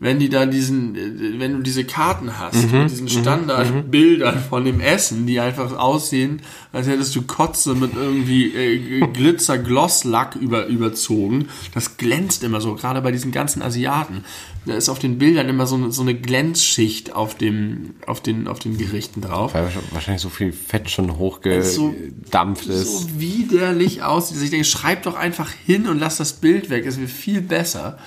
wenn 0.00 0.20
die 0.20 0.28
da 0.28 0.46
diesen, 0.46 0.94
äh, 0.94 1.40
wenn 1.40 1.54
du 1.54 1.62
diese 1.62 1.84
Karten 1.84 2.38
hast, 2.38 2.70
mit 2.72 2.90
diesen 2.90 3.08
Standardbildern 3.08 4.38
von 4.48 4.64
dem 4.64 4.80
Essen, 4.80 5.26
die 5.26 5.40
einfach 5.40 5.76
aussehen, 5.76 6.40
als 6.72 6.86
hättest 6.86 7.16
du 7.16 7.22
Kotze 7.22 7.74
mit 7.74 7.94
irgendwie 7.96 8.54
äh, 8.54 9.00
Glitzer-Glosslack 9.12 10.36
über, 10.36 10.66
überzogen. 10.66 11.48
Das 11.74 11.96
glänzt 11.96 12.44
immer 12.44 12.60
so, 12.60 12.74
gerade 12.74 13.00
bei 13.02 13.10
diesen 13.12 13.32
ganzen 13.32 13.62
Asiaten. 13.62 14.24
Da 14.66 14.74
ist 14.74 14.88
auf 14.88 14.98
den 14.98 15.18
Bildern 15.18 15.48
immer 15.48 15.66
so 15.66 15.76
eine, 15.76 15.90
so 15.92 16.02
eine 16.02 16.14
Glänzschicht 16.14 17.12
auf 17.14 17.36
dem, 17.36 17.94
auf 18.06 18.20
den, 18.20 18.46
auf 18.48 18.58
den 18.58 18.76
Gerichten 18.76 19.20
drauf. 19.22 19.54
Weil 19.54 19.68
wahrscheinlich 19.92 20.22
so 20.22 20.28
viel 20.28 20.52
Fett 20.52 20.90
schon 20.90 21.08
so- 21.08 21.16
hochgedampft 21.16 22.66
ist. 22.66 22.86
so 23.00 23.20
widerlich 23.20 24.02
aussieht, 24.02 24.36
dass 24.36 24.44
ich 24.44 24.50
denke, 24.50 24.64
schreib 24.66 25.04
doch 25.04 25.16
einfach 25.16 25.50
hin 25.50 25.88
und 25.88 25.98
lass 25.98 26.18
das 26.18 26.34
Bild 26.34 26.70
weg. 26.70 26.84
Es 26.86 26.98
wird 27.00 27.10
viel 27.10 27.40
besser. 27.40 27.98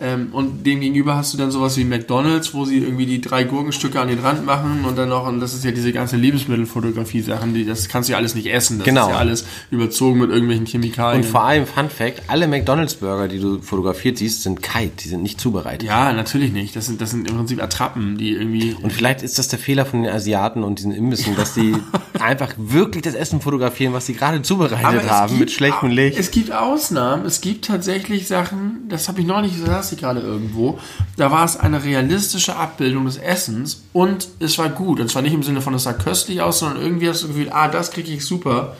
Ähm, 0.00 0.28
und 0.32 0.64
dem 0.66 0.80
gegenüber 0.80 1.16
hast 1.16 1.32
du 1.32 1.38
dann 1.38 1.50
sowas 1.50 1.76
wie 1.78 1.84
McDonalds, 1.84 2.52
wo 2.52 2.64
sie 2.66 2.78
irgendwie 2.78 3.06
die 3.06 3.20
drei 3.20 3.44
Gurkenstücke 3.44 3.98
an 4.00 4.08
den 4.08 4.18
Rand 4.18 4.44
machen 4.44 4.84
und 4.86 4.96
dann 4.98 5.08
noch, 5.08 5.26
und 5.26 5.40
das 5.40 5.54
ist 5.54 5.64
ja 5.64 5.70
diese 5.70 5.92
ganze 5.92 6.16
Lebensmittelfotografie-Sachen, 6.16 7.54
die, 7.54 7.64
das 7.64 7.88
kannst 7.88 8.08
du 8.08 8.12
ja 8.12 8.18
alles 8.18 8.34
nicht 8.34 8.46
essen. 8.52 8.78
Das 8.78 8.84
Genau. 8.84 9.06
ist 9.06 9.12
ja 9.12 9.18
alles 9.18 9.46
überzogen 9.70 10.18
mit 10.20 10.30
irgendwelchen 10.30 10.66
Chemikalien. 10.66 11.22
Und 11.22 11.28
vor 11.28 11.44
allem, 11.44 11.66
Fun 11.66 11.88
Fact, 11.90 12.22
alle 12.28 12.46
McDonalds-Burger, 12.48 13.28
die 13.28 13.38
du 13.40 13.60
fotografiert 13.62 14.18
siehst, 14.18 14.42
sind 14.42 14.62
kalt, 14.62 15.04
die 15.04 15.08
sind 15.08 15.22
nicht 15.22 15.40
zubereitet. 15.40 15.88
ja, 15.88 16.12
natürlich 16.12 16.52
nicht. 16.52 16.76
Das 16.76 16.86
sind, 16.86 17.00
das 17.00 17.10
sind 17.12 17.28
im 17.30 17.36
Prinzip 17.36 17.62
Attrappen, 17.62 18.18
die 18.18 18.30
irgendwie. 18.32 18.76
Und 18.80 18.92
vielleicht 18.92 19.22
ist 19.22 19.38
das 19.38 19.48
der 19.48 19.58
Fehler 19.58 19.86
von 19.86 20.02
den 20.02 20.12
Asiaten 20.12 20.62
und 20.62 20.78
diesen 20.78 20.92
Imbissen, 20.92 21.36
dass 21.36 21.54
die 21.54 21.74
einfach 22.20 22.52
wirklich 22.58 23.02
das 23.02 23.14
Essen 23.14 23.40
fotografieren, 23.40 23.92
was 23.92 24.06
sie 24.06 24.14
gerade 24.14 24.42
zubereitet 24.42 25.08
haben, 25.10 25.28
gibt 25.28 25.40
mit 25.40 25.50
schlechtem 25.52 25.90
Licht. 25.90 26.18
Es 26.18 26.30
gibt 26.30 26.52
Ausnahmen. 26.52 27.24
Es 27.24 27.40
gibt 27.40 27.64
tatsächlich 27.66 28.26
Sachen, 28.28 28.88
das 28.88 29.08
habe 29.08 29.20
ich 29.20 29.26
noch 29.26 29.40
nicht, 29.40 29.54
las 29.66 29.85
ich 29.92 30.00
gerade 30.00 30.20
irgendwo. 30.20 30.78
Da 31.16 31.30
war 31.30 31.44
es 31.44 31.56
eine 31.56 31.84
realistische 31.84 32.56
Abbildung 32.56 33.06
des 33.06 33.16
Essens 33.16 33.84
und 33.92 34.28
es 34.40 34.58
war 34.58 34.68
gut. 34.68 35.00
Und 35.00 35.10
zwar 35.10 35.22
nicht 35.22 35.34
im 35.34 35.42
Sinne 35.42 35.60
von, 35.60 35.74
es 35.74 35.84
sah 35.84 35.92
köstlich 35.92 36.40
aus, 36.40 36.60
sondern 36.60 36.82
irgendwie 36.82 37.08
hast 37.08 37.22
du 37.22 37.28
das 37.28 37.36
Gefühl, 37.36 37.52
ah, 37.52 37.68
das 37.68 37.90
kriege 37.90 38.12
ich 38.12 38.24
super. 38.24 38.76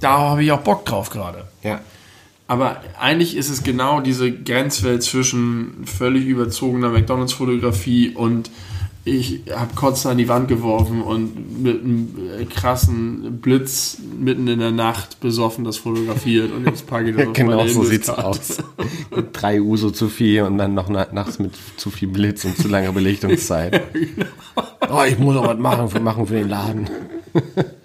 Da 0.00 0.18
habe 0.18 0.44
ich 0.44 0.52
auch 0.52 0.60
Bock 0.60 0.84
drauf 0.84 1.10
gerade. 1.10 1.44
Ja. 1.62 1.80
Aber 2.46 2.80
eigentlich 2.98 3.36
ist 3.36 3.48
es 3.48 3.62
genau 3.62 4.00
diese 4.00 4.32
Grenzwelt 4.32 5.02
zwischen 5.04 5.84
völlig 5.86 6.26
überzogener 6.26 6.88
McDonalds-Fotografie 6.88 8.10
und 8.10 8.50
ich 9.10 9.40
habe 9.52 9.74
Kotze 9.74 10.08
an 10.08 10.18
die 10.18 10.28
Wand 10.28 10.46
geworfen 10.48 11.02
und 11.02 11.62
mit 11.62 11.82
einem 11.82 12.08
äh, 12.38 12.44
krassen 12.44 13.40
Blitz 13.40 13.98
mitten 14.18 14.46
in 14.46 14.60
der 14.60 14.70
Nacht 14.70 15.18
besoffen 15.20 15.64
das 15.64 15.78
fotografiert 15.78 16.52
und 16.52 16.64
jetzt 16.66 16.86
packe 16.86 17.10
ich 17.10 17.16
das 17.16 17.26
auf 17.28 17.32
Genau 17.32 17.56
meine 17.56 17.68
so 17.70 17.82
sieht's 17.82 18.08
aus. 18.08 18.58
Mit 19.14 19.28
Drei 19.32 19.60
Uso 19.60 19.90
zu 19.90 20.08
viel 20.08 20.42
und 20.42 20.58
dann 20.58 20.74
noch 20.74 20.88
na- 20.88 21.08
nachts 21.12 21.38
mit 21.40 21.52
zu 21.76 21.90
viel 21.90 22.08
Blitz 22.08 22.44
und 22.44 22.56
zu 22.56 22.68
langer 22.68 22.92
Belichtungszeit. 23.00 23.82
Oh, 24.88 25.02
ich 25.08 25.18
muss 25.18 25.36
auch 25.36 25.46
was 25.48 25.58
machen 25.58 25.88
für, 25.88 26.00
machen 26.00 26.26
für 26.26 26.34
den 26.34 26.48
Laden. 26.48 26.88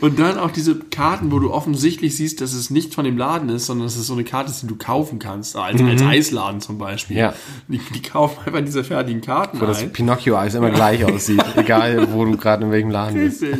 Und 0.00 0.18
dann 0.18 0.38
auch 0.38 0.50
diese 0.50 0.76
Karten, 0.76 1.30
wo 1.30 1.38
du 1.38 1.52
offensichtlich 1.52 2.16
siehst, 2.16 2.40
dass 2.40 2.52
es 2.54 2.70
nicht 2.70 2.94
von 2.94 3.04
dem 3.04 3.18
Laden 3.18 3.48
ist, 3.50 3.66
sondern 3.66 3.86
dass 3.86 3.96
es 3.96 4.06
so 4.06 4.14
eine 4.14 4.24
Karte 4.24 4.50
ist, 4.50 4.62
die 4.62 4.66
du 4.66 4.76
kaufen 4.76 5.18
kannst. 5.18 5.56
Als, 5.56 5.80
als 5.82 6.02
Eisladen 6.02 6.60
zum 6.60 6.78
Beispiel. 6.78 7.16
Mhm. 7.16 7.20
Ja. 7.20 7.34
Die, 7.68 7.80
die 7.94 8.02
kaufen 8.02 8.38
einfach 8.46 8.64
diese 8.64 8.82
fertigen 8.84 9.20
Karten 9.20 9.60
Wo 9.60 9.66
das 9.66 9.82
ein. 9.82 9.92
Pinocchio-Eis 9.92 10.54
immer 10.54 10.70
gleich 10.70 11.04
aussieht. 11.04 11.44
Egal, 11.56 12.12
wo 12.12 12.24
du 12.24 12.36
gerade 12.36 12.64
in 12.64 12.70
welchem 12.70 12.90
Laden 12.90 13.16
bist. 13.18 13.44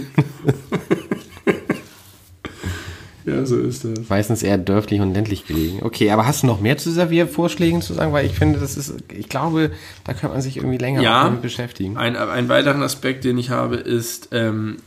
Ja, 3.27 3.45
so 3.45 3.59
ist 3.61 3.85
das. 3.85 4.09
Meistens 4.09 4.43
eher 4.43 4.57
dörflich 4.59 5.01
und 5.01 5.13
ländlich 5.13 5.47
gelegen. 5.47 5.81
Okay, 5.83 6.11
aber 6.11 6.27
hast 6.27 6.43
du 6.43 6.47
noch 6.47 6.61
mehr 6.61 6.79
zu 6.79 6.91
Serviervorschlägen 6.91 7.83
zu 7.83 7.93
sagen? 7.93 8.13
Weil 8.13 8.25
ich 8.27 8.33
finde, 8.33 8.59
das 8.59 8.77
ist, 8.79 8.95
ich 9.13 9.29
glaube, 9.29 9.71
da 10.05 10.15
könnte 10.15 10.35
man 10.35 10.41
sich 10.43 10.57
irgendwie 10.57 10.79
länger 10.79 11.03
Ja. 11.03 11.25
damit 11.25 11.43
beschäftigen. 11.43 11.97
Ein, 11.99 12.17
einen 12.17 12.49
weiteren 12.49 12.83
Aspekt, 12.83 13.25
den 13.25 13.37
ich 13.39 13.51
habe, 13.51 13.77
ist, 13.77 14.31
ähm, 14.33 14.79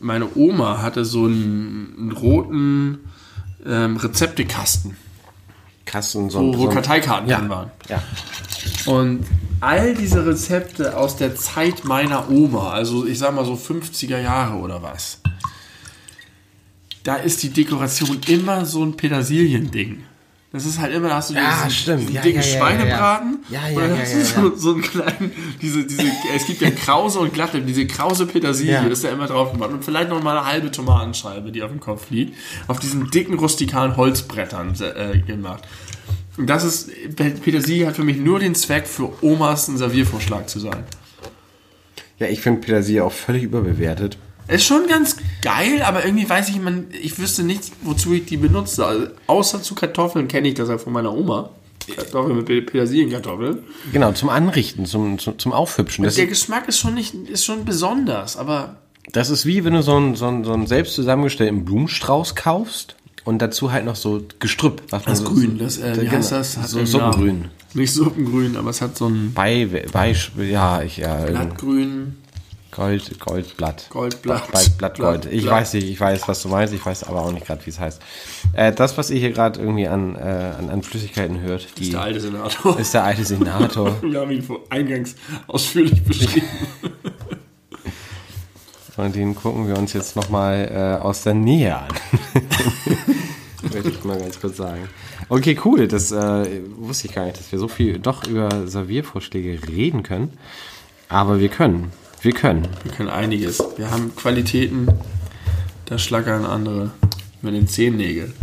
meine 0.00 0.36
Oma 0.36 0.82
hatte 0.82 1.04
so 1.04 1.24
einen, 1.24 1.94
einen 1.98 2.12
roten 2.12 2.98
ähm, 3.66 3.96
Rezeptekasten, 3.96 4.96
Krass 5.84 6.14
und 6.14 6.30
so. 6.30 6.40
wo, 6.40 6.58
wo 6.58 6.68
Karteikarten 6.68 7.28
ja, 7.28 7.38
drin 7.38 7.48
waren. 7.50 7.70
ja. 7.88 8.02
Und 8.86 9.24
all 9.60 9.94
diese 9.94 10.26
Rezepte 10.26 10.96
aus 10.96 11.16
der 11.16 11.36
Zeit 11.36 11.84
meiner 11.84 12.30
Oma, 12.30 12.70
also 12.70 13.06
ich 13.06 13.18
sag 13.18 13.34
mal 13.34 13.44
so 13.44 13.54
50er 13.54 14.18
Jahre 14.18 14.56
oder 14.58 14.82
was, 14.82 15.20
da 17.02 17.16
ist 17.16 17.42
die 17.42 17.50
Dekoration 17.50 18.20
immer 18.26 18.64
so 18.64 18.84
ein 18.84 18.96
Petersiliending. 18.96 20.04
Das 20.52 20.66
ist 20.66 20.80
halt 20.80 20.92
immer, 20.92 21.08
da 21.08 21.16
hast 21.16 21.30
du 21.30 21.34
Ja, 21.34 21.64
diesen, 21.68 22.12
Ja, 22.12 22.22
dicken 22.22 22.40
ja, 22.40 22.46
ja, 22.46 22.58
Schweinebraten 22.58 23.38
ja, 23.50 23.60
ja. 23.60 23.68
Ja, 23.68 23.76
und 23.76 23.82
dann 23.82 23.94
ja, 23.94 24.02
hast 24.02 24.12
ja, 24.12 24.40
du 24.40 24.48
ja, 24.48 24.54
so, 24.54 24.56
so 24.56 24.72
einen 24.72 24.82
kleinen, 24.82 25.32
diese, 25.62 25.84
diese, 25.84 26.02
es 26.34 26.46
gibt 26.46 26.60
ja 26.60 26.70
krause 26.72 27.20
und 27.20 27.32
glatte, 27.32 27.62
diese 27.62 27.86
krause 27.86 28.26
Petersilie 28.26 28.72
Ja. 28.72 28.82
ist 28.82 29.04
da 29.04 29.10
immer 29.10 29.28
drauf 29.28 29.52
gemacht 29.52 29.70
und 29.70 29.84
vielleicht 29.84 30.08
noch 30.08 30.20
mal 30.22 30.36
eine 30.36 30.46
halbe 30.46 30.72
Tomatenscheibe, 30.72 31.52
die 31.52 31.62
auf 31.62 31.70
dem 31.70 31.78
Kopf 31.78 32.10
liegt, 32.10 32.36
auf 32.66 32.80
diesen 32.80 33.10
dicken 33.10 33.34
rustikalen 33.34 33.96
Holzbrettern 33.96 34.74
äh, 34.80 35.18
gemacht. 35.18 35.62
Und 36.36 36.48
das 36.48 36.64
ist, 36.64 36.90
Petersilie 37.16 37.86
hat 37.86 37.94
für 37.96 38.04
mich 38.04 38.16
nur 38.16 38.40
den 38.40 38.54
Zweck, 38.56 38.88
für 38.88 39.12
Omas 39.22 39.68
ein 39.68 39.78
Serviervorschlag 39.78 40.48
zu 40.48 40.58
sein. 40.58 40.82
Ja, 42.18 42.26
ich 42.26 42.40
finde 42.40 42.60
Petersilie 42.60 43.04
auch 43.04 43.12
völlig 43.12 43.44
überbewertet. 43.44 44.18
Ist 44.48 44.64
schon 44.64 44.86
ganz 44.88 45.16
geil, 45.42 45.82
aber 45.82 46.04
irgendwie 46.04 46.28
weiß 46.28 46.48
ich, 46.48 46.60
man, 46.60 46.86
ich 47.00 47.18
wüsste 47.18 47.42
nicht, 47.44 47.70
wozu 47.82 48.12
ich 48.14 48.26
die 48.26 48.36
benutze. 48.36 48.84
Also, 48.84 49.06
außer 49.28 49.62
zu 49.62 49.74
Kartoffeln 49.74 50.26
kenne 50.28 50.48
ich 50.48 50.54
das 50.54 50.68
ja 50.68 50.78
von 50.78 50.92
meiner 50.92 51.14
Oma. 51.14 51.50
Kartoffeln 51.96 52.36
mit 52.36 52.46
Pe- 52.46 52.62
Petersilienkartoffeln. 52.62 53.58
Genau, 53.92 54.12
zum 54.12 54.28
Anrichten, 54.28 54.86
zum, 54.86 55.18
zum, 55.18 55.38
zum 55.38 55.52
Aufhübschen. 55.52 56.04
Der 56.08 56.26
Geschmack 56.26 56.68
ist 56.68 56.78
schon 56.78 56.94
nicht, 56.94 57.14
ist 57.14 57.44
schon 57.44 57.64
besonders, 57.64 58.36
aber 58.36 58.76
das 59.12 59.30
ist 59.30 59.46
wie 59.46 59.64
wenn 59.64 59.72
du 59.72 59.82
so 59.82 59.96
einen, 59.96 60.14
so 60.14 60.26
einen, 60.26 60.44
so 60.44 60.52
einen 60.52 60.66
selbst 60.66 60.94
zusammengestellten 60.94 61.64
Blumenstrauß 61.64 62.34
kaufst 62.36 62.96
und 63.24 63.40
dazu 63.40 63.72
halt 63.72 63.84
noch 63.84 63.96
so 63.96 64.22
Gestrüpp. 64.38 64.82
Was 64.90 65.04
das 65.04 65.18
so, 65.20 65.24
Grün, 65.24 65.58
das, 65.58 65.78
äh, 65.78 65.96
wie 65.96 66.00
genau, 66.00 66.12
heißt 66.12 66.32
das? 66.32 66.56
Hat 66.58 66.68
so 66.68 66.84
Suppengrün. 66.84 67.38
Namen. 67.40 67.50
Nicht 67.74 67.92
Suppengrün, 67.92 68.56
aber 68.56 68.70
es 68.70 68.80
hat 68.80 68.96
so 68.96 69.06
ein 69.06 69.32
Bei, 69.32 69.66
bei, 69.92 70.14
ja, 70.38 70.82
ich, 70.82 70.98
ja, 70.98 71.24
Blattgrün. 71.24 72.16
Gold, 72.70 73.18
Goldblatt. 73.18 73.86
Goldblatt. 73.90 74.50
Blatt, 74.50 74.78
Blatt 74.78 74.98
Gold. 74.98 75.26
Ich 75.26 75.42
Blatt. 75.42 75.54
weiß 75.56 75.74
nicht, 75.74 75.88
ich 75.90 76.00
weiß, 76.00 76.28
was 76.28 76.42
du 76.42 76.48
meinst, 76.48 76.72
ich 76.72 76.84
weiß 76.84 77.04
aber 77.04 77.22
auch 77.22 77.32
nicht 77.32 77.46
gerade, 77.46 77.64
wie 77.66 77.70
es 77.70 77.80
heißt. 77.80 78.00
Äh, 78.52 78.72
das, 78.72 78.96
was 78.96 79.10
ihr 79.10 79.18
hier 79.18 79.32
gerade 79.32 79.60
irgendwie 79.60 79.88
an, 79.88 80.14
äh, 80.14 80.52
an, 80.58 80.70
an 80.70 80.82
Flüssigkeiten 80.82 81.40
hört, 81.40 81.66
die 81.78 81.84
ist 81.84 81.92
der 81.92 82.02
alte 82.02 82.20
Senator. 82.20 82.78
ist 82.78 82.94
der 82.94 83.04
alte 83.04 83.24
Senator. 83.24 83.96
Wir 84.02 84.20
haben 84.20 84.30
ihn 84.30 84.42
vor 84.42 84.60
eingangs 84.70 85.16
ausführlich 85.46 86.02
beschrieben. 86.04 86.46
Und 88.96 89.16
den 89.16 89.34
gucken 89.34 89.66
wir 89.66 89.78
uns 89.78 89.94
jetzt 89.94 90.14
nochmal 90.14 90.68
äh, 90.70 91.02
aus 91.02 91.22
der 91.22 91.32
Nähe 91.32 91.74
an. 91.74 91.88
Möchte 93.62 93.88
ich 93.88 94.04
mal 94.04 94.18
ganz 94.18 94.38
kurz 94.38 94.58
sagen. 94.58 94.88
Okay, 95.30 95.58
cool. 95.64 95.88
Das 95.88 96.12
äh, 96.12 96.60
wusste 96.76 97.08
ich 97.08 97.14
gar 97.14 97.24
nicht, 97.24 97.38
dass 97.38 97.50
wir 97.50 97.58
so 97.58 97.68
viel 97.68 97.98
doch 97.98 98.26
über 98.26 98.66
Serviervorschläge 98.66 99.66
reden 99.68 100.02
können. 100.02 100.36
Aber 101.08 101.40
wir 101.40 101.48
können. 101.48 101.92
Wir 102.22 102.32
können. 102.32 102.68
Wir 102.82 102.92
können 102.92 103.08
einiges. 103.08 103.62
Wir 103.76 103.90
haben 103.90 104.14
Qualitäten, 104.14 104.88
da 105.86 105.98
schlackern 105.98 106.44
andere 106.44 106.90
mit 107.40 107.54
den 107.54 107.66
Zehennägeln. 107.66 108.34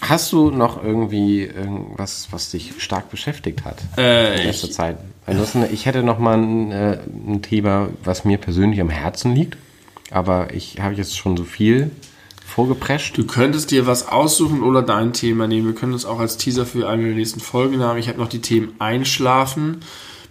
Hast 0.00 0.32
du 0.32 0.50
noch 0.50 0.82
irgendwie 0.82 1.42
irgendwas, 1.42 2.28
was 2.30 2.50
dich 2.50 2.72
stark 2.78 3.10
beschäftigt 3.10 3.64
hat 3.64 3.78
Äh, 3.98 4.40
in 4.40 4.46
letzter 4.46 4.70
Zeit? 4.70 4.98
Ansonsten, 5.26 5.64
ich 5.72 5.86
hätte 5.86 6.02
noch 6.02 6.18
mal 6.18 6.38
ein, 6.38 6.72
äh, 6.72 6.98
ein 7.26 7.42
Thema, 7.42 7.88
was 8.04 8.24
mir 8.24 8.38
persönlich 8.38 8.80
am 8.80 8.90
Herzen 8.90 9.34
liegt. 9.34 9.56
Aber 10.10 10.54
ich 10.54 10.80
habe 10.80 10.94
jetzt 10.94 11.16
schon 11.16 11.36
so 11.36 11.44
viel 11.44 11.90
vorgeprescht. 12.46 13.16
Du 13.16 13.26
könntest 13.26 13.70
dir 13.70 13.86
was 13.86 14.08
aussuchen 14.08 14.62
oder 14.62 14.82
dein 14.82 15.12
Thema 15.12 15.46
nehmen. 15.46 15.66
Wir 15.66 15.74
können 15.74 15.94
es 15.94 16.04
auch 16.04 16.18
als 16.18 16.36
Teaser 16.36 16.66
für 16.66 16.88
eine 16.88 17.04
der 17.04 17.14
nächsten 17.14 17.40
Folgen 17.40 17.80
haben. 17.80 17.98
Ich 17.98 18.08
habe 18.08 18.18
noch 18.18 18.28
die 18.28 18.40
Themen 18.40 18.72
Einschlafen, 18.78 19.82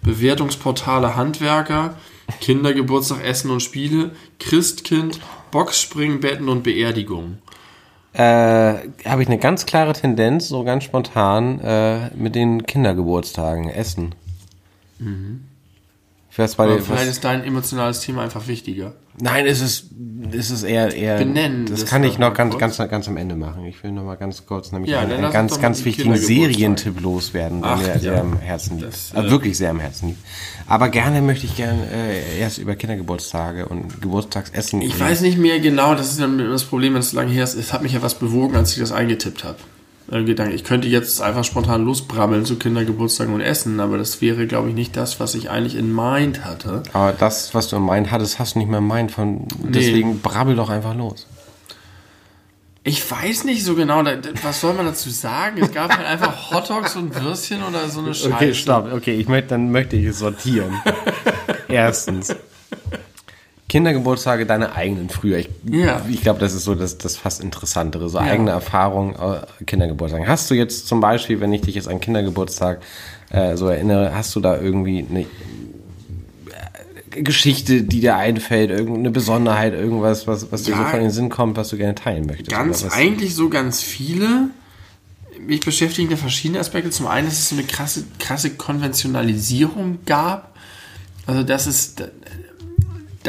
Bewertungsportale 0.01 1.15
Handwerker, 1.15 1.95
Kindergeburtstag, 2.41 3.23
Essen 3.23 3.51
und 3.51 3.61
Spiele, 3.61 4.11
Christkind, 4.39 5.19
Boxspringen, 5.51 6.19
Betten 6.19 6.49
und 6.49 6.63
Beerdigung. 6.63 7.38
Äh, 8.13 8.21
habe 8.23 9.21
ich 9.21 9.27
eine 9.27 9.38
ganz 9.38 9.65
klare 9.65 9.93
Tendenz, 9.93 10.47
so 10.47 10.63
ganz 10.63 10.84
spontan, 10.84 11.59
äh, 11.61 12.09
mit 12.15 12.36
den 12.36 12.65
Kindergeburtstagen, 12.65 13.69
Essen. 13.69 14.15
Ich 14.99 15.05
weiß 16.39 16.55
bei 16.55 16.67
dir, 16.67 16.81
vielleicht 16.81 17.01
was, 17.01 17.07
ist 17.07 17.23
dein 17.23 17.43
emotionales 17.43 17.99
Thema 18.01 18.23
einfach 18.23 18.47
wichtiger. 18.47 18.93
Nein, 19.21 19.45
es 19.45 19.59
ist, 19.61 19.87
es 20.31 20.49
ist 20.49 20.63
eher, 20.63 20.95
eher. 20.95 21.17
Benennen 21.17 21.65
Das 21.65 21.81
das 21.81 21.89
kann 21.89 22.03
ich 22.03 22.17
noch 22.17 22.33
ganz, 22.33 22.51
kurz. 22.53 22.77
ganz, 22.77 22.89
ganz 22.89 23.07
am 23.07 23.17
Ende 23.17 23.35
machen. 23.35 23.65
Ich 23.65 23.83
will 23.83 23.91
noch 23.91 24.03
mal 24.03 24.15
ganz 24.15 24.45
kurz 24.45 24.71
nämlich 24.71 24.91
Ja, 24.91 25.01
einen, 25.01 25.11
einen 25.23 25.33
ganz, 25.33 25.59
ganz 25.59 25.83
wichtigen. 25.83 26.15
Serientipp 26.15 27.01
loswerden, 27.01 27.61
der 27.61 27.75
mir 27.75 27.99
sehr 27.99 28.21
am 28.21 28.39
Herzen 28.39 28.77
liegt. 28.77 28.93
Das, 28.93 29.11
also 29.13 29.27
äh, 29.27 29.31
wirklich 29.31 29.57
sehr 29.57 29.71
am 29.71 29.79
Herzen 29.79 30.09
liegt. 30.09 30.19
Aber 30.67 30.89
gerne 30.89 31.21
möchte 31.21 31.45
ich 31.45 31.57
gerne 31.57 31.85
äh, 31.91 32.39
erst 32.39 32.59
über 32.59 32.75
Kindergeburtstage 32.75 33.67
und 33.67 34.01
Geburtstagsessen. 34.01 34.81
Ich 34.81 34.99
weiß 34.99 35.21
nicht 35.21 35.37
mehr 35.37 35.59
genau, 35.59 35.95
das 35.95 36.11
ist 36.11 36.21
dann 36.21 36.37
das 36.37 36.63
Problem, 36.63 36.93
wenn 36.93 37.01
es 37.01 37.11
so 37.11 37.17
lange 37.17 37.31
her 37.31 37.43
ist. 37.43 37.55
Es 37.55 37.73
hat 37.73 37.83
mich 37.83 37.93
ja 37.93 38.01
was 38.01 38.15
bewogen, 38.15 38.55
als 38.55 38.71
ich 38.71 38.79
das 38.79 38.91
eingetippt 38.91 39.43
habe. 39.43 39.57
Ein 40.12 40.26
Gedanke. 40.26 40.55
Ich 40.55 40.64
könnte 40.64 40.88
jetzt 40.88 41.22
einfach 41.22 41.43
spontan 41.43 41.86
losbrabbeln 41.86 42.43
zu 42.43 42.57
Kindergeburtstagen 42.57 43.34
und 43.34 43.41
Essen, 43.41 43.80
aber 43.80 43.97
das 43.99 44.22
wäre, 44.22 44.47
glaube 44.47 44.70
ich, 44.70 44.76
nicht 44.76 44.97
das, 44.97 45.20
was 45.20 45.36
ich 45.36 45.51
eigentlich 45.51 45.76
in 45.76 45.93
Mind 45.93 46.43
hatte. 46.45 46.82
Aber 46.93 47.12
das, 47.14 47.53
was 47.53 47.68
du 47.68 47.76
im 47.76 47.86
Mind 47.86 48.10
hattest, 48.10 48.39
hast 48.39 48.55
du 48.55 48.60
nicht 48.60 48.70
mehr 48.70 48.80
im 48.80 48.88
Mind 48.88 49.12
von. 49.12 49.47
Deswegen 49.64 50.20
brabbel 50.22 50.55
doch 50.55 50.70
einfach 50.70 50.95
los. 50.95 51.28
Ich 52.84 53.12
weiß 53.12 53.43
nicht 53.43 53.64
so 53.64 53.76
genau, 53.76 54.01
da- 54.01 54.16
da- 54.16 54.30
was 54.41 54.62
soll 54.62 54.74
man 54.74 54.86
dazu 54.88 55.10
sagen? 55.12 55.62
Es 55.62 55.72
gab 55.72 55.95
halt 55.95 56.07
einfach 56.07 56.49
Hotdogs 56.51 56.95
und 56.95 57.14
Würstchen 57.22 57.62
oder 57.62 57.88
so 57.89 57.99
eine 57.99 58.14
Scheiße. 58.16 58.34
Okay, 58.34 58.53
stopp. 58.55 58.91
Okay, 58.91 59.16
ich 59.16 59.28
möchte, 59.28 59.49
dann 59.49 59.70
möchte 59.72 59.95
ich 59.95 60.05
es 60.05 60.20
sortieren. 60.20 60.74
Erstens. 61.68 62.36
Kindergeburtstage 63.70 64.45
deine 64.45 64.74
eigenen 64.76 65.09
früher. 65.09 65.38
Ich, 65.38 65.49
Ja. 65.63 66.01
ich 66.09 66.22
glaube, 66.22 66.39
das 66.39 66.53
ist 66.53 66.65
so 66.65 66.76
das, 66.76 66.97
das 66.97 67.15
fast 67.15 67.41
Interessantere. 67.41 68.09
So 68.09 68.17
eigene 68.17 68.51
Erfahrungen, 68.51 69.15
äh, 69.15 69.63
Kindergeburtstagen. 69.65 70.28
Hast 70.28 70.49
du 70.51 70.55
jetzt 70.55 70.88
zum 70.88 70.99
Beispiel, 70.99 71.39
wenn 71.39 71.53
ich 71.53 71.61
dich 71.61 71.76
jetzt 71.76 71.88
an 71.88 72.01
Kindergeburtstag 72.01 72.82
äh, 73.30 73.55
so 73.55 73.67
erinnere, 73.67 74.13
hast 74.15 74.36
du 74.36 74.39
da 74.39 74.59
irgendwie 74.59 75.05
eine 75.09 75.22
äh, 75.22 77.22
Geschichte, 77.22 77.84
die 77.84 77.99
dir 78.01 78.15
einfällt, 78.15 78.70
irgendeine 78.72 79.11
Besonderheit, 79.11 79.74
irgendwas, 79.74 80.28
was, 80.28 80.51
was 80.51 80.63
dir 80.63 80.76
so 80.76 80.82
Ja. 80.82 80.88
von 80.88 80.99
den 80.99 81.11
Sinn 81.11 81.30
kommt, 81.30 81.57
was 81.57 81.70
du 81.70 81.78
gerne 81.78 81.95
teilen 81.95 82.26
möchtest? 82.26 82.51
Ganz 82.51 82.84
eigentlich 82.86 83.36
so 83.36 83.49
ganz 83.49 83.82
viele. 83.82 84.49
Mich 85.39 85.61
beschäftigen 85.61 86.09
da 86.09 86.17
verschiedene 86.17 86.59
Aspekte. 86.59 86.89
Zum 86.89 87.07
einen, 87.07 87.28
dass 87.28 87.39
es 87.39 87.49
so 87.49 87.55
eine 87.55 87.63
krasse, 87.63 88.03
krasse 88.20 88.49
Konventionalisierung 88.51 89.99
gab. 90.05 90.55
Also, 91.28 91.43
dass 91.43 91.67
es, 91.67 91.93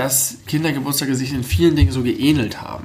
dass 0.00 0.38
Kindergeburtstage 0.46 1.14
sich 1.14 1.34
in 1.34 1.44
vielen 1.44 1.76
Dingen 1.76 1.92
so 1.92 2.02
geähnelt 2.02 2.62
haben. 2.62 2.84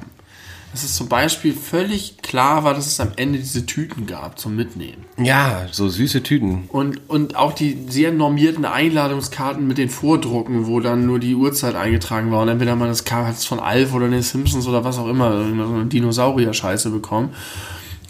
Dass 0.72 0.84
es 0.84 0.94
zum 0.94 1.08
Beispiel 1.08 1.54
völlig 1.54 2.18
klar 2.18 2.62
war, 2.62 2.74
dass 2.74 2.86
es 2.86 3.00
am 3.00 3.12
Ende 3.16 3.38
diese 3.38 3.64
Tüten 3.64 4.04
gab 4.04 4.38
zum 4.38 4.54
Mitnehmen. 4.54 5.06
Ja, 5.16 5.66
so 5.72 5.88
süße 5.88 6.22
Tüten. 6.22 6.64
Und, 6.68 7.08
und 7.08 7.34
auch 7.34 7.54
die 7.54 7.86
sehr 7.88 8.12
normierten 8.12 8.66
Einladungskarten 8.66 9.66
mit 9.66 9.78
den 9.78 9.88
Vordrucken, 9.88 10.66
wo 10.66 10.80
dann 10.80 11.06
nur 11.06 11.18
die 11.18 11.34
Uhrzeit 11.34 11.74
eingetragen 11.74 12.30
war. 12.30 12.42
Und 12.42 12.48
entweder 12.48 12.76
man 12.76 12.88
das 12.88 13.02
hat 13.10 13.36
es 13.36 13.46
von 13.46 13.60
Alf 13.60 13.94
oder 13.94 14.08
den 14.08 14.20
Simpsons 14.20 14.66
oder 14.66 14.84
was 14.84 14.98
auch 14.98 15.08
immer, 15.08 15.32
so 15.32 15.74
eine 15.74 15.86
Dinosaurier-Scheiße 15.86 16.90
bekommen. 16.90 17.30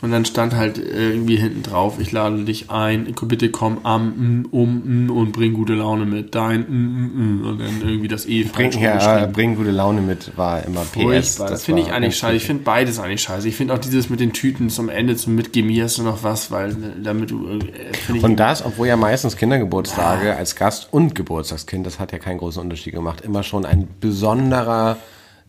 Und 0.03 0.11
dann 0.11 0.27
stand 0.27 0.55
halt 0.55 0.79
irgendwie 0.79 1.37
hinten 1.37 1.63
drauf, 1.63 1.95
ich 1.99 2.13
lade 2.13 2.45
dich 2.45 2.71
ein, 2.71 3.15
bitte 3.23 3.51
komm 3.51 3.79
am, 3.85 4.43
mm, 4.43 4.49
um 4.51 5.07
mm, 5.07 5.11
und 5.11 5.33
bring 5.33 5.55
gute 5.55 5.73
Laune 5.73 6.05
mit. 6.05 6.35
Dein 6.35 6.61
mm, 6.69 7.41
mm. 7.41 7.47
und 7.47 7.59
dann 7.61 7.81
irgendwie 7.83 8.09
das 8.09 8.27
E 8.27 8.45
Bring, 8.45 8.73
ja, 8.73 9.27
bring 9.27 9.57
gute 9.57 9.71
Laune 9.71 10.03
mit, 10.03 10.37
war 10.37 10.63
immer 10.65 10.83
PS. 10.83 11.01
Furchtbar. 11.01 11.49
Das, 11.49 11.65
finde 11.65 11.83
ich 11.83 11.93
eigentlich 11.93 12.17
scheiße. 12.17 12.37
Ich 12.37 12.45
finde 12.45 12.63
beides 12.63 12.99
eigentlich 12.99 13.23
scheiße. 13.23 13.49
Ich 13.49 13.57
finde 13.57 13.73
auch 13.73 13.79
dieses 13.79 14.11
mit 14.11 14.21
den 14.21 14.35
Tüten 14.35 14.69
zum 14.69 14.91
Ende, 14.91 15.17
zum 15.17 15.35
Mitgeben, 15.35 15.71
hier 15.71 15.85
hast 15.85 15.97
du 15.97 16.03
noch 16.03 16.23
was, 16.23 16.51
weil 16.51 16.73
äh, 16.73 16.75
damit 17.03 17.31
du, 17.31 17.49
äh, 17.49 18.19
Und 18.21 18.37
das, 18.37 18.65
obwohl 18.65 18.89
ja 18.89 18.97
meistens 18.97 19.37
Kindergeburtstage 19.37 20.37
als 20.37 20.57
Gast 20.57 20.89
und 20.91 21.15
Geburtstagskind, 21.15 21.87
das 21.87 21.99
hat 21.99 22.13
ja 22.13 22.19
keinen 22.19 22.39
großen 22.39 22.61
Unterschied 22.61 22.93
gemacht, 22.93 23.23
immer 23.23 23.43
schon 23.43 23.65
ein 23.65 23.89
besonderer 24.01 24.99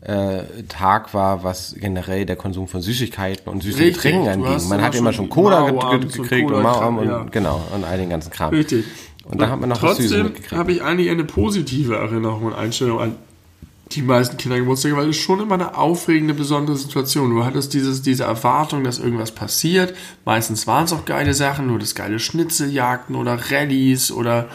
äh, 0.08 0.64
Tag 0.70 1.14
war, 1.14 1.44
was 1.44 1.76
generell 1.78 2.26
der 2.26 2.38
Konsum 2.38 2.68
von 2.70 2.82
Süßigkeiten 2.82 3.52
und 3.52 3.62
süßen 3.62 3.82
Richtig, 3.82 4.02
Getränken 4.02 4.30
anging. 4.30 4.70
Man 4.70 4.82
hat 4.82 4.96
immer 4.96 5.12
schon 5.12 5.28
Cola 5.28 5.70
ge- 5.70 5.74
und 5.74 5.80
gekriegt 5.80 6.18
und 6.18 6.24
gekriegt, 6.24 6.52
und 6.52 7.06
ja. 7.06 7.26
genau 7.30 7.62
und 7.76 7.84
all 7.84 7.98
den 7.98 8.10
ganzen 8.10 8.32
Kram. 8.32 8.52
Richtig. 8.52 8.86
Und 9.26 9.42
da 9.42 9.50
hat 9.50 9.60
man 9.60 9.68
noch 9.68 9.84
was 9.84 9.98
Süßes 9.98 10.12
Trotzdem 10.12 10.26
mitgekriegt. 10.28 10.54
habe 10.54 10.72
ich 10.72 10.82
eigentlich 10.82 11.10
eine 11.10 11.26
positive 11.26 11.96
Erinnerung 11.98 12.44
und 12.44 12.54
Einstellung 12.54 13.02
an 13.02 13.16
die 13.92 14.02
meisten 14.02 14.38
Kindergeburtstage, 14.38 14.96
weil 14.96 15.10
es 15.10 15.18
schon 15.18 15.42
immer 15.42 15.56
eine 15.56 15.78
aufregende, 15.78 16.34
besondere 16.34 16.78
Situation. 16.78 17.30
Du 17.30 17.44
hattest 17.44 17.74
dieses, 17.74 18.02
diese 18.02 18.24
Erwartung, 18.24 18.86
dass 18.86 19.00
irgendwas 19.00 19.32
passiert. 19.32 19.94
Meistens 20.24 20.68
waren 20.68 20.86
es 20.86 20.94
auch 20.94 21.06
geile 21.06 21.34
Sachen, 21.34 21.68
nur 21.68 21.80
das 21.80 21.96
geile 21.96 22.20
Schnitzeljagden 22.20 23.16
oder 23.16 23.38
Rallyes 23.52 24.12
oder 24.12 24.48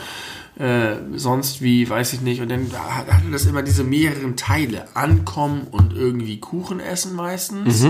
äh, 0.59 0.97
sonst 1.17 1.63
wie, 1.63 1.89
weiß 1.89 2.13
ich 2.13 2.21
nicht. 2.21 2.41
Und 2.43 2.51
dann 2.51 2.71
hat- 2.73 3.11
hatte 3.13 3.31
das 3.31 3.47
immer 3.47 3.63
diese 3.63 3.85
mehreren 3.85 4.37
Teile. 4.37 4.85
Ankommen 4.95 5.67
und 5.71 5.95
irgendwie 5.95 6.39
Kuchen 6.41 6.79
essen 6.81 7.15
meistens. 7.17 7.87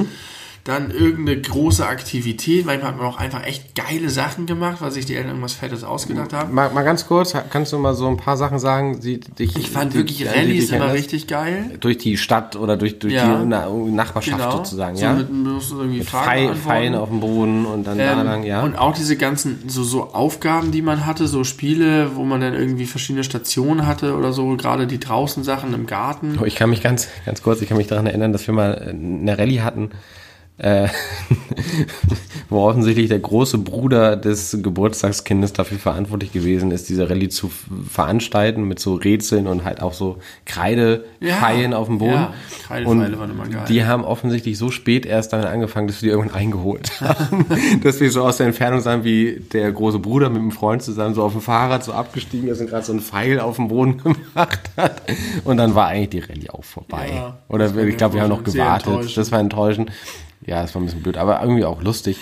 Dann 0.65 0.93
irgendeine 0.93 1.41
große 1.41 1.85
Aktivität. 1.85 2.67
Manchmal 2.67 2.93
hat 2.93 2.99
man 2.99 3.07
auch 3.07 3.19
einfach 3.19 3.45
echt 3.45 3.75
geile 3.75 4.09
Sachen 4.11 4.47
gemacht, 4.47 4.77
weil 4.81 4.93
sich 4.93 5.05
die 5.07 5.15
Eltern 5.17 5.31
irgendwas 5.31 5.55
Fettes 5.55 5.83
ausgedacht 5.83 6.33
haben. 6.33 6.55
Mal, 6.55 6.71
mal 6.71 6.85
ganz 6.85 7.09
kurz, 7.09 7.35
kannst 7.51 7.73
du 7.73 7.79
mal 7.79 7.95
so 7.95 8.07
ein 8.07 8.17
paar 8.17 8.37
Sachen 8.37 8.61
sagen, 8.61 9.01
die 9.01 9.19
dich. 9.19 9.57
Ich 9.57 9.71
fand 9.71 9.93
die- 9.93 9.99
wirklich 9.99 10.25
Rallyes 10.29 10.69
immer 10.69 10.85
erinnerst? 10.85 10.97
richtig 10.99 11.27
geil. 11.27 11.65
Durch 11.81 11.99
die 11.99 12.17
Stadt 12.17 12.55
oder 12.55 12.77
durch, 12.77 13.01
durch 13.01 13.13
Ja. 13.13 13.41
die 13.41 13.47
Na 13.47 13.69
Nachbarschaft 13.69 14.39
Genau. 14.39 14.57
sozusagen, 14.59 14.95
so 14.97 15.03
ja? 15.03 15.15
Mit, 15.15 15.33
musst 15.33 15.73
irgendwie 15.73 15.99
Mit 15.99 16.09
Fragen. 16.09 16.55
Pfeilen 16.55 16.95
auf 16.95 17.09
dem 17.09 17.19
Boden 17.19 17.67
und 17.67 17.85
dann 17.85 17.99
da 17.99 18.21
Ähm, 18.21 18.25
lang, 18.25 18.45
ja? 18.45 18.63
Und 18.63 18.77
auch 18.77 18.95
diese 18.95 19.17
ganzen 19.17 19.65
so, 19.67 19.83
so 19.83 20.13
Aufgaben, 20.15 20.71
die 20.71 20.83
man 20.83 21.07
hatte, 21.07 21.27
so 21.27 21.43
Spiele, 21.43 22.15
wo 22.15 22.23
man 22.23 22.41
dann 22.41 22.55
irgendwie 22.55 22.87
verschiedene 22.87 23.25
Stationen 23.25 23.85
hatte 23.85 24.15
oder 24.17 24.33
so, 24.33 24.57
gerade 24.57 24.87
die 24.87 25.01
draußen 25.01 25.43
Sachen 25.43 25.75
im 25.75 25.87
Garten. 25.87 26.39
Oh, 26.41 26.45
Ich 26.45 26.55
kann 26.55 26.71
mich 26.71 26.83
ganz, 26.85 27.09
ganz 27.27 27.43
kurz, 27.43 27.61
ich 27.63 27.69
kann 27.69 27.79
mich 27.79 27.89
daran 27.89 28.07
erinnern, 28.07 28.33
dass 28.33 28.47
wir 28.47 28.55
mal 28.55 28.75
äh, 28.75 28.91
eine 28.91 29.37
Rallye 29.37 29.63
hatten, 29.63 29.91
äh, 30.63 30.89
wo 32.49 32.67
offensichtlich 32.69 33.09
der 33.09 33.19
große 33.19 33.59
Bruder 33.59 34.17
des 34.17 34.57
Geburtstagskindes 34.63 35.53
dafür 35.53 35.79
verantwortlich 35.79 36.33
gewesen 36.33 36.71
ist, 36.71 36.89
diese 36.89 37.09
Rallye 37.11 37.29
zu 37.29 37.51
veranstalten 37.89 38.65
mit 38.65 38.79
so 38.79 38.95
Rätseln 38.95 39.47
und 39.47 39.65
halt 39.65 39.83
auch 39.83 39.93
so 39.93 40.19
Kreidepfeilen 40.45 41.73
Ja, 41.73 41.79
auf 41.79 41.87
dem 41.87 41.99
Boden. 41.99 42.13
ja, 42.13 42.35
Kreidepfeile 42.67 43.19
waren 43.19 43.31
immer 43.31 43.49
geil. 43.49 43.65
die 43.69 43.85
haben 43.85 44.05
offensichtlich 44.05 44.59
so 44.59 44.71
spät 44.71 45.07
erst 45.07 45.33
damit 45.33 45.47
angefangen, 45.47 45.89
dass 45.89 46.03
wir 46.03 46.09
die 46.09 46.13
irgendwann 46.15 46.39
eingeholt 46.39 46.93
haben, 47.01 47.47
dass 47.83 48.01
wir 48.01 48.11
so 48.11 48.23
aus 48.23 48.37
der 48.37 48.47
Entfernung 48.47 48.81
sahen, 48.81 49.05
wie 49.05 49.41
der 49.53 49.71
große 49.73 49.99
Bruder 49.99 50.29
mit 50.31 50.41
dem 50.43 50.53
Freund 50.53 50.83
zusammen 50.83 51.15
so 51.15 51.23
auf 51.23 51.33
dem 51.33 51.41
Fahrrad 51.41 51.83
so 51.85 51.93
abgestiegen 51.93 52.49
ist 52.49 52.61
und 52.61 52.69
gerade 52.69 52.85
so 52.85 52.93
einen 52.93 53.01
Pfeil 53.01 53.41
auf 53.41 53.57
dem 53.57 53.69
Boden 53.69 53.99
gemacht 54.03 54.61
hat. 54.77 55.03
Und 55.45 55.57
dann 55.57 55.75
war 55.75 55.89
eigentlich 55.89 56.11
die 56.11 56.19
Rallye 56.21 56.51
auch 56.51 56.65
vorbei. 56.65 57.11
Ja, 57.15 57.39
Oder 57.49 57.75
ich 57.87 57.97
glaube, 57.97 58.15
wir 58.15 58.23
haben 58.23 58.29
noch 58.31 58.45
gewartet. 58.45 59.17
Das 59.17 59.33
war 59.33 59.41
enttäuschend. 59.41 59.91
Ja, 60.47 60.63
das 60.63 60.75
war 60.75 60.83
ein 60.83 60.87
bisschen 60.87 61.03
blöd, 61.03 61.17
aber 61.17 61.41
irgendwie 61.43 61.65
auch 61.65 61.83
lustig. 61.83 62.19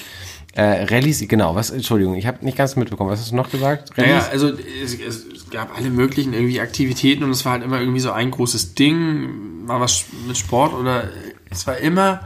Äh, 0.53 0.85
Rallyes, 0.85 1.27
genau, 1.29 1.55
was, 1.55 1.71
Entschuldigung, 1.71 2.17
ich 2.17 2.27
habe 2.27 2.45
nicht 2.45 2.59
ganz 2.59 2.75
mitbekommen. 2.75 3.11
Was 3.11 3.21
hast 3.21 3.31
du 3.31 3.37
noch 3.37 3.51
gesagt? 3.51 3.97
Naja, 3.97 4.19
Rallyes? 4.19 4.31
also 4.31 4.49
es, 4.83 4.99
es, 4.99 5.51
gab 5.51 5.77
alle 5.77 5.91
möglichen 5.91 6.33
irgendwie 6.33 6.61
Aktivitäten 6.61 7.25
und 7.25 7.31
es 7.31 7.45
war 7.45 7.53
halt 7.53 7.65
immer 7.65 7.81
irgendwie 7.81 8.01
so 8.01 8.13
ein 8.13 8.31
großes 8.31 8.75
Ding, 8.75 9.65
mal 9.65 9.81
was 9.81 10.07
mit 10.27 10.37
Sport 10.37 10.75
oder 10.75 11.09
es 11.51 11.67
war 11.67 11.77
immer 11.79 12.21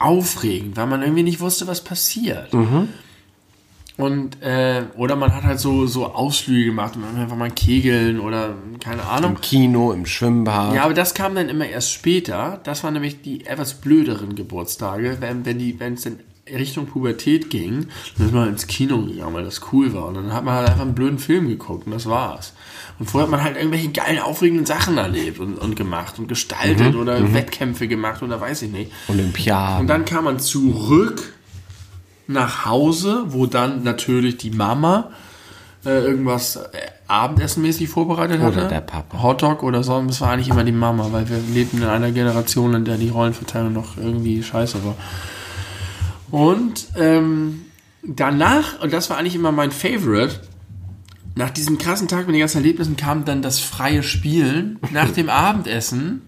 aufregend, 0.00 0.76
weil 0.76 0.86
man 0.86 1.02
irgendwie 1.02 1.22
nicht 1.22 1.40
wusste, 1.40 1.66
was 1.66 1.82
passiert. 1.82 2.52
Mhm. 2.52 2.88
Und, 3.98 4.40
äh, 4.42 4.84
oder 4.96 5.16
man 5.16 5.34
hat 5.34 5.44
halt 5.44 5.60
so, 5.60 5.86
so 5.86 6.06
Ausflüge 6.06 6.66
gemacht, 6.66 6.94
einfach 7.16 7.36
mal 7.36 7.50
kegeln 7.50 8.20
oder 8.20 8.54
keine 8.80 9.04
Ahnung. 9.04 9.32
Im 9.32 9.40
Kino, 9.40 9.92
im 9.92 10.06
Schwimmbad. 10.06 10.74
Ja, 10.74 10.84
aber 10.84 10.94
das 10.94 11.14
kam 11.14 11.34
dann 11.34 11.48
immer 11.48 11.66
erst 11.66 11.92
später. 11.92 12.60
Das 12.64 12.82
waren 12.84 12.94
nämlich 12.94 13.20
die 13.20 13.46
etwas 13.46 13.74
blöderen 13.74 14.34
Geburtstage, 14.34 15.18
wenn, 15.20 15.44
wenn 15.44 15.58
die, 15.58 15.78
wenn 15.78 15.94
es 15.94 16.02
dann 16.02 16.18
Richtung 16.50 16.86
Pubertät 16.86 17.50
ging, 17.50 17.86
dann 18.18 18.26
ist 18.26 18.32
man 18.32 18.48
ins 18.48 18.66
Kino 18.66 19.02
gegangen, 19.02 19.34
weil 19.34 19.44
das 19.44 19.60
cool 19.72 19.92
war. 19.94 20.06
Und 20.06 20.14
dann 20.14 20.32
hat 20.32 20.44
man 20.44 20.54
halt 20.54 20.68
einfach 20.68 20.82
einen 20.82 20.94
blöden 20.94 21.18
Film 21.18 21.48
geguckt 21.48 21.86
und 21.86 21.92
das 21.92 22.08
war's. 22.08 22.52
Und 22.98 23.08
vorher 23.08 23.26
hat 23.26 23.30
man 23.30 23.44
halt 23.44 23.56
irgendwelche 23.56 23.90
geilen, 23.90 24.18
aufregenden 24.18 24.66
Sachen 24.66 24.98
erlebt 24.98 25.38
und, 25.38 25.58
und 25.58 25.76
gemacht 25.76 26.18
und 26.18 26.28
gestaltet 26.28 26.94
oder 26.96 27.32
Wettkämpfe 27.32 27.88
gemacht 27.88 28.22
oder 28.22 28.40
weiß 28.40 28.62
ich 28.62 28.72
nicht. 28.72 28.90
Olympiaden. 29.08 29.82
Und 29.82 29.86
dann 29.86 30.04
kam 30.04 30.24
man 30.24 30.40
zurück 30.40 31.32
nach 32.32 32.66
Hause, 32.66 33.24
wo 33.28 33.46
dann 33.46 33.82
natürlich 33.82 34.36
die 34.38 34.50
Mama 34.50 35.10
äh, 35.84 36.04
irgendwas 36.04 36.56
äh, 36.56 36.68
Abendessenmäßig 37.08 37.88
vorbereitet 37.88 38.40
Oder 38.40 38.46
hatte. 38.46 38.68
der 38.68 38.80
Papa. 38.80 39.22
Hotdog 39.22 39.62
oder 39.62 39.82
so. 39.82 40.00
Das 40.02 40.20
war 40.20 40.30
eigentlich 40.30 40.48
immer 40.48 40.64
die 40.64 40.72
Mama, 40.72 41.08
weil 41.10 41.28
wir 41.28 41.38
lebten 41.52 41.78
in 41.78 41.84
einer 41.84 42.10
Generation, 42.10 42.74
in 42.74 42.84
der 42.84 42.96
die 42.96 43.10
Rollenverteilung 43.10 43.72
noch 43.72 43.96
irgendwie 43.96 44.42
scheiße 44.42 44.78
war. 44.84 44.94
Und 46.30 46.86
ähm, 46.96 47.66
danach, 48.02 48.80
und 48.80 48.92
das 48.92 49.10
war 49.10 49.18
eigentlich 49.18 49.34
immer 49.34 49.52
mein 49.52 49.70
Favorite, 49.70 50.40
nach 51.34 51.50
diesem 51.50 51.78
krassen 51.78 52.08
Tag 52.08 52.26
mit 52.26 52.34
den 52.34 52.40
ganzen 52.40 52.58
Erlebnissen 52.58 52.96
kam 52.96 53.24
dann 53.24 53.42
das 53.42 53.58
freie 53.58 54.02
Spielen 54.02 54.78
nach 54.90 55.10
dem 55.10 55.28
Abendessen, 55.28 56.22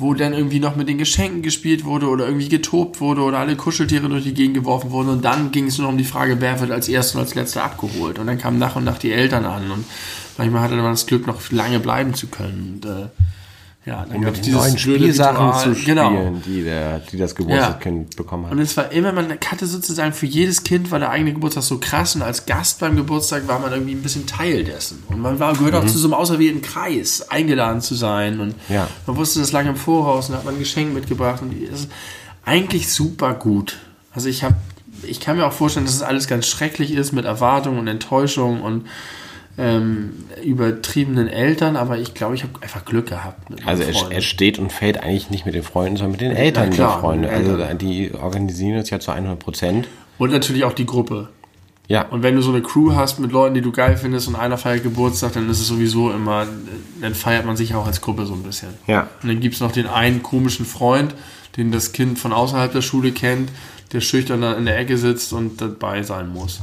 wo 0.00 0.14
dann 0.14 0.32
irgendwie 0.32 0.60
noch 0.60 0.76
mit 0.76 0.88
den 0.88 0.98
Geschenken 0.98 1.42
gespielt 1.42 1.84
wurde 1.84 2.08
oder 2.08 2.26
irgendwie 2.26 2.48
getobt 2.48 3.00
wurde 3.00 3.22
oder 3.22 3.38
alle 3.38 3.56
Kuscheltiere 3.56 4.08
durch 4.08 4.24
die 4.24 4.34
Gegend 4.34 4.54
geworfen 4.54 4.90
wurden. 4.90 5.10
Und 5.10 5.24
dann 5.24 5.50
ging 5.52 5.66
es 5.66 5.78
nur 5.78 5.88
um 5.88 5.98
die 5.98 6.04
Frage, 6.04 6.40
wer 6.40 6.58
wird 6.60 6.70
als 6.70 6.88
erster 6.88 7.18
und 7.18 7.24
als 7.24 7.34
letzter 7.34 7.64
abgeholt? 7.64 8.18
Und 8.18 8.26
dann 8.26 8.38
kamen 8.38 8.58
nach 8.58 8.76
und 8.76 8.84
nach 8.84 8.98
die 8.98 9.12
Eltern 9.12 9.44
an. 9.44 9.70
Und 9.70 9.84
manchmal 10.38 10.62
hatte 10.62 10.76
man 10.76 10.92
das 10.92 11.06
Glück, 11.06 11.26
noch 11.26 11.50
lange 11.50 11.80
bleiben 11.80 12.14
zu 12.14 12.28
können. 12.28 12.80
Und, 12.82 12.90
äh, 12.90 13.08
ja, 13.86 14.04
dann 14.04 14.16
um 14.16 14.22
gab's 14.22 14.36
mit 14.38 14.46
dieses 14.46 14.60
neuen 14.60 14.78
Spielsachen 14.78 15.58
zu 15.74 15.74
spielen, 15.80 15.96
Genau. 15.96 16.32
die, 16.44 16.62
der, 16.64 16.98
die 16.98 17.16
das 17.16 17.34
Geburtstagskind 17.34 18.14
bekommen 18.14 18.44
hat. 18.46 18.52
Und 18.52 18.58
es 18.58 18.76
war 18.76 18.92
immer, 18.92 19.12
man 19.12 19.30
hatte 19.46 19.66
sozusagen 19.66 20.12
für 20.12 20.26
jedes 20.26 20.62
Kind 20.64 20.90
war 20.90 20.98
der 20.98 21.10
eigene 21.10 21.32
Geburtstag 21.32 21.62
so 21.64 21.78
krass 21.78 22.14
und 22.14 22.20
als 22.22 22.44
Gast 22.44 22.78
beim 22.80 22.94
Geburtstag 22.96 23.48
war 23.48 23.58
man 23.58 23.72
irgendwie 23.72 23.94
ein 23.94 24.02
bisschen 24.02 24.26
Teil 24.26 24.64
dessen. 24.64 25.02
Und 25.08 25.20
man 25.20 25.38
war, 25.40 25.54
gehört 25.54 25.74
auch 25.74 25.86
zu 25.86 25.96
so 25.98 26.06
einem 26.08 26.14
auserwählten 26.14 26.60
Kreis, 26.60 27.26
eingeladen 27.30 27.80
zu 27.80 27.94
sein. 27.94 28.38
Und 28.40 28.54
Ja. 28.68 28.86
man 29.06 29.16
wusste 29.16 29.40
das 29.40 29.50
lange 29.52 29.70
im 29.70 29.76
Voraus 29.76 30.28
und 30.28 30.36
hat 30.36 30.44
man 30.44 30.54
ein 30.54 30.60
Geschenk 30.60 30.92
mitgebracht. 30.92 31.40
Und 31.40 31.54
es 31.62 31.80
ist 31.84 31.90
eigentlich 32.44 32.92
super 32.92 33.32
gut. 33.34 33.78
Also 34.12 34.28
ich 34.28 34.44
habe, 34.44 34.56
ich 35.04 35.20
kann 35.20 35.38
mir 35.38 35.46
auch 35.46 35.52
vorstellen, 35.54 35.86
dass 35.86 35.94
es 35.94 36.02
alles 36.02 36.26
ganz 36.28 36.46
schrecklich 36.46 36.92
ist 36.92 37.12
mit 37.12 37.24
Erwartungen 37.24 37.78
und 37.78 37.86
Enttäuschung 37.88 38.60
und 38.60 38.86
ähm, 39.58 40.12
übertriebenen 40.42 41.28
Eltern, 41.28 41.76
aber 41.76 41.98
ich 41.98 42.14
glaube, 42.14 42.34
ich 42.34 42.42
habe 42.42 42.52
einfach 42.62 42.84
Glück 42.84 43.08
gehabt. 43.08 43.46
Also 43.66 43.82
es, 43.82 43.98
Freunden. 43.98 44.16
es 44.16 44.24
steht 44.24 44.58
und 44.58 44.72
fällt 44.72 45.02
eigentlich 45.02 45.30
nicht 45.30 45.44
mit 45.46 45.54
den 45.54 45.62
Freunden, 45.62 45.96
sondern 45.96 46.12
mit 46.12 46.20
den 46.20 46.32
Eltern 46.32 46.70
klar, 46.70 46.92
der 46.92 47.00
Freunde. 47.00 47.30
Also 47.30 47.58
die 47.74 48.12
organisieren 48.14 48.76
das 48.76 48.90
ja 48.90 49.00
zu 49.00 49.12
100 49.12 49.38
Prozent. 49.38 49.88
und 50.18 50.30
natürlich 50.32 50.64
auch 50.64 50.72
die 50.72 50.86
Gruppe. 50.86 51.28
Ja, 51.90 52.02
Und 52.02 52.22
wenn 52.22 52.36
du 52.36 52.42
so 52.42 52.52
eine 52.52 52.62
Crew 52.62 52.94
hast 52.94 53.18
mit 53.18 53.32
Leuten, 53.32 53.56
die 53.56 53.62
du 53.62 53.72
geil 53.72 53.96
findest 53.96 54.28
und 54.28 54.36
einer 54.36 54.56
feiert 54.56 54.84
Geburtstag, 54.84 55.32
dann 55.32 55.50
ist 55.50 55.58
es 55.58 55.66
sowieso 55.66 56.12
immer, 56.12 56.46
dann 57.00 57.16
feiert 57.16 57.44
man 57.44 57.56
sich 57.56 57.74
auch 57.74 57.84
als 57.84 58.00
Gruppe 58.00 58.26
so 58.26 58.34
ein 58.34 58.44
bisschen. 58.44 58.68
Ja. 58.86 59.08
Und 59.22 59.28
dann 59.28 59.40
gibt 59.40 59.56
es 59.56 59.60
noch 59.60 59.72
den 59.72 59.88
einen 59.88 60.22
komischen 60.22 60.66
Freund, 60.66 61.16
den 61.56 61.72
das 61.72 61.90
Kind 61.90 62.16
von 62.16 62.32
außerhalb 62.32 62.70
der 62.72 62.82
Schule 62.82 63.10
kennt, 63.10 63.50
der 63.92 64.00
schüchtern 64.00 64.40
in 64.44 64.66
der 64.66 64.78
Ecke 64.78 64.96
sitzt 64.98 65.32
und 65.32 65.60
dabei 65.60 66.04
sein 66.04 66.32
muss. 66.32 66.60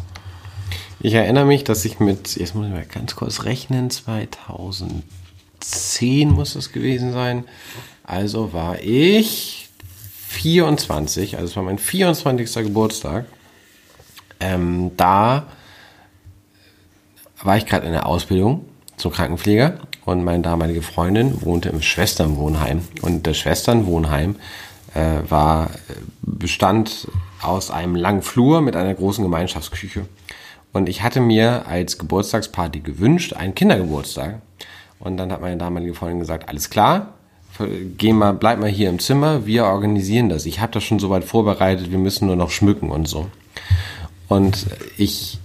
Ich 0.99 1.13
erinnere 1.13 1.45
mich, 1.45 1.63
dass 1.63 1.85
ich 1.85 1.99
mit, 1.99 2.35
jetzt 2.35 2.55
muss 2.55 2.67
ich 2.67 2.73
mal 2.73 2.85
ganz 2.85 3.15
kurz 3.15 3.43
rechnen, 3.43 3.89
2010 3.89 6.31
muss 6.31 6.53
das 6.53 6.71
gewesen 6.71 7.13
sein. 7.13 7.45
Also 8.03 8.53
war 8.53 8.81
ich 8.81 9.69
24, 10.29 11.35
also 11.35 11.47
es 11.47 11.55
war 11.55 11.63
mein 11.63 11.77
24. 11.77 12.65
Geburtstag. 12.65 13.25
Ähm, 14.39 14.91
da 14.97 15.47
war 17.43 17.57
ich 17.57 17.65
gerade 17.65 17.85
in 17.85 17.91
der 17.91 18.05
Ausbildung 18.05 18.65
zum 18.97 19.11
Krankenpfleger 19.11 19.79
und 20.05 20.23
meine 20.23 20.41
damalige 20.41 20.81
Freundin 20.81 21.41
wohnte 21.43 21.69
im 21.69 21.81
Schwesternwohnheim. 21.81 22.81
Und 23.01 23.27
das 23.27 23.37
Schwesternwohnheim 23.37 24.35
äh, 24.93 25.29
war, 25.29 25.69
äh, 25.69 25.93
bestand 26.21 27.07
aus 27.41 27.71
einem 27.71 27.95
langen 27.95 28.21
Flur 28.21 28.61
mit 28.61 28.75
einer 28.75 28.93
großen 28.93 29.23
Gemeinschaftsküche. 29.23 30.05
Und 30.77 30.89
ich 30.89 31.01
hatte 31.01 31.21
mir 31.21 31.65
als 31.67 31.97
Geburtstagsparty 31.97 32.81
gewünscht, 32.81 33.33
einen 33.33 33.55
Kindergeburtstag. 33.55 34.43
Und 34.99 35.17
dann 35.17 35.31
hat 35.31 35.41
meine 35.41 35.57
damalige 35.57 35.95
Freundin 35.95 36.19
gesagt, 36.19 36.47
alles 36.47 36.69
klar, 36.69 37.13
geh 37.97 38.13
mal, 38.13 38.33
bleib 38.33 38.59
mal 38.59 38.69
hier 38.69 38.89
im 38.89 38.99
Zimmer, 38.99 39.47
wir 39.47 39.65
organisieren 39.65 40.29
das. 40.29 40.45
Ich 40.45 40.59
habe 40.59 40.71
das 40.71 40.83
schon 40.83 40.99
soweit 40.99 41.23
vorbereitet, 41.23 41.89
wir 41.89 41.97
müssen 41.97 42.27
nur 42.27 42.35
noch 42.35 42.51
schmücken 42.51 42.91
und 42.91 43.07
so. 43.07 43.25
Und 44.27 44.67
ich 44.97 45.39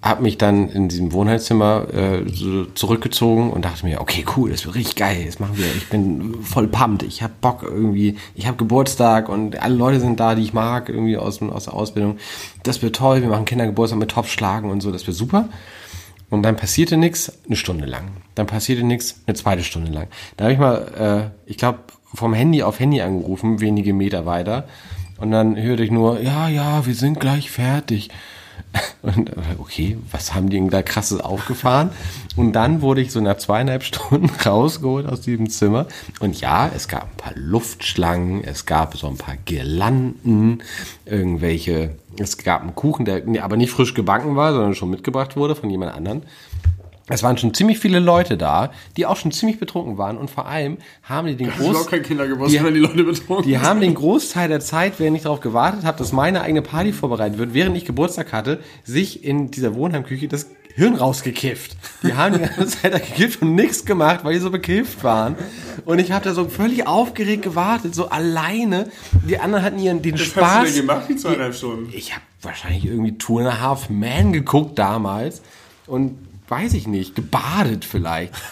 habe 0.00 0.22
mich 0.22 0.38
dann 0.38 0.68
in 0.68 0.88
diesem 0.88 1.12
Wohnheimszimmer 1.12 1.92
äh, 1.92 2.22
so 2.28 2.66
zurückgezogen 2.66 3.50
und 3.50 3.64
dachte 3.64 3.84
mir, 3.84 4.00
okay, 4.00 4.24
cool, 4.36 4.50
das 4.50 4.64
wird 4.64 4.76
richtig 4.76 4.96
geil, 4.96 5.24
das 5.26 5.40
machen 5.40 5.56
wir. 5.56 5.66
Ich 5.66 5.88
bin 5.88 6.42
voll 6.42 6.68
pumped, 6.68 7.02
ich 7.02 7.22
habe 7.22 7.32
Bock 7.40 7.64
irgendwie, 7.64 8.16
ich 8.36 8.46
habe 8.46 8.56
Geburtstag 8.56 9.28
und 9.28 9.60
alle 9.60 9.74
Leute 9.74 9.98
sind 9.98 10.20
da, 10.20 10.36
die 10.36 10.42
ich 10.42 10.52
mag, 10.52 10.88
irgendwie 10.88 11.16
aus, 11.16 11.42
aus 11.42 11.64
der 11.64 11.74
Ausbildung. 11.74 12.18
Das 12.62 12.80
wird 12.80 12.94
toll, 12.94 13.22
wir 13.22 13.28
machen 13.28 13.44
Kindergeburtstag 13.44 13.98
mit 13.98 14.10
Topfschlagen 14.12 14.70
und 14.70 14.80
so, 14.82 14.92
das 14.92 15.06
wird 15.06 15.16
super. 15.16 15.48
Und 16.30 16.42
dann 16.42 16.56
passierte 16.56 16.96
nichts 16.96 17.32
eine 17.46 17.56
Stunde 17.56 17.86
lang. 17.86 18.10
Dann 18.34 18.46
passierte 18.46 18.84
nichts 18.84 19.22
eine 19.26 19.34
zweite 19.34 19.64
Stunde 19.64 19.90
lang. 19.90 20.08
Da 20.36 20.44
habe 20.44 20.52
ich 20.52 20.58
mal, 20.58 21.32
äh, 21.46 21.50
ich 21.50 21.56
glaube, 21.56 21.78
vom 22.14 22.34
Handy 22.34 22.62
auf 22.62 22.78
Handy 22.80 23.00
angerufen, 23.00 23.60
wenige 23.60 23.94
Meter 23.94 24.26
weiter. 24.26 24.68
Und 25.18 25.30
dann 25.30 25.56
hörte 25.60 25.82
ich 25.82 25.90
nur, 25.90 26.20
ja, 26.20 26.48
ja, 26.48 26.86
wir 26.86 26.94
sind 26.94 27.18
gleich 27.18 27.50
fertig. 27.50 28.10
Und 29.02 29.30
okay, 29.58 29.96
was 30.10 30.34
haben 30.34 30.50
die 30.50 30.56
denn 30.56 30.70
da 30.70 30.82
krasses 30.82 31.20
aufgefahren? 31.20 31.90
Und 32.36 32.52
dann 32.52 32.82
wurde 32.82 33.00
ich 33.00 33.12
so 33.12 33.20
nach 33.20 33.38
zweieinhalb 33.38 33.82
Stunden 33.82 34.30
rausgeholt 34.46 35.06
aus 35.06 35.20
diesem 35.20 35.48
Zimmer. 35.50 35.86
Und 36.20 36.40
ja, 36.40 36.70
es 36.74 36.88
gab 36.88 37.04
ein 37.04 37.16
paar 37.16 37.32
Luftschlangen, 37.36 38.44
es 38.44 38.66
gab 38.66 38.96
so 38.96 39.06
ein 39.06 39.16
paar 39.16 39.36
Girlanden, 39.44 40.62
irgendwelche, 41.04 41.96
es 42.18 42.38
gab 42.38 42.62
einen 42.62 42.74
Kuchen, 42.74 43.04
der 43.04 43.22
aber 43.42 43.56
nicht 43.56 43.70
frisch 43.70 43.94
gebacken 43.94 44.36
war, 44.36 44.52
sondern 44.52 44.74
schon 44.74 44.90
mitgebracht 44.90 45.36
wurde 45.36 45.54
von 45.54 45.70
jemand 45.70 45.94
anderen. 45.94 46.22
Es 47.10 47.22
waren 47.22 47.38
schon 47.38 47.54
ziemlich 47.54 47.78
viele 47.78 48.00
Leute 48.00 48.36
da, 48.36 48.70
die 48.96 49.06
auch 49.06 49.16
schon 49.16 49.32
ziemlich 49.32 49.58
betrunken 49.58 49.96
waren 49.98 50.18
und 50.18 50.30
vor 50.30 50.46
allem 50.46 50.76
haben 51.02 51.26
die 51.26 51.36
den 51.36 51.50
Groß 51.50 51.86
Kindergeburtstag, 52.02 52.62
Die- 53.44 53.48
die 53.48 53.58
haben 53.58 53.80
den 53.80 53.94
Großteil 53.94 54.48
der 54.48 54.60
Zeit, 54.60 54.94
während 54.98 55.16
ich 55.16 55.22
darauf 55.22 55.40
gewartet 55.40 55.84
habe, 55.84 55.96
dass 55.98 56.12
meine 56.12 56.42
eigene 56.42 56.62
Party 56.62 56.92
vorbereitet 56.92 57.38
wird, 57.38 57.54
während 57.54 57.76
ich 57.76 57.84
Geburtstag 57.84 58.32
hatte, 58.32 58.60
sich 58.84 59.24
in 59.24 59.50
dieser 59.50 59.74
Wohnheimküche 59.74 60.28
das 60.28 60.48
Hirn 60.74 60.94
rausgekifft. 60.94 61.76
Die 62.04 62.12
haben 62.14 62.34
die 62.34 62.40
ganze 62.40 62.66
Zeit 62.80 62.92
da 62.94 62.98
gekifft 62.98 63.42
und 63.42 63.54
nichts 63.56 63.84
gemacht, 63.84 64.20
weil 64.22 64.34
die 64.34 64.38
so 64.38 64.50
bekifft 64.50 65.02
waren. 65.02 65.34
Und 65.86 65.98
ich 65.98 66.12
habe 66.12 66.24
da 66.24 66.34
so 66.34 66.44
völlig 66.48 66.86
aufgeregt 66.86 67.42
gewartet, 67.42 67.94
so 67.96 68.10
alleine. 68.10 68.88
Die 69.28 69.38
anderen 69.40 69.64
hatten 69.64 69.78
ihren 69.80 70.02
den 70.02 70.16
Spaß. 70.18 70.74
gemacht, 70.76 71.06
die 71.08 71.16
zweieinhalb 71.16 71.54
Stunden? 71.54 71.88
Ich 71.92 72.12
habe 72.12 72.22
wahrscheinlich 72.42 72.84
irgendwie 72.86 73.18
Two 73.18 73.38
and 73.38 73.48
a 73.48 73.60
Half 73.60 73.88
Man 73.90 74.32
geguckt 74.32 74.78
damals 74.78 75.42
und 75.88 76.16
weiß 76.48 76.74
ich 76.74 76.86
nicht, 76.86 77.14
gebadet 77.14 77.84
vielleicht. 77.84 78.32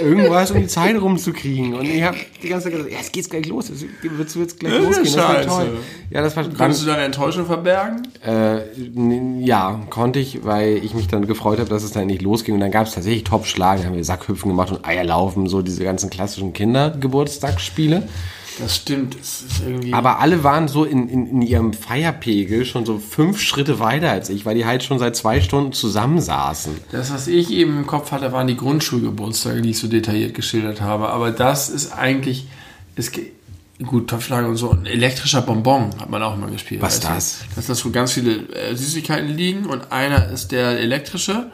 Irgendwas, 0.00 0.52
um 0.52 0.60
die 0.60 0.68
Zeit 0.68 0.94
rumzukriegen. 1.00 1.74
Und 1.74 1.84
ich 1.86 2.02
habe 2.04 2.16
die 2.40 2.48
ganze 2.48 2.64
Zeit 2.66 2.72
gesagt, 2.74 2.92
ja, 2.92 2.98
es 3.00 3.10
geht's 3.10 3.28
gleich 3.28 3.46
los, 3.46 3.68
es 3.68 3.82
wird 3.82 4.36
wird's 4.36 4.56
gleich 4.56 4.72
Das 4.74 4.82
losgehen, 4.84 5.04
das 5.04 5.16
wird 5.16 5.26
scheiße. 5.44 5.48
toll. 5.48 5.76
Ja, 6.10 6.22
das 6.22 6.36
war 6.36 6.44
Konntest 6.44 6.82
du 6.82 6.86
deine 6.86 7.02
Enttäuschung 7.02 7.46
verbergen? 7.46 8.06
äh, 8.24 8.60
ja, 9.44 9.80
konnte 9.90 10.20
ich, 10.20 10.44
weil 10.44 10.76
ich 10.84 10.94
mich 10.94 11.08
dann 11.08 11.26
gefreut 11.26 11.58
habe, 11.58 11.68
dass 11.68 11.82
es 11.82 11.90
dann 11.90 12.06
nicht 12.06 12.22
losging. 12.22 12.54
Und 12.54 12.60
dann 12.60 12.70
gab 12.70 12.86
es 12.86 12.94
tatsächlich 12.94 13.24
Top-Schlagen, 13.24 13.84
haben 13.84 13.96
wir 13.96 14.04
Sackhüpfen 14.04 14.48
gemacht 14.50 14.70
und 14.70 14.84
Eierlaufen, 14.86 15.48
so 15.48 15.62
diese 15.62 15.82
ganzen 15.82 16.10
klassischen 16.10 16.52
Kindergeburtstagsspiele. 16.52 18.08
Das 18.58 18.76
stimmt. 18.76 19.16
Aber 19.92 20.18
alle 20.20 20.44
waren 20.44 20.68
so 20.68 20.84
in, 20.84 21.08
in, 21.08 21.26
in 21.26 21.42
ihrem 21.42 21.72
Feierpegel 21.72 22.64
schon 22.64 22.84
so 22.84 22.98
fünf 22.98 23.40
Schritte 23.40 23.78
weiter 23.78 24.10
als 24.10 24.28
ich, 24.30 24.44
weil 24.46 24.54
die 24.54 24.66
halt 24.66 24.82
schon 24.82 24.98
seit 24.98 25.16
zwei 25.16 25.40
Stunden 25.40 25.72
zusammensaßen. 25.72 26.76
Das, 26.92 27.12
was 27.12 27.28
ich 27.28 27.50
eben 27.50 27.78
im 27.78 27.86
Kopf 27.86 28.10
hatte, 28.10 28.32
waren 28.32 28.46
die 28.46 28.56
Grundschulgeburtstage, 28.56 29.62
die 29.62 29.70
ich 29.70 29.78
so 29.78 29.88
detailliert 29.88 30.34
geschildert 30.34 30.80
habe. 30.80 31.08
Aber 31.08 31.30
das 31.30 31.68
ist 31.68 31.92
eigentlich, 31.92 32.46
es 32.96 33.12
gut, 33.84 34.08
Topfschlagen 34.08 34.48
und 34.48 34.56
so. 34.56 34.70
Ein 34.70 34.86
elektrischer 34.86 35.42
Bonbon 35.42 35.90
hat 36.00 36.10
man 36.10 36.22
auch 36.22 36.34
immer 36.34 36.48
gespielt. 36.48 36.82
Was 36.82 37.00
du? 37.00 37.08
das? 37.08 37.40
Dass 37.54 37.66
da 37.66 37.74
so 37.74 37.90
ganz 37.90 38.12
viele 38.12 38.48
äh, 38.52 38.74
Süßigkeiten 38.74 39.28
liegen 39.28 39.66
und 39.66 39.92
einer 39.92 40.28
ist 40.30 40.52
der 40.52 40.80
elektrische 40.80 41.50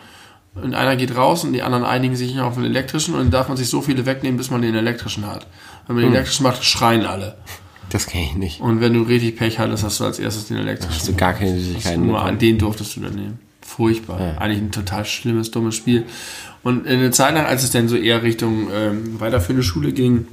und 0.54 0.74
einer 0.74 0.96
geht 0.96 1.16
raus 1.16 1.44
und 1.44 1.52
die 1.52 1.62
anderen 1.62 1.84
einigen 1.84 2.16
sich 2.16 2.38
auf 2.40 2.54
den 2.54 2.64
elektrischen 2.64 3.14
und 3.14 3.20
dann 3.20 3.30
darf 3.30 3.48
man 3.48 3.56
sich 3.56 3.68
so 3.68 3.82
viele 3.82 4.06
wegnehmen, 4.06 4.38
bis 4.38 4.50
man 4.50 4.62
den 4.62 4.74
elektrischen 4.74 5.26
hat. 5.26 5.46
Wenn 5.86 5.96
man 5.96 6.04
den 6.04 6.14
elektrischen 6.14 6.44
macht, 6.44 6.64
schreien 6.64 7.04
alle. 7.04 7.36
Das 7.90 8.06
kenne 8.06 8.24
ich 8.24 8.34
nicht. 8.34 8.60
Und 8.60 8.80
wenn 8.80 8.94
du 8.94 9.02
richtig 9.02 9.36
Pech 9.36 9.58
hattest, 9.58 9.84
hast 9.84 10.00
du 10.00 10.04
als 10.04 10.18
erstes 10.18 10.48
den 10.48 10.56
elektrischen. 10.56 10.94
Hast 10.94 11.08
du 11.08 11.14
gar 11.14 11.34
keine 11.34 11.58
Süßigkeiten 11.58 12.06
Nur 12.06 12.22
an 12.22 12.38
den 12.38 12.58
durftest 12.58 12.96
du 12.96 13.00
dann 13.00 13.14
nehmen. 13.14 13.38
Furchtbar. 13.60 14.38
Eigentlich 14.38 14.60
ein 14.60 14.72
total 14.72 15.04
schlimmes, 15.04 15.50
dummes 15.50 15.74
Spiel. 15.74 16.04
Und 16.62 16.86
in 16.86 17.00
der 17.00 17.12
Zeit 17.12 17.34
lang, 17.34 17.46
als 17.46 17.62
es 17.62 17.70
dann 17.70 17.88
so 17.88 17.96
eher 17.96 18.22
Richtung 18.22 18.68
ähm, 18.72 19.20
weiterführende 19.20 19.62
Schule 19.62 19.92
ging, 19.92 20.26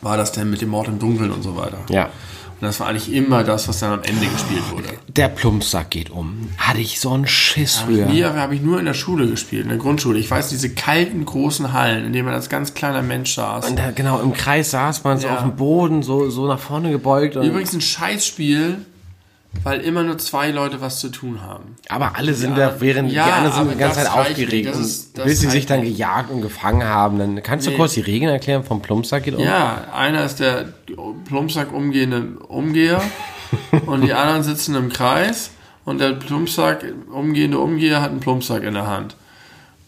war 0.00 0.16
das 0.16 0.32
dann 0.32 0.50
mit 0.50 0.60
dem 0.62 0.70
Mord 0.70 0.88
im 0.88 0.98
Dunkeln 0.98 1.30
und 1.32 1.42
so 1.42 1.56
weiter. 1.56 1.78
Ja. 1.90 2.10
Und 2.58 2.66
das 2.66 2.80
war 2.80 2.86
eigentlich 2.88 3.12
immer 3.12 3.44
das, 3.44 3.68
was 3.68 3.80
dann 3.80 3.92
am 3.92 4.02
Ende 4.02 4.26
gespielt 4.26 4.62
wurde. 4.70 4.88
Der 5.08 5.28
Plumpsack 5.28 5.90
geht 5.90 6.08
um. 6.08 6.48
Hatte 6.56 6.80
ich 6.80 7.00
so 7.00 7.12
einen 7.12 7.26
Schiss 7.26 7.76
früher. 7.78 8.06
Hier 8.06 8.32
habe 8.34 8.54
ich 8.54 8.62
nur 8.62 8.78
in 8.78 8.86
der 8.86 8.94
Schule 8.94 9.26
gespielt, 9.26 9.64
in 9.64 9.68
der 9.68 9.76
Grundschule. 9.78 10.18
Ich 10.18 10.30
weiß, 10.30 10.48
diese 10.48 10.70
kalten, 10.70 11.26
großen 11.26 11.74
Hallen, 11.74 12.06
in 12.06 12.14
denen 12.14 12.24
man 12.24 12.34
als 12.34 12.48
ganz 12.48 12.72
kleiner 12.72 13.02
Mensch 13.02 13.34
saß. 13.34 13.68
Und 13.68 13.78
da, 13.78 13.90
genau, 13.90 14.20
im 14.20 14.32
Kreis 14.32 14.70
saß 14.70 15.04
man 15.04 15.18
so 15.18 15.26
Ja. 15.26 15.34
auf 15.36 15.42
dem 15.42 15.56
Boden, 15.56 16.02
so, 16.02 16.30
so 16.30 16.46
nach 16.46 16.58
vorne 16.58 16.90
gebeugt. 16.90 17.36
Und, 17.36 17.44
Übrigens 17.46 17.74
ein 17.74 17.82
Scheißspiel, 17.82 18.78
weil 19.64 19.80
immer 19.80 20.02
nur 20.02 20.18
zwei 20.18 20.50
Leute 20.50 20.80
was 20.80 21.00
zu 21.00 21.08
tun 21.08 21.42
haben. 21.42 21.76
aber 21.88 22.16
alle 22.16 22.34
sind 22.34 22.56
Ja, 22.56 22.70
da, 22.70 22.80
während 22.80 23.10
ja, 23.12 23.24
die 23.26 23.32
anderen 23.32 23.52
sind 23.66 23.74
die 23.74 23.78
ganze 23.78 24.00
Zeit 24.00 24.10
aufgeregt. 24.12 24.52
nicht. 24.52 24.74
Und 24.74 24.80
ist- 24.80 25.18
das 25.18 25.24
bis 25.24 25.40
sie 25.40 25.48
sich 25.50 25.66
dann 25.66 25.80
nicht. 25.80 25.96
gejagt 25.96 26.30
und 26.30 26.42
gefangen 26.42 26.84
haben, 26.84 27.18
dann 27.18 27.42
kannst 27.42 27.66
du 27.66 27.70
Nee. 27.70 27.76
kurz 27.76 27.94
die 27.94 28.00
Regeln 28.00 28.30
erklären 28.30 28.64
vom 28.64 28.80
Plumpsack 28.82 29.24
geht 29.24 29.34
um. 29.34 29.40
Ja, 29.42 29.84
einer 29.94 30.24
ist 30.24 30.40
der 30.40 30.66
Plumpsack 31.26 31.72
umgehende 31.72 32.38
Umgeher 32.48 33.00
und 33.86 34.02
die 34.02 34.12
anderen 34.12 34.42
sitzen 34.42 34.74
im 34.74 34.88
Kreis 34.90 35.50
und 35.84 35.98
der 36.00 36.10
Plumpsack 36.12 36.84
umgehende 37.12 37.58
Umgeher 37.58 38.02
hat 38.02 38.10
einen 38.10 38.20
Plumpsack 38.20 38.62
in 38.62 38.74
der 38.74 38.86
Hand. 38.86 39.16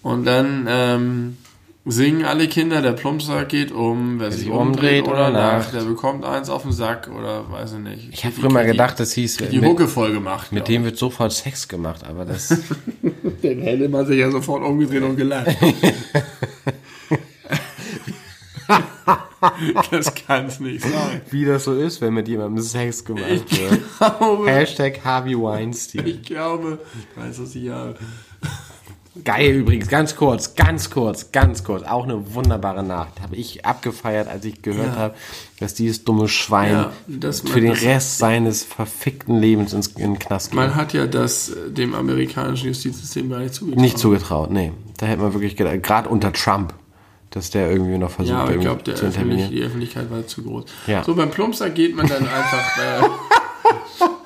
Und 0.03 0.25
dann 0.25 0.67
ähm, 0.69 1.37
singen 1.85 2.25
alle 2.25 2.49
Kinder, 2.49 2.83
der 2.83 2.93
Plumpsack 2.93 3.49
geht 3.49 3.73
um, 3.73 4.21
wer 4.21 4.31
sich 4.31 4.41
sich 4.43 4.51
umdreht 4.51 5.05
umdreht 5.05 5.09
oder 5.09 5.31
nach, 5.31 5.53
lacht. 5.59 5.75
der 5.75 5.83
bekommt 5.83 6.25
eins 6.25 6.51
auf 6.51 6.63
den 6.63 6.73
Sack 6.73 7.09
oder 7.09 7.51
weiß 7.51 7.75
ich 7.75 7.79
nicht. 7.79 8.09
Ich 8.13 8.25
habe 8.25 8.35
früher 8.35 8.53
mal 8.53 8.67
gedacht, 8.67 9.01
das 9.01 9.13
hieß, 9.13 9.39
die 9.51 9.59
mit, 9.59 9.69
Hucke 9.71 9.89
voll 9.89 10.13
gemacht. 10.13 10.53
mit 10.53 10.69
dem 10.69 10.85
wird 10.85 10.99
sofort 10.99 11.33
Sex 11.33 11.67
gemacht, 11.69 12.05
aber 12.09 12.25
das, 12.25 12.49
Den 13.43 13.63
hätte 13.63 13.89
man 13.89 14.07
sich 14.07 14.19
ja 14.19 14.31
sofort 14.31 14.63
umgedreht 14.63 15.03
und 15.03 15.17
gelacht. 15.17 15.49
das 19.91 20.13
kann's 20.15 20.61
nicht 20.61 20.83
sein. 20.83 21.23
wie 21.31 21.45
das 21.45 21.65
so 21.65 21.75
ist, 21.75 22.01
wenn 22.01 22.15
mit 22.15 22.29
jemandem 22.29 22.63
Sex 22.63 23.05
gemacht 23.05 23.29
wird. 23.29 23.81
glaube, 23.99 24.51
Hashtag 24.51 25.05
Harvey 25.05 25.35
Weinstein. 25.41 26.07
ich 26.07 26.23
glaube, 26.23 26.81
30 27.17 27.55
Jahre. 27.63 27.95
Geil 29.25 29.51
übrigens, 29.57 29.89
ganz 29.89 30.17
kurz, 30.17 30.55
ganz 30.55 30.91
kurz, 30.91 31.33
ganz 31.33 31.65
kurz. 31.65 31.83
Auch 31.83 32.05
eine 32.05 32.35
wunderbare 32.35 32.83
Nacht. 32.83 33.21
Habe 33.21 33.37
ich 33.37 33.65
abgefeiert, 33.65 34.29
als 34.29 34.45
ich 34.45 34.63
gehört 34.63 34.95
Ja. 34.95 34.97
habe, 34.97 35.15
dass 35.61 35.75
dieses 35.75 36.05
dumme 36.05 36.29
Schwein 36.29 36.73
Ja, 36.73 36.93
das- 37.07 37.41
für 37.41 37.61
den 37.61 37.73
Rest 37.73 38.19
seines 38.19 38.63
verfickten 38.65 39.39
Lebens 39.41 39.73
ins, 39.73 39.89
in 39.89 40.15
den 40.15 40.19
Knast 40.19 40.51
geht. 40.51 40.57
Man 40.61 40.75
hat 40.75 40.93
ja 40.93 41.07
das 41.07 41.51
äh, 41.51 41.71
dem 41.71 41.95
amerikanischen 41.95 42.69
Justizsystem 42.69 43.29
gar 43.31 43.41
nicht 43.41 43.55
zugetraut. 43.55 43.81
Nicht 43.81 43.99
zugetraut, 43.99 44.51
nee. 44.51 44.73
Da 44.99 45.07
hätte 45.07 45.23
man 45.23 45.33
wirklich 45.35 45.57
gedacht, 45.57 45.83
gerade 45.83 46.09
unter 46.09 46.33
Trump, 46.33 46.75
dass 47.31 47.51
der 47.51 47.71
irgendwie 47.71 47.99
noch 47.99 48.11
versucht, 48.11 48.33
Ja, 48.35 48.41
aber 48.43 48.51
ich 48.51 48.57
irgendwie 48.65 48.83
glaube, 48.85 48.97
zu 48.99 49.07
Öffentlich, 49.07 49.49
die 49.51 49.63
Öffentlichkeit 49.63 50.11
war 50.11 50.27
zu 50.27 50.43
groß. 50.43 50.65
Ja. 50.87 51.05
So, 51.05 51.15
beim 51.15 51.31
Plumpsack 51.31 51.75
geht 51.75 51.95
man 51.95 52.07
dann 52.07 52.27
einfach 52.27 52.79
äh, 52.79 53.09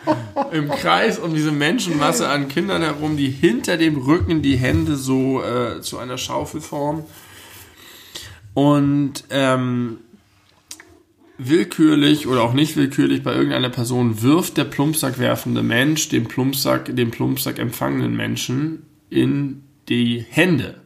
im 0.53 0.69
Kreis 0.69 1.19
um 1.19 1.35
diese 1.35 1.53
Menschenmasse 1.53 2.29
an 2.29 2.49
Kindern 2.49 2.83
herum, 2.83 3.17
die 3.17 3.31
hinter 3.31 3.77
dem 3.77 3.97
Rücken 3.97 4.43
die 4.43 4.57
Hände 4.57 4.97
so 4.97 5.43
äh, 5.43 5.81
zu 5.81 5.99
einer 5.99 6.19
Schaufel 6.19 6.61
formen. 6.61 7.05
Und 8.55 9.25
ähm, 9.31 9.99
willkürlich 11.39 12.27
oder 12.27 12.43
auch 12.43 12.53
nicht 12.53 12.77
willkürlich 12.77 13.23
bei 13.23 13.35
irgendeiner 13.35 13.71
Person 13.71 14.23
wirft 14.23 14.57
der 14.57 14.65
Plumpsack 14.65 15.19
werfende 15.19 15.63
Mensch 15.63 16.09
den 16.09 16.25
Plumpsack, 16.25 16.95
den 16.95 17.11
Plumpsack 17.11 17.59
empfangenen 17.59 18.15
Menschen 18.15 18.85
in 19.11 19.63
die 19.89 20.25
Hände. 20.29 20.83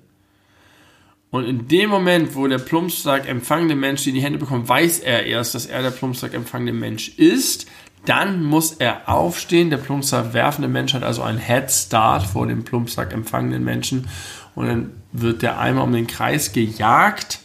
Und 1.30 1.44
in 1.44 1.68
dem 1.68 1.90
Moment, 1.90 2.34
wo 2.34 2.46
der 2.46 2.58
Plumpsack 2.58 3.28
empfangende 3.28 3.74
Mensch 3.74 4.06
in 4.06 4.14
die 4.14 4.22
Hände 4.22 4.38
bekommt, 4.38 4.68
weiß 4.68 5.00
er 5.00 5.26
erst, 5.26 5.54
dass 5.54 5.66
er 5.66 5.82
der 5.82 5.90
Plumpsack 5.90 6.32
empfangende 6.34 6.72
Mensch 6.72 7.10
ist. 7.18 7.66
Dann 8.06 8.42
muss 8.42 8.72
er 8.72 9.08
aufstehen. 9.08 9.68
Der 9.70 9.76
Plumpsack 9.76 10.32
werfende 10.32 10.68
Mensch 10.68 10.94
hat 10.94 11.02
also 11.02 11.22
einen 11.22 11.38
Head 11.38 11.70
Start 11.70 12.22
vor 12.22 12.46
dem 12.46 12.64
Plumpsack 12.64 13.12
empfangenden 13.12 13.62
Menschen. 13.64 14.08
Und 14.54 14.66
dann 14.66 14.90
wird 15.12 15.42
der 15.42 15.58
einmal 15.60 15.84
um 15.84 15.92
den 15.92 16.06
Kreis 16.06 16.52
gejagt. 16.52 17.40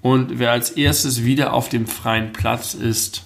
Und 0.00 0.38
wer 0.40 0.50
als 0.50 0.70
erstes 0.70 1.22
wieder 1.22 1.52
auf 1.52 1.68
dem 1.68 1.86
freien 1.86 2.32
Platz 2.32 2.74
ist, 2.74 3.22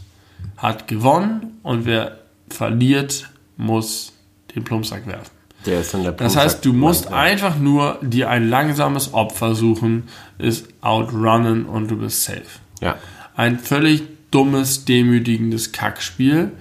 hat 0.59 0.87
gewonnen. 0.89 1.59
Und 1.62 1.87
wer 1.87 2.19
verliert, 2.51 3.31
muss 3.57 4.12
den 4.55 4.64
Plumpsack 4.64 5.07
werfen. 5.07 5.31
Der 5.64 5.81
ist 5.81 5.95
dann 5.95 6.03
der 6.03 6.12
Das 6.12 6.37
heißt, 6.37 6.64
du 6.64 6.73
musst 6.73 7.07
Ja. 7.07 7.17
einfach 7.17 7.57
nur 7.59 7.99
dir 8.03 8.29
ein 8.31 8.49
langsames 8.49 9.14
Opfer 9.14 9.55
suchen, 9.55 10.05
ist 10.39 10.69
outrunnen 10.81 11.64
und 11.64 11.91
du 11.91 11.97
bist 11.97 12.23
safe. 12.25 12.43
Ja. 12.81 12.97
Ein 13.35 13.59
völlig 13.59 14.03
dummes, 14.31 14.85
demütigendes 14.85 15.72
Kackspiel, 15.72 16.53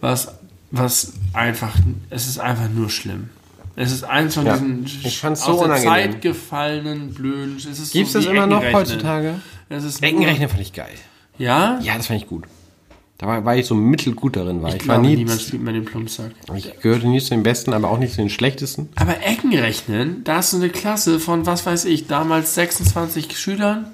was, 0.00 0.34
was 0.70 1.12
einfach, 1.32 1.74
es 2.10 2.26
ist 2.26 2.38
einfach 2.38 2.68
nur 2.68 2.90
schlimm. 2.90 3.30
Es 3.76 3.92
ist 3.92 4.04
eins 4.04 4.34
von 4.34 4.44
Ja. 4.46 4.54
diesen 4.54 4.84
Ich 5.04 5.18
fand's 5.20 5.42
aus 5.42 5.46
so 5.46 5.52
der 5.66 5.76
unangenehm. 5.76 6.12
Zeit 6.12 6.22
gefallenen, 6.22 7.14
blöden. 7.14 7.56
Es 7.56 7.66
ist 7.78 7.92
Gibt's 7.92 8.12
so 8.12 8.18
das 8.18 8.28
immer 8.28 8.46
noch 8.46 8.62
heutzutage? 8.72 9.36
Es 9.68 9.84
ist 9.84 10.02
Eckenrechnen 10.02 10.48
fand 10.48 10.60
ich 10.60 10.72
geil. 10.72 10.92
Ja? 11.38 11.78
Ja, 11.82 11.96
das 11.96 12.08
fand 12.08 12.20
ich 12.20 12.28
gut. 12.28 12.44
Da 13.16 13.26
war, 13.26 13.44
war 13.44 13.56
ich 13.56 13.66
so 13.66 13.74
mittelgut 13.74 14.36
darin. 14.36 14.62
War. 14.62 14.70
Ich, 14.70 14.76
Ich 14.82 14.88
war 14.88 14.96
glaube, 14.96 15.08
nie, 15.08 15.16
niemand 15.16 15.40
spielt 15.40 15.62
mehr 15.62 15.72
den 15.72 15.84
Plumpsack. 15.84 16.32
ich 16.56 16.78
gehörte 16.80 17.06
nie 17.06 17.20
zu 17.20 17.30
den 17.30 17.42
Besten, 17.42 17.72
aber 17.72 17.90
auch 17.90 17.98
nicht 17.98 18.12
zu 18.14 18.20
den 18.22 18.30
Schlechtesten. 18.30 18.88
Aber 18.96 19.22
Eckenrechnen, 19.22 20.24
da 20.24 20.36
hast 20.36 20.52
du 20.52 20.56
eine 20.56 20.70
Klasse 20.70 21.20
von, 21.20 21.46
was 21.46 21.64
weiß 21.64 21.84
ich, 21.86 22.06
damals 22.06 22.54
26 22.54 23.38
Schülern. 23.38 23.86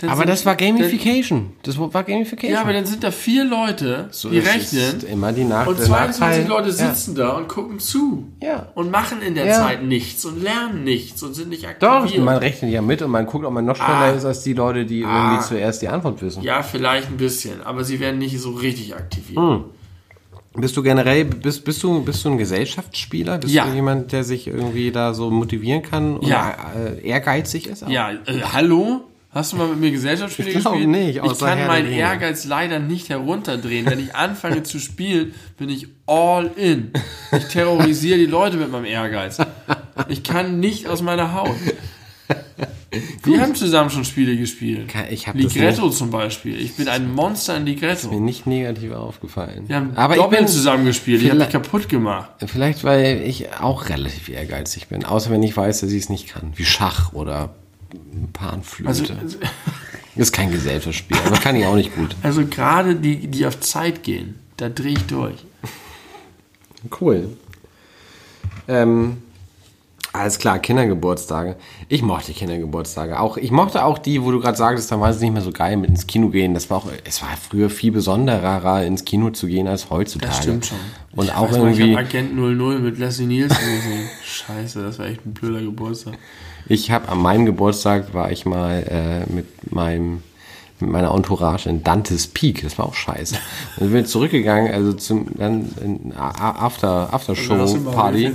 Dann 0.00 0.10
Aber 0.10 0.24
das 0.24 0.46
war 0.46 0.56
Gamification. 0.56 1.52
Das 1.62 1.78
war 1.78 1.88
Gamification. 2.04 2.52
Ja, 2.54 2.62
aber 2.62 2.72
dann 2.72 2.86
sind 2.86 3.04
da 3.04 3.10
vier 3.10 3.44
Leute, 3.44 4.08
die 4.30 4.36
ist 4.38 4.46
rechnen. 4.46 5.02
immer 5.10 5.30
die 5.32 5.44
Nach 5.44 5.66
Und 5.66 5.78
der 5.78 5.86
22 5.86 6.20
Nachteil. 6.20 6.48
Leute 6.48 6.72
sitzen 6.72 7.14
da 7.14 7.30
und 7.36 7.48
gucken 7.48 7.78
zu. 7.78 8.24
Ja. 8.42 8.68
Und 8.74 8.90
machen 8.90 9.20
in 9.20 9.34
der 9.34 9.46
Ja. 9.46 9.58
Zeit 9.58 9.82
nichts 9.82 10.24
und 10.24 10.42
lernen 10.42 10.84
nichts 10.84 11.22
und 11.22 11.34
sind 11.34 11.50
nicht 11.50 11.66
Doch, 11.80 11.88
aktiviert. 12.02 12.24
man 12.24 12.38
rechnet 12.38 12.72
ja 12.72 12.80
mit 12.80 13.02
und 13.02 13.10
man 13.10 13.26
guckt, 13.26 13.44
ob 13.44 13.52
man 13.52 13.64
noch 13.66 13.76
schneller 13.76 13.90
Ah. 13.90 14.10
ist 14.12 14.24
als 14.24 14.42
die 14.42 14.54
Leute, 14.54 14.86
die 14.86 15.00
irgendwie 15.00 15.40
zuerst 15.44 15.82
die 15.82 15.88
Antwort 15.88 16.22
wissen. 16.22 16.42
ja, 16.42 16.62
vielleicht 16.62 17.08
ein 17.08 17.16
bisschen, 17.18 17.60
aber 17.62 17.84
sie 17.84 18.00
werden 18.00 18.18
nicht 18.18 18.40
so 18.40 18.52
richtig 18.52 18.94
aktiviert. 18.94 19.38
Hm. 19.38 19.64
Bist 20.56 20.76
du 20.76 20.82
generell, 20.82 21.26
bist, 21.26 21.64
bist, 21.64 21.80
du, 21.82 22.02
bist 22.02 22.24
du 22.24 22.30
ein 22.30 22.38
Gesellschaftsspieler? 22.38 23.38
Bist 23.38 23.54
Ja. 23.54 23.66
du 23.66 23.72
jemand, 23.74 24.10
der 24.10 24.24
sich 24.24 24.48
irgendwie 24.48 24.90
da 24.90 25.14
so 25.14 25.30
motivieren 25.30 25.82
kann 25.82 26.16
und 26.16 26.26
Ja. 26.26 26.56
äh, 26.74 27.06
ehrgeizig 27.06 27.68
ist? 27.68 27.84
auch? 27.84 27.88
Ja, 27.88 28.10
äh, 28.10 28.40
hallo? 28.52 29.02
Hast 29.32 29.52
du 29.52 29.56
mal 29.56 29.68
mit 29.68 29.78
mir 29.78 29.90
Gesellschaftsspiele 29.92 30.48
Ich 30.50 30.54
gespielt? 30.56 30.88
nicht, 30.88 31.16
ich 31.22 31.38
kann 31.38 31.66
meinen. 31.68 31.92
Ehrgeiz 31.92 32.44
leider 32.46 32.80
nicht 32.80 33.10
herunterdrehen. 33.10 33.86
Wenn 33.86 34.00
ich 34.00 34.16
anfange 34.16 34.64
zu 34.64 34.80
spielen, 34.80 35.34
bin 35.56 35.68
ich 35.68 35.86
all 36.06 36.50
in. 36.56 36.92
Ich 37.30 37.44
terrorisiere 37.44 38.18
die 38.18 38.26
Leute 38.26 38.56
mit 38.56 38.72
meinem 38.72 38.86
Ehrgeiz. 38.86 39.38
Ich 40.08 40.24
kann 40.24 40.58
nicht 40.58 40.88
aus 40.88 41.00
meiner 41.02 41.32
Haut. 41.34 41.54
Wir 43.22 43.40
haben 43.40 43.54
zusammen 43.54 43.90
schon 43.90 44.04
Spiele 44.04 44.36
gespielt. 44.36 44.92
Ich 45.10 45.32
Ligretto 45.32 45.90
zum 45.90 46.10
Beispiel. 46.10 46.60
Ich 46.60 46.74
bin 46.74 46.88
ein 46.88 47.08
Monster 47.14 47.56
in 47.56 47.62
Mir 47.62 47.70
Ligretto. 47.70 48.18
nicht 48.18 48.48
negativ 48.48 48.90
aufgefallen. 48.92 49.68
Wir 49.68 49.76
haben 49.76 49.92
Aber 49.96 50.28
bin, 50.28 50.48
zusammen 50.48 50.86
gespielt. 50.86 51.22
Ich 51.22 51.28
habe 51.30 51.38
mich 51.38 51.48
Vielleicht- 51.50 51.64
kaputt 51.64 51.88
gemacht. 51.88 52.30
vielleicht 52.46 52.82
weil 52.82 53.22
ich 53.24 53.52
auch 53.60 53.88
relativ 53.88 54.28
ehrgeizig 54.28 54.88
bin. 54.88 55.04
Außer 55.04 55.30
wenn 55.30 55.44
ich 55.44 55.56
weiß, 55.56 55.82
dass 55.82 55.92
ich 55.92 56.02
es 56.02 56.08
nicht 56.08 56.28
kann. 56.32 56.52
Wie 56.56 56.64
Schach 56.64 57.12
oder 57.12 57.54
Panflöte. 58.32 59.16
Also, 59.16 59.38
ist 60.16 60.32
kein 60.32 60.50
Gesellschaftsspiel, 60.50 61.16
aber 61.24 61.36
kann 61.36 61.56
ich 61.56 61.64
auch 61.66 61.76
nicht 61.76 61.94
gut. 61.94 62.16
also 62.22 62.44
gerade 62.46 62.96
die, 62.96 63.26
die 63.26 63.46
auf 63.46 63.60
Zeit 63.60 64.02
gehen, 64.02 64.34
da 64.56 64.68
drehe 64.68 64.92
ich 64.92 65.06
durch. 65.06 65.44
Cool. 67.00 67.36
Ähm, 68.68 69.18
alles 70.12 70.38
klar, 70.38 70.58
Kindergeburtstage. 70.58 71.54
Ich 71.88 72.02
mochte 72.02 72.32
Kindergeburtstage. 72.32 73.20
Auch, 73.20 73.36
ich 73.36 73.52
mochte 73.52 73.84
auch 73.84 73.98
die, 73.98 74.22
wo 74.22 74.32
du 74.32 74.40
gerade 74.40 74.56
sagtest, 74.56 74.90
da 74.90 74.98
war 74.98 75.10
es 75.10 75.20
nicht 75.20 75.32
mehr 75.32 75.42
so 75.42 75.52
geil 75.52 75.76
mit 75.76 75.88
ins 75.88 76.06
Kino 76.06 76.30
gehen. 76.30 76.52
Das 76.52 76.68
war 76.68 76.78
auch, 76.78 76.86
es 77.04 77.22
war 77.22 77.28
früher 77.36 77.70
viel 77.70 77.92
besonderer, 77.92 78.84
ins 78.84 79.04
Kino 79.04 79.30
zu 79.30 79.46
gehen 79.46 79.68
als 79.68 79.88
heutzutage. 79.88 80.32
Das 80.32 80.42
stimmt 80.42 80.66
schon. 80.66 80.78
Und 81.14 81.26
ich 81.26 81.32
auch 81.32 81.50
weiß 81.50 81.58
mal, 81.58 81.70
ich 81.70 81.78
irgendwie, 81.78 81.96
Agent 81.96 82.34
00 82.34 82.80
mit 82.80 82.98
Leslie 82.98 83.26
Nielsen 83.26 83.56
gesehen. 83.56 84.08
Scheiße, 84.24 84.82
das 84.82 84.98
war 84.98 85.06
echt 85.06 85.24
ein 85.24 85.32
blöder 85.32 85.60
Geburtstag. 85.60 86.14
Ich 86.68 86.90
habe 86.90 87.08
an 87.08 87.18
meinem 87.18 87.46
Geburtstag 87.46 88.14
war 88.14 88.30
ich 88.30 88.46
mal 88.46 89.24
äh, 89.28 89.32
mit 89.32 89.72
meinem 89.72 90.22
mit 90.82 90.90
meiner 90.90 91.12
Entourage 91.14 91.68
in 91.68 91.84
Dantes 91.84 92.26
Peak. 92.26 92.62
Das 92.62 92.78
war 92.78 92.86
auch 92.86 92.94
scheiße. 92.94 93.34
Dann 93.76 93.88
sind 93.88 93.94
wir 93.94 94.04
zurückgegangen, 94.06 94.72
also 94.72 94.94
zum 94.94 95.26
dann 95.36 95.68
in 95.84 96.12
A- 96.16 96.64
After 96.64 97.12
After 97.12 97.36
Show 97.36 97.66
Party. 97.92 98.32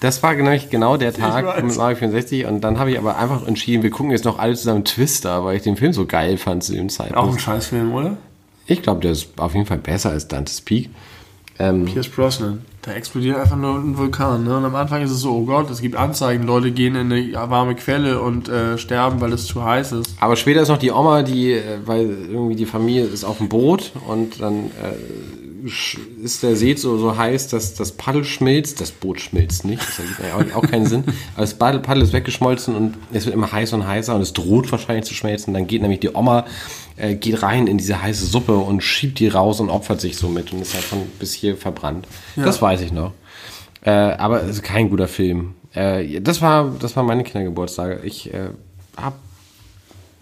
Das 0.00 0.22
war 0.22 0.34
nämlich 0.34 0.68
genau 0.68 0.98
der 0.98 1.14
Tag 1.14 1.62
mit 1.64 1.74
Mario 1.76 1.96
64 1.96 2.44
und 2.44 2.60
dann 2.60 2.78
habe 2.78 2.90
ich 2.90 2.98
aber 2.98 3.16
einfach 3.16 3.46
entschieden, 3.46 3.82
wir 3.82 3.88
gucken 3.90 4.10
jetzt 4.12 4.26
noch 4.26 4.38
alle 4.38 4.54
zusammen 4.54 4.84
Twister, 4.84 5.42
weil 5.46 5.56
ich 5.56 5.62
den 5.62 5.76
Film 5.78 5.94
so 5.94 6.04
geil 6.04 6.36
fand 6.36 6.62
zu 6.62 6.74
dem 6.74 6.88
Auch 6.88 6.90
Zeitpunkt. 6.90 7.34
ein 7.36 7.38
Scheißfilm, 7.38 7.94
oder? 7.94 8.18
Ich 8.66 8.82
glaube, 8.82 9.00
der 9.00 9.12
ist 9.12 9.28
auf 9.38 9.54
jeden 9.54 9.64
Fall 9.64 9.78
besser 9.78 10.10
als 10.10 10.28
Dante's 10.28 10.60
Peak. 10.60 10.90
Ähm, 11.58 11.84
Pierce 11.84 12.08
Brosnan. 12.08 12.62
Da 12.82 12.92
explodiert 12.92 13.38
einfach 13.38 13.56
nur 13.56 13.76
ein 13.76 13.96
Vulkan. 13.96 14.44
Ne? 14.44 14.56
Und 14.56 14.64
am 14.64 14.74
Anfang 14.74 15.02
ist 15.02 15.10
es 15.10 15.20
so, 15.20 15.32
oh 15.32 15.44
Gott, 15.44 15.70
es 15.70 15.80
gibt 15.80 15.96
Anzeigen, 15.96 16.44
Leute 16.44 16.70
gehen 16.72 16.96
in 16.96 17.12
eine 17.12 17.50
warme 17.50 17.74
Quelle 17.76 18.20
und 18.20 18.48
äh, 18.48 18.76
sterben, 18.76 19.20
weil 19.20 19.32
es 19.32 19.46
zu 19.46 19.64
heiß 19.64 19.92
ist. 19.92 20.16
aber 20.20 20.36
später 20.36 20.60
ist 20.60 20.68
noch 20.68 20.78
die 20.78 20.90
Oma, 20.90 21.22
die, 21.22 21.52
äh, 21.52 21.78
weil 21.84 22.10
irgendwie 22.30 22.56
die 22.56 22.66
Familie 22.66 23.04
ist 23.04 23.24
auf 23.24 23.38
dem 23.38 23.48
Boot 23.48 23.92
und 24.06 24.40
dann 24.40 24.66
äh, 24.66 25.43
ist 26.22 26.42
der 26.42 26.56
See 26.56 26.74
so, 26.74 26.98
so 26.98 27.16
heiß, 27.16 27.48
dass 27.48 27.74
das 27.74 27.92
Paddel 27.92 28.24
schmilzt. 28.24 28.80
Das 28.80 28.90
Boot 28.90 29.20
schmilzt 29.20 29.64
nicht, 29.64 29.80
das 29.80 29.98
ergibt 29.98 30.54
auch, 30.54 30.62
keinen 30.62 30.86
Sinn. 30.86 31.04
Aber 31.34 31.42
das 31.42 31.54
Paddel, 31.54 31.80
Paddel 31.80 32.02
ist 32.02 32.12
weggeschmolzen 32.12 32.74
und 32.74 32.94
es 33.12 33.24
wird 33.24 33.34
immer 33.34 33.50
heißer 33.50 33.76
und 33.76 33.86
heißer 33.86 34.14
und 34.14 34.20
es 34.20 34.32
droht 34.34 34.70
wahrscheinlich 34.70 35.06
zu 35.06 35.14
schmelzen. 35.14 35.54
Dann 35.54 35.66
geht 35.66 35.80
nämlich 35.80 36.00
die 36.00 36.14
Oma, 36.14 36.44
äh, 36.96 37.14
geht 37.14 37.42
rein 37.42 37.66
in 37.66 37.78
diese 37.78 38.02
heiße 38.02 38.26
Suppe 38.26 38.56
und 38.56 38.82
schiebt 38.82 39.18
die 39.20 39.28
raus 39.28 39.60
und 39.60 39.70
opfert 39.70 40.00
sich 40.00 40.16
so 40.16 40.28
mit 40.28 40.52
und 40.52 40.60
ist 40.60 40.74
halt 40.74 40.84
von 40.84 41.00
bis 41.18 41.32
hier 41.32 41.56
verbrannt. 41.56 42.06
Das 42.36 42.60
weiß 42.60 42.82
ich 42.82 42.92
noch. 42.92 43.12
Äh, 43.82 43.90
aber 43.90 44.42
es 44.42 44.56
ist 44.56 44.62
kein 44.62 44.90
guter 44.90 45.08
Film. 45.08 45.54
Äh, 45.72 46.20
das 46.20 46.42
war, 46.42 46.74
das 46.78 46.94
war 46.96 47.02
meine 47.04 47.24
Kindergeburtstage. 47.24 48.00
Ich 48.04 48.32
äh, 48.32 48.50
hab 48.96 49.18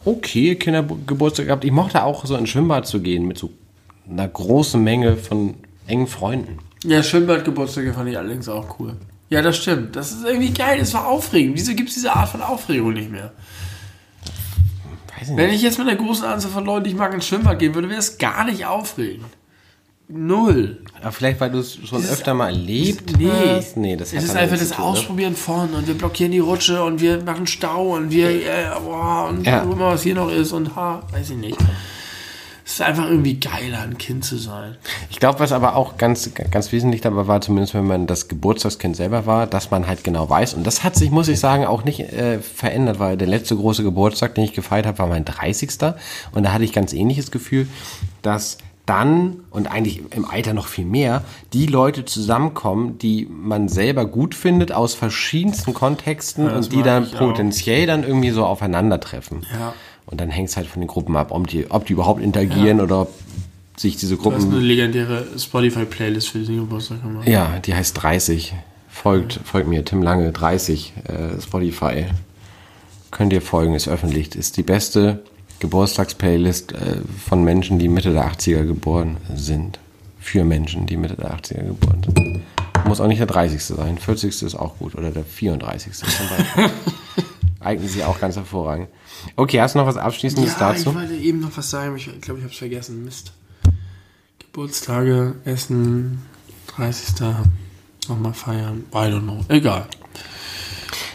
okay 0.04 0.54
Kindergeburtstag 0.54 1.46
gehabt. 1.46 1.64
Ich 1.64 1.72
mochte 1.72 2.04
auch 2.04 2.26
so 2.26 2.36
ins 2.36 2.50
Schwimmbad 2.50 2.86
zu 2.86 3.00
gehen 3.00 3.26
mit 3.26 3.38
so 3.38 3.50
einer 4.12 4.28
großen 4.28 4.82
Menge 4.82 5.16
von 5.16 5.54
engen 5.86 6.06
Freunden. 6.06 6.58
Ja, 6.84 7.02
Schwimmbadgeburtstage 7.02 7.92
fand 7.92 8.08
ich 8.10 8.18
allerdings 8.18 8.48
auch 8.48 8.78
cool. 8.78 8.94
Ja, 9.30 9.40
das 9.42 9.56
stimmt. 9.56 9.96
Das 9.96 10.12
ist 10.12 10.24
irgendwie 10.24 10.50
geil. 10.50 10.78
Das 10.78 10.92
war 10.94 11.06
aufregend. 11.06 11.56
Wieso 11.56 11.74
gibt 11.74 11.88
es 11.88 11.94
diese 11.94 12.12
Art 12.14 12.28
von 12.28 12.42
Aufregung 12.42 12.92
nicht 12.92 13.10
mehr? 13.10 13.32
Weiß 15.18 15.30
ich 15.30 15.36
Wenn 15.36 15.46
nicht. 15.46 15.56
ich 15.56 15.62
jetzt 15.62 15.78
mit 15.78 15.88
einer 15.88 15.96
großen 15.96 16.24
Anzahl 16.24 16.50
von 16.50 16.64
Leuten, 16.64 16.84
die 16.84 16.90
ich 16.90 16.96
mag, 16.96 17.14
ins 17.14 17.26
Schwimmbad 17.26 17.58
gehen 17.58 17.74
würde, 17.74 17.88
wäre 17.88 17.98
es 18.00 18.18
gar 18.18 18.44
nicht 18.44 18.66
aufregend. 18.66 19.26
Null. 20.08 20.82
Aber 21.00 21.12
vielleicht, 21.12 21.40
weil 21.40 21.50
du 21.50 21.58
es 21.60 21.74
schon 21.76 21.98
Dieses- 22.00 22.12
öfter 22.12 22.34
mal 22.34 22.48
erlebt 22.48 23.16
Nee, 23.18 23.30
hast. 23.56 23.76
Nee, 23.78 23.96
das 23.96 24.12
es 24.12 24.24
ist 24.24 24.36
einfach 24.36 24.58
das 24.58 24.70
tun? 24.70 24.84
Ausprobieren 24.84 25.34
von 25.36 25.72
und 25.72 25.86
wir 25.86 25.94
blockieren 25.94 26.32
die 26.32 26.40
Rutsche 26.40 26.82
und 26.84 27.00
wir 27.00 27.22
machen 27.22 27.46
Stau 27.46 27.94
und 27.96 28.10
wir, 28.10 28.28
äh, 28.28 28.64
boah, 28.84 29.28
und 29.30 29.46
Ja. 29.46 29.60
gucken 29.60 29.78
mal, 29.78 29.94
was 29.94 30.02
hier 30.02 30.14
noch 30.14 30.30
ist 30.30 30.52
und 30.52 30.76
ha, 30.76 31.02
weiß 31.12 31.30
ich 31.30 31.36
nicht. 31.36 31.56
Es 32.64 32.74
ist 32.74 32.82
einfach 32.82 33.08
irgendwie 33.08 33.40
geiler, 33.40 33.80
ein 33.80 33.98
Kind 33.98 34.24
zu 34.24 34.36
sein. 34.36 34.76
Ich 35.10 35.18
glaube, 35.18 35.40
was 35.40 35.52
aber 35.52 35.76
auch 35.76 35.96
ganz, 35.96 36.30
ganz 36.50 36.72
wesentlich 36.72 37.00
dabei 37.00 37.26
war, 37.26 37.40
zumindest 37.40 37.74
wenn 37.74 37.86
man 37.86 38.06
das 38.06 38.28
Geburtstagskind 38.28 38.96
selber 38.96 39.26
war, 39.26 39.46
dass 39.46 39.70
man 39.70 39.86
halt 39.86 40.04
genau 40.04 40.28
weiß. 40.30 40.54
Und 40.54 40.64
das 40.64 40.84
hat 40.84 40.94
sich, 40.94 41.10
muss 41.10 41.28
ich 41.28 41.40
sagen, 41.40 41.66
auch 41.66 41.84
nicht 41.84 42.00
äh, 42.00 42.38
verändert, 42.38 42.98
weil 42.98 43.16
der 43.16 43.28
letzte 43.28 43.56
große 43.56 43.82
Geburtstag, 43.82 44.34
den 44.36 44.44
ich 44.44 44.52
gefeiert 44.52 44.86
habe, 44.86 44.98
war 44.98 45.06
mein 45.08 45.24
30. 45.24 45.70
Und 46.32 46.44
da 46.44 46.52
hatte 46.52 46.64
ich 46.64 46.72
ganz 46.72 46.92
ähnliches 46.92 47.30
Gefühl, 47.30 47.66
dass 48.22 48.58
dann 48.86 49.44
und 49.50 49.70
eigentlich 49.70 50.02
im 50.10 50.24
Alter 50.24 50.54
noch 50.54 50.66
viel 50.66 50.84
mehr, 50.84 51.24
die 51.52 51.66
Leute 51.66 52.04
zusammenkommen, 52.04 52.98
die 52.98 53.28
man 53.30 53.68
selber 53.68 54.06
gut 54.06 54.34
findet 54.34 54.72
aus 54.72 54.94
verschiedensten 54.94 55.72
Kontexten 55.72 56.46
das 56.46 56.66
und 56.66 56.72
die 56.72 56.82
dann 56.82 57.04
ich 57.04 57.14
auch. 57.14 57.20
potenziell 57.20 57.86
dann 57.86 58.02
irgendwie 58.02 58.30
so 58.30 58.44
aufeinandertreffen. 58.44 59.46
Ja. 59.52 59.74
Und 60.06 60.20
dann 60.20 60.30
hängt 60.30 60.48
es 60.48 60.56
halt 60.56 60.66
von 60.66 60.80
den 60.80 60.88
Gruppen 60.88 61.16
ab, 61.16 61.28
ob 61.30 61.46
die, 61.46 61.70
ob 61.70 61.86
die 61.86 61.92
überhaupt 61.94 62.22
interagieren 62.22 62.80
oder 62.80 63.02
ob 63.02 63.12
sich 63.76 63.96
diese 63.96 64.16
Du 64.16 64.24
hast 64.24 64.40
Gruppen 64.40 64.52
eine 64.52 64.60
legendäre 64.60 65.26
Spotify-Playlist 65.38 66.28
für 66.28 66.38
diesen 66.40 66.56
Geburtstag 66.56 67.02
gemacht. 67.02 67.26
ja, 67.26 67.58
die 67.60 67.74
heißt 67.74 68.02
30. 68.02 68.54
Folgt, 68.90 69.40
folgt 69.44 69.68
mir, 69.68 69.84
Tim 69.84 70.02
Lange, 70.02 70.32
30, 70.32 70.92
äh, 71.08 71.40
Spotify. 71.40 72.04
Könnt 73.10 73.32
ihr 73.32 73.40
folgen, 73.42 73.74
ist 73.74 73.88
öffentlich. 73.88 74.34
Ist 74.34 74.56
die 74.58 74.62
beste 74.62 75.22
Geburtstagsplaylist 75.60 76.72
äh, 76.72 76.76
von 77.24 77.42
Menschen, 77.44 77.78
die 77.78 77.88
Mitte 77.88 78.12
der 78.12 78.30
80er 78.30 78.64
geboren 78.64 79.16
sind. 79.34 79.78
Für 80.20 80.44
Menschen, 80.44 80.86
die 80.86 80.96
Mitte 80.96 81.16
der 81.16 81.34
80er 81.34 81.64
geboren 81.64 82.02
sind. 82.04 82.42
Muss 82.86 83.00
auch 83.00 83.06
nicht 83.06 83.20
der 83.20 83.26
30. 83.26 83.62
sein. 83.62 83.98
40. 83.98 84.42
ist 84.42 84.54
auch 84.54 84.76
gut. 84.78 84.94
Oder 84.94 85.10
der 85.10 85.24
34. 85.24 85.92
zum 85.92 86.08
Beispiel. 86.28 86.70
Eignen 87.60 87.88
sich 87.88 88.04
auch 88.04 88.20
ganz 88.20 88.36
hervorragend. 88.36 88.88
Okay, 89.36 89.60
hast 89.60 89.74
du 89.74 89.78
noch 89.78 89.86
was 89.86 89.96
Abschließendes 89.96 90.52
Ja, 90.54 90.70
dazu? 90.72 90.90
ich 90.90 90.94
wollte 90.96 91.14
eben 91.14 91.40
noch 91.40 91.56
was 91.56 91.70
sagen, 91.70 91.96
ich 91.96 92.04
glaube, 92.20 92.38
ich 92.40 92.44
habe 92.44 92.52
es 92.52 92.58
vergessen. 92.58 93.04
Mist. 93.04 93.32
Geburtstage, 94.38 95.34
Essen, 95.44 96.22
30. 96.76 97.26
Nochmal 98.08 98.34
feiern. 98.34 98.84
I 98.92 98.96
don't 98.96 99.22
know. 99.22 99.40
Egal. 99.48 99.86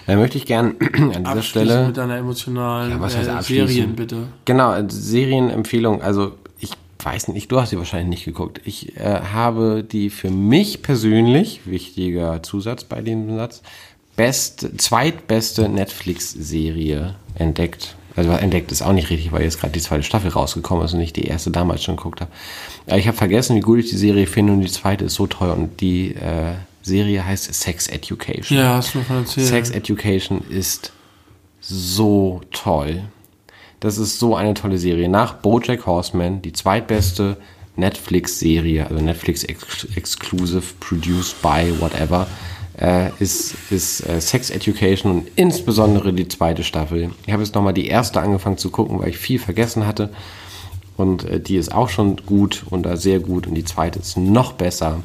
Dann 0.05 0.19
möchte 0.19 0.37
ich 0.37 0.45
gern 0.45 0.75
an 1.13 1.23
dieser 1.25 1.41
Stelle. 1.43 1.87
mit 1.87 1.99
einer 1.99 2.15
emotionalen 2.17 2.91
Ja, 2.91 3.01
was 3.01 3.15
heißt 3.17 3.29
äh? 3.29 3.41
Serien, 3.43 3.95
bitte. 3.95 4.27
Genau, 4.45 4.73
äh, 4.73 4.85
Serienempfehlung. 4.87 6.01
Also 6.01 6.33
ich 6.59 6.71
weiß 7.03 7.27
nicht, 7.27 7.51
du 7.51 7.59
hast 7.59 7.71
sie 7.71 7.77
wahrscheinlich 7.77 8.07
nicht 8.09 8.25
geguckt. 8.25 8.61
Ich 8.63 8.95
äh, 8.97 9.19
habe 9.33 9.83
die 9.83 10.09
für 10.09 10.31
mich 10.31 10.81
persönlich, 10.81 11.61
wichtiger 11.65 12.41
Zusatz 12.41 12.85
bei 12.85 13.01
dem 13.01 13.35
Satz, 13.35 13.61
best, 14.17 14.67
zweitbeste 14.77 15.69
Netflix-Serie 15.69 17.15
entdeckt. 17.35 17.95
Also 18.17 18.31
entdeckt 18.31 18.71
ist 18.71 18.81
auch 18.81 18.93
nicht 18.93 19.11
richtig, 19.11 19.31
weil 19.31 19.43
jetzt 19.43 19.59
gerade 19.61 19.71
die 19.71 19.79
zweite 19.79 20.03
Staffel 20.03 20.31
rausgekommen 20.31 20.83
ist 20.83 20.93
und 20.93 21.01
ich 21.01 21.13
die 21.13 21.25
erste 21.25 21.51
damals 21.51 21.83
schon 21.83 21.95
geguckt 21.95 22.19
habe. 22.19 22.31
Aber 22.87 22.97
ich 22.97 23.07
habe 23.07 23.15
vergessen, 23.15 23.55
wie 23.55 23.61
gut 23.61 23.79
ich 23.79 23.89
die 23.89 23.95
Serie 23.95 24.25
finde 24.25 24.53
und 24.53 24.61
die 24.61 24.71
zweite 24.71 25.05
ist 25.05 25.13
so 25.13 25.27
toll 25.27 25.51
und 25.51 25.79
die 25.79 26.15
äh, 26.15 26.55
Serie 26.81 27.23
heißt 27.23 27.53
Sex 27.53 27.87
Education. 27.87 28.57
Ja, 28.57 28.75
hast 28.75 28.95
du 28.95 28.99
noch 28.99 29.09
erzählt. 29.09 29.47
Sex 29.47 29.69
Education 29.69 30.41
ist 30.49 30.91
so 31.61 32.41
toll. 32.51 33.03
Das 33.79 33.99
ist 33.99 34.17
so 34.17 34.35
eine 34.35 34.55
tolle 34.55 34.79
Serie. 34.79 35.07
Nach 35.09 35.35
BoJack 35.35 35.85
Horseman, 35.85 36.41
die 36.41 36.53
zweitbeste 36.53 37.37
Netflix-Serie, 37.75 38.87
also 38.87 39.03
Netflix 39.03 39.43
ex 39.43 39.85
Exclusive, 39.95 40.63
produced 40.79 41.39
by 41.43 41.71
whatever, 41.79 42.25
äh, 42.79 43.09
ist, 43.19 43.55
ist 43.71 44.07
äh, 44.07 44.21
Sex 44.21 44.49
Education 44.49 45.11
und 45.11 45.27
insbesondere 45.35 46.13
die 46.13 46.27
zweite 46.27 46.63
Staffel. 46.63 47.11
Ich 47.25 47.33
habe 47.33 47.43
jetzt 47.43 47.55
nochmal 47.55 47.73
die 47.73 47.87
erste 47.87 48.21
angefangen 48.21 48.57
zu 48.57 48.69
gucken, 48.69 48.99
weil 48.99 49.09
ich 49.09 49.17
viel 49.17 49.39
vergessen 49.39 49.87
hatte. 49.87 50.09
Und 50.95 51.25
äh, 51.25 51.39
die 51.39 51.57
ist 51.57 51.73
auch 51.73 51.89
schon 51.89 52.17
gut 52.17 52.63
und 52.69 52.83
da 52.83 52.97
sehr 52.97 53.19
gut 53.19 53.47
und 53.47 53.55
die 53.55 53.63
zweite 53.63 53.99
ist 53.99 54.17
noch 54.17 54.53
besser. 54.53 55.01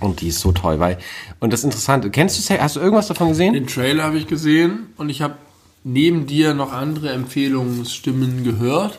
Und 0.00 0.20
die 0.20 0.28
ist 0.28 0.40
so 0.40 0.50
toll, 0.50 0.80
weil, 0.80 0.98
und 1.38 1.52
das 1.52 1.62
Interessante, 1.62 2.10
kennst 2.10 2.50
du, 2.50 2.58
hast 2.58 2.74
du 2.74 2.80
irgendwas 2.80 3.06
davon 3.06 3.28
gesehen? 3.28 3.54
Den 3.54 3.68
Trailer 3.68 4.02
habe 4.02 4.18
ich 4.18 4.26
gesehen 4.26 4.88
und 4.96 5.10
ich 5.10 5.22
habe 5.22 5.36
neben 5.84 6.26
dir 6.26 6.54
noch 6.54 6.72
andere 6.72 7.10
Empfehlungsstimmen 7.10 8.42
gehört. 8.42 8.98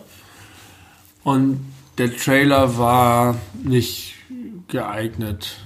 Und 1.24 1.60
der 1.98 2.16
Trailer 2.16 2.78
war 2.78 3.36
nicht 3.64 4.16
geeignet. 4.68 5.58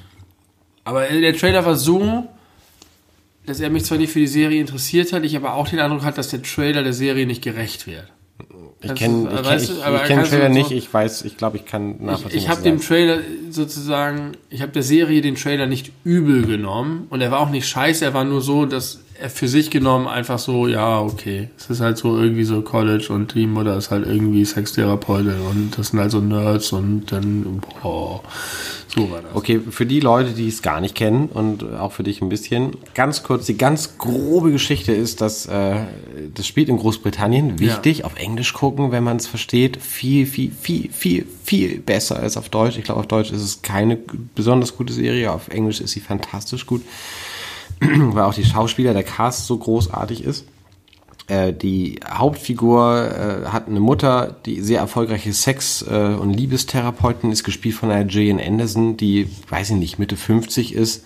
Aber 0.87 1.05
der 1.05 1.35
Trailer 1.35 1.65
war 1.65 1.75
so, 1.75 2.23
dass 3.45 3.59
er 3.59 3.69
mich 3.69 3.83
zwar 3.83 3.97
nicht 3.97 4.11
für 4.13 4.19
die 4.19 4.27
Serie 4.27 4.61
interessiert 4.61 5.11
hat, 5.11 5.23
ich 5.25 5.35
aber 5.35 5.53
auch 5.55 5.67
den 5.67 5.79
Eindruck 5.79 6.03
hatte, 6.03 6.15
dass 6.17 6.29
der 6.29 6.41
Trailer 6.41 6.81
der 6.83 6.93
Serie 6.93 7.25
nicht 7.27 7.41
gerecht 7.41 7.87
wird. 7.87 8.05
Ich 8.81 8.93
kenne 8.95 9.27
ich 9.33 9.45
weißt 9.45 9.67
kenn, 9.67 9.75
du, 9.75 9.95
ich, 9.95 10.01
ich 10.01 10.07
kenn 10.07 10.17
den 10.19 10.25
Trailer 10.29 10.47
so- 10.47 10.53
nicht, 10.53 10.71
ich 10.71 10.93
weiß, 10.93 11.25
ich 11.25 11.35
glaube, 11.37 11.57
ich 11.57 11.65
kann 11.65 11.95
Ich, 11.95 11.99
nachvollziehen. 12.01 12.37
ich 12.39 12.43
was 12.47 12.51
habe 12.51 12.61
dem. 12.63 12.79
Trailer 12.79 13.19
sozusagen, 13.49 14.33
ich 14.49 14.61
habe 14.61 14.71
der 14.71 14.83
Serie 14.83 15.21
den 15.21 15.35
Trailer 15.35 15.65
nicht 15.65 15.91
übel 16.05 16.45
genommen 16.45 17.07
und 17.09 17.19
er 17.21 17.31
war 17.31 17.39
auch 17.41 17.49
nicht 17.49 17.67
scheiße, 17.67 18.05
er 18.05 18.13
war 18.13 18.23
nur 18.23 18.41
so, 18.41 18.65
dass 18.65 18.99
für 19.29 19.47
sich 19.47 19.71
genommen 19.71 20.07
einfach 20.07 20.39
so, 20.39 20.67
ja, 20.67 20.99
okay, 20.99 21.49
es 21.57 21.69
ist 21.69 21.81
halt 21.81 21.97
so 21.97 22.17
irgendwie 22.17 22.43
so 22.43 22.61
College 22.61 23.07
und 23.09 23.33
die 23.33 23.47
Mutter 23.47 23.75
ist 23.77 23.91
halt 23.91 24.05
irgendwie 24.05 24.45
Sextherapeutin 24.45 25.39
und 25.49 25.77
das 25.77 25.87
sind 25.87 25.99
halt 25.99 26.11
so 26.11 26.19
Nerds 26.19 26.71
und 26.71 27.11
dann, 27.11 27.61
boah, 27.81 28.21
so 28.87 29.09
war 29.09 29.21
das. 29.21 29.35
Okay, 29.35 29.59
für 29.69 29.85
die 29.85 29.99
Leute, 29.99 30.31
die 30.31 30.47
es 30.47 30.61
gar 30.61 30.81
nicht 30.81 30.95
kennen 30.95 31.29
und 31.29 31.63
auch 31.75 31.91
für 31.91 32.03
dich 32.03 32.21
ein 32.21 32.29
bisschen, 32.29 32.77
ganz 32.93 33.23
kurz, 33.23 33.45
die 33.45 33.57
ganz 33.57 33.97
grobe 33.97 34.51
Geschichte 34.51 34.93
ist, 34.93 35.21
dass 35.21 35.45
äh, 35.47 35.77
das 36.33 36.45
spielt 36.45 36.69
in 36.69 36.77
Großbritannien. 36.77 37.59
Wichtig, 37.59 38.05
auf 38.05 38.15
Englisch 38.17 38.53
gucken, 38.53 38.91
wenn 38.91 39.03
man 39.03 39.17
es 39.17 39.27
versteht. 39.27 39.77
Viel, 39.77 40.25
viel, 40.25 40.51
viel, 40.51 40.89
viel, 40.91 41.25
viel 41.43 41.79
besser 41.79 42.19
als 42.19 42.37
auf 42.37 42.49
Deutsch. 42.49 42.77
Ich 42.77 42.83
glaube, 42.83 42.99
auf 42.99 43.07
Deutsch 43.07 43.31
ist 43.31 43.41
es 43.41 43.61
keine 43.61 43.97
besonders 44.35 44.75
gute 44.77 44.93
Serie, 44.93 45.31
auf 45.31 45.49
Englisch 45.49 45.81
ist 45.81 45.91
sie 45.91 46.01
fantastisch 46.01 46.65
gut, 46.65 46.83
weil 47.79 48.23
auch 48.23 48.33
die 48.33 48.45
Schauspieler, 48.45 48.93
der 48.93 49.03
Cast 49.03 49.47
so 49.47 49.57
großartig 49.57 50.23
ist. 50.23 50.45
Äh, 51.27 51.51
die 51.53 51.99
Hauptfigur 52.09 53.43
äh, 53.45 53.47
hat 53.49 53.67
eine 53.67 53.81
Mutter, 53.81 54.35
die 54.45 54.61
sehr 54.61 54.79
erfolgreiche 54.79 55.33
Sex- 55.33 55.81
äh, 55.81 56.15
und 56.19 56.33
Liebestherapeutin 56.33 57.31
ist, 57.31 57.43
gespielt 57.43 57.75
von 57.75 57.91
einer 57.91 58.09
Jillian 58.09 58.39
Anderson, 58.39 58.95
die, 58.95 59.27
weiß 59.49 59.71
ich 59.71 59.75
nicht, 59.75 59.99
Mitte 59.99 60.15
50 60.15 60.73
ist 60.73 61.03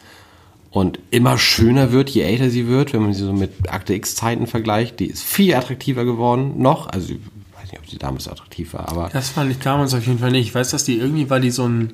und 0.70 1.00
immer 1.12 1.38
schöner 1.38 1.92
wird, 1.92 2.10
je 2.10 2.22
älter 2.22 2.50
sie 2.50 2.68
wird, 2.68 2.94
wenn 2.94 3.02
man 3.02 3.14
sie 3.14 3.26
so 3.26 3.34
mit 3.34 3.72
Akte 3.72 3.94
X-Zeiten 3.94 4.48
vergleicht. 4.48 5.00
Die 5.00 5.08
ist 5.08 5.24
viel 5.24 5.54
attraktiver 5.54 6.06
geworden 6.06 6.62
noch. 6.62 6.88
Also, 6.88 7.14
ich 7.14 7.20
weiß 7.60 7.72
nicht, 7.72 7.82
ob 7.82 7.90
sie 7.90 7.98
damals 7.98 8.28
attraktiv 8.28 8.74
war, 8.74 8.90
aber 8.90 9.10
Das 9.12 9.30
fand 9.30 9.52
ich 9.52 9.60
damals 9.60 9.94
auf 9.94 10.06
jeden 10.06 10.20
Fall 10.20 10.32
nicht. 10.32 10.48
Ich 10.48 10.56
weiß, 10.56 10.70
dass 10.70 10.86
die 10.86 10.98
irgendwie 10.98 11.30
war 11.30 11.40
die 11.40 11.52
so 11.52 11.68
ein, 11.68 11.94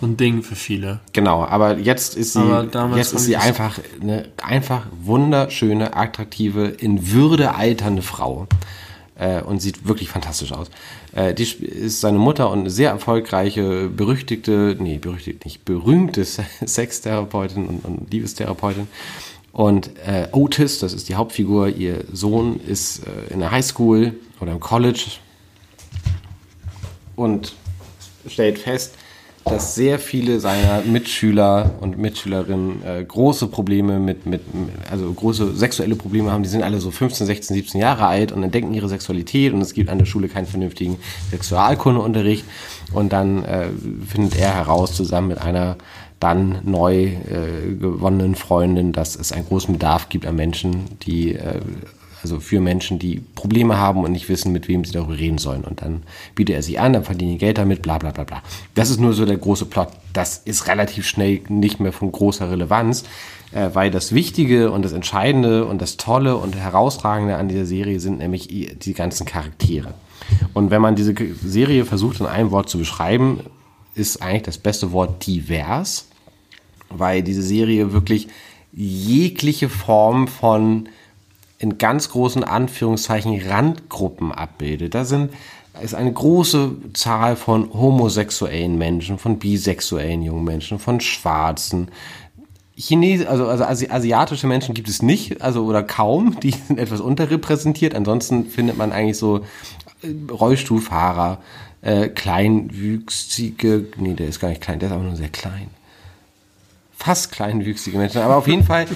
so 0.00 0.06
ein 0.06 0.16
Ding 0.16 0.42
für 0.42 0.54
viele. 0.56 1.00
Genau, 1.12 1.44
aber 1.44 1.78
jetzt 1.78 2.16
ist 2.16 2.34
sie, 2.34 2.40
jetzt 2.96 3.12
ist 3.14 3.24
sie 3.24 3.36
einfach 3.36 3.78
eine 4.00 4.28
einfach 4.42 4.86
wunderschöne, 5.02 5.94
attraktive, 5.96 6.66
in 6.66 7.10
Würde 7.12 7.54
alternde 7.54 8.02
Frau. 8.02 8.46
Äh, 9.20 9.42
und 9.42 9.60
sieht 9.60 9.88
wirklich 9.88 10.08
fantastisch 10.08 10.52
aus. 10.52 10.70
Äh, 11.12 11.34
die 11.34 11.42
ist 11.42 12.00
seine 12.00 12.18
Mutter 12.18 12.50
und 12.50 12.60
eine 12.60 12.70
sehr 12.70 12.90
erfolgreiche, 12.90 13.88
berüchtigte, 13.88 14.76
nee, 14.78 14.98
berüchtigt 14.98 15.44
nicht, 15.44 15.64
berühmte 15.64 16.24
Se- 16.24 16.44
Sextherapeutin 16.64 17.66
und, 17.66 17.84
und 17.84 18.12
Liebestherapeutin. 18.12 18.86
Und 19.50 19.90
äh, 20.06 20.28
Otis, 20.30 20.78
das 20.78 20.92
ist 20.92 21.08
die 21.08 21.16
Hauptfigur, 21.16 21.68
ihr 21.68 22.04
Sohn 22.12 22.60
ist 22.60 23.00
äh, 23.08 23.32
in 23.34 23.40
der 23.40 23.50
Highschool 23.50 24.14
oder 24.38 24.52
im 24.52 24.60
College 24.60 25.06
und 27.16 27.54
stellt 28.28 28.58
fest, 28.58 28.94
dass 29.48 29.74
sehr 29.74 29.98
viele 29.98 30.40
seiner 30.40 30.82
Mitschüler 30.82 31.74
und 31.80 31.98
Mitschülerinnen 31.98 32.82
äh, 32.84 33.04
große 33.04 33.48
Probleme 33.48 33.98
mit, 33.98 34.26
mit, 34.26 34.42
also 34.90 35.12
große 35.12 35.54
sexuelle 35.54 35.96
Probleme 35.96 36.30
haben. 36.30 36.42
Die 36.42 36.48
sind 36.48 36.62
alle 36.62 36.80
so 36.80 36.90
15, 36.90 37.26
16, 37.26 37.54
17 37.54 37.80
Jahre 37.80 38.06
alt 38.06 38.32
und 38.32 38.42
entdecken 38.42 38.74
ihre 38.74 38.88
Sexualität 38.88 39.52
und 39.52 39.60
es 39.60 39.74
gibt 39.74 39.90
an 39.90 39.98
der 39.98 40.06
Schule 40.06 40.28
keinen 40.28 40.46
vernünftigen 40.46 40.96
Sexualkundeunterricht. 41.30 42.44
Und 42.92 43.12
dann 43.12 43.44
äh, 43.44 43.68
findet 44.06 44.38
er 44.38 44.54
heraus, 44.54 44.94
zusammen 44.94 45.28
mit 45.28 45.38
einer 45.38 45.76
dann 46.20 46.60
neu 46.64 47.04
äh, 47.04 47.74
gewonnenen 47.78 48.34
Freundin, 48.34 48.92
dass 48.92 49.14
es 49.14 49.32
einen 49.32 49.46
großen 49.46 49.74
Bedarf 49.74 50.08
gibt 50.08 50.26
an 50.26 50.36
Menschen, 50.36 50.84
die 51.02 51.34
äh, 51.34 51.60
also 52.22 52.40
für 52.40 52.60
Menschen, 52.60 52.98
die 52.98 53.20
Probleme 53.34 53.78
haben 53.78 54.04
und 54.04 54.12
nicht 54.12 54.28
wissen, 54.28 54.52
mit 54.52 54.68
wem 54.68 54.84
sie 54.84 54.92
darüber 54.92 55.18
reden 55.18 55.38
sollen. 55.38 55.64
Und 55.64 55.82
dann 55.82 56.02
bietet 56.34 56.56
er 56.56 56.62
sie 56.62 56.78
an, 56.78 56.92
dann 56.92 57.04
verdienen 57.04 57.32
die 57.32 57.38
Geld 57.38 57.58
damit, 57.58 57.82
bla 57.82 57.98
bla 57.98 58.10
bla 58.10 58.24
bla. 58.24 58.42
Das 58.74 58.90
ist 58.90 59.00
nur 59.00 59.12
so 59.12 59.24
der 59.24 59.36
große 59.36 59.66
Plot. 59.66 59.88
Das 60.12 60.38
ist 60.38 60.66
relativ 60.66 61.06
schnell 61.06 61.40
nicht 61.48 61.80
mehr 61.80 61.92
von 61.92 62.10
großer 62.10 62.50
Relevanz, 62.50 63.04
äh, 63.52 63.70
weil 63.72 63.90
das 63.90 64.14
Wichtige 64.14 64.70
und 64.70 64.84
das 64.84 64.92
Entscheidende 64.92 65.64
und 65.64 65.80
das 65.80 65.96
Tolle 65.96 66.36
und 66.36 66.56
Herausragende 66.56 67.36
an 67.36 67.48
dieser 67.48 67.66
Serie 67.66 68.00
sind 68.00 68.18
nämlich 68.18 68.48
die 68.48 68.94
ganzen 68.94 69.26
Charaktere. 69.26 69.94
Und 70.54 70.70
wenn 70.70 70.82
man 70.82 70.96
diese 70.96 71.14
Serie 71.44 71.84
versucht 71.84 72.20
in 72.20 72.26
einem 72.26 72.50
Wort 72.50 72.68
zu 72.68 72.78
beschreiben, 72.78 73.40
ist 73.94 74.22
eigentlich 74.22 74.42
das 74.42 74.58
beste 74.58 74.92
Wort 74.92 75.26
divers 75.26 76.08
weil 76.90 77.22
diese 77.22 77.42
Serie 77.42 77.92
wirklich 77.92 78.28
jegliche 78.72 79.68
Form 79.68 80.28
von 80.28 80.88
in 81.58 81.78
ganz 81.78 82.10
großen 82.10 82.44
Anführungszeichen 82.44 83.40
Randgruppen 83.48 84.32
abbildet. 84.32 84.94
Da 84.94 85.04
sind 85.04 85.30
ist 85.82 85.94
eine 85.94 86.12
große 86.12 86.72
Zahl 86.92 87.36
von 87.36 87.72
homosexuellen 87.72 88.78
Menschen, 88.78 89.18
von 89.18 89.38
bisexuellen 89.38 90.22
jungen 90.22 90.44
Menschen, 90.44 90.78
von 90.78 91.00
Schwarzen. 91.00 91.88
Chines, 92.76 93.26
also, 93.26 93.46
also 93.46 93.64
Asi 93.64 93.88
asiatische 93.88 94.46
Menschen 94.46 94.74
gibt 94.74 94.88
es 94.88 95.02
nicht, 95.02 95.40
also 95.42 95.64
oder 95.64 95.82
kaum, 95.82 96.38
die 96.40 96.50
sind 96.50 96.78
etwas 96.78 97.00
unterrepräsentiert. 97.00 97.94
Ansonsten 97.94 98.46
findet 98.46 98.76
man 98.76 98.92
eigentlich 98.92 99.18
so 99.18 99.38
äh, 100.02 100.32
Rollstuhlfahrer, 100.32 101.38
äh, 101.82 102.08
kleinwüchsige, 102.08 103.86
nee, 103.96 104.14
der 104.14 104.28
ist 104.28 104.40
gar 104.40 104.48
nicht 104.48 104.60
klein, 104.60 104.78
der 104.78 104.88
ist 104.88 104.94
aber 104.94 105.04
nur 105.04 105.16
sehr 105.16 105.28
klein 105.28 105.70
fast 106.98 107.30
kleinwüchsige 107.30 107.96
Menschen. 107.96 108.22
Aber 108.22 108.36
auf 108.36 108.48
jeden 108.48 108.64
Fall 108.64 108.86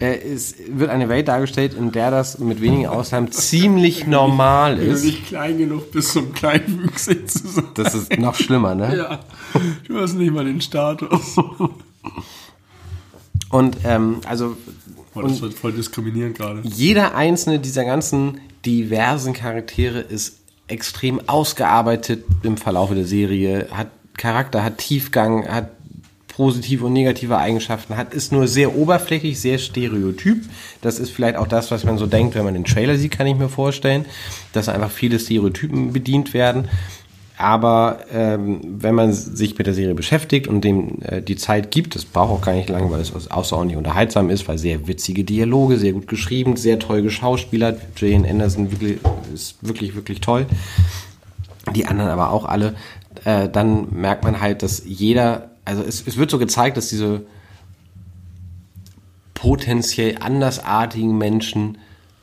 äh, 0.00 0.18
es 0.18 0.56
wird 0.68 0.90
eine 0.90 1.08
Welt 1.08 1.28
dargestellt, 1.28 1.74
in 1.74 1.92
der 1.92 2.10
das 2.10 2.40
mit 2.40 2.60
wenigen 2.60 2.88
Ausnahmen 2.88 3.30
ziemlich 3.30 4.04
normal 4.06 4.78
ist. 4.78 5.04
nicht 5.04 5.26
klein 5.26 5.58
genug 5.58 5.92
bist, 5.92 6.16
um 6.16 6.32
kleinwüchsig 6.32 7.30
zu 7.30 7.46
sein. 7.46 7.64
Das 7.74 7.94
ist 7.94 8.18
noch 8.18 8.34
schlimmer, 8.34 8.74
ne? 8.74 8.96
Ja, 8.96 9.20
du 9.86 10.00
hast 10.00 10.14
nicht 10.14 10.32
mal 10.32 10.44
den 10.44 10.60
Status. 10.60 11.36
Und 13.48 13.76
ähm, 13.84 14.20
also 14.26 14.56
Boah, 15.14 15.22
das 15.22 15.40
wird 15.40 15.54
voll 15.54 15.72
diskriminierend 15.72 16.36
gerade. 16.36 16.62
jeder 16.64 17.14
einzelne 17.14 17.60
dieser 17.60 17.84
ganzen 17.84 18.40
diversen 18.66 19.34
Charaktere 19.34 20.00
ist 20.00 20.38
extrem 20.66 21.28
ausgearbeitet 21.28 22.24
im 22.42 22.56
Verlauf 22.56 22.92
der 22.92 23.04
Serie, 23.04 23.68
hat 23.70 23.88
Charakter, 24.16 24.64
hat 24.64 24.78
Tiefgang, 24.78 25.46
hat 25.46 25.70
positive 26.36 26.86
und 26.86 26.92
negative 26.92 27.38
Eigenschaften 27.38 27.96
hat, 27.96 28.14
ist 28.14 28.32
nur 28.32 28.48
sehr 28.48 28.76
oberflächlich, 28.76 29.40
sehr 29.40 29.58
stereotyp. 29.58 30.44
Das 30.80 30.98
ist 30.98 31.10
vielleicht 31.10 31.36
auch 31.36 31.46
das, 31.46 31.70
was 31.70 31.84
man 31.84 31.98
so 31.98 32.06
denkt, 32.06 32.34
wenn 32.34 32.44
man 32.44 32.54
den 32.54 32.64
Trailer 32.64 32.96
sieht, 32.96 33.12
kann 33.12 33.26
ich 33.26 33.36
mir 33.36 33.48
vorstellen, 33.48 34.04
dass 34.52 34.68
einfach 34.68 34.90
viele 34.90 35.18
Stereotypen 35.18 35.92
bedient 35.92 36.34
werden. 36.34 36.68
Aber 37.38 38.00
ähm, 38.12 38.60
wenn 38.62 38.94
man 38.94 39.12
sich 39.12 39.58
mit 39.58 39.66
der 39.66 39.74
Serie 39.74 39.94
beschäftigt 39.94 40.46
und 40.46 40.62
dem 40.62 41.02
äh, 41.02 41.22
die 41.22 41.36
Zeit 41.36 41.70
gibt, 41.70 41.94
das 41.96 42.04
braucht 42.04 42.30
auch 42.30 42.40
gar 42.40 42.52
nicht 42.52 42.68
lang, 42.68 42.90
weil 42.90 43.00
es 43.00 43.30
außerordentlich 43.30 43.76
unterhaltsam 43.76 44.30
ist, 44.30 44.46
weil 44.46 44.58
sehr 44.58 44.86
witzige 44.86 45.24
Dialoge, 45.24 45.76
sehr 45.76 45.92
gut 45.92 46.06
geschrieben, 46.06 46.56
sehr 46.56 46.78
toll 46.78 47.02
geschauspielert. 47.02 47.80
Jane 47.96 48.28
Anderson 48.28 48.70
wirklich, 48.70 48.98
ist 49.34 49.56
wirklich, 49.60 49.96
wirklich 49.96 50.20
toll. 50.20 50.46
Die 51.74 51.86
anderen 51.86 52.10
aber 52.10 52.30
auch 52.30 52.44
alle. 52.44 52.74
Äh, 53.24 53.48
dann 53.48 53.88
merkt 53.90 54.24
man 54.24 54.40
halt, 54.40 54.62
dass 54.62 54.82
jeder, 54.84 55.51
also 55.64 55.82
es, 55.82 56.06
es 56.06 56.16
wird 56.16 56.30
so 56.30 56.38
gezeigt, 56.38 56.76
dass 56.76 56.88
diese 56.88 57.22
potenziell 59.34 60.18
andersartigen 60.20 61.16
Menschen 61.16 61.78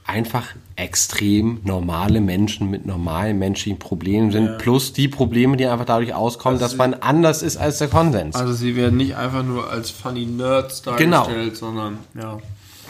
einfach 0.05 0.47
extrem 0.75 1.59
normale 1.63 2.21
Menschen 2.21 2.69
mit 2.69 2.85
normalen 2.85 3.37
menschlichen 3.37 3.77
Problemen 3.77 4.31
sind, 4.31 4.57
plus 4.57 4.93
die 4.93 5.07
Probleme, 5.07 5.57
die 5.57 5.67
einfach 5.67 5.85
dadurch 5.85 6.13
auskommen, 6.13 6.57
dass 6.59 6.77
man 6.77 6.93
anders 6.95 7.43
ist 7.43 7.57
als 7.57 7.77
der 7.79 7.89
Konsens. 7.89 8.35
Also 8.35 8.53
sie 8.53 8.75
werden 8.75 8.97
nicht 8.97 9.15
einfach 9.15 9.43
nur 9.43 9.69
als 9.69 9.91
funny 9.91 10.25
Nerds 10.25 10.81
Genau. 10.97 11.23
dargestellt, 11.25 11.57
sondern 11.57 11.97
ja. 12.15 12.39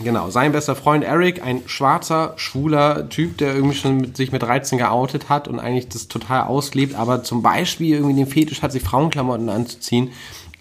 Genau, 0.01 0.29
sein 0.29 0.53
bester 0.53 0.75
Freund 0.75 1.03
Eric, 1.03 1.43
ein 1.43 1.61
schwarzer, 1.65 2.33
schwuler 2.37 3.09
Typ, 3.09 3.37
der 3.37 3.53
irgendwie 3.53 3.75
schon 3.75 3.97
mit, 3.97 4.17
sich 4.17 4.31
mit 4.31 4.41
13 4.41 4.77
geoutet 4.77 5.27
hat 5.27 5.47
und 5.47 5.59
eigentlich 5.59 5.89
das 5.89 6.07
total 6.07 6.43
auslebt, 6.43 6.95
aber 6.95 7.23
zum 7.23 7.41
Beispiel 7.41 7.95
irgendwie 7.95 8.15
den 8.15 8.27
Fetisch 8.27 8.61
hat, 8.61 8.71
sich 8.71 8.81
Frauenklamotten 8.81 9.49
anzuziehen, 9.49 10.11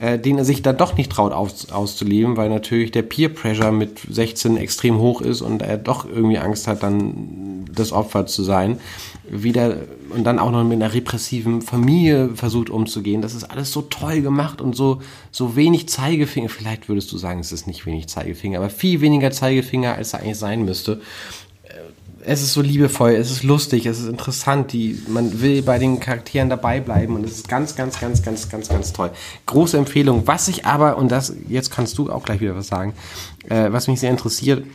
äh, 0.01 0.19
den 0.19 0.39
er 0.39 0.45
sich 0.45 0.63
dann 0.63 0.77
doch 0.77 0.97
nicht 0.97 1.13
traut 1.13 1.33
aus, 1.33 1.71
auszuleben, 1.71 2.37
weil 2.37 2.49
natürlich 2.49 2.91
der 2.91 3.03
Peer 3.03 3.29
Pressure 3.29 3.71
mit 3.71 4.01
16 4.11 4.57
extrem 4.57 4.99
hoch 4.99 5.21
ist 5.21 5.41
und 5.41 5.63
er 5.63 5.77
doch 5.77 6.05
irgendwie 6.05 6.39
Angst 6.39 6.67
hat, 6.67 6.83
dann 6.83 7.65
das 7.73 7.93
Opfer 7.93 8.27
zu 8.27 8.43
sein. 8.43 8.79
Wieder 9.31 9.77
und 10.11 10.25
dann 10.25 10.39
auch 10.39 10.51
noch 10.51 10.65
mit 10.65 10.81
einer 10.81 10.95
repressiven 10.95 11.63
Familie 11.63 12.31
versucht 12.35 12.71
umzugehen. 12.71 13.23
Das 13.23 13.35
ist 13.35 13.45
alles 13.45 13.73
so 13.73 13.83
toll 13.83 14.23
gemacht 14.23 14.61
und 14.61 14.75
so, 14.75 15.01
so 15.31 15.57
wenig 15.57 15.89
Zeigefinger. 15.89 16.49
Vielleicht 16.49 16.89
würdest 16.89 17.13
du 17.13 17.19
sagen, 17.19 17.41
es 17.41 17.53
ist 17.53 17.67
nicht 17.67 17.85
wenig 17.87 18.09
Zeigefinger, 18.09 18.59
aber 18.59 18.71
viel 18.71 19.01
weniger 19.01 19.31
Zeigefinger, 19.31 19.95
als 19.95 20.13
er 20.13 20.21
eigentlich 20.21 20.39
sein 20.39 20.65
müsste 20.65 21.01
es 22.29 22.43
ist 22.43 22.53
so 22.53 22.61
liebevoll, 22.61 23.13
es 23.13 23.31
ist 23.31 23.43
lustig, 23.43 23.87
es 23.87 24.01
ist 24.01 24.09
interessant, 24.09 24.73
die, 24.73 25.01
man 25.09 25.41
will 25.41 25.63
bei 25.63 25.79
den 25.79 25.99
Charakteren 25.99 26.51
dabei 26.51 26.81
bleiben 26.81 27.15
und 27.15 27.25
es 27.25 27.33
ist 27.33 27.49
ganz, 27.49 27.75
ganz, 27.75 27.99
ganz, 27.99 28.23
ganz, 28.23 28.49
ganz, 28.49 28.69
ganz 28.69 28.93
toll. 28.93 29.11
Große 29.47 29.79
Empfehlung. 29.79 30.27
Was 30.27 30.49
ich 30.49 30.67
aber, 30.67 30.99
und 30.99 31.11
das, 31.11 31.33
jetzt 31.49 31.71
kannst 31.71 31.97
du 31.97 32.11
auch 32.11 32.25
gleich 32.25 32.41
wieder 32.41 32.55
was 32.55 32.69
sagen, 32.69 32.93
äh, 33.49 33.73
was 33.73 33.89
mich 33.89 34.01
sehr 34.01 34.11
interessiert, 34.11 34.67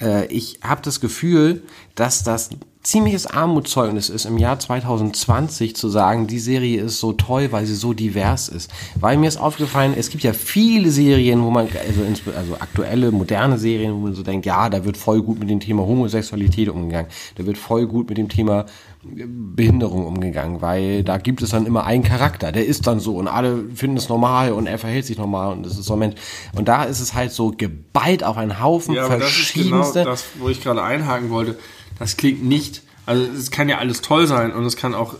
äh, 0.00 0.26
ich 0.26 0.60
habe 0.62 0.82
das 0.82 1.00
Gefühl, 1.00 1.62
dass 1.94 2.22
das 2.22 2.50
ziemliches 2.88 3.26
Armutszeugnis 3.26 4.08
ist, 4.08 4.24
im 4.24 4.38
Jahr 4.38 4.58
2020 4.58 5.76
zu 5.76 5.90
sagen, 5.90 6.26
die 6.26 6.38
Serie 6.38 6.80
ist 6.80 7.00
so 7.00 7.12
toll, 7.12 7.48
weil 7.52 7.66
sie 7.66 7.74
so 7.74 7.92
divers 7.92 8.48
ist. 8.48 8.70
Weil 8.98 9.18
mir 9.18 9.28
ist 9.28 9.36
aufgefallen, 9.36 9.92
es 9.94 10.08
gibt 10.08 10.24
ja 10.24 10.32
viele 10.32 10.90
Serien, 10.90 11.42
wo 11.42 11.50
man, 11.50 11.68
also, 11.86 12.30
also 12.34 12.54
aktuelle, 12.54 13.12
moderne 13.12 13.58
Serien, 13.58 13.92
wo 13.92 13.98
man 13.98 14.14
so 14.14 14.22
denkt, 14.22 14.46
ja, 14.46 14.70
da 14.70 14.86
wird 14.86 14.96
voll 14.96 15.20
gut 15.20 15.38
mit 15.38 15.50
dem 15.50 15.60
Thema 15.60 15.82
Homosexualität 15.82 16.70
umgegangen, 16.70 17.10
da 17.36 17.44
wird 17.44 17.58
voll 17.58 17.86
gut 17.86 18.08
mit 18.08 18.16
dem 18.16 18.30
Thema 18.30 18.64
Behinderung 19.02 20.06
umgegangen, 20.06 20.62
weil 20.62 21.04
da 21.04 21.18
gibt 21.18 21.42
es 21.42 21.50
dann 21.50 21.66
immer 21.66 21.84
einen 21.84 22.02
Charakter, 22.02 22.52
der 22.52 22.64
ist 22.64 22.86
dann 22.86 23.00
so 23.00 23.16
und 23.16 23.28
alle 23.28 23.64
finden 23.74 23.98
es 23.98 24.08
normal 24.08 24.52
und 24.52 24.66
er 24.66 24.78
verhält 24.78 25.04
sich 25.04 25.18
normal 25.18 25.52
und 25.52 25.66
das 25.66 25.78
ist 25.78 25.84
so 25.84 25.92
ein 25.92 25.98
Mensch. 25.98 26.16
Und 26.56 26.68
da 26.68 26.84
ist 26.84 27.00
es 27.00 27.12
halt 27.12 27.32
so 27.32 27.52
geballt 27.54 28.24
auf 28.24 28.38
einen 28.38 28.62
Haufen 28.62 28.94
Ja, 28.94 29.04
aber 29.04 29.18
das 29.18 29.38
ist 29.38 29.52
genau 29.52 29.82
verschiedenste. 29.82 30.04
das, 30.04 30.24
wo 30.38 30.48
ich 30.48 30.62
gerade 30.62 30.82
einhaken 30.82 31.28
wollte. 31.28 31.58
Das 31.98 32.16
klingt 32.16 32.44
nicht, 32.44 32.82
also 33.06 33.24
es 33.36 33.50
kann 33.50 33.68
ja 33.68 33.78
alles 33.78 34.00
toll 34.02 34.26
sein 34.26 34.52
und 34.52 34.64
es 34.64 34.76
kann 34.76 34.94
auch 34.94 35.14
äh, 35.14 35.18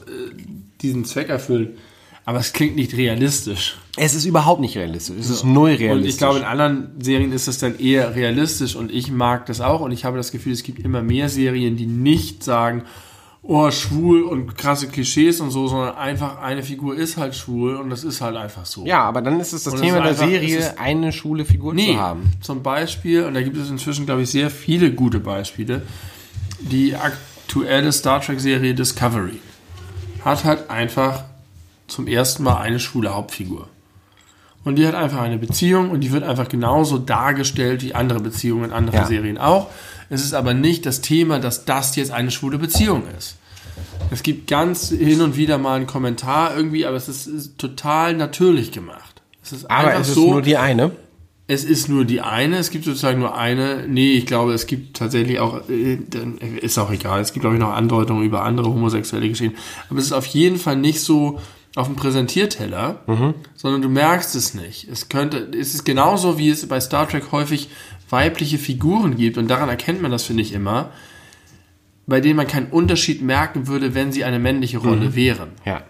diesen 0.83 1.05
Zweck 1.05 1.29
erfüllen, 1.29 1.71
aber 2.25 2.39
es 2.39 2.53
klingt 2.53 2.77
nicht 2.77 2.95
realistisch. 2.97 3.79
Es 3.97 4.15
ist 4.15 4.27
überhaupt 4.27 4.61
nicht 4.61 4.77
realistisch. 4.77 5.17
Es 5.19 5.31
ist 5.31 5.45
null 5.45 5.71
realistisch. 5.71 5.93
Und 6.03 6.09
ich 6.09 6.19
glaube, 6.19 6.39
in 6.41 6.45
anderen 6.45 6.91
Serien 7.01 7.33
ist 7.33 7.49
das 7.49 7.59
dann 7.59 7.79
eher 7.79 8.15
realistisch 8.15 8.77
und 8.77 8.93
ich 8.93 9.11
mag 9.11 9.47
das 9.47 9.61
auch 9.61 9.81
und 9.81 9.93
ich 9.93 10.05
habe 10.05 10.17
das 10.19 10.31
Gefühl, 10.31 10.53
es 10.53 10.63
gibt 10.63 10.79
immer 10.79 11.03
mehr 11.03 11.29
Serien, 11.29 11.77
die 11.77 11.87
nicht 11.87 12.45
sagen, 12.45 12.85
oh, 13.43 13.71
schwul 13.71 14.23
und 14.25 14.59
krasse 14.59 14.89
Klischees 14.89 15.41
und 15.41 15.51
so, 15.51 15.69
sondern 15.69 15.97
einfach 15.97 16.39
eine 16.43 16.63
Figur 16.63 16.95
ist 16.97 17.17
halt 17.17 17.35
schwul 17.35 17.77
und 17.77 17.89
das 17.89 18.05
ist 18.05 18.21
halt 18.21 18.37
einfach 18.37 18.67
so. 18.67 18.85
ja, 18.85 19.03
aber 19.05 19.23
dann 19.23 19.41
ist 19.41 19.55
es 19.55 19.65
das 19.65 19.73
Und 19.75 19.81
Thema 19.81 20.07
ist 20.11 20.21
der 20.21 20.27
einfach- 20.29 20.41
Serie, 20.43 20.79
eine 20.79 21.13
schwule 21.13 21.45
Figur 21.47 21.73
Nee, 21.73 21.95
zu 21.95 21.99
haben. 21.99 22.31
zum 22.43 22.63
Beispiel, 22.63 23.25
und 23.25 23.33
da 23.35 23.41
gibt 23.41 23.57
es 23.57 23.71
inzwischen, 23.71 24.05
glaube 24.05 24.23
ich, 24.23 24.31
sehr 24.31 24.51
viele 24.51 24.93
gute 24.93 25.19
Beispiele, 25.19 25.83
die 26.61 26.95
aktuelle 26.97 27.93
Star 27.93 28.21
Trek-Serie 28.21 28.75
Discovery 28.75 29.41
hat 30.25 30.45
halt 30.45 30.71
einfach 30.71 31.25
zum 31.87 32.07
ersten 32.07 32.43
Mal 32.43 32.59
eine 32.59 32.81
schwule 32.81 33.15
Hauptfigur. 33.15 33.69
Und 34.65 34.77
die 34.77 34.87
hat 34.87 34.95
einfach 34.95 35.21
eine 35.23 35.39
Beziehung 35.39 35.91
und 35.91 36.01
die 36.01 36.13
wird 36.13 36.25
einfach 36.25 36.49
genauso 36.49 36.99
dargestellt 36.99 37.83
wie 37.83 37.95
andere 37.95 38.21
Beziehungen 38.21 38.65
in 38.67 38.73
anderen 38.73 39.01
Ja. 39.01 39.07
Serien 39.07 39.39
auch. 39.39 39.69
Es 40.11 40.25
ist 40.25 40.35
aber 40.35 40.53
nicht 40.53 40.85
das 40.85 41.01
Thema, 41.01 41.39
dass 41.39 41.65
das 41.65 41.97
jetzt 41.97 42.11
eine 42.11 42.31
schwule 42.31 42.59
Beziehung 42.59 43.05
ist. 43.17 43.37
Es 44.11 44.23
gibt 44.23 44.47
ganz 44.49 44.89
hin 44.91 45.21
und 45.21 45.37
wieder 45.37 45.59
mal 45.59 45.77
einen 45.77 45.87
Kommentar 45.87 46.57
irgendwie, 46.57 46.85
aber 46.87 46.97
es 46.97 47.09
ist, 47.09 47.27
ist 47.27 47.59
total 47.59 48.15
natürlich 48.15 48.73
gemacht. 48.73 49.23
Es 49.43 49.53
ist 49.53 49.71
Aber 49.71 49.89
einfach 49.89 50.01
es 50.01 50.09
ist 50.09 50.15
so, 50.15 50.33
nur 50.33 50.43
die 50.43 50.57
eine. 50.57 50.91
Es 51.51 51.65
ist 51.65 51.89
nur 51.89 52.05
die 52.05 52.20
eine, 52.20 52.59
es 52.59 52.70
gibt 52.70 52.85
sozusagen 52.85 53.19
nur 53.19 53.35
eine. 53.35 53.89
Nee, 53.89 54.12
ich 54.12 54.27
glaube, 54.27 54.53
es 54.53 54.66
gibt 54.66 54.99
tatsächlich 54.99 55.41
auch, 55.41 55.69
äh, 55.70 55.99
dann 56.09 56.37
ist 56.39 56.79
auch 56.79 56.91
egal, 56.91 57.23
es 57.23 57.33
gibt 57.33 57.43
glaube 57.43 57.57
ich 57.57 57.61
noch 57.61 57.73
Andeutungen 57.73 58.23
über 58.23 58.45
andere 58.45 58.69
homosexuelle 58.69 59.29
Geschichten. 59.29 59.57
Aber 59.89 59.99
es 59.99 60.05
ist 60.05 60.12
auf 60.12 60.27
jeden 60.27 60.59
Fall 60.59 60.77
nicht 60.77 61.01
so 61.01 61.41
auf 61.75 61.87
dem 61.87 61.97
Präsentierteller, 61.97 63.03
sondern 63.55 63.83
du 63.83 63.89
merkst 63.89 64.35
es 64.35 64.55
nicht. 64.55 64.89
Es 64.89 65.09
könnte, 65.09 65.49
es 65.59 65.75
ist 65.75 65.85
genauso 65.85 66.39
wie 66.39 66.51
es 66.51 66.66
bei 66.66 66.81
Star 66.81 67.09
Trek 67.09 67.33
häufig 67.33 67.70
weibliche 68.11 68.59
Figuren 68.59 69.16
gibt 69.16 69.39
und 69.39 69.49
daran 69.49 69.69
erkennt 69.69 70.03
man 70.03 70.11
das, 70.11 70.25
finde 70.25 70.43
ich 70.43 70.53
immer, 70.53 70.91
bei 72.07 72.20
denen 72.20 72.37
man 72.37 72.47
keinen 72.47 72.66
Unterschied 72.66 73.23
merken 73.23 73.69
würde, 73.69 73.95
wenn 73.95 74.12
sie 74.12 74.25
eine 74.25 74.39
männliche 74.39 74.79
Rolle 74.79 75.15
wären. 75.15 75.51
Ja. 75.65 75.83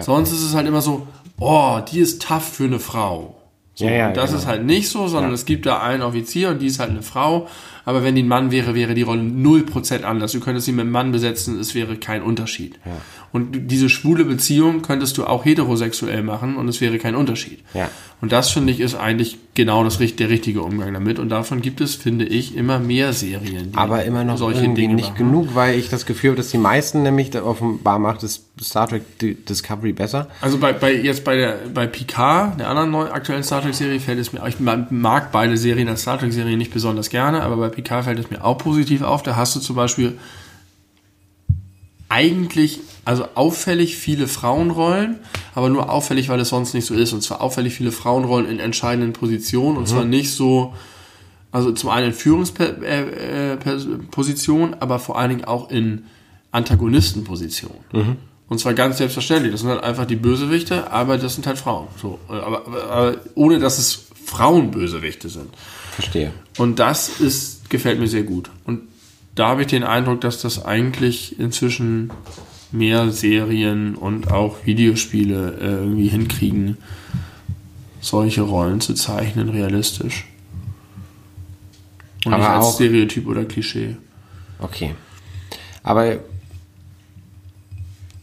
Sonst 0.00 0.32
ist 0.32 0.42
es 0.42 0.54
halt 0.54 0.66
immer 0.66 0.80
so, 0.82 1.06
oh, 1.38 1.80
die 1.92 2.00
ist 2.00 2.22
tough 2.22 2.54
für 2.54 2.64
eine 2.64 2.80
Frau. 2.80 3.41
So, 3.82 3.88
Ja, 3.88 3.94
ja, 3.94 4.08
und 4.08 4.16
das 4.16 4.30
genau. 4.30 4.38
ist 4.42 4.46
halt 4.46 4.64
nicht 4.64 4.88
so, 4.88 5.08
sondern 5.08 5.30
Ja. 5.32 5.34
es 5.34 5.44
gibt 5.44 5.66
da 5.66 5.80
einen 5.80 6.02
Offizier 6.02 6.50
und 6.50 6.60
die 6.60 6.66
ist 6.66 6.78
halt 6.78 6.90
eine 6.90 7.02
Frau. 7.02 7.48
Aber 7.84 8.04
wenn 8.04 8.14
die 8.14 8.22
ein 8.22 8.28
Mann 8.28 8.50
wäre, 8.50 8.74
wäre 8.74 8.94
die 8.94 9.02
Rolle 9.02 9.22
0% 9.22 10.02
anders. 10.02 10.32
Du 10.32 10.40
könntest 10.40 10.66
sie 10.66 10.72
mit 10.72 10.82
einem 10.82 10.92
Mann 10.92 11.12
besetzen, 11.12 11.58
es 11.58 11.74
wäre 11.74 11.96
kein 11.96 12.22
Unterschied. 12.22 12.78
Und 13.32 13.70
diese 13.70 13.88
schwule 13.88 14.24
Beziehung 14.24 14.82
könntest 14.82 15.16
du 15.18 15.24
auch 15.24 15.44
heterosexuell 15.44 16.22
machen 16.22 16.56
und 16.56 16.68
es 16.68 16.80
wäre 16.80 16.98
kein 16.98 17.14
Unterschied. 17.14 17.60
Ja. 17.74 17.88
Und 18.20 18.30
das 18.30 18.50
finde 18.50 18.72
ich 18.72 18.78
ist 18.80 18.94
eigentlich 18.94 19.38
genau 19.54 19.82
das, 19.82 19.98
der 19.98 20.28
richtige 20.28 20.62
Umgang 20.62 20.92
damit. 20.92 21.18
Und 21.18 21.28
davon 21.30 21.60
gibt 21.60 21.80
es, 21.80 21.94
finde 21.96 22.24
ich, 22.24 22.56
immer 22.56 22.78
mehr 22.78 23.12
Serien, 23.12 23.72
die 23.72 23.76
Aber 23.76 24.04
immer 24.04 24.22
noch 24.22 24.36
solche 24.38 24.68
Dinge 24.68 24.94
nicht 24.94 25.10
machen. 25.12 25.18
genug, 25.30 25.54
weil 25.54 25.76
ich 25.78 25.88
das 25.88 26.06
Gefühl 26.06 26.30
habe, 26.30 26.36
dass 26.36 26.50
die 26.50 26.58
meisten 26.58 27.02
nämlich 27.02 27.34
offenbar 27.40 27.98
macht 27.98 28.22
das 28.22 28.44
Star 28.62 28.86
Trek 28.86 29.18
Di- 29.18 29.34
Discovery 29.34 29.92
besser. 29.92 30.28
Also 30.40 30.58
bei, 30.58 30.72
bei 30.72 30.94
jetzt 30.94 31.24
bei 31.24 31.36
der 31.36 31.58
bei 31.74 31.86
Picard, 31.86 32.60
der 32.60 32.68
anderen 32.68 32.90
neu, 32.92 33.10
aktuellen 33.10 33.42
Star 33.42 33.60
Trek 33.62 33.74
Serie, 33.74 33.98
fällt 33.98 34.18
es 34.20 34.32
mir, 34.32 34.46
ich 34.46 34.60
mag 34.60 35.32
beide 35.32 35.56
Serien 35.56 35.88
als 35.88 36.02
Star 36.02 36.18
Trek 36.18 36.32
Serie 36.32 36.56
nicht 36.56 36.72
besonders 36.72 37.10
gerne, 37.10 37.42
aber 37.42 37.56
bei 37.56 37.68
Picard 37.72 38.04
fällt 38.04 38.18
es 38.18 38.30
mir 38.30 38.44
auch 38.44 38.58
positiv 38.58 39.00
auf. 39.02 39.22
Da 39.22 39.36
hast 39.36 39.56
du 39.56 39.60
zum 39.60 39.76
Beispiel 39.76 40.18
eigentlich, 42.08 42.80
also 43.04 43.26
auffällig 43.34 43.96
viele 43.96 44.28
Frauenrollen, 44.28 45.18
aber 45.54 45.68
nur 45.70 45.90
auffällig, 45.90 46.28
weil 46.28 46.38
es 46.40 46.50
sonst 46.50 46.74
nicht 46.74 46.86
so 46.86 46.94
ist. 46.94 47.12
Und 47.12 47.22
zwar 47.22 47.40
auffällig 47.40 47.74
viele 47.74 47.90
Frauenrollen 47.90 48.48
in 48.50 48.60
entscheidenden 48.60 49.14
Positionen 49.14 49.78
und 49.78 49.88
zwar 49.88 50.04
nicht 50.04 50.30
so, 50.32 50.74
also 51.50 51.72
zum 51.72 51.90
einen 51.90 52.08
in 52.08 52.12
Führungspositionen, 52.12 54.74
äh, 54.74 54.76
äh, 54.76 54.80
aber 54.80 54.98
vor 54.98 55.18
allen 55.18 55.30
Dingen 55.30 55.46
auch 55.46 55.70
in 55.70 56.04
Antagonistenpositionen. 56.50 57.78
Und 58.48 58.58
zwar 58.58 58.74
ganz 58.74 58.98
selbstverständlich. 58.98 59.52
Das 59.52 59.62
sind 59.62 59.70
halt 59.70 59.82
einfach 59.82 60.04
die 60.04 60.16
Bösewichte, 60.16 60.92
aber 60.92 61.16
das 61.16 61.36
sind 61.36 61.46
halt 61.46 61.56
Frauen. 61.56 61.88
So, 61.96 62.18
aber, 62.28 62.66
aber, 62.66 62.84
aber 62.90 63.16
ohne 63.34 63.58
dass 63.58 63.78
es 63.78 64.08
Frauenbösewichte 64.26 65.30
sind. 65.30 65.48
Verstehe. 65.92 66.32
Und 66.58 66.78
das 66.78 67.20
ist, 67.20 67.70
gefällt 67.70 68.00
mir 68.00 68.08
sehr 68.08 68.22
gut. 68.24 68.50
Und 68.64 68.82
da 69.34 69.48
habe 69.48 69.62
ich 69.62 69.68
den 69.68 69.84
Eindruck, 69.84 70.20
dass 70.20 70.40
das 70.42 70.64
eigentlich 70.64 71.38
inzwischen 71.38 72.10
mehr 72.70 73.10
Serien 73.10 73.94
und 73.94 74.30
auch 74.30 74.64
Videospiele 74.66 75.58
äh, 75.60 75.64
irgendwie 75.84 76.08
hinkriegen, 76.08 76.78
solche 78.00 78.42
Rollen 78.42 78.80
zu 78.80 78.94
zeichnen, 78.94 79.48
realistisch. 79.50 80.26
Und 82.24 82.32
Aber 82.34 82.42
nicht 82.42 82.52
als 82.52 82.64
auch- 82.66 82.74
Stereotyp 82.74 83.26
oder 83.26 83.44
Klischee. 83.44 83.96
Okay. 84.58 84.94
Aber 85.82 86.18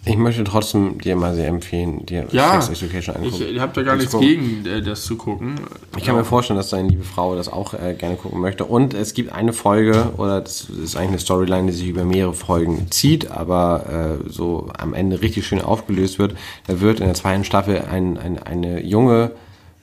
ich 0.05 0.15
möchte 0.17 0.43
trotzdem 0.45 0.97
dir 0.99 1.15
mal 1.15 1.35
sehr 1.35 1.47
empfehlen, 1.49 2.05
dir 2.05 2.25
Ja, 2.31 2.61
Sex 2.61 2.81
Education 2.81 3.17
angucken. 3.17 3.35
ich, 3.35 3.55
ich 3.55 3.59
habe 3.59 3.73
da 3.73 3.83
gar 3.83 3.95
nichts 3.97 4.17
gegen, 4.17 4.65
äh, 4.65 4.81
das 4.81 5.03
zu 5.03 5.17
gucken. 5.17 5.55
Ich 5.97 6.05
kann 6.05 6.15
mir 6.15 6.23
vorstellen, 6.23 6.57
dass 6.57 6.69
deine 6.69 6.87
liebe 6.87 7.03
Frau 7.03 7.35
das 7.35 7.49
auch 7.49 7.73
äh, 7.73 7.93
gerne 7.95 8.15
gucken 8.15 8.39
möchte. 8.39 8.63
Und 8.65 8.93
es 8.93 9.13
gibt 9.13 9.33
eine 9.33 9.51
Folge, 9.51 10.13
oder 10.17 10.41
das 10.41 10.69
ist 10.69 10.95
eigentlich 10.95 11.09
eine 11.09 11.19
Storyline, 11.19 11.67
die 11.71 11.77
sich 11.77 11.87
über 11.87 12.05
mehrere 12.05 12.33
Folgen 12.33 12.89
zieht, 12.91 13.29
aber 13.29 14.19
äh, 14.25 14.29
so 14.29 14.69
am 14.77 14.93
Ende 14.93 15.21
richtig 15.21 15.45
schön 15.45 15.61
aufgelöst 15.61 16.17
wird. 16.17 16.35
Da 16.67 16.79
wird 16.79 17.01
in 17.01 17.05
der 17.05 17.15
zweiten 17.15 17.43
Staffel 17.43 17.83
ein, 17.91 18.17
ein, 18.17 18.39
eine 18.41 18.81
junge, 18.83 19.31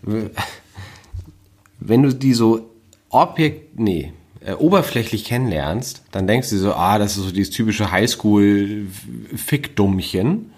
wenn 1.78 2.02
du 2.02 2.14
die 2.14 2.32
so 2.32 2.70
objekt, 3.10 3.78
nee, 3.78 4.12
äh, 4.46 4.52
oberflächlich 4.54 5.24
kennenlernst, 5.24 6.02
dann 6.12 6.26
denkst 6.26 6.50
du 6.50 6.58
so, 6.58 6.74
ah, 6.74 6.98
das 6.98 7.16
ist 7.16 7.24
so 7.24 7.30
dieses 7.32 7.50
typische 7.50 7.90
Highschool-Fickdummchen. 7.92 10.52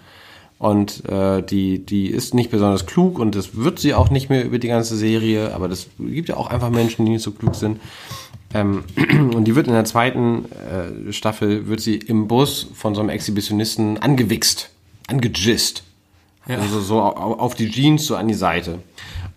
Und 0.57 1.05
äh, 1.09 1.41
die, 1.41 1.85
die 1.85 2.07
ist 2.07 2.33
nicht 2.33 2.51
besonders 2.51 2.85
klug 2.85 3.17
und 3.17 3.33
das 3.33 3.55
wird 3.55 3.79
sie 3.79 3.93
auch 3.93 4.09
nicht 4.09 4.29
mehr 4.29 4.43
über 4.43 4.59
die 4.59 4.67
ganze 4.67 4.97
Serie, 4.97 5.53
aber 5.55 5.69
das 5.69 5.87
gibt 5.97 6.27
ja 6.27 6.35
auch 6.35 6.47
einfach 6.47 6.69
Menschen, 6.69 7.05
die 7.05 7.13
nicht 7.13 7.23
so 7.23 7.31
klug 7.31 7.55
sind. 7.55 7.79
Ähm, 8.53 8.83
und 9.33 9.45
die 9.45 9.55
wird 9.55 9.67
in 9.67 9.73
der 9.73 9.85
zweiten 9.85 10.47
äh, 10.51 11.13
Staffel, 11.13 11.67
wird 11.67 11.79
sie 11.79 11.95
im 11.95 12.27
Bus 12.27 12.67
von 12.73 12.93
so 12.93 12.99
einem 12.99 13.09
Exhibitionisten 13.09 13.99
angewichst, 13.99 14.69
angejist. 15.07 15.83
Also 16.45 16.81
so 16.81 16.99
au- 17.01 17.37
auf 17.39 17.55
die 17.55 17.69
Jeans, 17.69 18.05
so 18.05 18.17
an 18.17 18.27
die 18.27 18.33
Seite. 18.33 18.79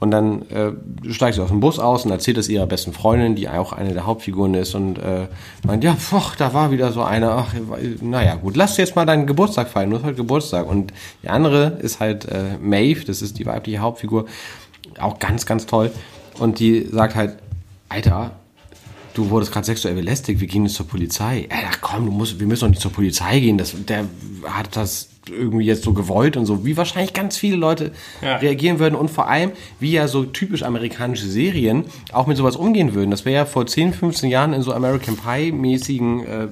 Und 0.03 0.11
dann 0.11 0.43
äh, 0.51 0.73
steigt 1.13 1.37
sie 1.37 1.41
aus 1.41 1.51
dem 1.51 1.61
Bus 1.61 1.79
aus 1.79 2.05
und 2.05 2.11
erzählt 2.11 2.37
es 2.37 2.49
ihrer 2.49 2.67
besten 2.67 2.93
Freundin, 2.93 3.37
die 3.37 3.49
auch 3.49 3.73
eine 3.73 3.93
der 3.93 4.05
Hauptfiguren 4.05 4.53
ist 4.55 4.75
und 4.75 4.99
äh, 4.99 5.29
meint, 5.65 5.85
ja, 5.85 5.95
pfoch, 5.95 6.35
da 6.35 6.53
war 6.53 6.73
wieder 6.73 6.91
so 6.91 7.05
einer, 7.05 7.31
ach, 7.31 7.55
naja, 8.01 8.35
gut, 8.35 8.57
lass 8.57 8.77
jetzt 8.79 8.97
mal 8.97 9.07
deinen 9.07 9.29
Geburtstag 9.29 9.69
feiern, 9.69 9.91
du 9.91 9.99
hast 9.99 10.05
heute 10.05 10.17
Geburtstag. 10.17 10.69
Und 10.69 10.93
die 11.23 11.29
andere 11.29 11.79
ist 11.81 12.01
halt 12.01 12.25
äh, 12.25 12.59
Maeve, 12.61 13.05
das 13.05 13.23
ist 13.23 13.39
die 13.39 13.47
weibliche 13.47 13.79
Hauptfigur, 13.79 14.27
auch 14.99 15.21
ganz, 15.21 15.47
ganz 15.47 15.67
toll. 15.67 15.93
Und 16.41 16.59
die 16.59 16.85
sagt 16.91 17.15
halt, 17.15 17.37
Alter, 17.89 18.33
du 19.15 19.31
wurdest 19.31 19.53
gerade 19.53 19.67
sexuell 19.67 19.95
belästigt, 19.95 20.41
wir 20.41 20.49
gehen 20.49 20.65
jetzt 20.65 20.75
zur 20.75 20.89
Polizei. 20.89 21.47
Ja, 21.49 21.71
komm, 21.81 22.07
du 22.07 22.11
musst, 22.11 22.41
wir 22.41 22.49
müssen 22.49 22.63
doch 22.63 22.71
nicht 22.71 22.83
zur 22.83 22.91
Polizei 22.93 23.39
gehen. 23.39 23.57
Das, 23.57 23.73
der 23.87 24.07
hat 24.49 24.75
das 24.75 25.11
irgendwie 25.31 25.65
jetzt 25.67 25.85
so 25.85 25.93
gewollt 25.93 26.37
und 26.37 26.47
so, 26.47 26.65
wie 26.65 26.77
wahrscheinlich 26.77 27.13
ganz 27.13 27.37
viele 27.37 27.57
Leute 27.57 27.93
Ja. 28.23 28.37
reagieren 28.37 28.79
würden 28.81 28.95
und 28.97 29.09
vor 29.11 29.29
allem, 29.29 29.53
wie 29.79 29.93
ja 29.93 30.09
so 30.09 30.25
typisch 30.25 30.63
amerikanische 30.63 31.27
Serien 31.29 31.85
auch 32.13 32.27
mit 32.27 32.37
sowas 32.37 32.57
umgehen 32.57 32.95
würden. 32.95 33.11
Das 33.11 33.25
wäre 33.25 33.37
ja 33.37 33.45
vor 33.47 33.67
10, 33.67 33.93
15 33.95 34.31
Jahren 34.31 34.53
in 34.53 34.63
so 34.63 34.73
American 34.73 35.17
Pie-mäßigen 35.17 36.27
äh, 36.27 36.49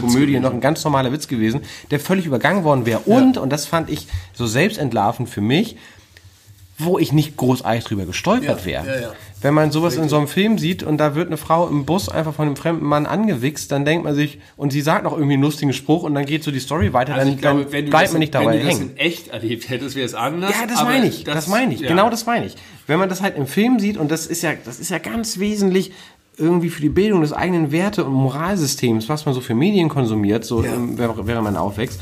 Komödien 0.00 0.42
noch 0.42 0.52
ein 0.52 0.60
ganz 0.60 0.84
normaler 0.84 1.12
Witz 1.12 1.26
gewesen, 1.28 1.60
der 1.90 1.98
völlig 2.00 2.26
übergangen 2.26 2.64
worden 2.64 2.86
wäre. 2.86 3.00
Und, 3.00 3.38
und 3.38 3.50
das 3.50 3.66
fand 3.66 3.90
ich 3.90 4.06
so 4.32 4.46
selbstentlarvend 4.46 5.28
für 5.28 5.40
mich, 5.40 5.76
wo 6.78 6.98
ich 6.98 7.12
nicht 7.12 7.36
großartig 7.36 7.84
drüber 7.84 8.04
gestolpert 8.06 8.60
Ja, 8.60 8.66
wäre. 8.66 8.86
ja, 8.86 9.00
ja. 9.00 9.12
Wenn 9.46 9.54
man 9.54 9.70
sowas 9.70 9.94
in 9.94 10.08
so 10.08 10.16
einem 10.16 10.26
Film 10.26 10.58
sieht 10.58 10.82
und 10.82 10.98
da 10.98 11.14
wird 11.14 11.28
eine 11.28 11.36
Frau 11.36 11.68
im 11.68 11.84
Bus 11.84 12.08
einfach 12.08 12.34
von 12.34 12.46
einem 12.48 12.56
fremden 12.56 12.84
Mann 12.84 13.06
angewichst, 13.06 13.70
dann 13.70 13.84
denkt 13.84 14.04
man 14.04 14.12
sich, 14.16 14.40
und 14.56 14.72
sie 14.72 14.80
sagt 14.80 15.04
noch 15.04 15.12
irgendwie 15.12 15.34
einen 15.34 15.42
lustigen 15.44 15.72
Spruch 15.72 16.02
und 16.02 16.16
dann 16.16 16.26
geht 16.26 16.42
so 16.42 16.50
die 16.50 16.58
Story 16.58 16.92
weiter, 16.92 17.14
Also 17.14 17.28
dann, 17.30 17.38
glaube, 17.38 17.62
dann 17.62 17.72
wenn 17.72 17.88
bleibt 17.90 18.06
das, 18.06 18.12
man 18.12 18.18
nicht 18.18 18.34
wenn 18.34 18.40
dabei 18.42 18.58
du 18.58 18.64
das 18.64 18.74
hängen. 18.80 18.90
in 18.90 18.96
echt 18.96 19.28
erlebt 19.28 19.68
hättest, 19.68 19.94
wäre 19.94 20.04
es 20.04 20.14
anders. 20.14 20.50
Ja, 20.50 20.66
das 20.66 20.82
meine 20.82 21.06
ich, 21.06 21.22
das, 21.22 21.46
meine 21.46 21.72
ich, 21.74 21.80
ja. 21.82 21.86
genau 21.86 22.10
das 22.10 22.26
meine 22.26 22.46
ich. 22.46 22.56
Wenn 22.88 22.98
man 22.98 23.08
das 23.08 23.22
halt 23.22 23.36
im 23.36 23.46
Film 23.46 23.78
sieht, 23.78 23.98
und 23.98 24.10
das 24.10 24.26
ist 24.26 24.42
ja, 24.42 24.50
das 24.64 24.80
ist 24.80 24.90
ja 24.90 24.98
ganz 24.98 25.38
wesentlich 25.38 25.92
irgendwie 26.36 26.68
für 26.68 26.82
die 26.82 26.88
Bildung 26.88 27.20
des 27.20 27.32
eigenen 27.32 27.70
Werte- 27.70 28.04
und 28.04 28.14
Moralsystems, 28.14 29.08
was 29.08 29.26
man 29.26 29.34
so 29.34 29.40
für 29.40 29.54
Medien 29.54 29.88
konsumiert, 29.88 30.44
so 30.44 30.64
Ja. 30.64 30.72
während 30.76 31.44
man 31.44 31.56
aufwächst. 31.56 32.00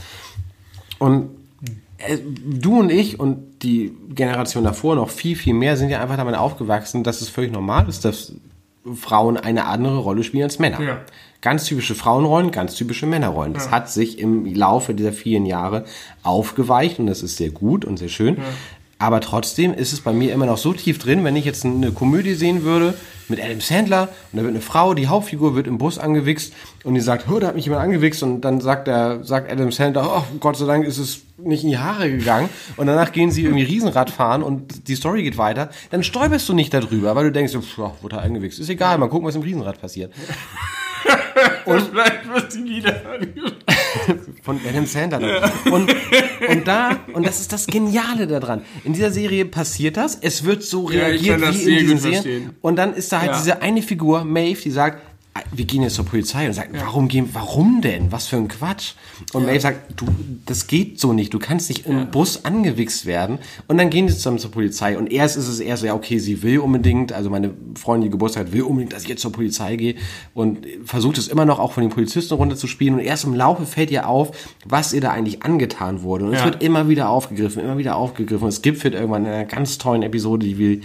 Und 0.98 1.28
du 2.44 2.80
und 2.80 2.90
ich 2.90 3.18
und 3.20 3.62
die 3.62 3.92
Generation 4.10 4.64
davor 4.64 4.96
noch 4.96 5.10
viel, 5.10 5.36
viel 5.36 5.54
mehr 5.54 5.76
sind 5.76 5.90
ja 5.90 6.00
einfach 6.00 6.16
damit 6.16 6.34
aufgewachsen, 6.36 7.04
dass 7.04 7.20
es 7.20 7.28
völlig 7.28 7.52
normal 7.52 7.88
ist, 7.88 8.04
dass 8.04 8.32
Frauen 8.94 9.36
eine 9.36 9.66
andere 9.66 9.98
Rolle 9.98 10.22
spielen 10.24 10.44
als 10.44 10.58
Männer. 10.58 10.80
Ja. 10.80 11.00
Ganz 11.40 11.64
typische 11.64 11.94
Frauenrollen, 11.94 12.50
ganz 12.50 12.74
typische 12.74 13.06
Männerrollen. 13.06 13.52
Das 13.52 13.70
hat 13.70 13.90
sich 13.90 14.18
im 14.18 14.46
Laufe 14.54 14.94
dieser 14.94 15.12
vielen 15.12 15.46
Jahre 15.46 15.84
aufgeweicht 16.22 16.98
und 16.98 17.06
das 17.06 17.22
ist 17.22 17.36
sehr 17.36 17.50
gut 17.50 17.84
und 17.84 17.98
sehr 17.98 18.08
schön. 18.08 18.38
Aber 19.04 19.20
trotzdem 19.20 19.74
ist 19.74 19.92
es 19.92 20.00
bei 20.00 20.14
mir 20.14 20.32
immer 20.32 20.46
noch 20.46 20.56
so 20.56 20.72
tief 20.72 20.98
drin, 20.98 21.24
wenn 21.24 21.36
ich 21.36 21.44
jetzt 21.44 21.66
eine 21.66 21.92
Komödie 21.92 22.32
sehen 22.32 22.62
würde 22.62 22.94
mit 23.28 23.38
Adam 23.38 23.60
Sandler 23.60 24.08
und 24.32 24.38
da 24.38 24.44
wird 24.44 24.54
eine 24.54 24.62
Frau, 24.62 24.94
die 24.94 25.08
Hauptfigur 25.08 25.54
wird 25.54 25.66
im 25.66 25.76
Bus 25.76 25.98
angewichst 25.98 26.54
und 26.84 26.94
die 26.94 27.02
sagt, 27.02 27.26
da 27.28 27.48
hat 27.48 27.54
mich 27.54 27.66
jemand 27.66 27.82
angewichst 27.82 28.22
und 28.22 28.40
dann 28.40 28.62
sagt 28.62 28.86
der, 28.86 29.22
sagt 29.22 29.52
Adam 29.52 29.70
Sandler, 29.72 30.10
oh, 30.10 30.36
Gott 30.40 30.56
sei 30.56 30.64
Dank 30.64 30.86
ist 30.86 30.96
es 30.96 31.20
nicht 31.36 31.64
in 31.64 31.68
die 31.68 31.76
Haare 31.76 32.10
gegangen 32.10 32.48
und 32.78 32.86
danach 32.86 33.12
gehen 33.12 33.30
sie 33.30 33.42
irgendwie 33.42 33.64
Riesenrad 33.64 34.08
fahren 34.08 34.42
und 34.42 34.88
die 34.88 34.94
Story 34.94 35.22
geht 35.22 35.36
weiter, 35.36 35.68
dann 35.90 36.02
stolperst 36.02 36.48
du 36.48 36.54
nicht 36.54 36.72
darüber, 36.72 37.14
weil 37.14 37.24
du 37.24 37.32
denkst, 37.32 37.52
pff, 37.52 37.78
wurde 38.00 38.16
er 38.16 38.22
angewichst. 38.22 38.58
Ist 38.58 38.70
egal, 38.70 38.96
mal 38.96 39.10
gucken, 39.10 39.28
was 39.28 39.34
im 39.34 39.42
Riesenrad 39.42 39.78
passiert. 39.82 40.14
Und 41.64 41.80
vielleicht 41.90 42.28
wird 42.32 42.52
die 42.54 42.64
wieder 42.64 42.94
von 44.42 44.60
Adam 44.68 44.86
Sandler. 44.86 45.50
Und, 45.70 45.94
und 46.48 46.68
da, 46.68 46.98
und 47.14 47.26
das 47.26 47.40
ist 47.40 47.52
das 47.52 47.66
Geniale 47.66 48.26
daran. 48.26 48.62
In 48.84 48.92
dieser 48.92 49.10
Serie 49.10 49.46
passiert 49.46 49.96
das, 49.96 50.18
es 50.20 50.44
wird 50.44 50.62
so 50.62 50.90
Ja, 50.90 51.06
reagiert 51.06 51.40
das 51.42 51.64
wie 51.64 51.78
in 51.78 51.86
diesen 51.88 51.98
Serien. 51.98 52.50
Und 52.60 52.76
dann 52.76 52.92
ist 52.94 53.10
da 53.12 53.20
halt 53.20 53.30
Ja. 53.32 53.38
diese 53.38 53.62
eine 53.62 53.80
Figur, 53.82 54.24
Maeve, 54.24 54.60
die 54.60 54.70
sagt, 54.70 55.00
"Ah, 55.02 55.13
wir 55.52 55.64
gehen 55.64 55.82
jetzt 55.82 55.94
zur 55.96 56.04
Polizei 56.04 56.46
und 56.46 56.52
sagt, 56.52 56.70
warum 56.74 57.08
gehen, 57.08 57.28
warum 57.32 57.80
denn? 57.80 58.12
Was 58.12 58.28
für 58.28 58.36
ein 58.36 58.46
Quatsch? 58.46 58.92
Und 59.32 59.46
Maeve 59.46 59.60
sagt, 59.60 60.00
du, 60.00 60.06
das 60.46 60.68
geht 60.68 61.00
so 61.00 61.12
nicht. 61.12 61.34
Du 61.34 61.40
kannst 61.40 61.68
nicht 61.68 61.86
im 61.86 62.10
Bus 62.10 62.44
angewichst 62.44 63.04
werden. 63.04 63.38
Und 63.66 63.78
dann 63.78 63.90
gehen 63.90 64.08
sie 64.08 64.14
zusammen 64.14 64.38
zur 64.38 64.52
Polizei. 64.52 64.96
Und 64.96 65.10
erst 65.10 65.36
ist 65.36 65.48
es 65.48 65.58
eher 65.58 65.76
so, 65.76 65.86
ja, 65.86 65.94
okay, 65.94 66.18
sie 66.18 66.42
will 66.44 66.60
unbedingt, 66.60 67.12
also 67.12 67.30
meine 67.30 67.50
Freundin, 67.74 68.08
die 68.08 68.12
Geburtstag 68.12 68.46
hat, 68.46 68.52
will 68.52 68.62
unbedingt, 68.62 68.92
dass 68.92 69.02
ich 69.02 69.08
jetzt 69.08 69.22
zur 69.22 69.32
Polizei 69.32 69.74
gehe 69.74 69.96
und 70.34 70.66
versucht 70.84 71.18
es 71.18 71.26
immer 71.26 71.44
noch 71.44 71.58
auch 71.58 71.72
von 71.72 71.82
den 71.82 71.90
Polizisten 71.90 72.34
runterzuspielen. 72.34 72.94
Und 72.94 73.00
erst 73.00 73.24
im 73.24 73.34
Laufe 73.34 73.66
fällt 73.66 73.90
ihr 73.90 74.08
auf, 74.08 74.30
was 74.64 74.92
ihr 74.92 75.00
da 75.00 75.10
eigentlich 75.10 75.42
angetan 75.42 76.02
wurde. 76.02 76.26
Und 76.26 76.34
es 76.34 76.40
Ja. 76.40 76.44
wird 76.46 76.62
immer 76.62 76.88
wieder 76.88 77.08
aufgegriffen, 77.08 77.62
immer 77.62 77.78
wieder 77.78 77.96
aufgegriffen. 77.96 78.44
Und 78.44 78.50
es 78.50 78.62
gibt 78.62 78.84
irgendwann 78.84 79.24
in 79.26 79.32
einer 79.32 79.44
ganz 79.46 79.78
tollen 79.78 80.02
Episode, 80.02 80.46
die 80.46 80.58
wir 80.58 80.80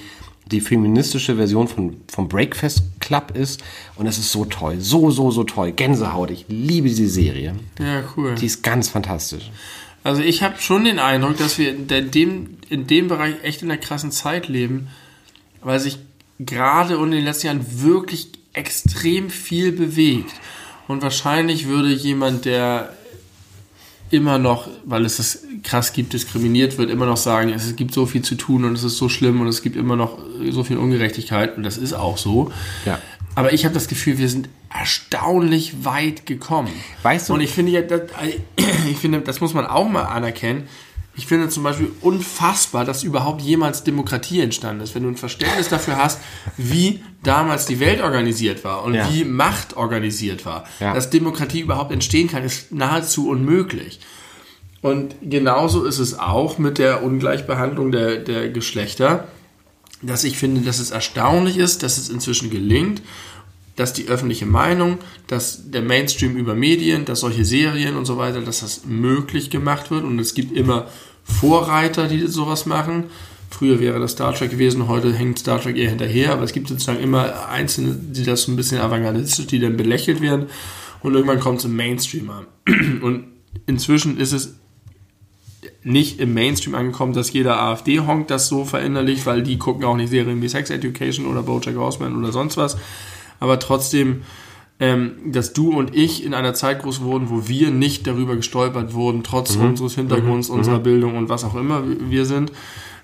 die 0.51 0.61
feministische 0.61 1.35
Version 1.35 1.67
von, 1.67 1.97
vom 2.07 2.27
Breakfast 2.27 2.84
Club 2.99 3.31
ist. 3.35 3.63
Und 3.95 4.07
es 4.07 4.17
ist 4.17 4.31
so 4.31 4.45
toll. 4.45 4.77
So, 4.80 5.11
so, 5.11 5.31
so 5.31 5.43
toll. 5.43 5.71
Gänsehaut. 5.71 6.31
Ich 6.31 6.45
liebe 6.47 6.88
diese 6.88 7.07
Serie. 7.07 7.55
Ja, 7.80 8.03
cool. 8.17 8.35
Die 8.35 8.45
ist 8.45 8.63
ganz 8.63 8.89
fantastisch. 8.89 9.51
Also 10.03 10.21
ich 10.21 10.43
habe 10.43 10.59
schon 10.59 10.85
den 10.85 10.99
Eindruck, 10.99 11.38
dass 11.38 11.57
wir 11.57 11.69
in 11.69 11.88
dem, 12.11 12.57
in 12.69 12.88
dem 12.88 13.07
Bereich 13.07 13.35
echt 13.43 13.61
in 13.61 13.69
einer 13.69 13.80
krassen 13.80 14.11
Zeit 14.11 14.47
leben, 14.47 14.88
weil 15.61 15.80
sich 15.80 15.99
gerade 16.39 16.97
und 16.97 17.11
in 17.11 17.17
den 17.17 17.26
letzten 17.26 17.47
Jahren 17.47 17.81
wirklich 17.81 18.30
extrem 18.53 19.30
viel 19.30 19.71
bewegt. 19.71 20.34
Und 20.88 21.03
wahrscheinlich 21.03 21.67
würde 21.67 21.91
jemand, 21.93 22.45
der 22.45 22.93
immer 24.09 24.39
noch, 24.39 24.67
weil 24.85 25.05
es 25.05 25.17
das 25.17 25.43
krass 25.64 25.94
gibt, 25.94 26.14
diskriminiert 26.14 26.77
wird, 26.77 26.90
immer 26.90 27.06
noch 27.06 27.18
sagen, 27.18 27.49
es 27.49 27.76
gibt 27.76 27.94
so 27.94 28.06
viel 28.06 28.22
zu 28.22 28.36
tun 28.36 28.65
und 28.65 28.73
es 28.73 28.84
ist 28.84 28.98
so 28.98 29.10
schlimm 29.10 29.41
und 29.41 29.48
es 29.48 29.61
gibt 29.61 29.76
immer 29.76 29.95
noch 29.95 30.18
so 30.52 30.64
viel 30.64 30.77
Ungerechtigkeit 30.77 31.57
und 31.57 31.64
das 31.64 31.77
ist 31.77 31.94
auch 31.94 32.18
so. 32.18 32.52
Ja. 32.86 32.99
Aber 33.36 33.53
ich 33.53 33.64
habe 33.65 33.73
das 33.73 33.88
Gefühl, 33.88 34.18
wir 34.18 34.27
sind 34.30 34.49
erstaunlich 34.72 35.86
weit 35.86 36.26
gekommen. 36.26 36.72
Weißt 37.03 37.30
du- 37.30 37.34
Und 37.34 37.41
ich 37.41 37.52
finde 37.52 37.81
das, 37.84 38.02
ich 38.90 38.98
finde, 38.98 39.22
das 39.22 39.40
muss 39.41 39.53
man 39.53 39.65
auch 39.65 39.88
mal 39.90 40.03
anerkennen. 40.03 40.68
Ich 41.15 41.26
finde 41.27 41.49
zum 41.49 41.64
Beispiel 41.64 41.91
unfassbar, 42.02 42.86
dass 42.86 43.03
überhaupt 43.03 43.41
jemals 43.41 43.84
Demokratie 43.84 44.40
entstanden 44.40 44.81
ist. 44.81 44.95
Wenn 44.95 45.03
du 45.03 45.10
ein 45.10 45.18
Verständnis 45.18 45.68
dafür 45.68 45.98
hast, 45.98 46.19
wie 46.56 47.02
damals 47.23 47.65
die 47.65 47.81
Welt 47.81 48.02
organisiert 48.02 48.64
war 48.64 48.84
und 48.84 48.94
Ja. 48.94 49.10
wie 49.11 49.26
Macht 49.26 49.76
organisiert 49.76 50.45
war, 50.45 50.64
Ja. 50.80 50.94
dass 50.94 51.10
Demokratie 51.10 51.60
überhaupt 51.60 51.91
entstehen 51.91 52.30
kann, 52.30 52.44
ist 52.44 52.72
nahezu 52.72 53.27
unmöglich. 53.30 53.99
Und 54.81 55.15
genauso 55.22 55.84
ist 55.84 55.99
es 55.99 56.18
auch 56.18 56.57
mit 56.57 56.77
der 56.77 57.03
Ungleichbehandlung 57.03 57.91
der, 57.91 58.18
der 58.18 58.49
Geschlechter, 58.49 59.27
dass 60.01 60.23
ich 60.23 60.38
finde, 60.38 60.61
dass 60.61 60.80
es 60.80 60.91
erstaunlich 60.91 61.57
ist, 61.57 61.84
dass 61.84 61.97
es 61.97 62.10
inzwischen 62.10 62.49
gelingt, 62.49 63.01
dass 63.76 63.93
die 63.93 64.07
öffentliche 64.07 64.45
Meinung, 64.45 64.97
dass 65.27 65.72
der 65.72 65.81
Mainstream 65.81 66.38
über 66.38 66.56
Medien, 66.56 67.06
dass 67.06 67.22
solche 67.22 67.45
Serien 67.45 67.95
und 67.95 68.06
so 68.06 68.18
weiter, 68.18 68.41
dass 68.41 68.61
das 68.61 68.85
möglich 68.85 69.49
gemacht 69.49 69.91
wird. 69.91 70.03
Und 70.03 70.19
es 70.19 70.34
gibt 70.34 70.56
immer 70.56 70.88
Vorreiter, 71.23 72.07
die 72.07 72.27
sowas 72.27 72.65
machen. 72.65 73.06
Früher 73.49 73.80
wäre 73.80 73.99
das 73.99 74.11
Star 74.11 74.34
Trek 74.34 74.51
gewesen, 74.51 74.88
heute 74.88 75.14
hängt 75.14 75.39
Star 75.39 75.61
Trek 75.61 75.76
eher 75.76 75.89
hinterher, 75.89 76.34
aber 76.34 76.43
es 76.43 76.53
gibt 76.53 76.68
sozusagen 76.68 76.99
immer 76.99 77.49
Einzelne, 77.49 77.95
die 77.95 78.23
das 78.23 78.43
so 78.43 78.51
ein 78.51 78.56
bisschen 78.56 78.80
avantgardistisch, 78.80 79.47
die 79.47 79.60
dann 79.60 79.76
belächelt 79.76 80.22
werden 80.22 80.47
und 81.01 81.14
irgendwann 81.15 81.39
kommt 81.39 81.60
es 81.60 81.65
im 81.65 81.76
Mainstream 81.76 82.30
an. 82.30 82.45
Und 83.01 83.26
inzwischen 83.65 84.19
ist 84.19 84.34
es 84.34 84.59
nicht 85.84 86.19
im 86.19 86.34
Mainstream 86.34 86.76
angekommen, 86.76 87.14
dass 87.14 87.34
jeder 87.34 87.60
AfD-Honk 87.61 88.27
das 88.27 88.48
so 88.48 88.65
verinnerlicht, 88.65 89.26
weil 89.26 89.44
die 89.44 89.57
gucken 89.57 89.84
auch 89.84 89.95
nicht 89.95 90.10
Serien 90.10 90.41
wie 90.41 90.49
Sex 90.49 90.69
Education 90.69 91.26
oder 91.26 91.44
Bojack 91.44 91.76
Horseman 91.76 92.15
oder 92.18 92.31
sonst 92.31 92.57
was. 92.57 92.77
Aber 93.40 93.60
trotzdem, 93.60 94.22
ähm, 94.80 95.14
dass 95.26 95.53
du 95.53 95.72
und 95.77 95.95
ich 95.95 96.23
in 96.23 96.34
einer 96.34 96.53
Zeit 96.53 96.81
groß 96.81 97.02
wurden, 97.02 97.30
wo 97.30 97.48
wir 97.48 97.72
nicht 97.72 98.07
darüber 98.07 98.36
gestolpert 98.36 98.94
wurden, 98.94 99.23
trotz 99.23 99.56
unseres 99.56 99.95
Hintergrunds, 99.95 100.49
unserer 100.49 100.80
Bildung 100.80 101.18
und 101.18 101.30
was 101.30 101.44
auch 101.44 101.56
immer 101.56 101.84
wir 101.86 102.26
sind. 102.26 102.52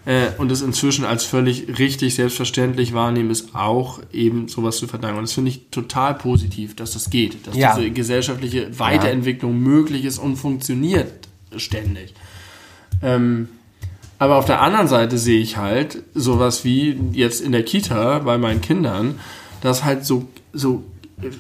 Äh, 0.06 0.28
und 0.38 0.52
es 0.52 0.62
inzwischen 0.62 1.04
als 1.04 1.26
völlig 1.26 1.80
richtig, 1.80 2.14
selbstverständlich 2.14 2.94
wahrnehmen, 2.94 3.32
ist 3.32 3.56
auch 3.56 4.00
eben 4.14 4.48
sowas 4.48 4.78
zu 4.78 4.88
verdanken. 4.88 5.18
Und 5.18 5.24
das 5.24 5.34
finde 5.34 5.50
ich 5.50 5.70
total 5.72 6.14
positiv, 6.14 6.76
dass 6.76 6.92
das 6.92 7.10
geht, 7.10 7.48
dass 7.48 7.56
Ja. 7.58 7.76
diese 7.76 7.90
gesellschaftliche 7.90 8.78
Weiterentwicklung 8.78 9.58
möglich 9.60 10.06
ist 10.06 10.20
und 10.20 10.36
funktioniert 10.36 11.12
ständig. 11.58 12.14
Ähm, 13.02 13.50
aber 14.18 14.38
auf 14.38 14.46
der 14.46 14.62
anderen 14.62 14.88
Seite 14.88 15.18
sehe 15.18 15.42
ich 15.42 15.58
halt 15.58 16.04
sowas 16.14 16.64
wie 16.64 16.98
jetzt 17.12 17.42
in 17.42 17.52
der 17.52 17.64
Kita 17.64 18.20
bei 18.20 18.38
meinen 18.38 18.62
Kindern, 18.62 19.20
dass 19.62 19.84
halt 19.84 20.06
so, 20.06 20.28
so 20.54 20.84
äh, 21.22 21.32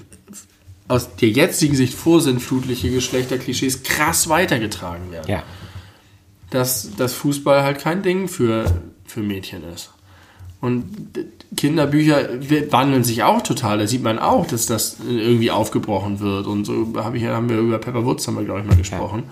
aus 0.87 1.15
der 1.15 1.29
jetzigen 1.29 1.75
Sicht 1.75 1.93
vorsinnflutliche 1.93 2.91
Geschlechterklischees 2.91 3.83
krass 3.83 4.29
weitergetragen 4.29 5.11
werden. 5.11 5.29
Ja. 5.29 5.43
Dass, 6.49 6.95
dass 6.95 7.13
Fußball 7.13 7.63
halt 7.63 7.79
kein 7.79 8.03
Ding 8.03 8.27
für, 8.27 8.65
für 9.05 9.21
Mädchen 9.21 9.63
ist. 9.73 9.91
Und 10.61 10.85
Kinderbücher 11.55 12.27
wandeln 12.71 13.03
sich 13.03 13.23
auch 13.23 13.41
total. 13.41 13.77
Da 13.77 13.87
sieht 13.87 14.03
man 14.03 14.19
auch, 14.19 14.47
dass 14.47 14.65
das 14.65 14.97
irgendwie 15.07 15.51
aufgebrochen 15.51 16.19
wird. 16.19 16.47
Und 16.47 16.65
so 16.65 16.93
hab 16.95 17.13
ich, 17.13 17.25
haben 17.25 17.49
wir 17.49 17.59
über 17.59 17.77
Pepper 17.77 18.05
Woods, 18.05 18.27
haben 18.27 18.37
wir, 18.37 18.43
glaube 18.43 18.61
ich, 18.61 18.65
mal 18.65 18.75
gesprochen. 18.75 19.23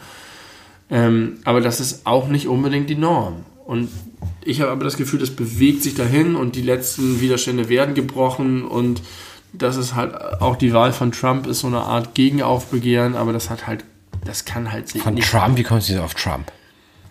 Ähm, 0.94 1.40
aber 1.44 1.60
das 1.60 1.80
ist 1.80 2.06
auch 2.06 2.28
nicht 2.28 2.48
unbedingt 2.48 2.88
die 2.88 2.96
Norm. 2.96 3.44
Und 3.66 3.90
ich 4.46 4.62
habe 4.62 4.72
aber 4.72 4.84
das 4.84 4.96
Gefühl, 4.96 5.20
das 5.20 5.32
bewegt 5.32 5.82
sich 5.82 5.96
dahin 5.96 6.36
und 6.36 6.56
die 6.56 6.62
letzten 6.62 7.20
Widerstände 7.20 7.68
werden 7.68 7.96
gebrochen 7.96 8.64
und 8.64 9.02
das 9.54 9.76
ist 9.76 9.96
halt 9.96 10.14
auch 10.40 10.56
die 10.56 10.72
Wahl 10.72 10.94
von 10.94 11.12
Trump 11.12 11.48
ist 11.48 11.60
so 11.60 11.68
eine 11.68 11.80
Art 11.80 12.14
Gegenaufbegehren, 12.14 13.16
aber 13.16 13.34
das 13.34 13.50
hat 13.50 13.66
halt, 13.66 13.84
das 14.24 14.46
kann 14.46 14.72
halt 14.72 14.90
sich 14.90 15.02
Von 15.02 15.16
nicht. 15.16 15.30
Trump, 15.30 15.58
wie 15.58 15.64
kommst 15.64 15.90
du 15.90 16.00
auf 16.04 16.14
Trump? 16.14 16.52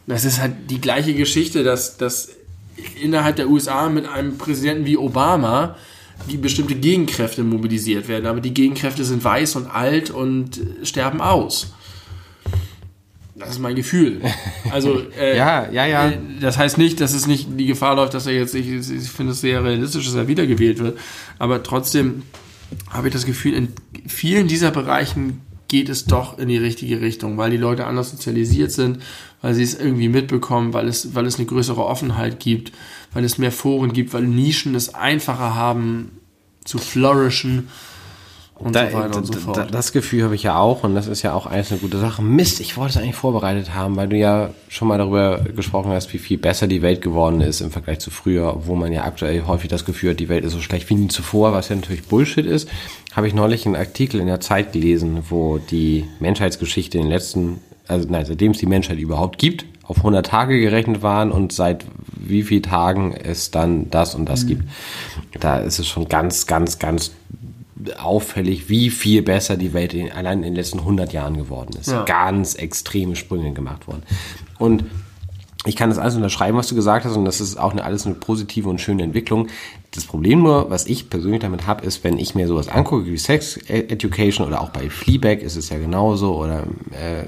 Das 0.07 0.25
ist 0.25 0.41
halt 0.41 0.55
die 0.71 0.81
gleiche 0.81 1.15
Geschichte, 1.15 1.65
dass, 1.65 1.97
dass 1.97 2.31
innerhalb 3.01 3.37
der 3.37 3.49
USA 3.49 3.89
mit 3.89 4.07
einem 4.07 4.39
Präsidenten 4.39 4.87
wie 4.87 4.97
Obama 4.97 5.77
die 6.31 6.37
bestimmte 6.37 6.75
Gegenkräfte 6.75 7.43
mobilisiert 7.43 8.07
werden, 8.07 8.27
aber 8.27 8.41
die 8.41 8.55
Gegenkräfte 8.55 9.05
sind 9.05 9.25
weiß 9.25 9.57
und 9.57 9.67
alt 9.67 10.11
und 10.11 10.61
sterben 10.85 11.21
aus. 11.21 11.73
Das 13.35 13.51
ist 13.51 13.59
mein 13.61 13.75
Gefühl. 13.75 14.21
Also 14.71 15.03
äh, 15.19 15.37
Ja, 15.37 15.71
ja, 15.71 15.87
ja. 15.87 16.13
Das 16.41 16.57
heißt 16.57 16.79
nicht, 16.79 17.01
dass 17.01 17.13
es 17.13 17.27
nicht 17.27 17.49
die 17.59 17.67
Gefahr 17.67 17.97
läuft, 17.97 18.15
dass 18.15 18.27
er 18.27 18.33
jetzt, 18.33 18.55
ich, 18.55 18.69
ich 18.69 19.11
finde 19.11 19.33
es 19.33 19.41
sehr 19.41 19.63
realistisch, 19.63 20.07
dass 20.07 20.15
er 20.15 20.29
wiedergewählt 20.29 20.79
wird, 20.79 20.99
aber 21.39 21.63
trotzdem 21.63 22.23
habe 22.89 23.09
ich 23.09 23.13
das 23.13 23.27
Gefühl, 23.27 23.55
in 23.55 23.69
vielen 24.07 24.49
dieser 24.49 24.71
Bereichen 24.71 25.43
geht 25.69 25.89
es 25.89 26.05
doch 26.05 26.39
in 26.39 26.49
die 26.49 26.59
richtige 26.59 27.01
Richtung, 27.01 27.39
weil 27.39 27.51
die 27.51 27.57
Leute 27.57 27.87
anders 27.87 28.11
sozialisiert 28.11 28.73
sind, 28.73 28.99
weil 29.41 29.55
sie 29.55 29.63
es 29.63 29.75
irgendwie 29.75 30.09
mitbekommen, 30.09 30.75
weil 30.75 30.87
es, 30.87 31.15
weil 31.15 31.27
es 31.27 31.37
eine 31.37 31.47
größere 31.47 31.85
Offenheit 31.85 32.41
gibt, 32.41 32.73
weil 33.15 33.25
es 33.25 33.39
mehr 33.39 33.53
Foren 33.53 33.93
gibt, 33.93 34.13
weil 34.13 34.23
Nischen 34.23 34.75
es 34.75 34.95
einfacher 34.95 35.55
haben 35.55 36.13
zu 36.65 36.79
flourishen 36.79 37.69
und 38.63 38.75
Da, 38.75 38.91
so 38.91 38.97
weiter 38.97 39.17
und 39.19 39.27
so 39.27 39.33
fort. 39.35 39.57
da- 39.57 39.65
das 39.67 39.93
Gefühl 39.93 40.25
habe 40.25 40.35
ich 40.35 40.43
ja 40.45 40.57
auch 40.59 40.85
und 40.85 40.95
das 40.95 41.07
ist 41.07 41.23
ja 41.23 41.35
auch 41.35 41.47
eins 41.47 41.71
eine 41.71 41.81
gute 41.81 41.99
Sache. 41.99 42.23
Mist, 42.23 42.61
ich 42.61 42.77
wollte 42.77 42.91
es 42.93 42.97
eigentlich 43.03 43.17
vorbereitet 43.17 43.75
haben, 43.75 43.97
weil 43.97 44.09
du 44.09 44.17
ja 44.17 44.51
schon 44.69 44.89
mal 44.89 44.99
darüber 44.99 45.39
gesprochen 45.55 45.91
hast, 45.93 46.13
wie 46.13 46.19
viel 46.19 46.39
besser 46.39 46.67
die 46.67 46.83
Welt 46.83 47.01
geworden 47.03 47.41
ist 47.41 47.61
im 47.61 47.71
Vergleich 47.71 47.99
zu 47.99 48.11
früher, 48.11 48.63
wo 48.67 48.75
man 48.75 48.93
ja 48.93 49.05
aktuell 49.05 49.45
häufig 49.47 49.69
das 49.69 49.85
Gefühl 49.85 50.11
hat, 50.11 50.21
die 50.21 50.29
Welt 50.29 50.45
ist 50.45 50.53
so 50.53 50.61
schlecht 50.61 50.89
wie 50.91 50.95
nie 50.95 51.09
zuvor, 51.09 51.53
was 51.53 51.69
ja 51.69 51.77
natürlich 51.77 52.05
Bullshit 52.05 52.47
ist. 52.47 52.69
Habe 53.15 53.29
ich 53.29 53.35
neulich 53.35 53.67
einen 53.67 53.77
Artikel 53.77 54.21
in 54.21 54.27
der 54.27 54.41
Zeit 54.41 54.73
gelesen, 54.73 55.25
wo 55.29 55.59
die 55.59 56.05
Menschheitsgeschichte 56.21 56.99
in 56.99 57.05
den 57.05 57.11
letzten, 57.13 57.59
also 57.89 58.09
nein, 58.09 58.25
seitdem 58.25 58.53
es 58.53 58.59
die 58.59 58.67
Menschheit 58.67 58.99
überhaupt 58.99 59.39
gibt, 59.39 59.67
auf 59.85 59.97
100 59.99 60.25
Tage 60.25 60.59
gerechnet 60.61 61.03
waren 61.03 61.31
und 61.33 61.53
seit 61.53 61.85
wie 62.17 62.45
viel 62.45 62.63
Tagen 62.63 63.13
es 63.13 63.51
dann 63.51 63.91
das 63.91 64.15
und 64.15 64.23
Mhm. 64.23 64.27
das 64.27 64.47
gibt. 64.47 64.63
Da 65.41 65.59
ist 65.59 65.81
es 65.81 65.89
schon 65.89 66.09
ganz, 66.09 66.47
ganz, 66.47 66.79
ganz 66.79 67.11
auffällig, 67.99 68.69
wie 68.69 68.91
viel 68.91 69.23
besser 69.23 69.57
die 69.57 69.73
Welt 69.73 69.95
in, 69.95 70.11
allein 70.13 70.39
in 70.39 70.45
den 70.45 70.55
letzten 70.55 70.81
100 70.81 71.13
Jahren 71.13 71.37
geworden 71.37 71.77
ist. 71.79 71.91
Ja. 71.91 72.05
Ganz 72.05 72.55
extreme 72.55 73.17
Sprünge 73.17 73.53
gemacht 73.53 73.87
worden. 73.87 74.03
Und 74.59 74.85
ich 75.65 75.77
kann 75.77 75.91
das 75.91 75.99
alles 75.99 76.17
unterschreiben, 76.17 76.59
was 76.59 76.67
du 76.67 76.75
gesagt 76.75 77.05
hast, 77.05 77.17
und 77.17 77.25
das 77.25 77.41
ist 77.41 77.57
auch 77.57 77.71
eine, 77.71 77.85
alles 77.85 78.05
eine 78.05 78.17
positive 78.17 78.69
und 78.69 78.81
schöne 78.81 79.05
Entwicklung. 79.05 79.49
Das 79.93 80.05
Problem 80.05 80.43
nur, 80.43 80.71
was 80.71 80.87
ich 80.87 81.09
persönlich 81.09 81.41
damit 81.41 81.67
habe, 81.67 81.85
ist, 81.87 82.03
wenn 82.03 82.19
ich 82.19 82.35
mir 82.35 82.49
sowas 82.49 82.69
angucke 82.69 83.07
wie 83.07 83.17
Sex 83.17 83.59
Education 83.69 84.47
oder 84.47 84.61
auch 84.61 84.71
bei 84.71 84.91
Fleabag 84.91 85.41
ist 85.41 85.57
es 85.57 85.69
ja 85.69 85.79
genauso 85.79 86.37
oder 86.37 86.65
äh, 86.91 87.25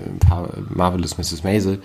Marvelous 0.70 1.16
Mrs. 1.16 1.44
Maisel, 1.44 1.80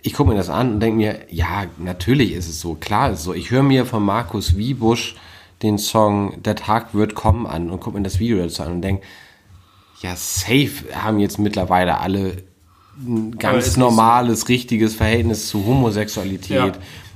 ich 0.00 0.14
gucke 0.14 0.30
mir 0.30 0.36
das 0.36 0.48
an 0.48 0.74
und 0.74 0.80
denke 0.80 0.96
mir, 0.96 1.18
ja, 1.30 1.66
natürlich 1.78 2.32
ist 2.32 2.48
es 2.48 2.60
so, 2.60 2.74
klar 2.74 3.10
ist 3.10 3.18
es 3.18 3.24
so. 3.24 3.34
Ich 3.34 3.50
höre 3.50 3.64
mir 3.64 3.84
von 3.84 4.04
Markus 4.04 4.56
Wiebusch 4.56 5.16
den 5.62 5.78
Song 5.78 6.42
Der 6.42 6.56
Tag 6.56 6.94
wird 6.94 7.14
kommen 7.14 7.46
an 7.46 7.70
und 7.70 7.80
gucke 7.80 7.96
mir 7.96 8.02
das 8.02 8.18
Video 8.18 8.38
dazu 8.38 8.62
an 8.62 8.72
und 8.72 8.82
denke, 8.82 9.02
ja, 10.00 10.14
safe 10.14 10.84
haben 10.94 11.18
jetzt 11.18 11.38
mittlerweile 11.38 11.98
alle 11.98 12.44
ein 12.98 13.38
ganz 13.38 13.76
normales, 13.76 14.48
richtiges 14.48 14.94
Verhältnis 14.94 15.48
zu 15.48 15.64
Homosexualität. 15.66 16.74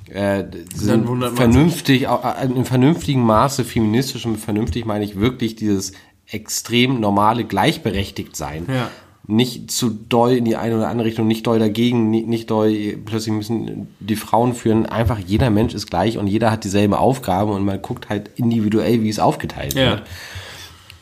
Äh, 0.09 0.45
sind 0.75 1.07
vernünftig, 1.37 2.07
äh, 2.09 2.45
in 2.45 2.65
vernünftigen 2.65 3.23
Maße 3.23 3.65
feministisch 3.65 4.27
und 4.27 4.39
vernünftig 4.39 4.85
meine 4.85 5.05
ich 5.05 5.17
wirklich 5.17 5.55
dieses 5.55 5.93
extrem 6.27 7.01
normale 7.01 7.45
gleichberechtigt 7.45 8.35
sein. 8.37 8.67
Ja. 8.69 8.91
Nicht 9.31 9.70
zu 9.70 9.90
doll 9.90 10.32
in 10.32 10.44
die 10.44 10.57
eine 10.57 10.77
oder 10.77 10.89
andere 10.89 11.07
Richtung, 11.07 11.27
nicht 11.28 11.47
doll 11.47 11.59
dagegen, 11.59 12.11
nicht, 12.11 12.27
nicht 12.27 12.51
doll, 12.51 12.97
plötzlich 13.05 13.32
müssen 13.35 13.89
die 14.01 14.16
Frauen 14.16 14.55
führen. 14.55 14.86
Einfach 14.86 15.19
jeder 15.19 15.51
Mensch 15.51 15.73
ist 15.74 15.89
gleich 15.89 16.19
und 16.19 16.27
jeder 16.27 16.51
hat 16.51 16.65
dieselbe 16.65 16.98
Aufgabe 16.98 17.52
und 17.52 17.65
man 17.65 17.81
guckt 17.81 18.09
halt 18.09 18.31
individuell, 18.36 19.02
wie 19.02 19.09
es 19.09 19.19
aufgeteilt 19.20 19.74
Ja. 19.74 19.90
wird. 19.90 20.02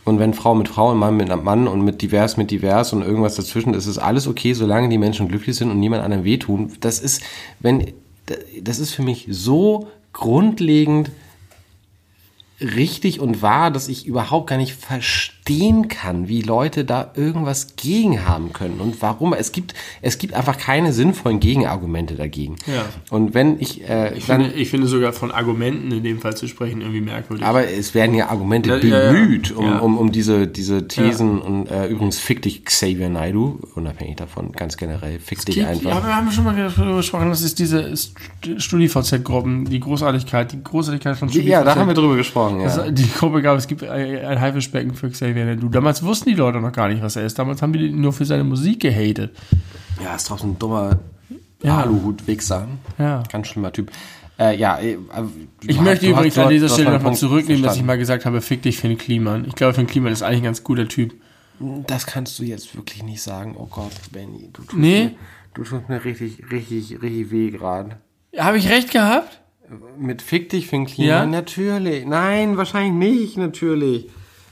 Und 0.04 0.18
wenn 0.18 0.32
Frau 0.34 0.54
mit 0.54 0.68
Frau 0.68 0.90
und 0.90 0.98
Mann 0.98 1.16
mit 1.16 1.28
Mann 1.44 1.68
und 1.68 1.82
mit 1.84 2.00
divers 2.00 2.36
mit 2.36 2.50
divers 2.50 2.92
und 2.92 3.02
irgendwas 3.02 3.34
dazwischen, 3.34 3.74
ist 3.74 3.86
es 3.86 3.98
alles 3.98 4.26
okay, 4.26 4.52
solange 4.54 4.88
die 4.88 4.96
Menschen 4.98 5.28
glücklich 5.28 5.56
sind 5.56 5.70
und 5.70 5.78
niemand 5.80 6.02
anderem 6.02 6.24
wehtun. 6.24 6.72
Das 6.80 6.98
ist, 6.98 7.22
wenn, 7.60 7.92
das 8.62 8.78
ist 8.78 8.92
für 8.94 9.02
mich 9.02 9.26
so 9.30 9.88
grundlegend 10.14 11.10
richtig 12.60 13.20
und 13.20 13.42
wahr, 13.42 13.70
dass 13.70 13.88
ich 13.88 14.06
überhaupt 14.06 14.48
gar 14.48 14.56
nicht 14.56 14.72
verstehen 15.48 15.88
kann, 15.88 16.28
wie 16.28 16.42
Leute 16.42 16.84
da 16.84 17.10
irgendwas 17.14 17.68
gegen 17.76 18.26
haben 18.26 18.52
können 18.52 18.80
und 18.80 19.00
warum. 19.00 19.32
Es 19.32 19.52
gibt, 19.52 19.74
es 20.02 20.18
gibt 20.18 20.34
einfach 20.34 20.58
keine 20.58 20.92
sinnvollen 20.92 21.40
Gegenargumente 21.40 22.14
dagegen. 22.16 22.56
Ja. 22.66 22.84
Und 23.10 23.32
wenn 23.34 23.58
ich, 23.60 23.88
äh, 23.88 24.14
Ich 24.16 24.26
dann, 24.26 24.42
finde, 24.42 24.56
ich 24.56 24.68
finde 24.70 24.86
sogar 24.88 25.12
von 25.12 25.30
Argumenten 25.30 25.90
in 25.92 26.02
dem 26.02 26.20
Fall 26.20 26.36
zu 26.36 26.46
sprechen 26.48 26.80
irgendwie 26.82 27.00
merkwürdig. 27.00 27.44
aber 27.46 27.66
es 27.68 27.94
werden 27.94 28.14
ja 28.14 28.28
Argumente 28.28 28.68
Ja, 28.70 28.76
ja, 28.76 29.04
ja. 29.04 29.12
bemüht, 29.12 29.54
Um, 29.56 29.64
Ja. 29.64 29.78
um, 29.78 29.96
um 29.98 30.12
diese, 30.12 30.46
diese 30.46 30.86
Thesen 30.86 31.40
und 31.40 31.70
äh, 31.70 31.86
übrigens 31.88 32.18
fick 32.18 32.42
dich 32.42 32.64
Xavier 32.64 33.08
Naidoo, 33.08 33.58
unabhängig 33.74 34.16
davon, 34.16 34.52
ganz 34.52 34.76
generell, 34.76 35.18
fick 35.18 35.44
dich 35.46 35.54
Gibt- 35.56 35.68
einfach. 35.68 35.90
Ja, 35.90 36.04
wir 36.06 36.16
haben 36.16 36.30
schon 36.30 36.44
mal 36.44 36.54
darüber 36.54 36.96
gesprochen, 36.96 37.28
das 37.30 37.40
ist 37.42 37.58
diese 37.58 37.94
StudiVZ-Gruppen, 38.58 39.64
die 39.66 39.80
Großartigkeit, 39.80 40.52
die 40.52 40.62
Großartigkeit 40.62 41.16
von 41.16 41.28
StudiVZ. 41.28 41.50
ja, 41.50 41.64
da 41.64 41.74
haben 41.74 41.88
wir 41.88 41.94
drüber 41.94 42.16
gesprochen, 42.16 42.60
ja. 42.60 42.66
Das- 42.66 42.92
Die 42.92 43.10
Gruppe 43.10 43.40
gab, 43.42 43.56
es 43.56 43.66
gibt 43.66 43.82
ein 43.84 44.18
ein 44.18 44.40
Haifischbecken 44.40 44.94
für 44.94 45.08
Xavier 45.10 45.37
Naidoo. 45.46 45.68
Damals 45.68 46.02
wussten 46.02 46.28
die 46.30 46.34
Leute 46.34 46.60
noch 46.60 46.72
gar 46.72 46.88
nicht, 46.88 47.02
was 47.02 47.16
er 47.16 47.24
ist. 47.24 47.38
Damals 47.38 47.62
haben 47.62 47.72
die 47.72 47.90
nur 47.90 48.12
für 48.12 48.24
seine 48.24 48.44
Musik 48.44 48.80
gehatet. 48.80 49.36
Ja, 50.02 50.14
ist 50.14 50.30
doch 50.30 50.38
so 50.38 50.46
ein 50.46 50.58
dummer 50.58 50.98
Ja. 51.62 51.78
Aluhut-Wichser. 51.82 52.68
Ja. 52.98 53.22
Ganz 53.30 53.48
schlimmer 53.48 53.72
Typ. 53.72 53.90
Äh, 54.38 54.56
ja, 54.56 54.78
äh, 54.78 54.96
Ich 55.66 55.76
du 55.76 55.82
möchte 55.82 55.90
hast- 55.90 56.02
du 56.02 56.06
übrigens 56.10 56.36
hast- 56.36 56.42
an 56.44 56.48
du 56.48 56.54
dieser 56.54 56.68
Stelle 56.68 56.92
nochmal 56.92 57.14
zurücknehmen, 57.16 57.62
dass 57.62 57.72
ich 57.72 57.78
verstanden. 57.78 57.86
mal 57.86 57.98
gesagt 57.98 58.24
habe, 58.26 58.40
fick 58.40 58.62
dich 58.62 58.78
Finn 58.78 58.96
Kliman. 58.96 59.44
Ich 59.48 59.54
glaube, 59.56 59.74
Finn 59.74 59.88
Kliman 59.88 60.12
ist 60.12 60.22
eigentlich 60.22 60.38
ein 60.42 60.44
ganz 60.44 60.62
guter 60.62 60.86
Typ. 60.86 61.14
Das 61.88 62.06
kannst 62.06 62.38
du 62.38 62.44
jetzt 62.44 62.76
wirklich 62.76 63.02
nicht 63.02 63.20
sagen. 63.20 63.56
Oh 63.58 63.66
Gott, 63.66 63.90
Benny, 64.12 64.48
du 64.52 64.62
tust, 64.62 64.74
Nee? 64.76 65.04
mir, 65.06 65.10
du 65.54 65.64
tust 65.64 65.88
mir 65.88 66.04
richtig, 66.04 66.40
richtig, 66.52 67.02
richtig 67.02 67.32
weh 67.32 67.50
gerade. 67.50 67.96
Habe 68.38 68.58
ich 68.58 68.68
recht 68.68 68.92
gehabt? 68.92 69.40
Mit 69.98 70.22
Fick 70.22 70.50
dich, 70.50 70.68
Finn 70.68 70.86
Kliman? 70.86 71.08
Ja? 71.08 71.26
Natürlich. 71.26 72.06
Nein, 72.06 72.56
wahrscheinlich 72.56 72.92
nicht, 72.92 73.36
natürlich. 73.38 74.08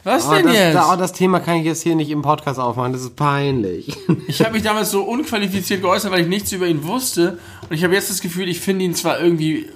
Was 0.06 0.28
Oh, 0.28 0.34
denn 0.34 0.44
das, 0.46 0.54
jetzt? 0.54 0.74
da- 0.76 0.92
oh, 0.92 0.96
das 0.96 1.12
Thema 1.12 1.40
kann 1.40 1.56
ich 1.56 1.64
jetzt 1.64 1.82
hier 1.82 1.96
nicht 1.96 2.10
im 2.10 2.22
Podcast 2.22 2.60
aufmachen, 2.60 2.92
das 2.92 3.02
ist 3.02 3.16
peinlich. 3.16 3.92
Ich 4.28 4.40
habe 4.40 4.52
mich 4.54 4.62
damals 4.62 4.90
so 4.92 5.02
unqualifiziert 5.02 5.82
geäußert, 5.82 6.10
weil 6.12 6.20
ich 6.20 6.28
nichts 6.28 6.52
über 6.52 6.66
ihn 6.68 6.84
wusste. 6.84 7.38
Und 7.68 7.74
ich 7.74 7.82
habe 7.84 7.92
jetzt 7.94 8.08
das 8.10 8.20
Gefühl, 8.20 8.48
ich 8.48 8.60
finde 8.60 8.84
ihn 8.84 8.94
zwar 8.94 9.18
irgendwie, 9.20 9.66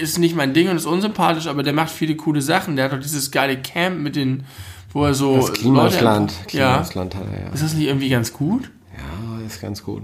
ist 0.00 0.18
nicht 0.18 0.36
mein 0.36 0.54
Ding 0.54 0.68
und 0.68 0.76
ist 0.76 0.86
unsympathisch, 0.86 1.46
aber 1.48 1.62
der 1.64 1.72
macht 1.72 1.90
viele 1.90 2.14
coole 2.16 2.40
Sachen. 2.40 2.76
Der 2.76 2.84
hat 2.84 2.92
doch 2.92 3.00
dieses 3.00 3.30
geile 3.32 3.60
Camp 3.60 3.98
mit 3.98 4.14
den, 4.16 4.44
wo 4.92 5.04
er 5.04 5.14
so. 5.14 5.36
Das 5.36 5.52
Klimasland. 5.54 6.32
Leute- 6.44 6.56
Ja. 6.56 6.70
Klimasland 6.72 7.14
hat 7.16 7.24
er 7.32 7.46
ja. 7.46 7.52
Ist 7.52 7.62
das 7.64 7.74
nicht 7.74 7.86
irgendwie 7.88 8.08
ganz 8.10 8.32
gut? 8.32 8.70
Ja, 8.96 9.44
ist 9.46 9.60
ganz 9.60 9.82
gut. 9.82 10.02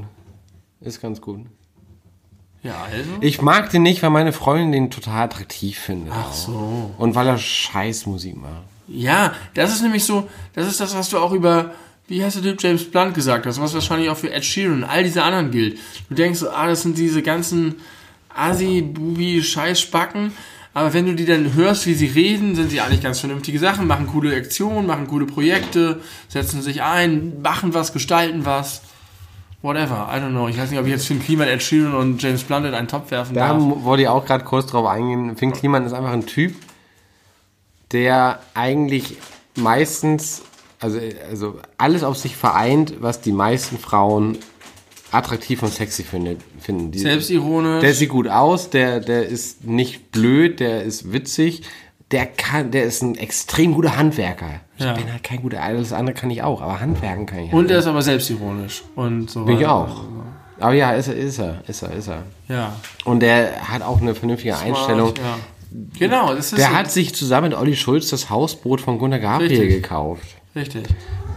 Ist 0.80 1.00
ganz 1.00 1.20
gut. 1.20 1.40
Ja, 2.62 2.74
also. 2.92 3.10
Ich 3.20 3.40
mag 3.40 3.70
den 3.70 3.82
nicht, 3.82 4.02
weil 4.02 4.10
meine 4.10 4.32
Freundin 4.32 4.72
den 4.72 4.90
total 4.90 5.24
attraktiv 5.24 5.78
findet. 5.78 6.12
Ach 6.16 6.32
so. 6.32 6.90
Und 6.98 7.14
weil 7.14 7.26
er 7.28 7.38
scheiß 7.38 8.06
Musik 8.06 8.36
macht. 8.36 8.64
Ja, 8.88 9.32
das 9.54 9.72
ist 9.74 9.82
nämlich 9.82 10.04
so, 10.04 10.28
das 10.54 10.66
ist 10.68 10.80
das, 10.80 10.94
was 10.96 11.08
du 11.10 11.18
auch 11.18 11.32
über, 11.32 11.72
wie 12.08 12.22
heißt 12.22 12.36
der 12.36 12.42
Typ, 12.42 12.62
James 12.62 12.84
Blunt 12.90 13.14
gesagt 13.14 13.46
hast, 13.46 13.60
was 13.60 13.74
wahrscheinlich 13.74 14.08
auch 14.10 14.16
für 14.16 14.32
Ed 14.32 14.44
Sheeran 14.44 14.78
und 14.78 14.84
all 14.84 15.02
diese 15.02 15.22
anderen 15.22 15.50
gilt. 15.50 15.78
Du 16.08 16.14
denkst 16.14 16.38
so, 16.38 16.50
ah, 16.50 16.66
das 16.68 16.82
sind 16.82 16.96
diese 16.98 17.22
ganzen 17.22 17.76
Assi-Bubi-Scheißspacken, 18.34 20.32
aber 20.74 20.92
wenn 20.92 21.06
du 21.06 21.14
die 21.14 21.24
dann 21.24 21.54
hörst, 21.54 21.86
wie 21.86 21.94
sie 21.94 22.06
reden, 22.06 22.54
sind 22.54 22.70
sie 22.70 22.80
eigentlich 22.80 23.02
ganz 23.02 23.20
vernünftige 23.20 23.58
Sachen, 23.58 23.86
machen 23.86 24.06
coole 24.08 24.36
Aktionen, 24.36 24.86
machen 24.86 25.06
coole 25.08 25.26
Projekte, 25.26 26.00
setzen 26.28 26.60
sich 26.62 26.82
ein, 26.82 27.40
machen 27.42 27.72
was, 27.74 27.92
gestalten 27.92 28.44
was. 28.44 28.82
Whatever, 29.62 30.10
I 30.14 30.18
don't 30.20 30.30
know. 30.30 30.48
Ich 30.48 30.58
weiß 30.58 30.70
nicht, 30.70 30.78
ob 30.78 30.84
ich 30.86 30.92
jetzt 30.92 31.06
Finn 31.06 31.20
Kliman, 31.20 31.48
Ed 31.48 31.62
Sheeran 31.62 31.94
und 31.94 32.22
James 32.22 32.42
Blunt 32.44 32.66
in 32.66 32.74
einen 32.74 32.88
Topf 32.88 33.10
werfen 33.10 33.34
Da 33.34 33.48
darf. 33.48 33.56
m- 33.56 33.82
wollte 33.84 34.02
ich 34.02 34.08
auch 34.08 34.24
gerade 34.24 34.44
kurz 34.44 34.66
drauf 34.66 34.86
eingehen. 34.86 35.34
Finn 35.36 35.52
Kliman 35.52 35.84
ist 35.86 35.92
einfach 35.94 36.12
ein 36.12 36.26
Typ, 36.26 36.54
der 37.92 38.40
eigentlich 38.54 39.16
meistens, 39.56 40.42
also, 40.80 40.98
also 41.30 41.58
alles 41.78 42.02
auf 42.02 42.16
sich 42.16 42.36
vereint, 42.36 42.94
was 43.00 43.20
die 43.20 43.32
meisten 43.32 43.78
Frauen 43.78 44.38
attraktiv 45.12 45.62
und 45.62 45.72
sexy 45.72 46.02
finden. 46.02 46.90
Die, 46.90 46.98
Selbstironisch. 46.98 47.80
Der 47.80 47.94
sieht 47.94 48.08
gut 48.10 48.28
aus, 48.28 48.70
der, 48.70 49.00
der 49.00 49.26
ist 49.26 49.64
nicht 49.64 50.10
blöd, 50.10 50.60
der 50.60 50.82
ist 50.82 51.12
witzig, 51.12 51.62
der 52.10 52.26
kann, 52.26 52.70
der 52.70 52.84
ist 52.84 53.02
ein 53.02 53.16
extrem 53.16 53.74
guter 53.74 53.96
Handwerker. 53.96 54.60
Ich 54.76 54.84
Ja. 54.84 54.92
bin 54.92 55.10
halt 55.10 55.22
kein 55.22 55.40
guter, 55.42 55.62
alles 55.62 55.92
andere 55.92 56.14
kann 56.14 56.30
ich 56.30 56.42
auch, 56.42 56.60
aber 56.60 56.80
Handwerken 56.80 57.26
kann 57.26 57.38
ich 57.38 57.44
halt 57.46 57.54
und 57.54 57.70
er 57.70 57.78
ist 57.78 57.86
aber 57.86 58.02
selbstironisch. 58.02 58.82
Und 58.94 59.30
so 59.30 59.44
Bin 59.44 59.58
ich 59.58 59.66
auch. 59.66 60.04
Aber 60.58 60.72
ja, 60.72 60.92
ist 60.92 61.08
er, 61.08 61.16
ist 61.16 61.38
er, 61.38 61.62
ist 61.66 61.82
er, 61.82 61.92
ist 61.92 62.08
er. 62.08 62.22
Ja. 62.48 62.76
Und 63.04 63.20
der 63.20 63.68
hat 63.68 63.82
auch 63.82 64.00
eine 64.00 64.14
vernünftige 64.14 64.56
Einstellung. 64.56 65.14
Ja. 65.16 65.38
Genau, 65.98 66.34
das 66.34 66.52
ist 66.52 66.58
Der 66.58 66.68
so- 66.68 66.74
hat 66.74 66.90
sich 66.90 67.14
zusammen 67.14 67.50
mit 67.50 67.58
Olli 67.58 67.76
Schulz 67.76 68.10
das 68.10 68.30
Hausboot 68.30 68.80
von 68.80 68.98
Gunnar 68.98 69.18
Gabriel 69.18 69.50
Richtig. 69.60 69.82
gekauft. 69.82 70.26
richtig. 70.54 70.84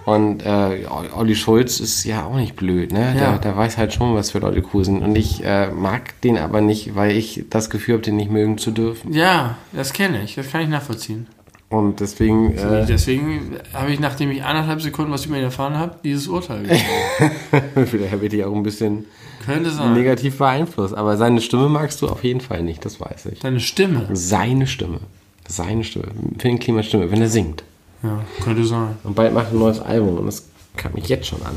Und 0.05 0.43
äh, 0.43 0.85
Olli 1.15 1.35
Schulz 1.35 1.79
ist 1.79 2.03
ja 2.05 2.25
auch 2.25 2.35
nicht 2.35 2.55
blöd, 2.55 2.91
ne? 2.91 3.13
Ja. 3.15 3.31
Der, 3.31 3.37
der 3.39 3.57
weiß 3.57 3.77
halt 3.77 3.93
schon, 3.93 4.15
was 4.15 4.31
für 4.31 4.39
Leute 4.39 4.63
cool 4.73 4.83
sind. 4.83 5.03
Und 5.03 5.15
ich 5.15 5.43
äh, 5.43 5.69
mag 5.69 6.19
den 6.21 6.37
aber 6.37 6.61
nicht, 6.61 6.95
weil 6.95 7.11
ich 7.15 7.43
das 7.49 7.69
Gefühl 7.69 7.95
habe, 7.95 8.03
den 8.03 8.15
nicht 8.15 8.31
mögen 8.31 8.57
zu 8.57 8.71
dürfen. 8.71 9.13
Ja, 9.13 9.57
das 9.71 9.93
kenne 9.93 10.23
ich, 10.23 10.35
das 10.35 10.49
kann 10.49 10.61
ich 10.61 10.69
nachvollziehen. 10.69 11.27
Und 11.69 11.99
deswegen, 11.99 12.57
äh, 12.57 12.87
Deswegen 12.87 13.57
habe 13.73 13.91
ich, 13.91 13.99
nachdem 13.99 14.31
ich 14.31 14.43
anderthalb 14.43 14.81
Sekunden 14.81 15.11
was 15.11 15.27
über 15.27 15.37
ihn 15.37 15.43
erfahren 15.43 15.77
habe, 15.77 15.97
dieses 16.03 16.27
Urteil 16.27 16.65
vielleicht 17.85 18.19
werde 18.21 18.35
ich 18.37 18.43
auch 18.43 18.55
ein 18.55 18.63
bisschen 18.63 19.05
Könnte 19.45 19.71
sein. 19.71 19.93
negativ 19.93 20.37
beeinflusst. 20.37 20.95
Aber 20.95 21.17
seine 21.17 21.41
Stimme 21.41 21.69
magst 21.69 22.01
du 22.01 22.07
auf 22.07 22.23
jeden 22.23 22.41
Fall 22.41 22.63
nicht, 22.63 22.83
das 22.85 22.99
weiß 22.99 23.27
ich. 23.31 23.39
Deine 23.39 23.59
Stimme. 23.59 24.07
Seine 24.13 24.67
Stimme. 24.67 24.99
Seine 25.47 25.83
Stimme. 25.83 26.07
Finn 26.37 26.59
Klimas 26.59 26.85
Stimme, 26.85 27.09
wenn 27.11 27.21
er 27.21 27.29
singt. 27.29 27.63
Ja, 28.03 28.19
könnte 28.43 28.63
sein. 28.65 28.97
Und 29.03 29.15
bald 29.15 29.33
macht 29.33 29.47
er 29.47 29.53
ein 29.53 29.59
neues 29.59 29.79
Album 29.79 30.17
und 30.19 30.25
das 30.27 30.47
kam 30.77 30.93
mich 30.93 31.07
jetzt 31.09 31.27
schon 31.27 31.41
an. 31.41 31.55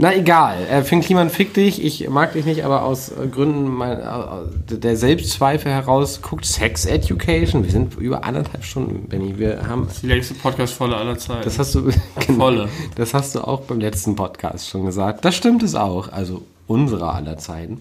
Na 0.00 0.14
egal, 0.14 0.58
äh, 0.70 0.82
Finn 0.84 1.00
Kliman 1.00 1.28
fick 1.28 1.54
dich, 1.54 1.84
ich 1.84 2.08
mag 2.08 2.34
dich 2.34 2.44
nicht, 2.44 2.64
aber 2.64 2.84
aus 2.84 3.08
äh, 3.08 3.26
Gründen 3.26 3.66
mein, 3.66 3.98
äh, 3.98 4.76
der 4.76 4.96
Selbstzweifel 4.96 5.72
heraus 5.72 6.22
guckt 6.22 6.44
Sex 6.44 6.84
Education. 6.86 7.64
Wir 7.64 7.72
sind 7.72 7.96
über 7.98 8.22
anderthalb 8.22 8.62
Stunden, 8.64 9.08
Benny. 9.08 9.38
Wir 9.38 9.66
haben, 9.66 9.88
Die 10.00 10.06
längste 10.06 10.34
Podcast-Volle 10.34 10.96
aller 10.96 11.18
Zeiten. 11.18 11.42
das 11.42 11.58
hast 11.58 11.74
du, 11.74 11.90
genau, 12.26 12.38
Volle. 12.44 12.68
das 12.94 13.12
hast 13.12 13.34
du 13.34 13.40
auch 13.40 13.62
beim 13.62 13.80
letzten 13.80 14.14
Podcast 14.14 14.68
schon 14.68 14.86
gesagt. 14.86 15.24
Das 15.24 15.34
stimmt 15.34 15.64
es 15.64 15.74
auch, 15.74 16.12
also 16.12 16.42
unserer 16.68 17.14
aller 17.14 17.36
Zeiten. 17.38 17.80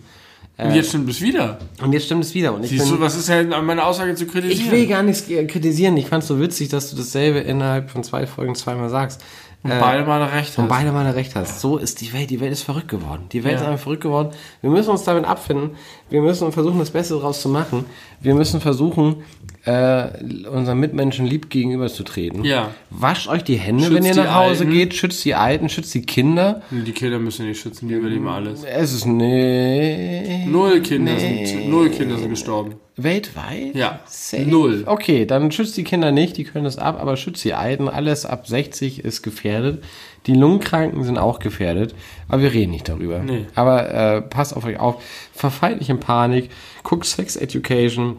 Und 0.60 0.74
jetzt 0.74 0.90
stimmt 0.90 1.08
es 1.08 1.22
wieder. 1.22 1.60
Und 1.84 1.94
jetzt 1.94 2.06
stimmt 2.08 2.24
es 2.24 2.34
wieder. 2.34 2.52
Und 2.56 2.64
ich 2.64 2.72
Siehst 2.72 2.86
bin, 2.86 2.96
du, 2.96 3.00
was 3.00 3.16
ist 3.16 3.30
denn 3.30 3.54
an 3.54 3.64
meiner 3.64 3.86
Aussage 3.86 4.16
zu 4.16 4.26
kritisieren? 4.26 4.66
ich 4.66 4.72
will 4.72 4.88
gar 4.88 5.04
nichts 5.04 5.30
äh, 5.30 5.46
kritisieren. 5.46 5.96
Ich 5.98 6.08
fand 6.08 6.24
es 6.24 6.28
so 6.30 6.40
witzig, 6.42 6.70
dass 6.70 6.90
du 6.90 6.96
dasselbe 6.98 7.38
innerhalb 7.42 7.92
von 7.92 8.04
zwei 8.04 8.26
Folgen 8.26 8.56
zweimal 8.56 8.90
sagst. 8.90 9.24
Und 9.64 9.70
beide 9.80 10.04
mal 10.06 10.24
recht 10.24 10.58
Und 10.58 10.64
hast. 10.64 10.70
beide 10.70 10.92
mal 10.92 11.08
recht 11.12 11.36
hast. 11.36 11.60
So 11.62 11.78
ist 11.78 12.02
die 12.02 12.12
Welt. 12.14 12.30
Die 12.32 12.40
Welt 12.40 12.52
ist 12.54 12.64
verrückt 12.64 12.88
geworden. 12.88 13.26
Die 13.34 13.44
Welt 13.44 13.56
Ja. 13.56 13.62
ist 13.62 13.68
einfach 13.68 13.84
verrückt 13.84 14.02
geworden. 14.02 14.30
Wir 14.62 14.70
müssen 14.72 14.90
uns 14.90 15.04
damit 15.04 15.26
abfinden. 15.26 15.72
Wir 16.10 16.22
müssen 16.22 16.52
versuchen, 16.52 16.80
das 16.80 16.90
Beste 16.92 17.16
daraus 17.16 17.42
zu 17.42 17.50
machen. 17.50 17.86
Wir 18.22 18.34
müssen 18.34 18.62
versuchen, 18.62 19.18
äh, 19.66 20.08
unseren 20.50 20.80
Mitmenschen 20.80 21.26
lieb 21.26 21.50
gegenüberzutreten. 21.50 22.46
Ja. 22.46 22.72
Wascht 22.90 23.28
euch 23.28 23.44
die 23.44 23.56
Hände, 23.58 23.84
Schützt 23.84 23.96
wenn 23.96 24.06
ihr 24.06 24.16
nach 24.16 24.36
Hause 24.36 24.62
Alten. 24.64 24.72
geht. 24.72 24.94
Schützt 24.94 25.26
die 25.26 25.36
Alten, 25.36 25.68
schützt 25.68 25.94
die 25.94 26.04
Kinder. 26.04 26.62
Die 26.72 26.92
Kinder 26.94 27.20
müssen 27.20 27.46
nicht 27.48 27.60
schützen, 27.60 27.90
die 27.90 27.96
überleben 27.96 28.28
alles. 28.30 28.64
Es 28.64 28.94
ist 28.94 29.06
nee. 29.06 30.46
Null 30.48 30.80
Kinder, 30.82 31.14
Nee. 31.14 31.46
sind, 31.46 31.70
null 31.70 31.90
Kinder 31.90 32.18
sind 32.18 32.30
gestorben. 32.30 32.76
Weltweit? 32.96 33.76
Ja, 33.76 34.00
Safe? 34.08 34.44
null. 34.44 34.84
Okay, 34.86 35.26
dann 35.26 35.52
schützt 35.52 35.78
die 35.78 35.84
Kinder 35.84 36.12
nicht, 36.12 36.38
die 36.38 36.46
können 36.46 36.64
das 36.66 36.78
ab, 36.78 36.98
aber 37.00 37.16
schützt 37.18 37.44
die 37.44 37.54
Alten. 37.54 37.90
Alles 37.90 38.26
ab 38.26 38.48
60 38.48 39.04
ist 39.04 39.22
gefährdet. 39.22 39.84
Die 40.28 40.34
Lungenkranken 40.34 41.04
sind 41.04 41.18
auch 41.18 41.40
gefährdet, 41.40 41.96
aber 42.28 42.42
wir 42.42 42.54
reden 42.54 42.72
nicht 42.72 42.90
darüber. 42.90 43.20
Nee. 43.20 43.46
Aber 43.56 43.90
äh, 43.90 44.22
passt 44.22 44.56
auf 44.56 44.66
euch 44.66 44.80
auf. 44.80 45.02
Verfallt 45.34 45.80
nicht 45.80 45.90
in 45.90 46.00
Panik. 46.00 46.52
Guckt 46.84 47.06
Sex 47.06 47.38
Education. 47.38 48.18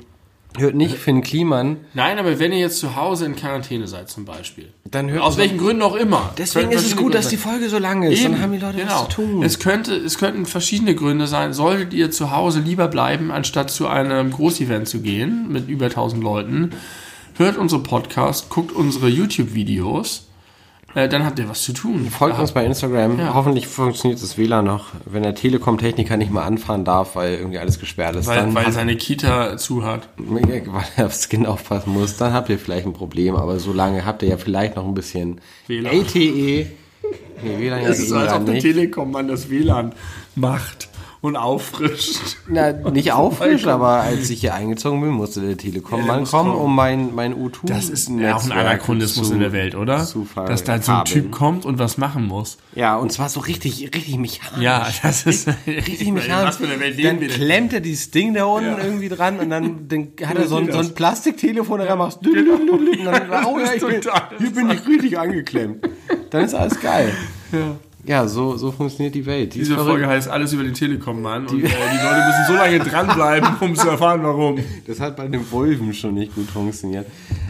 Hört 0.56 0.74
nicht 0.74 0.96
Finn 0.96 1.20
Kliman. 1.20 1.76
Nein, 1.92 2.18
aber 2.18 2.38
wenn 2.38 2.52
ihr 2.52 2.58
jetzt 2.58 2.78
zu 2.78 2.96
Hause 2.96 3.26
in 3.26 3.36
Quarantäne 3.36 3.86
seid 3.86 4.08
zum 4.08 4.24
Beispiel. 4.24 4.72
Dann 4.90 5.10
hört 5.10 5.22
Aus 5.22 5.36
welchen 5.36 5.58
Gründen 5.58 5.82
auch 5.82 5.94
immer. 5.94 6.32
Deswegen 6.38 6.72
ist 6.72 6.86
es 6.86 6.96
gut, 6.96 7.14
dass 7.14 7.26
Gründe 7.26 7.36
die 7.36 7.42
sein. 7.42 7.52
Folge 7.52 7.68
so 7.68 7.78
lang 7.78 8.02
ist. 8.02 8.20
Eben, 8.20 8.32
Dann 8.32 8.42
haben 8.42 8.52
die 8.52 8.58
Leute 8.58 8.78
genau. 8.78 8.90
was 8.90 9.08
zu 9.08 9.22
tun. 9.22 9.42
Es, 9.42 9.58
könnte, 9.58 9.94
es 9.94 10.16
könnten 10.18 10.46
verschiedene 10.46 10.94
Gründe 10.94 11.26
sein. 11.26 11.52
Solltet 11.52 11.92
ihr 11.92 12.10
zu 12.10 12.32
Hause 12.32 12.60
lieber 12.60 12.88
bleiben, 12.88 13.30
anstatt 13.30 13.70
zu 13.70 13.86
einem 13.86 14.32
Großevent 14.32 14.88
zu 14.88 15.00
gehen 15.00 15.52
mit 15.52 15.68
über 15.68 15.86
1000 15.86 16.24
Leuten, 16.24 16.70
hört 17.36 17.58
unsere 17.58 17.82
Podcast, 17.82 18.48
guckt 18.48 18.72
unsere 18.72 19.08
YouTube-Videos, 19.08 20.27
äh, 20.94 21.08
dann 21.08 21.24
habt 21.24 21.38
ihr 21.38 21.48
was 21.48 21.62
zu 21.62 21.72
tun. 21.72 22.08
Folgt 22.10 22.38
uns 22.38 22.52
bei 22.52 22.64
Instagram. 22.64 23.18
Ja. 23.18 23.34
Hoffentlich 23.34 23.66
funktioniert 23.66 24.22
das 24.22 24.38
WLAN 24.38 24.64
noch. 24.64 24.86
Wenn 25.04 25.22
der 25.22 25.34
Telekom-Techniker 25.34 26.16
nicht 26.16 26.30
mal 26.30 26.44
anfahren 26.44 26.84
darf, 26.84 27.14
weil 27.14 27.34
irgendwie 27.34 27.58
alles 27.58 27.78
gesperrt 27.78 28.16
ist, 28.16 28.26
weil, 28.26 28.36
dann 28.36 28.54
weil 28.54 28.72
seine 28.72 28.96
Kita 28.96 29.56
zu 29.58 29.84
hat. 29.84 30.08
weil 30.16 30.64
er 30.96 31.06
aufs 31.06 31.28
Kind 31.28 31.46
aufpassen 31.46 31.92
muss, 31.92 32.16
dann 32.16 32.32
habt 32.32 32.48
ihr 32.48 32.58
vielleicht 32.58 32.86
ein 32.86 32.94
Problem. 32.94 33.36
Aber 33.36 33.58
so 33.58 33.72
lange 33.72 34.04
habt 34.04 34.22
ihr 34.22 34.28
ja 34.30 34.38
vielleicht 34.38 34.76
noch 34.76 34.86
ein 34.86 34.94
bisschen 34.94 35.40
WLAN. 35.66 35.92
LTE. 35.92 36.66
Nee, 37.42 37.58
WLAN 37.58 37.82
ja 37.82 37.88
Es 37.88 37.98
ist 37.98 38.08
so, 38.08 38.16
als 38.16 38.32
ob 38.32 38.46
der 38.46 38.54
nicht. 38.54 38.62
Telekom 38.62 39.12
man 39.12 39.28
das 39.28 39.50
WLAN 39.50 39.94
macht 40.34 40.88
und 41.20 41.36
auffrischt. 41.36 42.36
Na, 42.48 42.72
nicht 42.90 43.12
auffrisch, 43.12 43.66
aber 43.66 43.88
als 44.02 44.30
ich 44.30 44.40
hier 44.40 44.54
eingezogen 44.54 45.00
bin, 45.00 45.10
musste 45.10 45.40
der 45.40 45.56
Telekom 45.56 45.98
der 45.98 46.06
mal 46.06 46.24
kommen, 46.24 46.50
kommen. 46.52 46.54
um 46.54 46.74
mein, 46.74 47.14
mein 47.14 47.34
U2 47.34 47.66
Das 47.66 47.88
ist 47.88 48.08
ja 48.08 48.36
auch 48.36 48.44
ein 48.44 48.52
Anachronismus 48.52 49.30
in 49.30 49.40
der 49.40 49.52
Welt, 49.52 49.74
oder? 49.74 50.04
zu 50.04 50.26
Dass 50.34 50.64
da 50.64 50.80
so 50.80 50.92
ein. 50.92 51.04
Typ 51.04 51.30
kommt 51.30 51.64
und 51.64 51.78
was 51.78 51.98
machen 51.98 52.26
muss. 52.26 52.58
Ja, 52.74 52.96
und 52.96 53.10
zwar 53.12 53.28
so 53.28 53.40
richtig, 53.40 53.90
richtig 53.94 54.16
mechanisch. 54.18 54.62
Ja, 54.62 54.86
das 55.02 55.26
ist 55.26 55.48
Richtig 55.66 56.12
mechanisch. 56.12 56.48
Was 56.48 56.56
für 56.58 56.64
eine 56.68 56.80
Welt 56.80 57.02
dann 57.04 57.18
leben 57.18 57.32
klemmt 57.32 57.72
er 57.72 57.80
dieses 57.80 58.10
Ding 58.10 58.34
da 58.34 58.44
unten 58.44 58.70
Ja. 58.70 58.78
irgendwie 58.78 59.08
dran 59.08 59.38
und 59.38 59.50
dann, 59.50 59.88
dann 59.88 60.08
hat 60.24 60.38
er 60.38 60.46
so 60.46 60.56
ein, 60.56 60.70
so 60.70 60.78
ein? 60.78 60.94
Plastiktelefon, 60.94 61.80
da 61.80 61.96
machst 61.96 62.18
du 62.22 62.30
und 62.30 63.04
dann, 63.04 63.44
oh 63.46 63.58
ja, 63.58 63.72
ich 63.74 63.84
bin, 63.84 64.00
hier 64.38 64.50
bin 64.52 64.70
ich 64.70 64.86
richtig 64.86 65.18
angeklemmt. 65.18 65.88
Dann 66.30 66.44
ist 66.44 66.54
alles 66.54 66.78
geil. 66.80 67.12
Ja, 67.52 67.76
so, 68.26 68.56
so 68.56 68.72
funktioniert 68.72 69.14
die 69.14 69.26
Welt. 69.26 69.54
Die 69.54 69.58
Diese. 69.58 69.76
Folge 69.76 70.06
heißt 70.06 70.28
alles 70.28 70.52
über 70.52 70.62
den 70.62 70.72
Telekom-Mann 70.72 71.46
und 71.46 71.62
äh, 71.62 71.66
die 71.66 71.66
Leute 71.66 72.22
müssen 72.26 72.44
so 72.46 72.54
lange 72.54 72.78
dranbleiben, 72.78 73.48
um 73.60 73.74
zu 73.74 73.88
erfahren, 73.88 74.22
warum. 74.22 74.58
Das 74.86 75.00
hat 75.00 75.16
bei 75.16 75.28
den 75.28 75.50
Wolven 75.50 75.92
schon 75.92 76.14
nicht 76.14 76.34
gut 76.34 76.48
funktioniert. 76.48 77.06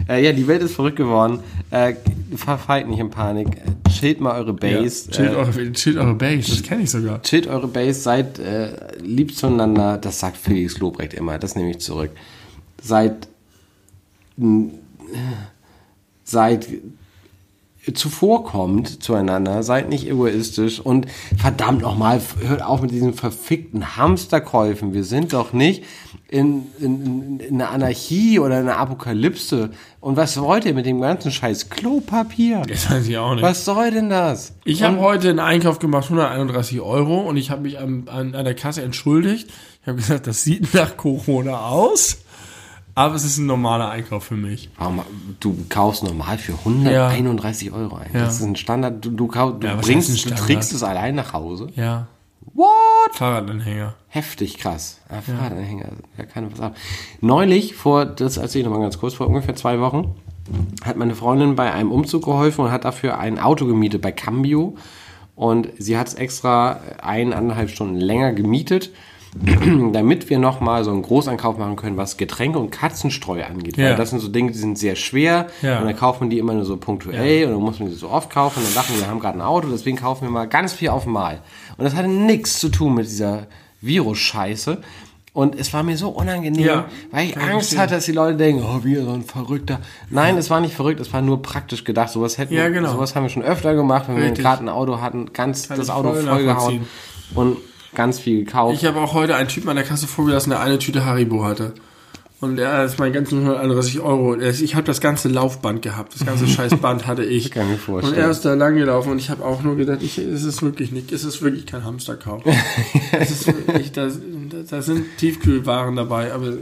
Äh, 0.09 0.23
ja, 0.25 0.33
die 0.33 0.47
Welt 0.47 0.61
ist 0.61 0.73
verrückt 0.73 0.97
geworden. 0.97 1.39
Äh, 1.71 1.93
verfallt 2.35 2.87
nicht 2.89 2.99
in 2.99 3.09
Panik. 3.09 3.47
Chillt 3.89 4.19
mal 4.19 4.35
eure 4.37 4.53
Base. 4.53 5.09
chillt, 5.09 5.31
äh, 5.31 5.35
eure, 5.35 5.71
chillt 5.71 5.97
eure 5.97 6.15
Base, 6.15 6.49
das 6.49 6.63
kenne 6.63 6.83
ich 6.83 6.89
sogar. 6.89 7.21
chillt 7.21 7.47
eure 7.47 7.67
Base, 7.67 8.01
seid 8.01 8.39
äh, 8.39 8.97
lieb 9.01 9.35
zueinander. 9.35 9.97
Das 9.97 10.19
sagt 10.19 10.35
Felix 10.35 10.79
Lobrecht 10.79 11.13
immer. 11.13 11.37
Das 11.37 11.55
nehme 11.55 11.69
ich 11.71 11.79
zurück. 11.79 12.11
Seid 12.81 13.27
seid 16.23 16.67
zuvorkommt 17.93 19.01
zueinander, 19.03 19.63
seid 19.63 19.89
nicht 19.89 20.07
egoistisch 20.07 20.79
und 20.79 21.07
verdammt 21.37 21.81
nochmal, 21.81 22.21
hört 22.45 22.61
auf 22.61 22.81
mit 22.81 22.91
diesen 22.91 23.13
verfickten 23.13 23.95
Hamsterkäufen. 23.97 24.93
Wir 24.93 25.03
sind 25.03 25.33
doch 25.33 25.53
nicht 25.53 25.83
in, 26.27 26.67
in, 26.79 27.39
in 27.39 27.55
einer 27.55 27.71
Anarchie 27.71 28.39
oder 28.39 28.59
in 28.59 28.67
einer 28.67 28.77
Apokalypse. 28.77 29.71
Und 29.99 30.17
was 30.17 30.39
wollt 30.39 30.65
ihr 30.65 30.73
mit 30.73 30.85
dem 30.85 31.01
ganzen 31.01 31.31
Scheiß 31.31 31.69
Klopapier? 31.69 32.63
Das 32.67 32.89
weiß 32.89 33.07
ich 33.07 33.17
auch 33.17 33.33
nicht. 33.33 33.43
Was 33.43 33.65
soll 33.65 33.91
denn 33.91 34.09
das? 34.09 34.53
Ich 34.65 34.83
habe 34.83 34.99
heute 34.99 35.29
einen 35.29 35.39
Einkauf 35.39 35.79
gemacht, 35.79 36.05
131 36.05 36.81
Euro, 36.81 37.21
und 37.21 37.37
ich 37.37 37.49
habe 37.49 37.61
mich 37.61 37.79
an, 37.79 38.07
an, 38.07 38.35
an 38.35 38.45
der 38.45 38.55
Kasse 38.55 38.83
entschuldigt. 38.83 39.49
Ich 39.81 39.87
habe 39.87 39.97
gesagt, 39.97 40.27
das 40.27 40.43
sieht 40.43 40.73
nach 40.73 40.97
Corona 40.97 41.67
aus, 41.67 42.19
aber 42.99 43.15
es 43.15 43.23
ist 43.23 43.37
ein 43.37 43.45
normaler 43.45 43.89
Einkauf 43.89 44.25
für 44.25 44.35
mich. 44.35 44.69
Du 45.39 45.55
kaufst 45.69 46.03
normal 46.03 46.37
für 46.37 46.53
131 46.53 47.71
Euro 47.71 47.95
ein. 47.95 48.09
Ja. 48.13 48.21
Das 48.25 48.35
ist 48.35 48.43
ein 48.43 48.55
Standard. 48.55 49.03
Du, 49.05 49.11
du, 49.11 49.27
kau- 49.27 49.51
du 49.51 49.67
Ja, 49.67 49.75
bringst, 49.75 50.25
du 50.25 50.35
trägst 50.35 50.73
es 50.73 50.83
allein 50.83 51.15
nach 51.15 51.33
Hause. 51.33 51.67
Ja. 51.75 52.07
What? 52.53 52.67
Fahrradanhänger. 53.13 53.93
Heftig 54.07 54.57
krass. 54.57 54.99
Ja, 55.09 55.21
Fahrradanhänger. 55.21 55.89
Ja, 56.17 56.25
kann 56.25 56.51
was 56.51 56.59
ab. 56.59 56.75
Neulich, 57.21 57.75
vor, 57.75 58.05
das 58.05 58.37
erzähle 58.37 58.61
ich 58.61 58.65
nochmal 58.65 58.81
ganz 58.81 58.99
kurz, 58.99 59.13
vor 59.13 59.27
ungefähr 59.27 59.55
zwei 59.55 59.79
Wochen, 59.79 60.15
hat 60.83 60.97
meine 60.97 61.15
Freundin 61.15 61.55
bei 61.55 61.71
einem 61.71 61.91
Umzug 61.91 62.25
geholfen 62.25 62.65
und 62.65 62.71
hat 62.71 62.85
dafür 62.85 63.17
ein 63.19 63.39
Auto 63.39 63.65
gemietet 63.65 64.01
bei 64.01 64.11
Cambio. 64.11 64.75
Und 65.35 65.69
sie 65.77 65.97
hat 65.97 66.07
es 66.09 66.15
extra 66.15 66.81
eineinhalb 67.01 67.69
Stunden 67.69 67.95
länger 67.95 68.33
gemietet, 68.33 68.91
damit 69.93 70.29
wir 70.29 70.39
nochmal 70.39 70.83
so 70.83 70.91
einen 70.91 71.01
Großeinkauf 71.03 71.57
machen 71.57 71.75
können, 71.75 71.97
was 71.97 72.17
Getränke 72.17 72.57
und 72.59 72.71
Katzenstreu 72.71 73.43
angeht. 73.43 73.77
Ja. 73.77 73.89
Weil 73.89 73.95
das 73.95 74.09
sind 74.09 74.19
so 74.19 74.27
Dinge, 74.27 74.51
die 74.51 74.57
sind 74.57 74.77
sehr 74.77 74.95
schwer 74.95 75.47
Ja. 75.61 75.79
und 75.79 75.85
dann 75.85 75.95
kauft 75.95 76.19
man 76.21 76.29
die 76.29 76.39
immer 76.39 76.53
nur 76.53 76.65
so 76.65 76.77
punktuell 76.77 77.45
und 77.45 77.51
dann 77.53 77.61
muss 77.61 77.79
man 77.79 77.89
die 77.89 77.95
so 77.95 78.09
oft 78.09 78.29
kaufen 78.31 78.59
und 78.59 78.67
dann 78.67 78.73
dachten 78.75 78.93
wir, 78.93 79.01
wir 79.01 79.07
haben 79.07 79.19
gerade 79.19 79.37
ein 79.37 79.41
Auto, 79.43 79.67
deswegen 79.71 79.97
kaufen 79.97 80.23
wir 80.25 80.31
mal 80.31 80.47
ganz 80.47 80.73
viel 80.73 80.89
auf 80.89 81.05
einmal. 81.05 81.41
Und 81.77 81.85
das 81.85 81.95
hatte 81.95 82.07
nichts 82.07 82.59
zu 82.59 82.69
tun 82.69 82.95
mit 82.95 83.05
dieser 83.05 83.47
Virus-Scheiße. 83.81 84.79
Und 85.31 85.57
es 85.57 85.71
war 85.73 85.83
mir 85.83 85.95
so 85.95 86.09
unangenehm, 86.09 86.65
Ja, 86.65 86.85
weil 87.11 87.27
ich 87.29 87.37
Angst 87.37 87.77
hatte, 87.77 87.93
dass 87.95 88.05
die 88.05 88.11
Leute 88.13 88.35
denken, 88.35 88.63
oh, 88.65 88.83
wieder 88.83 89.03
so 89.05 89.11
ein 89.11 89.23
Verrückter. 89.23 89.79
Nein, 90.09 90.37
es 90.37 90.49
war 90.49 90.59
nicht 90.59 90.73
verrückt, 90.73 90.99
es 90.99 91.13
war 91.13 91.21
nur 91.21 91.41
praktisch 91.43 91.83
gedacht. 91.83 92.09
Sowas 92.09 92.39
hätten 92.39 92.55
Ja, 92.55 92.67
genau. 92.69 92.91
sowas 92.91 93.15
haben 93.15 93.23
wir 93.23 93.29
schon 93.29 93.43
öfter 93.43 93.75
gemacht, 93.75 94.05
wenn 94.07 94.17
wir 94.17 94.23
Richtig. 94.23 94.43
gerade 94.43 94.63
ein 94.65 94.69
Auto 94.69 94.99
hatten, 95.01 95.31
ganz 95.31 95.67
Kann 95.69 95.77
das 95.77 95.91
Auto 95.91 96.13
voll 96.13 96.23
vollgehauen 96.23 96.87
und 97.35 97.57
ganz 97.95 98.19
viel 98.19 98.45
gekauft. 98.45 98.75
Ich 98.75 98.85
habe 98.85 98.99
auch 98.99 99.13
heute 99.13 99.35
einen 99.35 99.49
Typen 99.49 99.69
an 99.69 99.75
der 99.75 99.85
Kasse 99.85 100.07
vorgelassen, 100.07 100.51
der 100.51 100.61
eine 100.61 100.79
Tüte 100.79 101.05
Haribo 101.05 101.43
hatte. 101.43 101.73
Und 102.41 102.57
er 102.57 102.85
ist 102.85 102.97
mein 102.99 103.11
ganzen 103.11 103.39
131 103.39 103.99
Euro. 103.99 104.37
Ich 104.37 104.73
habe 104.75 104.85
das 104.85 105.01
ganze 105.01 105.27
Laufband 105.27 105.81
gehabt. 105.81 106.15
Das 106.15 106.25
ganze 106.25 106.47
scheiß 106.47 106.77
Band 106.77 107.05
hatte 107.05 107.23
ich. 107.23 107.51
Kann 107.51 107.69
mir 107.69 107.77
vorstellen. 107.77 108.15
Und 108.15 108.21
er 108.21 108.29
ist 108.29 108.45
da 108.45 108.53
lang 108.53 108.75
gelaufen 108.75 109.11
und 109.11 109.19
ich 109.19 109.29
habe 109.29 109.43
auch 109.43 109.61
nur 109.61 109.75
gedacht, 109.75 109.99
ich, 110.01 110.17
es 110.17 110.45
ist 110.45 110.61
wirklich 110.61 110.91
nicht, 110.91 111.11
es 111.11 111.25
ist 111.25 111.41
wirklich 111.41 111.65
kein 111.65 111.83
Hamsterkauf. 111.83 112.43
es 113.11 113.31
ist 113.31 113.47
wirklich, 113.47 113.91
da, 113.91 114.09
da 114.69 114.81
sind 114.81 115.05
Tiefkühlwaren 115.17 115.97
dabei, 115.97 116.31
aber 116.31 116.53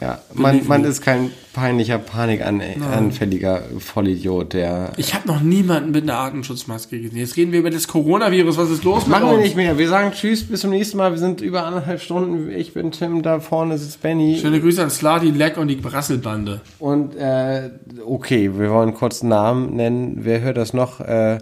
ja, 0.00 0.18
man, 0.34 0.66
man 0.66 0.84
ist 0.84 1.00
kein 1.00 1.30
peinlicher, 1.54 1.98
panikanfälliger 1.98 3.62
Vollidiot, 3.78 4.52
der 4.52 4.92
ich 4.98 5.14
habe 5.14 5.26
noch 5.26 5.40
niemanden 5.40 5.90
mit 5.90 6.02
einer 6.02 6.18
Atemschutzmaske 6.18 7.00
gesehen. 7.00 7.18
Jetzt 7.18 7.38
reden 7.38 7.52
wir 7.52 7.60
über 7.60 7.70
das 7.70 7.88
Coronavirus. 7.88 8.58
Was 8.58 8.70
ist 8.70 8.84
los 8.84 9.06
mit 9.06 9.12
Machen 9.12 9.30
wir 9.30 9.38
nicht 9.38 9.56
mehr. 9.56 9.78
Wir 9.78 9.88
sagen 9.88 10.12
Tschüss, 10.12 10.44
bis 10.46 10.60
zum 10.60 10.70
nächsten 10.70 10.98
Mal. 10.98 11.12
Wir 11.12 11.18
sind 11.18 11.40
über 11.40 11.64
anderthalb 11.64 12.02
Stunden. 12.02 12.50
Ich 12.50 12.74
bin 12.74 12.90
Tim, 12.92 13.22
da 13.22 13.40
vorne 13.40 13.78
sitzt 13.78 14.02
Benny. 14.02 14.38
Schöne 14.38 14.60
Grüße 14.60 14.82
an 14.82 14.90
Sladi, 14.90 15.30
Leck 15.30 15.56
und 15.56 15.68
die 15.68 15.76
Brasselbande. 15.76 16.60
Und 16.78 17.16
äh, 17.16 17.70
okay, 18.04 18.50
wir 18.58 18.70
wollen 18.70 18.92
kurz 18.92 19.22
einen 19.22 19.30
Namen 19.30 19.76
nennen. 19.76 20.18
Wer 20.20 20.42
hört 20.42 20.58
das 20.58 20.74
noch? 20.74 21.00
Äh, 21.00 21.38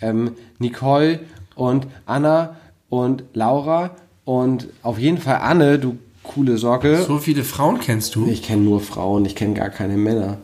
ähm, 0.00 0.36
Nicole 0.58 1.18
und 1.56 1.88
Anna 2.06 2.56
und 2.88 3.24
Laura 3.34 3.96
und 4.24 4.68
auf 4.82 4.98
jeden 4.98 5.18
Fall 5.18 5.40
Anne, 5.42 5.80
du 5.80 5.98
coole 6.22 6.56
Socke. 6.58 7.02
So 7.02 7.18
viele 7.18 7.44
Frauen 7.44 7.78
kennst 7.80 8.14
du? 8.14 8.26
Ich 8.28 8.42
kenne 8.42 8.62
nur 8.62 8.80
Frauen, 8.80 9.24
ich 9.24 9.34
kenne 9.36 9.54
gar 9.54 9.70
keine 9.70 9.96
Männer, 9.96 10.38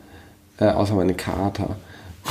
äh, 0.59 0.65
außer 0.65 0.93
meine 0.95 1.13
Kater. 1.13 1.77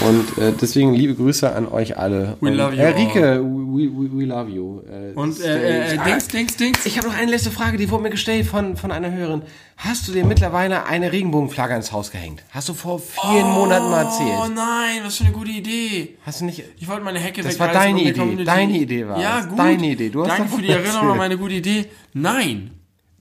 Und 0.06 0.38
äh, 0.38 0.52
deswegen 0.60 0.94
liebe 0.94 1.14
Grüße 1.14 1.52
an 1.52 1.66
euch 1.66 1.96
alle. 1.98 2.36
We 2.40 2.50
und, 2.50 2.54
love 2.56 2.72
you 2.74 2.82
Äh, 2.82 2.86
Rike, 2.88 3.40
we, 3.42 3.88
we, 3.90 4.20
we 4.20 4.24
love 4.26 4.48
you. 4.48 4.80
Äh, 4.82 5.12
Und 5.18 5.40
äh, 5.40 5.94
äh, 5.94 5.98
Dings, 6.06 6.28
Dings, 6.28 6.56
Dings. 6.56 6.86
ich 6.86 6.98
habe 6.98 7.08
noch 7.08 7.16
eine 7.16 7.30
letzte 7.32 7.50
Frage, 7.50 7.78
die 7.78 7.90
wurde 7.90 8.04
mir 8.04 8.10
gestellt 8.10 8.46
von, 8.46 8.76
von 8.76 8.92
einer 8.92 9.10
Hörerin. 9.10 9.42
Hast 9.76 10.06
du 10.06 10.12
dir 10.12 10.24
mittlerweile 10.24 10.84
eine 10.86 11.10
Regenbogenflagge 11.10 11.74
ins 11.74 11.90
Haus 11.90 12.12
gehängt? 12.12 12.44
Hast 12.50 12.68
du 12.68 12.74
vor 12.74 13.00
vielen 13.00 13.46
Monaten 13.50 13.90
mal 13.90 14.04
Oh 14.04 14.08
erzählt? 14.08 14.54
nein, 14.54 15.00
was 15.04 15.16
für 15.16 15.24
eine 15.24 15.32
gute 15.32 15.50
Idee. 15.50 16.16
Hast 16.24 16.42
du 16.42 16.44
nicht... 16.44 16.62
Ich 16.78 16.86
wollte 16.86 17.02
meine 17.02 17.18
Hecke 17.18 17.42
Das 17.42 17.58
war 17.58 17.72
deine 17.72 18.00
Idee. 18.00 18.12
Community- 18.20 18.44
Deine 18.44 18.78
Idee 18.78 19.08
war 19.08 19.20
Ja, 19.20 19.40
gut. 19.46 19.58
Deine 19.58 19.86
Idee. 19.86 20.10
Du 20.10 20.20
hast 20.24 20.38
Danke 20.38 20.54
für 20.54 20.62
die 20.62 20.68
Erinnerung 20.68 21.10
an 21.12 21.16
meine 21.18 21.36
gute 21.38 21.54
Idee. 21.54 21.86
Nein. 22.12 22.70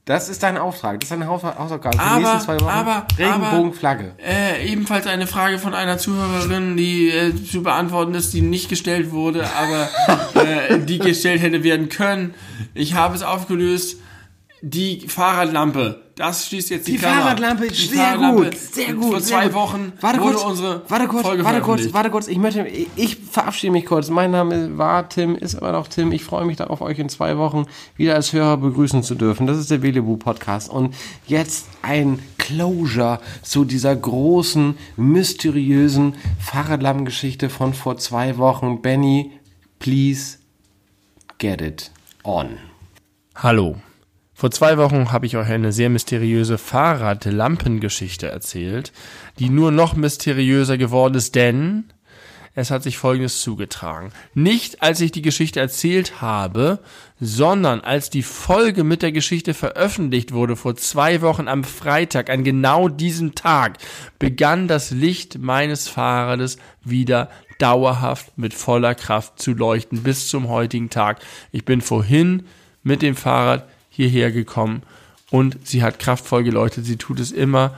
Das 0.08 0.30
ist 0.30 0.42
dein 0.42 0.56
Auftrag. 0.56 1.00
Das 1.00 1.10
ist 1.10 1.12
deine 1.12 1.26
Haus 1.26 1.42
Hausaufgabe 1.42 1.98
für 1.98 2.02
die 2.02 2.10
Aber, 2.10 2.18
nächsten 2.20 2.40
zwei 2.40 2.60
Wochen. 2.60 2.70
aber, 2.70 3.06
Regenbogenflagge. 3.18 4.12
Äh, 4.16 4.66
ebenfalls 4.66 5.06
eine 5.06 5.26
Frage 5.26 5.58
von 5.58 5.74
einer 5.74 5.98
Zuhörerin, 5.98 6.78
die 6.78 7.10
äh, 7.10 7.44
zu 7.44 7.62
beantworten 7.62 8.14
ist, 8.14 8.32
die 8.32 8.40
nicht 8.40 8.70
gestellt 8.70 9.10
wurde, 9.10 9.44
aber 9.54 9.90
äh, 10.46 10.78
die 10.78 10.98
gestellt 10.98 11.42
hätte 11.42 11.62
werden 11.62 11.90
können. 11.90 12.32
Ich 12.72 12.94
habe 12.94 13.16
es 13.16 13.22
aufgelöst. 13.22 13.98
Die 14.60 15.06
Fahrradlampe. 15.06 16.02
Das 16.16 16.48
schließt 16.48 16.70
jetzt 16.70 16.88
die, 16.88 16.92
Die 16.92 16.98
Klammer. 16.98 17.22
Fahrradlampe, 17.22 17.68
Die 17.68 17.74
sehr 17.74 17.96
Fahrradlampe. 17.96 18.44
gut, 18.50 18.58
sehr 18.58 18.92
gut. 18.94 19.10
Vor 19.10 19.20
zwei 19.20 19.44
gut. 19.44 19.54
Wochen 19.54 19.92
warte 20.00 20.20
wurde 20.20 20.32
kurz, 20.32 20.44
unsere 20.44 20.82
warte 20.88 21.06
kurz, 21.06 21.22
Folge 21.26 21.44
warte 21.44 21.60
kurz, 21.60 21.92
warte 21.92 22.10
kurz. 22.10 22.26
Ich 22.26 22.38
möchte, 22.38 22.66
ich 22.66 23.16
verabschiede 23.16 23.72
mich 23.72 23.86
kurz. 23.86 24.10
Mein 24.10 24.32
Name 24.32 24.76
war 24.76 25.08
Tim, 25.08 25.36
ist 25.36 25.54
immer 25.54 25.70
noch 25.70 25.86
Tim. 25.86 26.10
Ich 26.10 26.24
freue 26.24 26.44
mich 26.44 26.56
darauf, 26.56 26.80
euch 26.80 26.98
in 26.98 27.08
zwei 27.08 27.38
Wochen 27.38 27.66
wieder 27.96 28.16
als 28.16 28.32
Hörer 28.32 28.56
begrüßen 28.56 29.04
zu 29.04 29.14
dürfen. 29.14 29.46
Das 29.46 29.58
ist 29.58 29.70
der 29.70 29.78
Belebu 29.78 30.16
Podcast 30.16 30.70
und 30.70 30.92
jetzt 31.28 31.68
ein 31.82 32.18
Closure 32.38 33.20
zu 33.42 33.64
dieser 33.64 33.94
großen, 33.94 34.76
mysteriösen 34.96 36.16
Fahrradlampengeschichte 36.40 37.48
von 37.48 37.74
vor 37.74 37.96
zwei 37.98 38.38
Wochen. 38.38 38.82
Benny, 38.82 39.30
please 39.78 40.38
get 41.38 41.60
it 41.60 41.92
on. 42.24 42.58
Hallo. 43.36 43.76
Vor 44.38 44.52
zwei 44.52 44.78
Wochen 44.78 45.10
habe 45.10 45.26
ich 45.26 45.36
euch 45.36 45.48
eine 45.48 45.72
sehr 45.72 45.90
mysteriöse 45.90 46.58
Fahrradlampengeschichte 46.58 48.28
erzählt, 48.28 48.92
die 49.40 49.48
nur 49.48 49.72
noch 49.72 49.96
mysteriöser 49.96 50.78
geworden 50.78 51.16
ist, 51.16 51.34
denn 51.34 51.86
es 52.54 52.70
hat 52.70 52.84
sich 52.84 52.98
Folgendes 52.98 53.42
zugetragen. 53.42 54.12
Nicht 54.34 54.80
als 54.80 55.00
ich 55.00 55.10
die 55.10 55.22
Geschichte 55.22 55.58
erzählt 55.58 56.22
habe, 56.22 56.78
sondern 57.18 57.80
als 57.80 58.10
die 58.10 58.22
Folge 58.22 58.84
mit 58.84 59.02
der 59.02 59.10
Geschichte 59.10 59.54
veröffentlicht 59.54 60.32
wurde 60.32 60.54
vor 60.54 60.76
zwei 60.76 61.20
Wochen 61.20 61.48
am 61.48 61.64
Freitag, 61.64 62.30
an 62.30 62.44
genau 62.44 62.88
diesem 62.88 63.34
Tag, 63.34 63.78
begann 64.20 64.68
das 64.68 64.92
Licht 64.92 65.38
meines 65.40 65.88
Fahrrades 65.88 66.58
wieder 66.84 67.28
dauerhaft 67.58 68.38
mit 68.38 68.54
voller 68.54 68.94
Kraft 68.94 69.42
zu 69.42 69.52
leuchten 69.52 70.04
bis 70.04 70.28
zum 70.28 70.48
heutigen 70.48 70.90
Tag. 70.90 71.18
Ich 71.50 71.64
bin 71.64 71.80
vorhin 71.80 72.44
mit 72.84 73.02
dem 73.02 73.16
Fahrrad 73.16 73.66
hierher 73.98 74.30
gekommen 74.30 74.82
und 75.30 75.66
sie 75.66 75.82
hat 75.82 75.98
kraftvoll 75.98 76.44
geleuchtet. 76.44 76.84
Sie 76.84 76.96
tut 76.96 77.18
es 77.18 77.32
immer. 77.32 77.76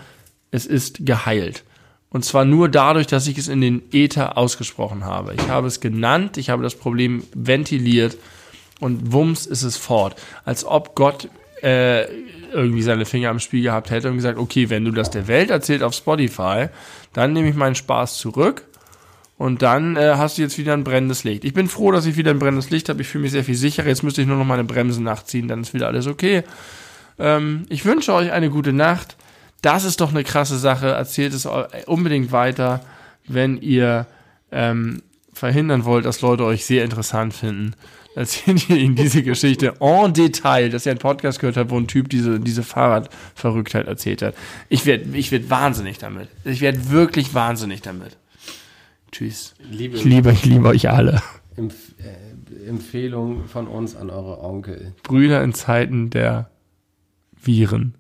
Es 0.51 0.67
ist 0.67 1.07
geheilt. 1.07 1.65
Und 2.11 2.25
zwar 2.25 2.45
nur 2.45 2.69
dadurch, 2.69 3.07
dass 3.07 3.27
ich 3.27 3.39
es 3.39 3.49
in 3.49 3.61
den 3.61 3.83
Äther 3.93 4.37
ausgesprochen 4.37 5.05
habe. 5.05 5.35
Ich 5.35 5.49
habe 5.49 5.67
es 5.67 5.81
genannt, 5.81 6.37
ich 6.37 6.51
habe 6.51 6.63
das 6.63 6.75
Problem 6.75 7.23
ventiliert 7.35 8.19
und 8.81 9.13
wumms 9.13 9.47
ist 9.47 9.63
es 9.63 9.77
fort. 9.77 10.21
Als 10.45 10.65
ob 10.65 10.95
Gott 10.95 11.29
äh, 11.63 12.05
irgendwie 12.53 12.83
seine 12.83 13.07
Finger 13.07 13.31
am 13.31 13.39
Spiel 13.39 13.63
gehabt 13.63 13.91
hätte 13.91 14.11
und 14.11 14.17
gesagt, 14.17 14.39
okay, 14.39 14.71
wenn 14.71 14.85
du 14.85 14.91
das 14.91 15.11
der 15.11 15.29
Welt 15.29 15.51
erzählt 15.51 15.83
auf 15.83 15.95
Spotify, 15.95 16.67
dann 17.13 17.33
nehme 17.33 17.49
ich 17.49 17.55
meinen 17.55 17.77
Spaß 17.77 18.19
zurück 18.19 18.65
und 19.41 19.63
dann 19.63 19.97
äh, 19.97 20.17
hast 20.19 20.37
du 20.37 20.43
jetzt 20.43 20.59
wieder 20.59 20.75
ein 20.75 20.85
brennendes 20.85 21.25
Licht. 21.25 21.47
Ich 21.47 21.55
bin 21.55 21.67
froh, 21.67 21.93
dass 21.93 22.05
ich 22.05 22.19
wieder 22.19 22.31
ein 22.31 22.39
brennendes 22.39 22.69
Licht 22.69 22.91
habe. 22.91 23.01
Ich 23.01 23.09
fühle 23.09 23.23
mich 23.23 23.31
sehr 23.31 23.43
viel 23.43 23.55
sicherer. 23.55 23.87
Jetzt 23.87 24.03
müsste 24.03 24.21
ich 24.21 24.29
nur 24.29 24.37
noch 24.37 24.45
meine 24.45 24.65
Bremse 24.65 25.03
nachziehen, 25.03 25.49
dann 25.49 25.63
ist 25.63 25.73
wieder 25.73 25.87
alles 25.87 26.07
okay. 26.07 26.43
Ähm, 27.19 27.65
ich 27.71 27.87
wünsche 27.87 28.13
euch 28.13 28.33
eine 28.33 28.51
gute 28.51 28.75
Nacht. 28.75 29.17
Das 29.63 29.85
ist 29.85 30.03
doch 30.03 30.11
eine 30.11 30.25
krasse 30.25 30.59
Sache. 30.59 30.89
Erzählt 30.89 31.33
es 31.33 31.49
unbedingt 31.87 32.33
weiter, 32.33 32.85
wenn 33.29 33.57
ihr 33.57 34.07
ähm, 34.53 35.01
verhindern 35.33 35.87
wollt, 35.87 36.05
dass 36.05 36.21
Leute 36.21 36.45
euch 36.45 36.67
sehr 36.67 36.85
interessant 36.85 37.33
finden. 37.33 37.73
Erzählt 38.15 38.69
ihr 38.69 38.77
ihnen 38.77 38.95
diese 38.95 39.23
Geschichte 39.23 39.73
en 39.81 40.13
Detail, 40.13 40.69
dass 40.69 40.85
ihr 40.85 40.93
einen 40.93 40.99
Podcast 40.99 41.41
gehört 41.41 41.57
habt, 41.57 41.71
wo 41.71 41.79
ein 41.79 41.87
Typ 41.87 42.11
diese, 42.11 42.41
diese 42.41 42.63
Fahrradverrücktheit 42.63 43.87
erzählt 43.87 44.21
hat. 44.21 44.35
Ich 44.69 44.85
werde 44.85 45.17
ich 45.17 45.33
werd 45.33 45.49
wahnsinnig 45.49 45.97
damit. 45.97 46.29
Ich 46.45 46.61
werde 46.61 46.91
wirklich 46.91 47.33
wahnsinnig 47.33 47.81
damit. 47.81 48.19
Tschüss. 49.13 49.55
Liebe, 49.71 49.97
ich 49.97 50.05
liebe, 50.05 50.33
ich 50.33 50.45
liebe 50.45 50.69
euch 50.69 50.89
alle. 50.89 51.23
Empf 51.57 51.95
äh, 51.99 52.69
Empfehlung 52.69 53.47
von 53.47 53.67
uns 53.67 53.97
an 53.97 54.11
eure 54.11 54.41
Onkel. 54.43 54.95
Brüder 55.03 55.43
in 55.43 55.55
Zeiten 55.55 56.11
der 56.11 56.51
Viren. 57.43 57.95